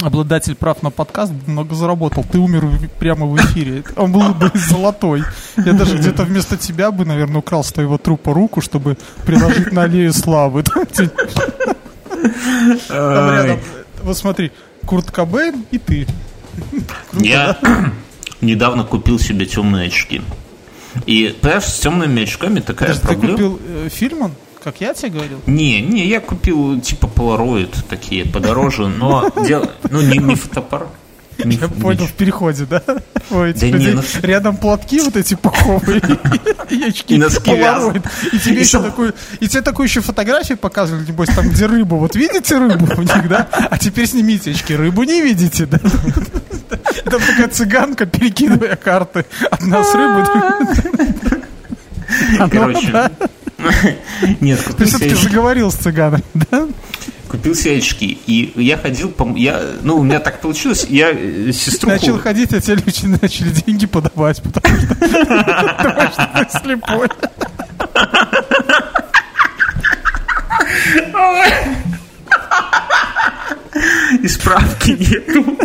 обладатель 0.00 0.54
прав 0.56 0.82
на 0.82 0.90
подкаст 0.90 1.32
много 1.46 1.74
заработал. 1.74 2.24
Ты 2.24 2.38
умер 2.38 2.68
прямо 2.98 3.26
в 3.26 3.36
эфире. 3.36 3.84
Он 3.96 4.12
был 4.12 4.34
бы 4.34 4.50
золотой. 4.68 5.22
Я 5.56 5.72
даже 5.72 5.96
где-то 5.96 6.24
вместо 6.24 6.56
тебя 6.56 6.90
бы, 6.90 7.04
наверное, 7.04 7.38
украл 7.38 7.62
с 7.62 7.72
твоего 7.72 7.98
трупа 7.98 8.32
руку, 8.34 8.60
чтобы 8.60 8.96
приложить 9.24 9.72
на 9.72 9.82
аллею 9.84 10.12
славы. 10.12 10.64
Там 12.88 13.30
рядом, 13.32 13.60
вот 14.02 14.16
смотри, 14.16 14.52
Курт 14.86 15.10
Кобейн 15.10 15.64
и 15.70 15.78
ты. 15.78 16.06
Я 17.12 17.58
недавно 18.40 18.84
купил 18.84 19.18
себе 19.18 19.46
темные 19.46 19.88
очки. 19.88 20.22
И, 21.06 21.36
понимаешь, 21.40 21.64
с 21.64 21.78
темными 21.80 22.22
очками 22.22 22.60
такая 22.60 22.94
Подожди, 22.94 23.02
ты 23.02 23.08
проблема. 23.08 23.32
купил 23.32 23.60
э, 23.66 23.88
Фильман, 23.90 24.32
как 24.62 24.80
я 24.80 24.94
тебе 24.94 25.10
говорил? 25.10 25.40
Не, 25.46 25.80
не, 25.80 26.06
я 26.06 26.20
купил 26.20 26.80
типа 26.80 27.08
полароид 27.08 27.74
такие 27.88 28.24
подороже, 28.24 28.88
но 28.88 29.30
ну 29.90 30.00
не, 30.00 30.18
не 30.18 30.34
фотоаппарат. 30.36 30.88
Я 31.38 31.68
понял, 31.68 32.06
в 32.06 32.12
переходе, 32.12 32.66
да? 32.68 32.82
Ой, 33.30 33.50
эти 33.50 33.60
Да 33.60 33.66
не, 33.66 33.72
люди- 33.72 33.90
ну- 33.96 34.02
рядом 34.22 34.56
платки 34.56 35.00
вот 35.00 35.16
эти 35.16 35.34
пуховые 35.34 36.00
и 36.70 36.82
очки 36.84 37.14
И 37.14 37.18
носки 37.18 37.50
полароид. 37.50 38.02
И 38.32 38.38
тебе 38.38 38.60
еще 38.60 38.82
такую, 38.82 39.14
и 39.40 39.48
тебе 39.48 39.62
такую 39.62 39.86
еще 39.88 40.00
фотографию 40.00 40.58
показывали, 40.58 41.04
небось, 41.04 41.28
там, 41.30 41.48
где 41.48 41.66
рыбу. 41.66 41.96
Вот 41.96 42.14
видите 42.14 42.56
рыбу 42.58 42.86
у 42.96 43.02
них, 43.02 43.28
да? 43.28 43.48
А 43.70 43.78
теперь 43.78 44.06
снимите 44.06 44.52
очки, 44.52 44.74
рыбу 44.76 45.02
не 45.04 45.20
видите, 45.22 45.66
да? 45.66 45.78
Там 45.78 47.20
такая 47.20 47.48
цыганка, 47.48 48.06
перекидывая 48.06 48.76
карты. 48.76 49.24
Одна 49.50 49.82
с 49.84 49.94
рыбой, 49.94 50.24
Короче. 52.50 53.10
Нет, 54.40 54.60
Ты 54.76 54.84
все-таки 54.86 55.14
заговорил 55.14 55.70
с 55.70 55.76
цыганой, 55.76 56.22
да? 56.34 56.66
Купил 57.32 57.54
себе 57.54 57.78
очки. 57.78 58.18
И 58.26 58.52
я 58.56 58.76
ходил, 58.76 59.10
по, 59.10 59.26
я, 59.34 59.58
ну, 59.80 59.96
у 59.96 60.02
меня 60.02 60.20
так 60.20 60.42
получилось, 60.42 60.86
я 60.90 61.10
э, 61.10 61.50
сестру... 61.52 61.88
Начал 61.88 62.18
ходить, 62.18 62.52
а 62.52 62.60
тебе 62.60 62.76
люди 62.76 63.06
начали 63.22 63.48
деньги 63.48 63.86
подавать, 63.86 64.42
потому 64.42 64.76
что 64.76 64.94
что 66.12 66.30
ты 66.36 66.58
слепой. 66.58 67.08
И 74.22 74.28
справки 74.28 74.90
нету. 74.90 75.56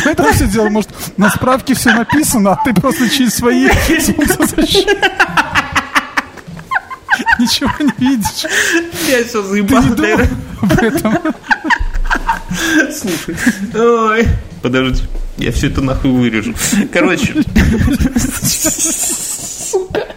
Кто 0.00 0.10
это 0.10 0.32
все 0.32 0.46
делал? 0.46 0.70
Может, 0.70 0.90
на 1.16 1.30
справке 1.30 1.74
все 1.74 1.92
написано, 1.92 2.52
а 2.52 2.64
ты 2.64 2.72
просто 2.74 3.10
через 3.10 3.34
свои 3.34 3.68
солнцезащиты. 3.88 4.96
Ничего 7.38 7.70
не 7.80 7.92
видишь. 8.08 8.46
Я 9.08 9.24
все 9.24 9.42
Ты 9.42 9.48
заебал. 9.48 9.82
не 9.82 9.94
думал 9.94 10.20
об 10.62 10.72
этом. 10.82 11.18
Слушай. 12.92 13.36
Ой. 13.74 14.28
Подожди. 14.62 15.02
Я 15.36 15.52
все 15.52 15.66
это 15.68 15.82
нахуй 15.82 16.10
вырежу. 16.10 16.54
Короче. 16.92 17.34
Сука. 18.18 20.06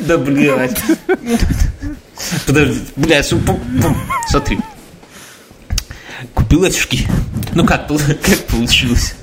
Да, 0.00 0.16
блядь. 0.18 0.80
Подожди. 2.46 2.80
Блядь, 2.96 3.32
смотри. 4.28 4.58
Купил 6.34 6.64
очки. 6.64 7.06
Ну 7.54 7.64
как, 7.64 7.88
как 7.88 8.46
получилось? 8.48 9.14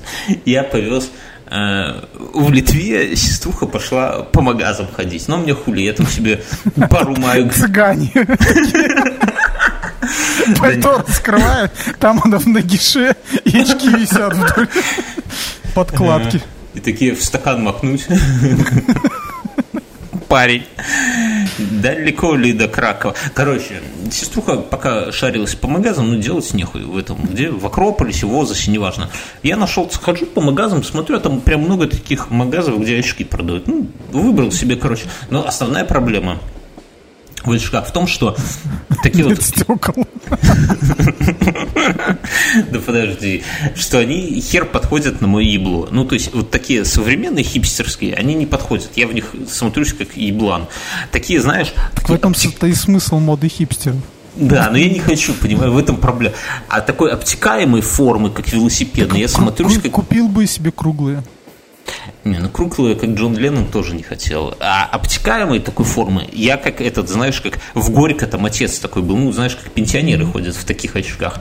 Я 0.44 0.62
повез 0.62 1.10
в 1.48 2.50
Литве 2.50 3.14
сеструха 3.16 3.66
пошла 3.66 4.22
по 4.22 4.42
магазам 4.42 4.88
ходить. 4.92 5.28
Но 5.28 5.38
мне 5.38 5.54
хули, 5.54 5.82
я 5.82 5.92
там 5.92 6.06
себе 6.06 6.42
пару 6.90 7.16
маек 7.16 7.52
Цыгане. 7.52 8.12
Пальто 10.58 11.04
раскрывают, 11.06 11.72
там 11.98 12.20
оно 12.24 12.38
в 12.38 12.46
нагише, 12.46 13.16
и 13.44 13.58
очки 13.58 13.88
висят 13.88 14.34
вдоль 14.34 14.68
подкладки. 15.74 16.40
и 16.74 16.80
такие 16.80 17.14
в 17.14 17.24
стакан 17.24 17.62
макнуть. 17.62 18.06
Парень. 20.28 20.64
Далеко 21.82 22.34
ли 22.34 22.52
до 22.52 22.68
Кракова? 22.68 23.14
Короче, 23.34 23.82
сеструха 24.10 24.56
пока 24.56 25.12
шарилась 25.12 25.54
по 25.54 25.68
магазам, 25.68 26.10
ну, 26.10 26.18
делать 26.18 26.52
нехуй 26.54 26.82
в 26.82 26.96
этом. 26.96 27.18
Где? 27.22 27.50
В 27.50 27.66
Акрополисе, 27.66 28.26
в 28.26 28.34
Озасе, 28.34 28.70
неважно. 28.70 29.10
Я 29.42 29.56
нашел, 29.56 29.90
хожу 29.90 30.26
по 30.26 30.40
магазам, 30.40 30.82
смотрю, 30.82 31.16
а 31.16 31.20
там 31.20 31.40
прям 31.40 31.62
много 31.62 31.86
таких 31.86 32.30
магазов, 32.30 32.80
где 32.80 32.98
очки 32.98 33.24
продают. 33.24 33.66
Ну, 33.66 33.88
выбрал 34.12 34.52
себе, 34.52 34.76
короче. 34.76 35.04
Но 35.30 35.46
основная 35.46 35.84
проблема– 35.84 36.38
в 37.46 37.52
очках 37.52 37.88
в 37.88 37.92
том, 37.92 38.06
что 38.06 38.36
такие 39.02 39.24
вот... 39.24 39.42
стекол. 39.42 40.06
Да 42.70 42.80
подожди. 42.80 43.42
Что 43.74 43.98
они 43.98 44.40
хер 44.40 44.64
подходят 44.64 45.20
на 45.20 45.26
мое 45.26 45.44
ебло. 45.44 45.88
Ну, 45.90 46.04
то 46.04 46.14
есть, 46.14 46.34
вот 46.34 46.50
такие 46.50 46.84
современные 46.84 47.44
хипстерские, 47.44 48.14
они 48.14 48.34
не 48.34 48.46
подходят. 48.46 48.90
Я 48.96 49.06
в 49.06 49.14
них 49.14 49.32
смотрюсь 49.48 49.92
как 49.92 50.16
еблан. 50.16 50.66
Такие, 51.12 51.40
знаешь... 51.40 51.72
в 52.02 52.10
этом-то 52.10 52.66
и 52.66 52.74
смысл 52.74 53.18
моды 53.18 53.48
хипстеров. 53.48 53.98
Да, 54.36 54.68
но 54.70 54.76
я 54.76 54.90
не 54.90 54.98
хочу, 54.98 55.32
понимаю, 55.34 55.72
в 55.72 55.78
этом 55.78 55.96
проблема. 55.96 56.34
А 56.68 56.80
такой 56.80 57.10
обтекаемой 57.12 57.80
формы, 57.80 58.30
как 58.30 58.52
велосипедный, 58.52 59.20
я 59.20 59.28
смотрюсь 59.28 59.78
как... 59.78 59.92
Купил 59.92 60.28
бы 60.28 60.46
себе 60.46 60.70
круглые. 60.70 61.22
Не, 62.24 62.38
ну 62.38 62.48
круглые, 62.48 62.96
как 62.96 63.10
Джон 63.10 63.36
Леннон, 63.36 63.66
тоже 63.66 63.94
не 63.94 64.02
хотел. 64.02 64.54
А 64.60 64.84
обтекаемой 64.84 65.60
такой 65.60 65.84
формы, 65.84 66.28
я 66.32 66.56
как 66.56 66.80
этот, 66.80 67.08
знаешь, 67.08 67.40
как 67.40 67.58
в 67.74 67.90
Горько 67.90 68.26
там 68.26 68.44
отец 68.44 68.78
такой 68.78 69.02
был, 69.02 69.16
ну, 69.16 69.32
знаешь, 69.32 69.56
как 69.56 69.70
пенсионеры 69.72 70.26
ходят 70.26 70.54
в 70.54 70.64
таких 70.64 70.96
очках. 70.96 71.40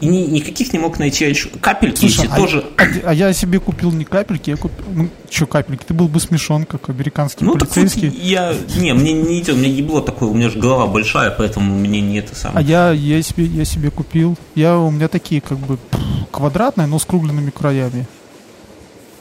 И 0.00 0.06
ни, 0.06 0.22
никаких 0.26 0.72
не 0.72 0.78
мог 0.78 0.98
найти 0.98 1.24
оч... 1.24 1.46
капельки 1.60 2.00
Слушай, 2.00 2.24
эти 2.24 2.32
а, 2.32 2.36
тоже. 2.36 2.64
А, 2.76 3.10
а 3.10 3.14
я 3.14 3.32
себе 3.32 3.60
купил 3.60 3.92
не 3.92 4.04
капельки, 4.04 4.50
я 4.50 4.56
купил. 4.56 4.84
Ну, 4.92 5.08
что 5.30 5.46
капельки? 5.46 5.84
Ты 5.84 5.94
был 5.94 6.08
бы 6.08 6.18
смешон, 6.18 6.64
как 6.64 6.88
американский 6.88 7.44
ну, 7.44 7.52
полицейский. 7.52 8.08
Вот 8.08 8.18
я. 8.18 8.54
Не, 8.76 8.92
мне 8.94 9.12
не 9.12 9.40
идет, 9.40 9.54
у 9.54 9.58
меня 9.58 9.68
ебло 9.68 10.00
такое, 10.00 10.28
у 10.28 10.34
меня 10.34 10.48
же 10.50 10.58
голова 10.58 10.88
большая, 10.88 11.30
поэтому 11.30 11.78
мне 11.78 12.00
не 12.00 12.18
это 12.18 12.34
самое. 12.34 12.66
А 12.66 12.68
я, 12.68 12.90
я, 12.90 13.22
себе, 13.22 13.44
я 13.44 13.64
себе 13.64 13.90
купил. 13.90 14.36
Я, 14.56 14.76
у 14.78 14.90
меня 14.90 15.06
такие, 15.06 15.40
как 15.40 15.58
бы, 15.58 15.78
квадратные, 16.32 16.88
но 16.88 16.98
с 16.98 17.04
круглыми 17.04 17.50
краями. 17.50 18.06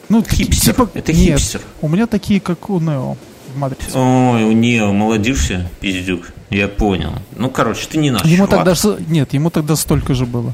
Ну, 0.09 0.23
хипстер. 0.23 0.73
Типа, 0.73 0.89
это 0.93 1.13
нет, 1.13 1.39
хипстер. 1.39 1.61
У 1.81 1.87
меня 1.89 2.07
такие, 2.07 2.39
как 2.39 2.69
у 2.69 2.79
Нео 2.79 3.17
в 3.53 3.57
Матрице. 3.57 3.91
Ой, 3.97 4.43
у 4.43 4.51
Нео 4.51 4.93
молодишься, 4.93 5.69
пиздюк. 5.79 6.31
Я 6.49 6.67
понял. 6.67 7.13
Ну, 7.35 7.49
короче, 7.49 7.87
ты 7.89 7.97
не 7.97 8.09
наш 8.09 8.23
Ему 8.23 8.47
чувак. 8.47 8.65
тогда, 8.65 8.97
нет, 9.07 9.33
ему 9.33 9.49
тогда 9.49 9.75
столько 9.75 10.13
же 10.13 10.25
было. 10.25 10.53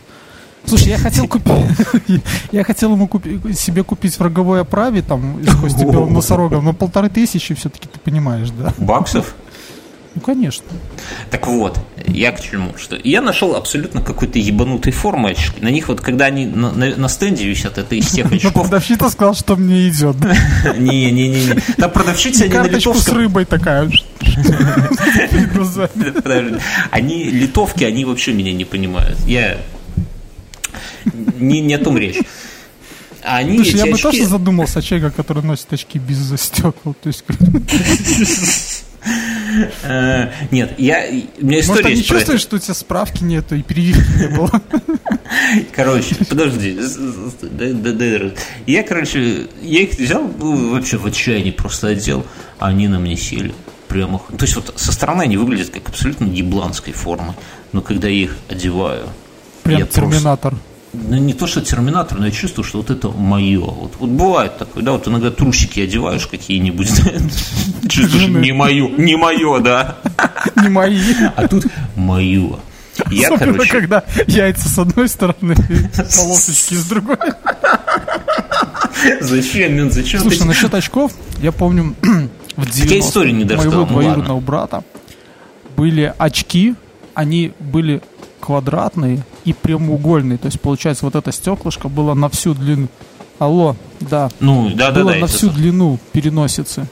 Слушай, 0.66 0.90
я 0.90 0.98
хотел 0.98 1.28
купить, 1.28 1.54
я 2.52 2.64
хотел 2.64 2.94
ему 2.94 3.08
купить, 3.08 3.60
себе 3.60 3.84
купить 3.84 4.18
в 4.18 4.22
роговой 4.22 4.62
оправе 4.62 5.02
там 5.02 5.40
из 5.40 5.54
кости 5.56 5.84
белым 5.84 6.14
носорогом, 6.14 6.64
но 6.64 6.74
полторы 6.74 7.10
тысячи 7.10 7.54
все-таки 7.54 7.90
ты 7.90 8.00
понимаешь, 8.00 8.50
да? 8.50 8.74
Баксов? 8.78 9.36
Ну, 10.16 10.22
конечно. 10.22 10.66
Так 11.32 11.48
вот, 11.48 11.80
я 12.06 12.32
к 12.32 12.42
чему? 12.42 12.78
Что 12.78 12.96
я 13.04 13.22
нашел 13.22 13.56
абсолютно 13.56 14.02
какой-то 14.02 14.38
ебанутой 14.38 14.94
формы 14.94 15.32
очки. 15.32 15.60
На 15.60 15.70
них 15.70 15.88
вот, 15.88 16.02
когда 16.02 16.26
они 16.26 16.46
на, 16.46 16.72
на, 16.72 16.96
на 16.96 17.10
стенде 17.10 17.46
висят, 17.46 17.80
это 17.80 17.96
из 17.96 18.10
тех 18.12 18.32
очков. 18.32 18.54
Продавщица 18.54 19.10
сказала, 19.10 19.36
что 19.36 19.56
мне 19.56 19.90
идет. 19.90 20.18
Не-не-не. 20.78 21.56
Там 21.78 21.90
продавщица, 21.92 22.44
они 22.44 22.54
на 22.54 22.68
литовском... 22.68 22.96
с 22.96 23.10
рыбой 23.10 23.46
такая. 23.46 23.90
Они 26.92 27.24
литовки, 27.26 27.84
они 27.84 28.06
вообще 28.06 28.34
меня 28.34 28.54
не 28.54 28.66
понимают. 28.66 29.20
Я... 29.28 29.58
Не, 31.40 31.62
не 31.62 31.74
о 31.76 31.80
том 31.80 31.98
речь. 31.98 32.18
Они 33.24 33.58
Слушай, 33.58 33.76
я 33.76 33.84
очки... 33.84 33.92
бы 33.94 33.98
тоже 34.00 34.26
задумался 34.26 34.80
о 34.80 34.82
человеке, 34.82 35.14
который 35.16 35.44
носит 35.44 35.72
очки 35.72 35.98
без 35.98 36.18
застекол. 36.18 36.94
То 36.94 37.08
есть... 37.08 37.24
Нет, 40.52 40.74
я, 40.78 41.06
у 41.40 41.46
меня 41.46 41.60
история 41.60 41.82
Может, 41.82 41.86
они 41.86 42.04
чувствуют, 42.04 42.42
что 42.42 42.56
у 42.56 42.60
тебя 42.60 42.74
справки 42.74 43.24
нету 43.24 43.56
и 43.56 43.62
перевивки 43.62 44.20
не 44.20 44.28
было? 44.28 44.50
Короче, 45.76 46.16
подожди. 46.16 46.80
Я, 48.68 48.84
короче, 48.84 49.48
я 49.62 49.82
их 49.82 49.98
взял, 49.98 50.30
ну, 50.40 50.72
вообще 50.72 50.98
в 50.98 51.06
отчаянии 51.06 51.52
просто 51.52 51.88
одел, 51.88 52.26
а 52.60 52.68
они 52.68 52.88
на 52.88 53.00
мне 53.00 53.18
сели. 53.18 53.54
Прямо. 53.88 54.22
То 54.38 54.46
есть 54.46 54.56
вот 54.56 54.74
со 54.76 54.92
стороны 54.92 55.24
они 55.24 55.38
выглядят 55.38 55.70
как 55.70 55.90
абсолютно 55.90 56.26
ебланской 56.26 56.94
формы, 56.94 57.36
но 57.72 57.82
когда 57.82 58.08
я 58.08 58.24
их 58.24 58.36
одеваю... 58.50 59.10
Прям 59.64 59.88
терминатор. 59.88 60.52
Просто 60.52 60.73
ну, 60.94 61.18
не 61.18 61.34
то, 61.34 61.48
что 61.48 61.62
терминатор, 61.62 62.20
но 62.20 62.28
я 62.28 62.32
чувствую, 62.32 62.64
что 62.64 62.78
вот 62.78 62.92
это 62.92 63.10
мое. 63.10 63.60
Вот, 63.60 63.94
вот 64.00 64.10
бывает 64.10 64.58
такое, 64.58 64.84
да, 64.84 64.92
вот 64.92 65.08
иногда 65.08 65.32
трусики 65.32 65.80
одеваешь 65.80 66.28
какие-нибудь, 66.28 66.88
чувствуешь, 67.90 68.28
не 68.28 68.52
мое, 68.52 68.90
не 68.90 69.16
мое, 69.16 69.60
да. 69.60 69.98
Не 70.56 70.70
мои. 70.70 71.00
А 71.36 71.48
тут 71.48 71.66
мое. 71.96 72.60
Я, 73.10 73.30
Особенно, 73.30 73.54
короче... 73.54 73.72
когда 73.72 74.04
яйца 74.28 74.70
с 74.70 74.78
одной 74.78 75.10
стороны, 75.10 75.56
полосочки 76.16 76.76
с 76.76 76.86
другой. 76.86 77.18
Зачем, 79.20 79.76
Мин, 79.76 79.92
зачем? 79.92 80.22
Слушай, 80.22 80.40
ты... 80.40 80.46
насчет 80.46 80.74
очков, 80.74 81.12
я 81.42 81.52
помню, 81.52 81.96
в 82.56 82.70
90 82.70 83.26
не 83.32 83.46
моего 83.46 83.82
ну 83.82 83.86
двоюродного 83.88 84.40
брата 84.40 84.84
были 85.76 86.14
очки, 86.18 86.76
они 87.16 87.54
были 87.60 88.02
квадратные 88.44 89.24
и 89.46 89.54
прямоугольные. 89.54 90.38
То 90.38 90.48
есть, 90.48 90.60
получается, 90.60 91.06
вот 91.06 91.16
это 91.16 91.32
стеклышко 91.32 91.88
было 91.88 92.14
на 92.14 92.28
всю 92.28 92.54
длину. 92.54 92.90
Алло, 93.40 93.78
да. 94.02 94.30
Ну, 94.42 94.70
да, 94.76 94.92
было 94.92 95.12
да, 95.12 95.14
да. 95.14 95.20
на 95.22 95.28
всю 95.28 95.48
это... 95.48 95.56
длину 95.56 95.98
переносицы. 96.12 96.88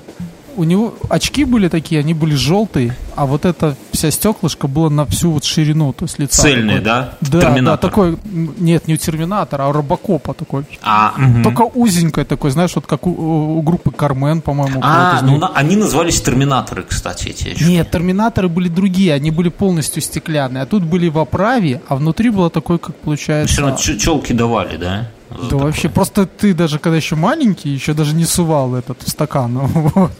У 0.55 0.63
него 0.63 0.95
очки 1.09 1.45
были 1.45 1.67
такие, 1.67 1.99
они 1.99 2.13
были 2.13 2.35
желтые, 2.35 2.95
а 3.15 3.25
вот 3.25 3.45
эта 3.45 3.75
вся 3.91 4.11
стеклышко 4.11 4.67
было 4.67 4.89
на 4.89 5.05
всю 5.05 5.31
вот 5.31 5.43
ширину, 5.43 5.93
то 5.93 6.05
есть 6.05 6.19
лица. 6.19 6.41
Цельные, 6.43 6.77
такой. 6.77 6.85
да? 6.85 7.13
Да, 7.21 7.41
терминатор. 7.41 7.63
да, 7.65 7.77
такой, 7.77 8.17
нет, 8.23 8.87
не 8.87 8.97
терминатор, 8.97 9.61
а 9.61 9.71
робокопа 9.71 10.33
такой. 10.33 10.65
А, 10.81 11.13
угу. 11.17 11.43
Только 11.43 11.61
узенькое 11.61 12.25
такой, 12.25 12.51
знаешь, 12.51 12.71
вот 12.75 12.87
как 12.87 13.07
у, 13.07 13.57
у 13.57 13.61
группы 13.61 13.91
Кармен, 13.91 14.41
по-моему. 14.41 14.79
А, 14.83 15.21
ну 15.21 15.37
на, 15.37 15.49
они 15.49 15.75
назывались 15.75 16.21
терминаторы, 16.21 16.83
кстати, 16.83 17.29
эти 17.29 17.49
очки. 17.49 17.65
Нет, 17.65 17.91
терминаторы 17.91 18.49
были 18.49 18.67
другие, 18.67 19.13
они 19.13 19.31
были 19.31 19.49
полностью 19.49 20.01
стеклянные, 20.01 20.63
а 20.63 20.65
тут 20.65 20.83
были 20.83 21.09
в 21.09 21.19
оправе, 21.19 21.81
а 21.87 21.95
внутри 21.95 22.29
было 22.29 22.49
такое, 22.49 22.77
как 22.77 22.95
получается... 22.95 23.53
Все 23.53 23.61
равно 23.61 23.77
челки 23.77 24.33
давали, 24.33 24.77
да? 24.77 25.07
Да 25.31 25.43
такое. 25.43 25.59
вообще, 25.65 25.89
просто 25.89 26.25
ты 26.25 26.53
даже 26.53 26.79
когда 26.79 26.97
еще 26.97 27.15
маленький, 27.15 27.69
еще 27.69 27.93
даже 27.93 28.13
не 28.13 28.25
сувал 28.25 28.75
этот 28.75 29.01
в 29.03 29.09
стакан. 29.09 29.57
Вот, 29.95 30.11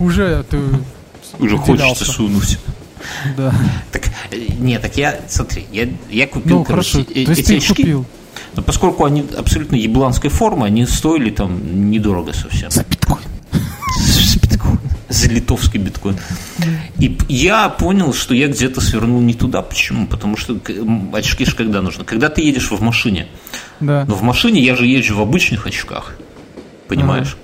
уже 0.00 0.44
ты 0.48 0.60
Уже 1.38 1.56
хочется 1.58 2.04
сунуть. 2.04 2.58
Да. 3.36 3.54
Так, 3.92 4.08
э, 4.30 4.36
нет, 4.58 4.82
так 4.82 4.96
я, 4.96 5.20
смотри, 5.28 5.66
я, 5.72 5.88
я 6.10 6.26
купил, 6.26 6.58
ну, 6.58 6.64
короче, 6.64 7.04
хорошо. 7.04 7.12
Э, 7.14 7.22
эти 7.32 7.54
очки. 7.54 7.74
Купил. 7.74 8.06
Но 8.56 8.62
поскольку 8.62 9.04
они 9.04 9.24
абсолютно 9.36 9.76
ебланской 9.76 10.30
формы, 10.30 10.66
они 10.66 10.86
стоили 10.86 11.30
там 11.30 11.90
недорого 11.90 12.32
совсем. 12.32 12.70
За 12.70 12.84
биткоин. 12.84 13.20
За 15.10 15.28
литовский 15.28 15.80
биткоин. 15.80 16.16
И 16.98 17.18
я 17.28 17.68
понял, 17.68 18.14
что 18.14 18.32
я 18.32 18.46
где-то 18.46 18.80
свернул 18.80 19.20
не 19.20 19.34
туда. 19.34 19.60
Почему? 19.60 20.06
Потому 20.06 20.36
что 20.36 20.56
очки 21.12 21.44
же 21.44 21.56
когда 21.56 21.82
нужно? 21.82 22.04
Когда 22.04 22.28
ты 22.28 22.42
едешь 22.42 22.70
в 22.70 22.80
машине. 22.80 23.26
Да. 23.80 24.04
Но 24.06 24.14
в 24.14 24.22
машине 24.22 24.60
я 24.60 24.76
же 24.76 24.86
езжу 24.86 25.16
в 25.16 25.20
обычных 25.20 25.66
очках. 25.66 26.14
Понимаешь? 26.86 27.36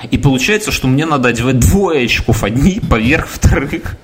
Ага. 0.00 0.08
И 0.10 0.18
получается, 0.18 0.70
что 0.70 0.86
мне 0.86 1.06
надо 1.06 1.30
одевать 1.30 1.58
двое 1.58 2.04
очков, 2.04 2.44
одни 2.44 2.78
поверх 2.78 3.26
вторых. 3.26 3.96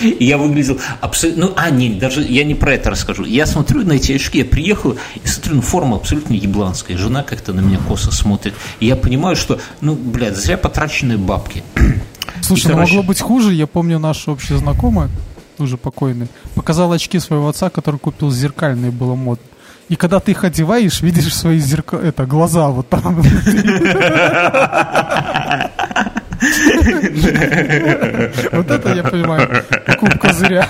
И 0.00 0.24
я 0.24 0.38
выглядел 0.38 0.80
абсолютно... 1.00 1.46
Ну, 1.46 1.52
а, 1.56 1.70
нет, 1.70 1.98
даже 1.98 2.22
я 2.22 2.44
не 2.44 2.54
про 2.54 2.74
это 2.74 2.90
расскажу. 2.90 3.24
Я 3.24 3.46
смотрю 3.46 3.84
на 3.84 3.94
эти 3.94 4.12
очки, 4.12 4.38
я 4.38 4.44
приехал 4.44 4.96
и 5.22 5.26
смотрю, 5.26 5.56
ну, 5.56 5.62
форма 5.62 5.96
абсолютно 5.96 6.34
ебланская. 6.34 6.96
Жена 6.96 7.22
как-то 7.22 7.52
на 7.52 7.60
меня 7.60 7.78
косо 7.78 8.10
смотрит. 8.10 8.54
И 8.80 8.86
я 8.86 8.96
понимаю, 8.96 9.36
что, 9.36 9.60
ну, 9.80 9.94
блядь, 9.94 10.36
зря 10.36 10.56
потраченные 10.56 11.18
бабки. 11.18 11.62
Слушай, 12.42 12.66
и, 12.66 12.68
ну, 12.68 12.74
короче... 12.74 12.94
могло 12.94 13.06
быть 13.06 13.20
хуже. 13.20 13.54
Я 13.54 13.66
помню, 13.66 13.98
наша 13.98 14.32
общая 14.32 14.58
знакомая, 14.58 15.10
уже 15.58 15.76
покойный, 15.76 16.28
показала 16.54 16.94
очки 16.94 17.18
своего 17.18 17.48
отца, 17.48 17.70
который 17.70 18.00
купил 18.00 18.30
зеркальные, 18.30 18.90
было 18.90 19.14
модно. 19.14 19.44
И 19.90 19.96
когда 19.96 20.20
ты 20.20 20.30
их 20.30 20.44
одеваешь, 20.44 21.02
видишь 21.02 21.34
свои 21.34 21.58
зерка... 21.58 21.96
это, 21.96 22.24
глаза 22.24 22.68
вот 22.68 22.88
там. 22.88 23.22
Вот 28.52 28.70
это 28.70 28.94
я 28.94 29.02
понимаю. 29.02 29.64
Кубка 29.98 30.32
зря. 30.32 30.68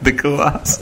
Да 0.00 0.12
класс. 0.12 0.80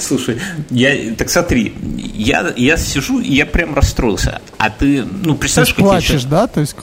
Слушай, 0.00 0.38
я, 0.70 1.14
так 1.16 1.30
смотри, 1.30 1.74
я, 2.14 2.52
я 2.56 2.76
сижу, 2.76 3.20
я 3.20 3.46
прям 3.46 3.74
расстроился. 3.74 4.40
А 4.58 4.70
ты, 4.70 5.04
ну, 5.04 5.34
представляешь, 5.34 5.74
как 5.74 5.84
плачешь, 5.84 6.22
я 6.22 6.28
да? 6.28 6.46
То 6.46 6.60
есть, 6.60 6.76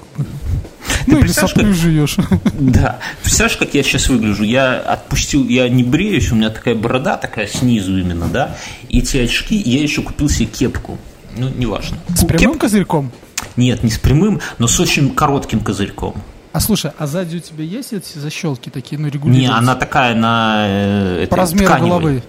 ты 1.05 1.11
ну, 1.11 1.19
или 1.19 1.27
соплю 1.27 1.73
жуешь. 1.73 2.17
Да. 2.53 2.99
Представляешь, 3.21 3.57
как 3.57 3.73
я 3.73 3.83
сейчас 3.83 4.09
выгляжу? 4.09 4.43
Я 4.43 4.79
отпустил, 4.79 5.47
я 5.47 5.67
не 5.69 5.83
бреюсь, 5.83 6.31
у 6.31 6.35
меня 6.35 6.49
такая 6.49 6.75
борода 6.75 7.17
такая 7.17 7.47
снизу 7.47 7.97
именно, 7.97 8.27
да? 8.27 8.57
И 8.89 8.99
эти 8.99 9.17
очки, 9.17 9.55
я 9.55 9.81
еще 9.81 10.01
купил 10.01 10.29
себе 10.29 10.47
кепку 10.47 10.97
Ну, 11.38 11.49
неважно. 11.49 11.97
С 12.15 12.25
прямым 12.25 12.53
Кеп... 12.53 12.61
козырьком? 12.61 13.11
Нет, 13.57 13.84
не 13.84 13.90
с 13.90 13.98
прямым, 13.98 14.40
но 14.57 14.68
с 14.68 14.80
очень 14.80 15.14
коротким 15.14 15.60
козырьком. 15.61 16.15
А 16.53 16.60
слушай, 16.60 16.91
а 16.98 17.07
сзади 17.07 17.38
у 17.38 17.40
тебя 17.40 17.64
есть 17.64 17.94
эти 17.94 18.18
защелки 18.18 18.69
такие, 18.69 18.99
ну, 18.99 19.07
регулируются? 19.07 19.52
Не, 19.52 19.57
она 19.57 19.76
такая 19.76 20.14
на... 20.15 20.65
Э, 20.68 21.28
По 21.30 21.38
размеру 21.38 21.65
тканевой. 21.65 21.90
головы. 21.90 22.23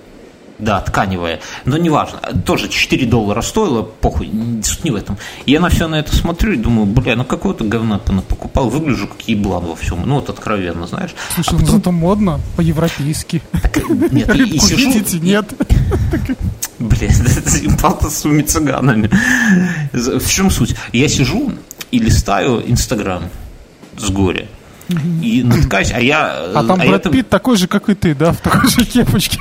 Да, 0.62 0.80
тканевая. 0.80 1.40
Но 1.64 1.76
неважно. 1.76 2.20
Тоже 2.46 2.68
4 2.68 3.04
доллара 3.06 3.42
стоило, 3.42 3.82
похуй, 3.82 4.30
суть 4.62 4.84
не 4.84 4.92
в 4.92 4.94
этом. 4.94 5.18
И 5.44 5.50
я 5.50 5.58
на 5.58 5.68
все 5.70 5.88
на 5.88 5.96
это 5.96 6.14
смотрю 6.14 6.52
и 6.52 6.56
думаю, 6.56 6.86
бля, 6.86 7.16
ну 7.16 7.24
какого-то 7.24 7.64
говна 7.64 7.98
покупал, 7.98 8.70
выгляжу 8.70 9.08
как 9.08 9.22
еблан 9.22 9.64
во 9.64 9.74
всем. 9.74 10.02
Ну 10.06 10.14
вот 10.14 10.30
откровенно, 10.30 10.86
знаешь. 10.86 11.10
Слушай, 11.34 11.48
а 11.48 11.52
ну 11.54 11.58
потом... 11.58 11.76
зато 11.76 11.90
модно, 11.90 12.40
по-европейски. 12.54 13.42
Нет, 14.12 14.32
и, 14.36 14.42
и 14.44 14.58
сижу... 14.60 14.92
Видите, 14.92 15.18
нет. 15.18 15.52
Блин, 16.78 17.10
это 17.10 18.08
с 18.08 18.22
цыганами. 18.46 19.10
В 19.92 20.28
чем 20.28 20.48
суть? 20.52 20.76
Я 20.92 21.08
сижу 21.08 21.54
и 21.90 21.98
листаю 21.98 22.62
Инстаграм 22.70 23.24
с 23.98 24.08
горя. 24.10 24.46
И 25.22 25.42
натыкаюсь, 25.42 25.90
а 25.92 26.00
я... 26.00 26.44
А 26.54 26.64
там 26.64 26.80
а 26.80 26.84
Брэд 26.84 27.10
Питт 27.10 27.28
такой 27.28 27.56
же, 27.56 27.66
как 27.66 27.88
и 27.88 27.94
ты, 27.94 28.14
да, 28.14 28.32
в 28.32 28.38
такой 28.38 28.68
же 28.68 28.84
кепочке? 28.84 29.40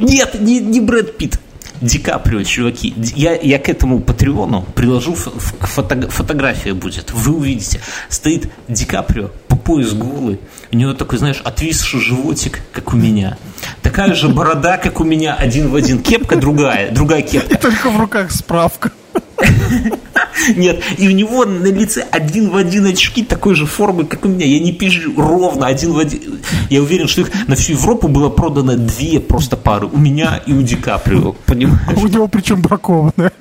Нет, 0.00 0.40
не, 0.40 0.58
не 0.60 0.80
Брэд 0.80 1.16
Питт. 1.16 1.40
Ди 1.80 1.98
Каприо, 1.98 2.42
чуваки. 2.42 2.94
Я, 3.16 3.34
я 3.34 3.58
к 3.58 3.68
этому 3.68 4.00
Патреону 4.00 4.66
приложу 4.74 5.14
фото, 5.14 6.10
фотография 6.10 6.74
будет. 6.74 7.10
Вы 7.12 7.34
увидите. 7.34 7.80
Стоит 8.10 8.50
Ди 8.68 8.84
Каприо 8.84 9.30
по 9.48 9.56
пояс 9.56 9.92
голый. 9.94 10.38
У 10.72 10.76
него 10.76 10.92
такой, 10.92 11.18
знаешь, 11.18 11.40
отвисший 11.42 12.00
животик, 12.00 12.60
как 12.72 12.92
у 12.92 12.96
меня. 12.96 13.38
Такая 13.82 14.14
же 14.14 14.28
борода, 14.28 14.76
как 14.76 15.00
у 15.00 15.04
меня, 15.04 15.34
один 15.34 15.68
в 15.68 15.74
один. 15.74 16.02
Кепка 16.02 16.36
другая, 16.36 16.90
другая 16.90 17.22
кепка. 17.22 17.54
И 17.54 17.58
только 17.58 17.88
в 17.88 17.98
руках 17.98 18.30
справка. 18.30 18.92
Нет, 20.56 20.82
и 20.98 21.08
у 21.08 21.10
него 21.10 21.44
на 21.44 21.66
лице 21.66 22.04
один 22.10 22.50
в 22.50 22.56
один 22.56 22.86
очки 22.86 23.22
такой 23.22 23.54
же 23.54 23.66
формы, 23.66 24.04
как 24.04 24.24
у 24.24 24.28
меня. 24.28 24.46
Я 24.46 24.60
не 24.60 24.72
пижу 24.72 25.12
ровно 25.16 25.66
один 25.66 25.92
в 25.92 25.98
один. 25.98 26.40
Я 26.68 26.82
уверен, 26.82 27.08
что 27.08 27.22
их 27.22 27.48
на 27.48 27.56
всю 27.56 27.72
Европу 27.74 28.08
было 28.08 28.28
продано 28.28 28.76
две 28.76 29.20
просто 29.20 29.56
пары. 29.56 29.86
У 29.86 29.98
меня 29.98 30.40
и 30.46 30.52
у 30.52 30.62
Ди 30.62 30.76
Каприо, 30.76 31.32
понимаешь? 31.46 31.96
У 31.96 32.06
него 32.06 32.28
причем 32.28 32.62
бракованная. 32.62 33.32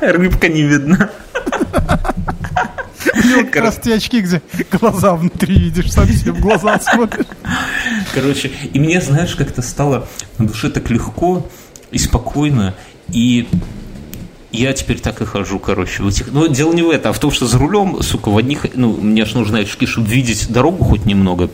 Рыбка 0.00 0.48
не 0.48 0.62
видна. 0.62 1.10
У 3.14 3.28
него 3.28 3.44
как 3.44 3.56
раз 3.56 3.80
те 3.82 3.94
очки, 3.94 4.20
где 4.20 4.42
глаза 4.70 5.14
внутри 5.14 5.58
видишь, 5.58 5.92
совсем 5.92 6.40
глаза 6.40 6.78
смотришь. 6.80 7.26
Короче, 8.14 8.50
и 8.72 8.78
мне, 8.78 9.00
знаешь, 9.00 9.34
как-то 9.34 9.62
стало 9.62 10.06
на 10.38 10.46
душе 10.46 10.70
так 10.70 10.90
легко 10.90 11.46
и 11.90 11.98
спокойно, 11.98 12.74
и 13.08 13.48
я 14.56 14.72
теперь 14.72 15.00
так 15.00 15.20
и 15.20 15.24
хожу, 15.24 15.58
короче, 15.58 16.02
в 16.02 16.08
этих... 16.08 16.32
Но 16.32 16.46
дело 16.46 16.72
не 16.72 16.82
в 16.82 16.90
этом, 16.90 17.10
а 17.10 17.12
в 17.12 17.18
том, 17.18 17.30
что 17.30 17.46
за 17.46 17.58
рулем, 17.58 18.02
сука, 18.02 18.30
в 18.30 18.36
одних... 18.36 18.66
Ну, 18.74 18.96
мне 18.96 19.24
же 19.24 19.36
нужны 19.36 19.58
очки, 19.58 19.86
чтобы 19.86 20.08
видеть 20.08 20.50
дорогу 20.50 20.84
хоть 20.84 21.06
немного. 21.06 21.50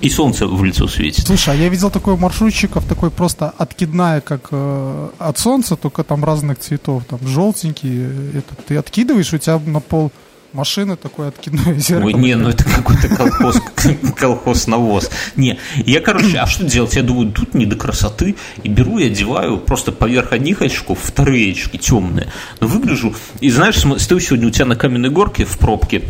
И 0.00 0.10
солнце 0.10 0.46
в 0.46 0.62
лицо 0.62 0.86
светит. 0.86 1.26
Слушай, 1.26 1.54
а 1.54 1.56
я 1.56 1.68
видел 1.68 1.90
такой 1.90 2.16
маршрутчиков, 2.16 2.84
такой 2.84 3.10
просто 3.10 3.52
откидная, 3.58 4.20
как 4.20 4.48
э, 4.52 5.08
от 5.18 5.38
солнца, 5.38 5.74
только 5.74 6.04
там 6.04 6.24
разных 6.24 6.60
цветов. 6.60 7.04
Там 7.08 7.18
желтенький, 7.26 8.04
это, 8.38 8.54
ты 8.66 8.76
откидываешь, 8.76 9.32
у 9.32 9.38
тебя 9.38 9.58
на 9.58 9.80
пол 9.80 10.12
машины 10.52 10.96
такое 10.96 11.28
откидное 11.28 11.74
зеркало. 11.78 12.06
Ой, 12.06 12.14
не, 12.14 12.34
ну 12.34 12.48
это 12.48 12.64
какой-то 12.64 13.08
колхоз, 13.08 13.60
колхоз 14.16 14.66
навоз. 14.66 15.10
Не, 15.36 15.58
я, 15.86 16.00
короче, 16.00 16.38
а 16.38 16.46
что 16.46 16.64
делать? 16.64 16.94
Я 16.96 17.02
думаю, 17.02 17.32
тут 17.32 17.54
не 17.54 17.66
до 17.66 17.76
красоты, 17.76 18.36
и 18.62 18.68
беру 18.68 18.98
и 18.98 19.06
одеваю 19.06 19.58
просто 19.58 19.92
поверх 19.92 20.32
одних 20.32 20.62
очков 20.62 20.98
вторые 21.02 21.52
очки 21.52 21.78
темные. 21.78 22.28
Но 22.60 22.66
выгляжу, 22.66 23.14
и 23.40 23.50
знаешь, 23.50 23.76
стою 24.00 24.20
сегодня 24.20 24.48
у 24.48 24.50
тебя 24.50 24.66
на 24.66 24.76
каменной 24.76 25.10
горке 25.10 25.44
в 25.44 25.58
пробке. 25.58 26.02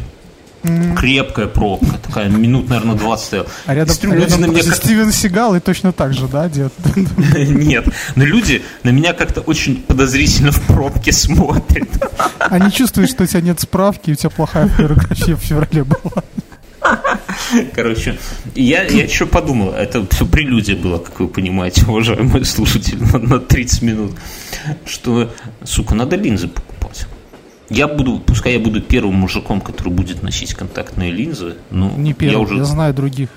Крепкая 0.97 1.47
пробка, 1.47 1.99
такая 1.99 2.29
минут, 2.29 2.69
наверное, 2.69 2.97
20 2.97 3.27
стоял. 3.27 3.47
А 3.67 3.75
рядом, 3.75 3.97
а 4.03 4.15
рядом 4.15 4.41
на 4.41 4.47
меня 4.47 4.63
как... 4.63 4.75
Стивен 4.75 5.13
Сигал 5.13 5.55
и 5.55 5.61
точно 5.61 5.93
так 5.93 6.15
же, 6.15 6.27
да, 6.27 6.49
дед? 6.49 6.73
Нет, 7.37 7.87
но 8.17 8.25
люди 8.25 8.63
на 8.83 8.91
меня 8.91 9.13
как-то 9.13 9.41
очень 9.41 9.77
подозрительно 9.77 10.51
в 10.51 10.61
пробке 10.63 11.13
смотрят. 11.13 11.89
Они 12.39 12.73
чувствуют, 12.73 13.11
что 13.11 13.25
у 13.25 13.27
тебя 13.27 13.41
нет 13.41 13.61
справки, 13.61 14.11
и 14.11 14.13
у 14.13 14.17
тебя 14.17 14.31
плохая 14.31 14.67
фотография 14.67 15.35
в 15.35 15.41
феврале 15.41 15.85
была. 15.85 16.25
Короче, 17.75 18.19
я, 18.55 18.85
я 18.85 19.09
что 19.09 19.27
подумал, 19.27 19.71
это 19.71 20.07
все 20.11 20.27
прелюдия 20.27 20.77
было, 20.77 20.99
как 20.99 21.21
вы 21.21 21.29
понимаете, 21.29 21.85
уважаемые 21.87 22.45
слушатели, 22.45 22.99
на, 23.13 23.19
на 23.19 23.39
30 23.39 23.83
минут, 23.83 24.13
что, 24.87 25.33
сука, 25.65 25.95
надо 25.95 26.17
линзы 26.17 26.49
покупать. 26.49 26.78
Я 27.71 27.87
буду, 27.87 28.19
пускай 28.19 28.55
я 28.55 28.59
буду 28.59 28.81
первым 28.81 29.17
мужиком, 29.17 29.61
который 29.61 29.93
будет 29.93 30.23
носить 30.23 30.55
контактные 30.55 31.11
линзы. 31.11 31.57
Ну, 31.71 31.91
не 31.97 32.15
первым, 32.15 32.41
я, 32.41 32.45
уже... 32.45 32.57
я 32.57 32.65
знаю 32.65 32.95
других. 32.95 33.29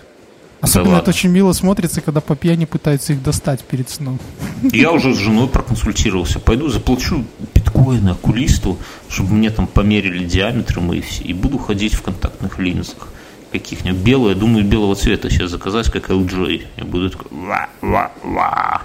Особенно 0.61 0.91
да 0.91 0.99
это 0.99 1.09
очень 1.09 1.31
мило 1.31 1.53
смотрится, 1.53 2.01
когда 2.01 2.21
по 2.21 2.35
пьяни 2.35 2.65
пытаются 2.65 3.13
их 3.13 3.23
достать 3.23 3.63
перед 3.63 3.89
сном. 3.89 4.19
Я 4.61 4.91
уже 4.91 5.13
с 5.13 5.17
женой 5.17 5.47
проконсультировался. 5.47 6.39
Пойду 6.39 6.69
заплачу 6.69 7.25
биткоины 7.55 8.09
окулисту, 8.09 8.77
чтобы 9.09 9.33
мне 9.33 9.49
там 9.49 9.65
померили 9.65 10.23
диаметры 10.23 10.79
мои 10.81 11.01
все, 11.01 11.23
и 11.23 11.33
буду 11.33 11.57
ходить 11.57 11.95
в 11.95 12.03
контактных 12.03 12.59
линзах 12.59 13.09
каких-нибудь. 13.51 14.01
Белые, 14.01 14.35
думаю, 14.35 14.63
белого 14.63 14.95
цвета 14.95 15.31
сейчас 15.31 15.49
заказать, 15.49 15.89
как 15.91 16.11
LG. 16.11 16.67
Я 16.77 16.85
буду 16.85 17.09
такой, 17.09 17.27
ва-ва-ва. 17.31 18.81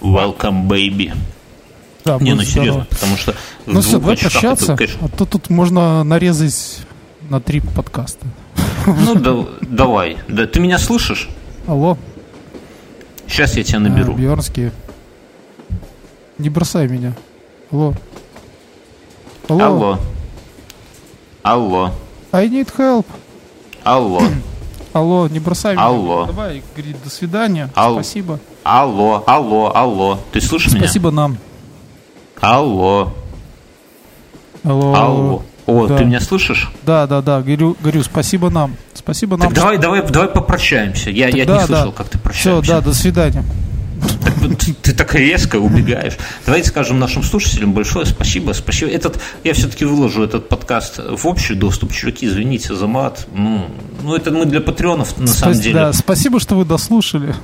Welcome, 0.00 0.66
baby. 0.66 1.12
Да, 2.04 2.18
не, 2.18 2.34
ну 2.34 2.42
серьезно, 2.42 2.86
потому 2.90 3.16
что 3.16 3.34
Ну 3.66 3.80
все, 3.80 3.98
давай 3.98 4.16
прощаться, 4.16 4.72
это, 4.72 4.76
конечно... 4.76 5.06
а 5.06 5.08
то 5.08 5.24
тут 5.24 5.50
можно 5.50 6.02
нарезать 6.02 6.80
на 7.30 7.40
три 7.40 7.60
подкаста. 7.60 8.26
Ну, 8.86 9.14
да, 9.14 9.46
давай. 9.60 10.18
Да, 10.28 10.46
ты 10.46 10.58
меня 10.58 10.78
слышишь? 10.78 11.28
Алло. 11.66 11.96
Сейчас 13.28 13.56
я 13.56 13.62
тебя 13.62 13.78
наберу. 13.78 14.14
А, 14.14 14.16
Бьернский. 14.16 14.72
Не 16.38 16.50
бросай 16.50 16.88
меня. 16.88 17.14
Алло. 17.70 17.94
Алло. 19.48 19.64
Алло. 19.64 20.00
Алло. 21.42 21.92
I 22.32 22.48
need 22.48 22.68
help. 22.76 23.06
Алло. 23.84 24.22
Алло, 24.92 25.28
не 25.28 25.38
бросай 25.38 25.74
меня. 25.74 25.86
Алло. 25.86 26.26
Давай, 26.26 26.62
говорит, 26.74 26.96
до 27.02 27.10
свидания. 27.10 27.70
Ал... 27.74 27.94
Спасибо. 27.94 28.40
Алло, 28.62 29.24
алло, 29.26 29.72
алло. 29.74 30.18
Ты 30.32 30.40
слышишь 30.40 30.72
Спасибо 30.72 30.78
меня? 30.78 30.86
Спасибо 30.88 31.10
нам. 31.10 31.38
Алло. 32.42 33.14
Алло. 34.64 34.94
Алло. 34.94 35.42
О, 35.64 35.86
да. 35.86 35.96
ты 35.96 36.04
меня 36.04 36.20
слышишь? 36.20 36.72
Да, 36.82 37.06
да, 37.06 37.22
да. 37.22 37.40
Говорю, 37.40 37.76
говорю, 37.80 38.02
спасибо 38.02 38.50
нам. 38.50 38.74
Спасибо 38.94 39.36
нам. 39.36 39.46
Так 39.46 39.56
давай, 39.56 39.78
давай, 39.78 40.02
давай 40.02 40.28
попрощаемся. 40.28 41.10
Я, 41.10 41.26
так 41.26 41.36
я 41.36 41.46
да, 41.46 41.60
не 41.60 41.66
слышал, 41.66 41.90
да. 41.90 41.96
как 41.96 42.08
ты 42.08 42.18
прощаешься. 42.18 42.62
Все, 42.62 42.72
да, 42.72 42.80
до 42.80 42.94
свидания. 42.94 43.44
Так, 44.24 44.58
ты, 44.58 44.74
ты 44.74 44.92
так 44.92 45.14
резко 45.14 45.54
убегаешь. 45.54 46.14
Давайте 46.44 46.70
скажем 46.70 46.98
нашим 46.98 47.22
слушателям 47.22 47.74
большое 47.74 48.06
спасибо. 48.06 48.54
Спасибо. 48.54 48.90
Этот, 48.90 49.20
я 49.44 49.54
все-таки 49.54 49.84
выложу 49.84 50.24
этот 50.24 50.48
подкаст 50.48 50.98
в 50.98 51.28
общий 51.28 51.54
доступ. 51.54 51.92
Чуваки, 51.92 52.26
извините 52.26 52.74
за 52.74 52.88
мат. 52.88 53.28
Ну, 53.32 53.66
ну 54.02 54.16
это 54.16 54.32
мы 54.32 54.46
для 54.46 54.60
патреонов 54.60 55.16
на 55.16 55.28
Спас, 55.28 55.38
самом 55.38 55.60
деле. 55.60 55.74
Да, 55.74 55.92
спасибо, 55.92 56.40
что 56.40 56.56
вы 56.56 56.64
дослушали. 56.64 57.36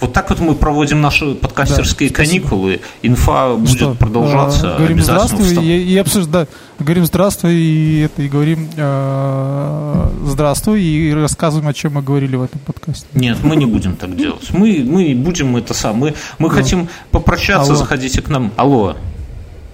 Вот 0.00 0.14
так 0.14 0.30
вот 0.30 0.40
мы 0.40 0.54
проводим 0.54 1.00
наши 1.00 1.34
подкастерские 1.34 2.08
да, 2.08 2.16
каникулы. 2.16 2.80
Инфа 3.02 3.54
будет 3.54 3.76
Что? 3.76 3.94
продолжаться. 3.94 4.76
А, 4.76 4.78
говорим 4.78 5.02
здравствуй 5.02 5.54
и, 5.62 5.92
и 5.92 5.98
обсуждаем. 5.98 6.48
Говорим 6.78 7.04
здравствуй 7.04 7.54
и, 7.54 8.00
это, 8.00 8.22
и 8.22 8.28
говорим 8.28 8.70
э, 8.74 10.10
здравствуй 10.24 10.82
и 10.82 11.12
рассказываем, 11.12 11.68
о 11.68 11.74
чем 11.74 11.94
мы 11.94 12.02
говорили 12.02 12.36
в 12.36 12.42
этом 12.42 12.60
подкасте. 12.60 13.06
Нет, 13.12 13.38
мы 13.42 13.56
не 13.56 13.66
будем 13.66 13.96
так 13.96 14.16
делать. 14.16 14.48
Мы, 14.52 14.82
мы 14.86 15.14
будем 15.14 15.56
это 15.58 15.74
сам. 15.74 15.96
Мы, 15.96 16.14
мы 16.38 16.48
да. 16.48 16.54
хотим 16.54 16.88
попрощаться, 17.10 17.72
Алло. 17.72 17.78
заходите 17.78 18.22
к 18.22 18.28
нам. 18.28 18.52
Алло. 18.56 18.96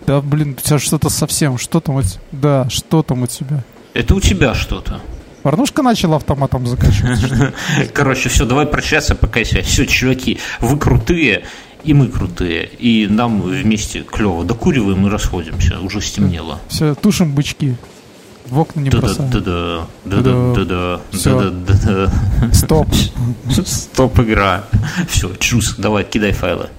Да, 0.08 0.20
блин, 0.20 0.56
у 0.58 0.60
тебя 0.60 0.78
что-то 0.80 1.08
совсем. 1.08 1.56
Что 1.58 1.78
там? 1.80 2.00
Да, 2.32 2.68
что 2.68 3.04
там 3.04 3.22
у 3.22 3.26
тебя? 3.28 3.62
Это 3.94 4.14
у 4.14 4.20
тебя 4.20 4.54
что-то. 4.54 5.00
Порнушка 5.46 5.82
начала 5.82 6.16
автоматом 6.16 6.66
закачиваться. 6.66 7.54
Короче, 7.94 8.28
все, 8.28 8.46
давай 8.46 8.66
прощаться, 8.66 9.14
пока 9.14 9.44
связь. 9.44 9.66
Все, 9.66 9.86
чуваки, 9.86 10.40
вы 10.60 10.76
крутые, 10.76 11.44
и 11.84 11.94
мы 11.94 12.08
крутые. 12.08 12.66
И 12.66 13.06
нам 13.06 13.42
вместе 13.42 14.00
клево. 14.00 14.44
Докуриваем 14.44 15.06
и 15.06 15.08
расходимся. 15.08 15.78
Уже 15.78 16.00
стемнело. 16.00 16.58
Все, 16.66 16.96
тушим 16.96 17.32
бычки. 17.32 17.76
В 18.46 18.58
окна 18.58 18.80
не 18.80 18.90
бросаем. 18.90 19.30
Да-да, 19.30 19.86
да-да, 20.04 21.00
да-да, 21.12 21.50
да-да. 21.50 22.52
Стоп. 22.52 22.88
Стоп 23.64 24.18
игра. 24.18 24.64
Все, 25.08 25.32
чус, 25.38 25.76
давай, 25.76 26.02
кидай 26.02 26.32
файлы. 26.32 26.70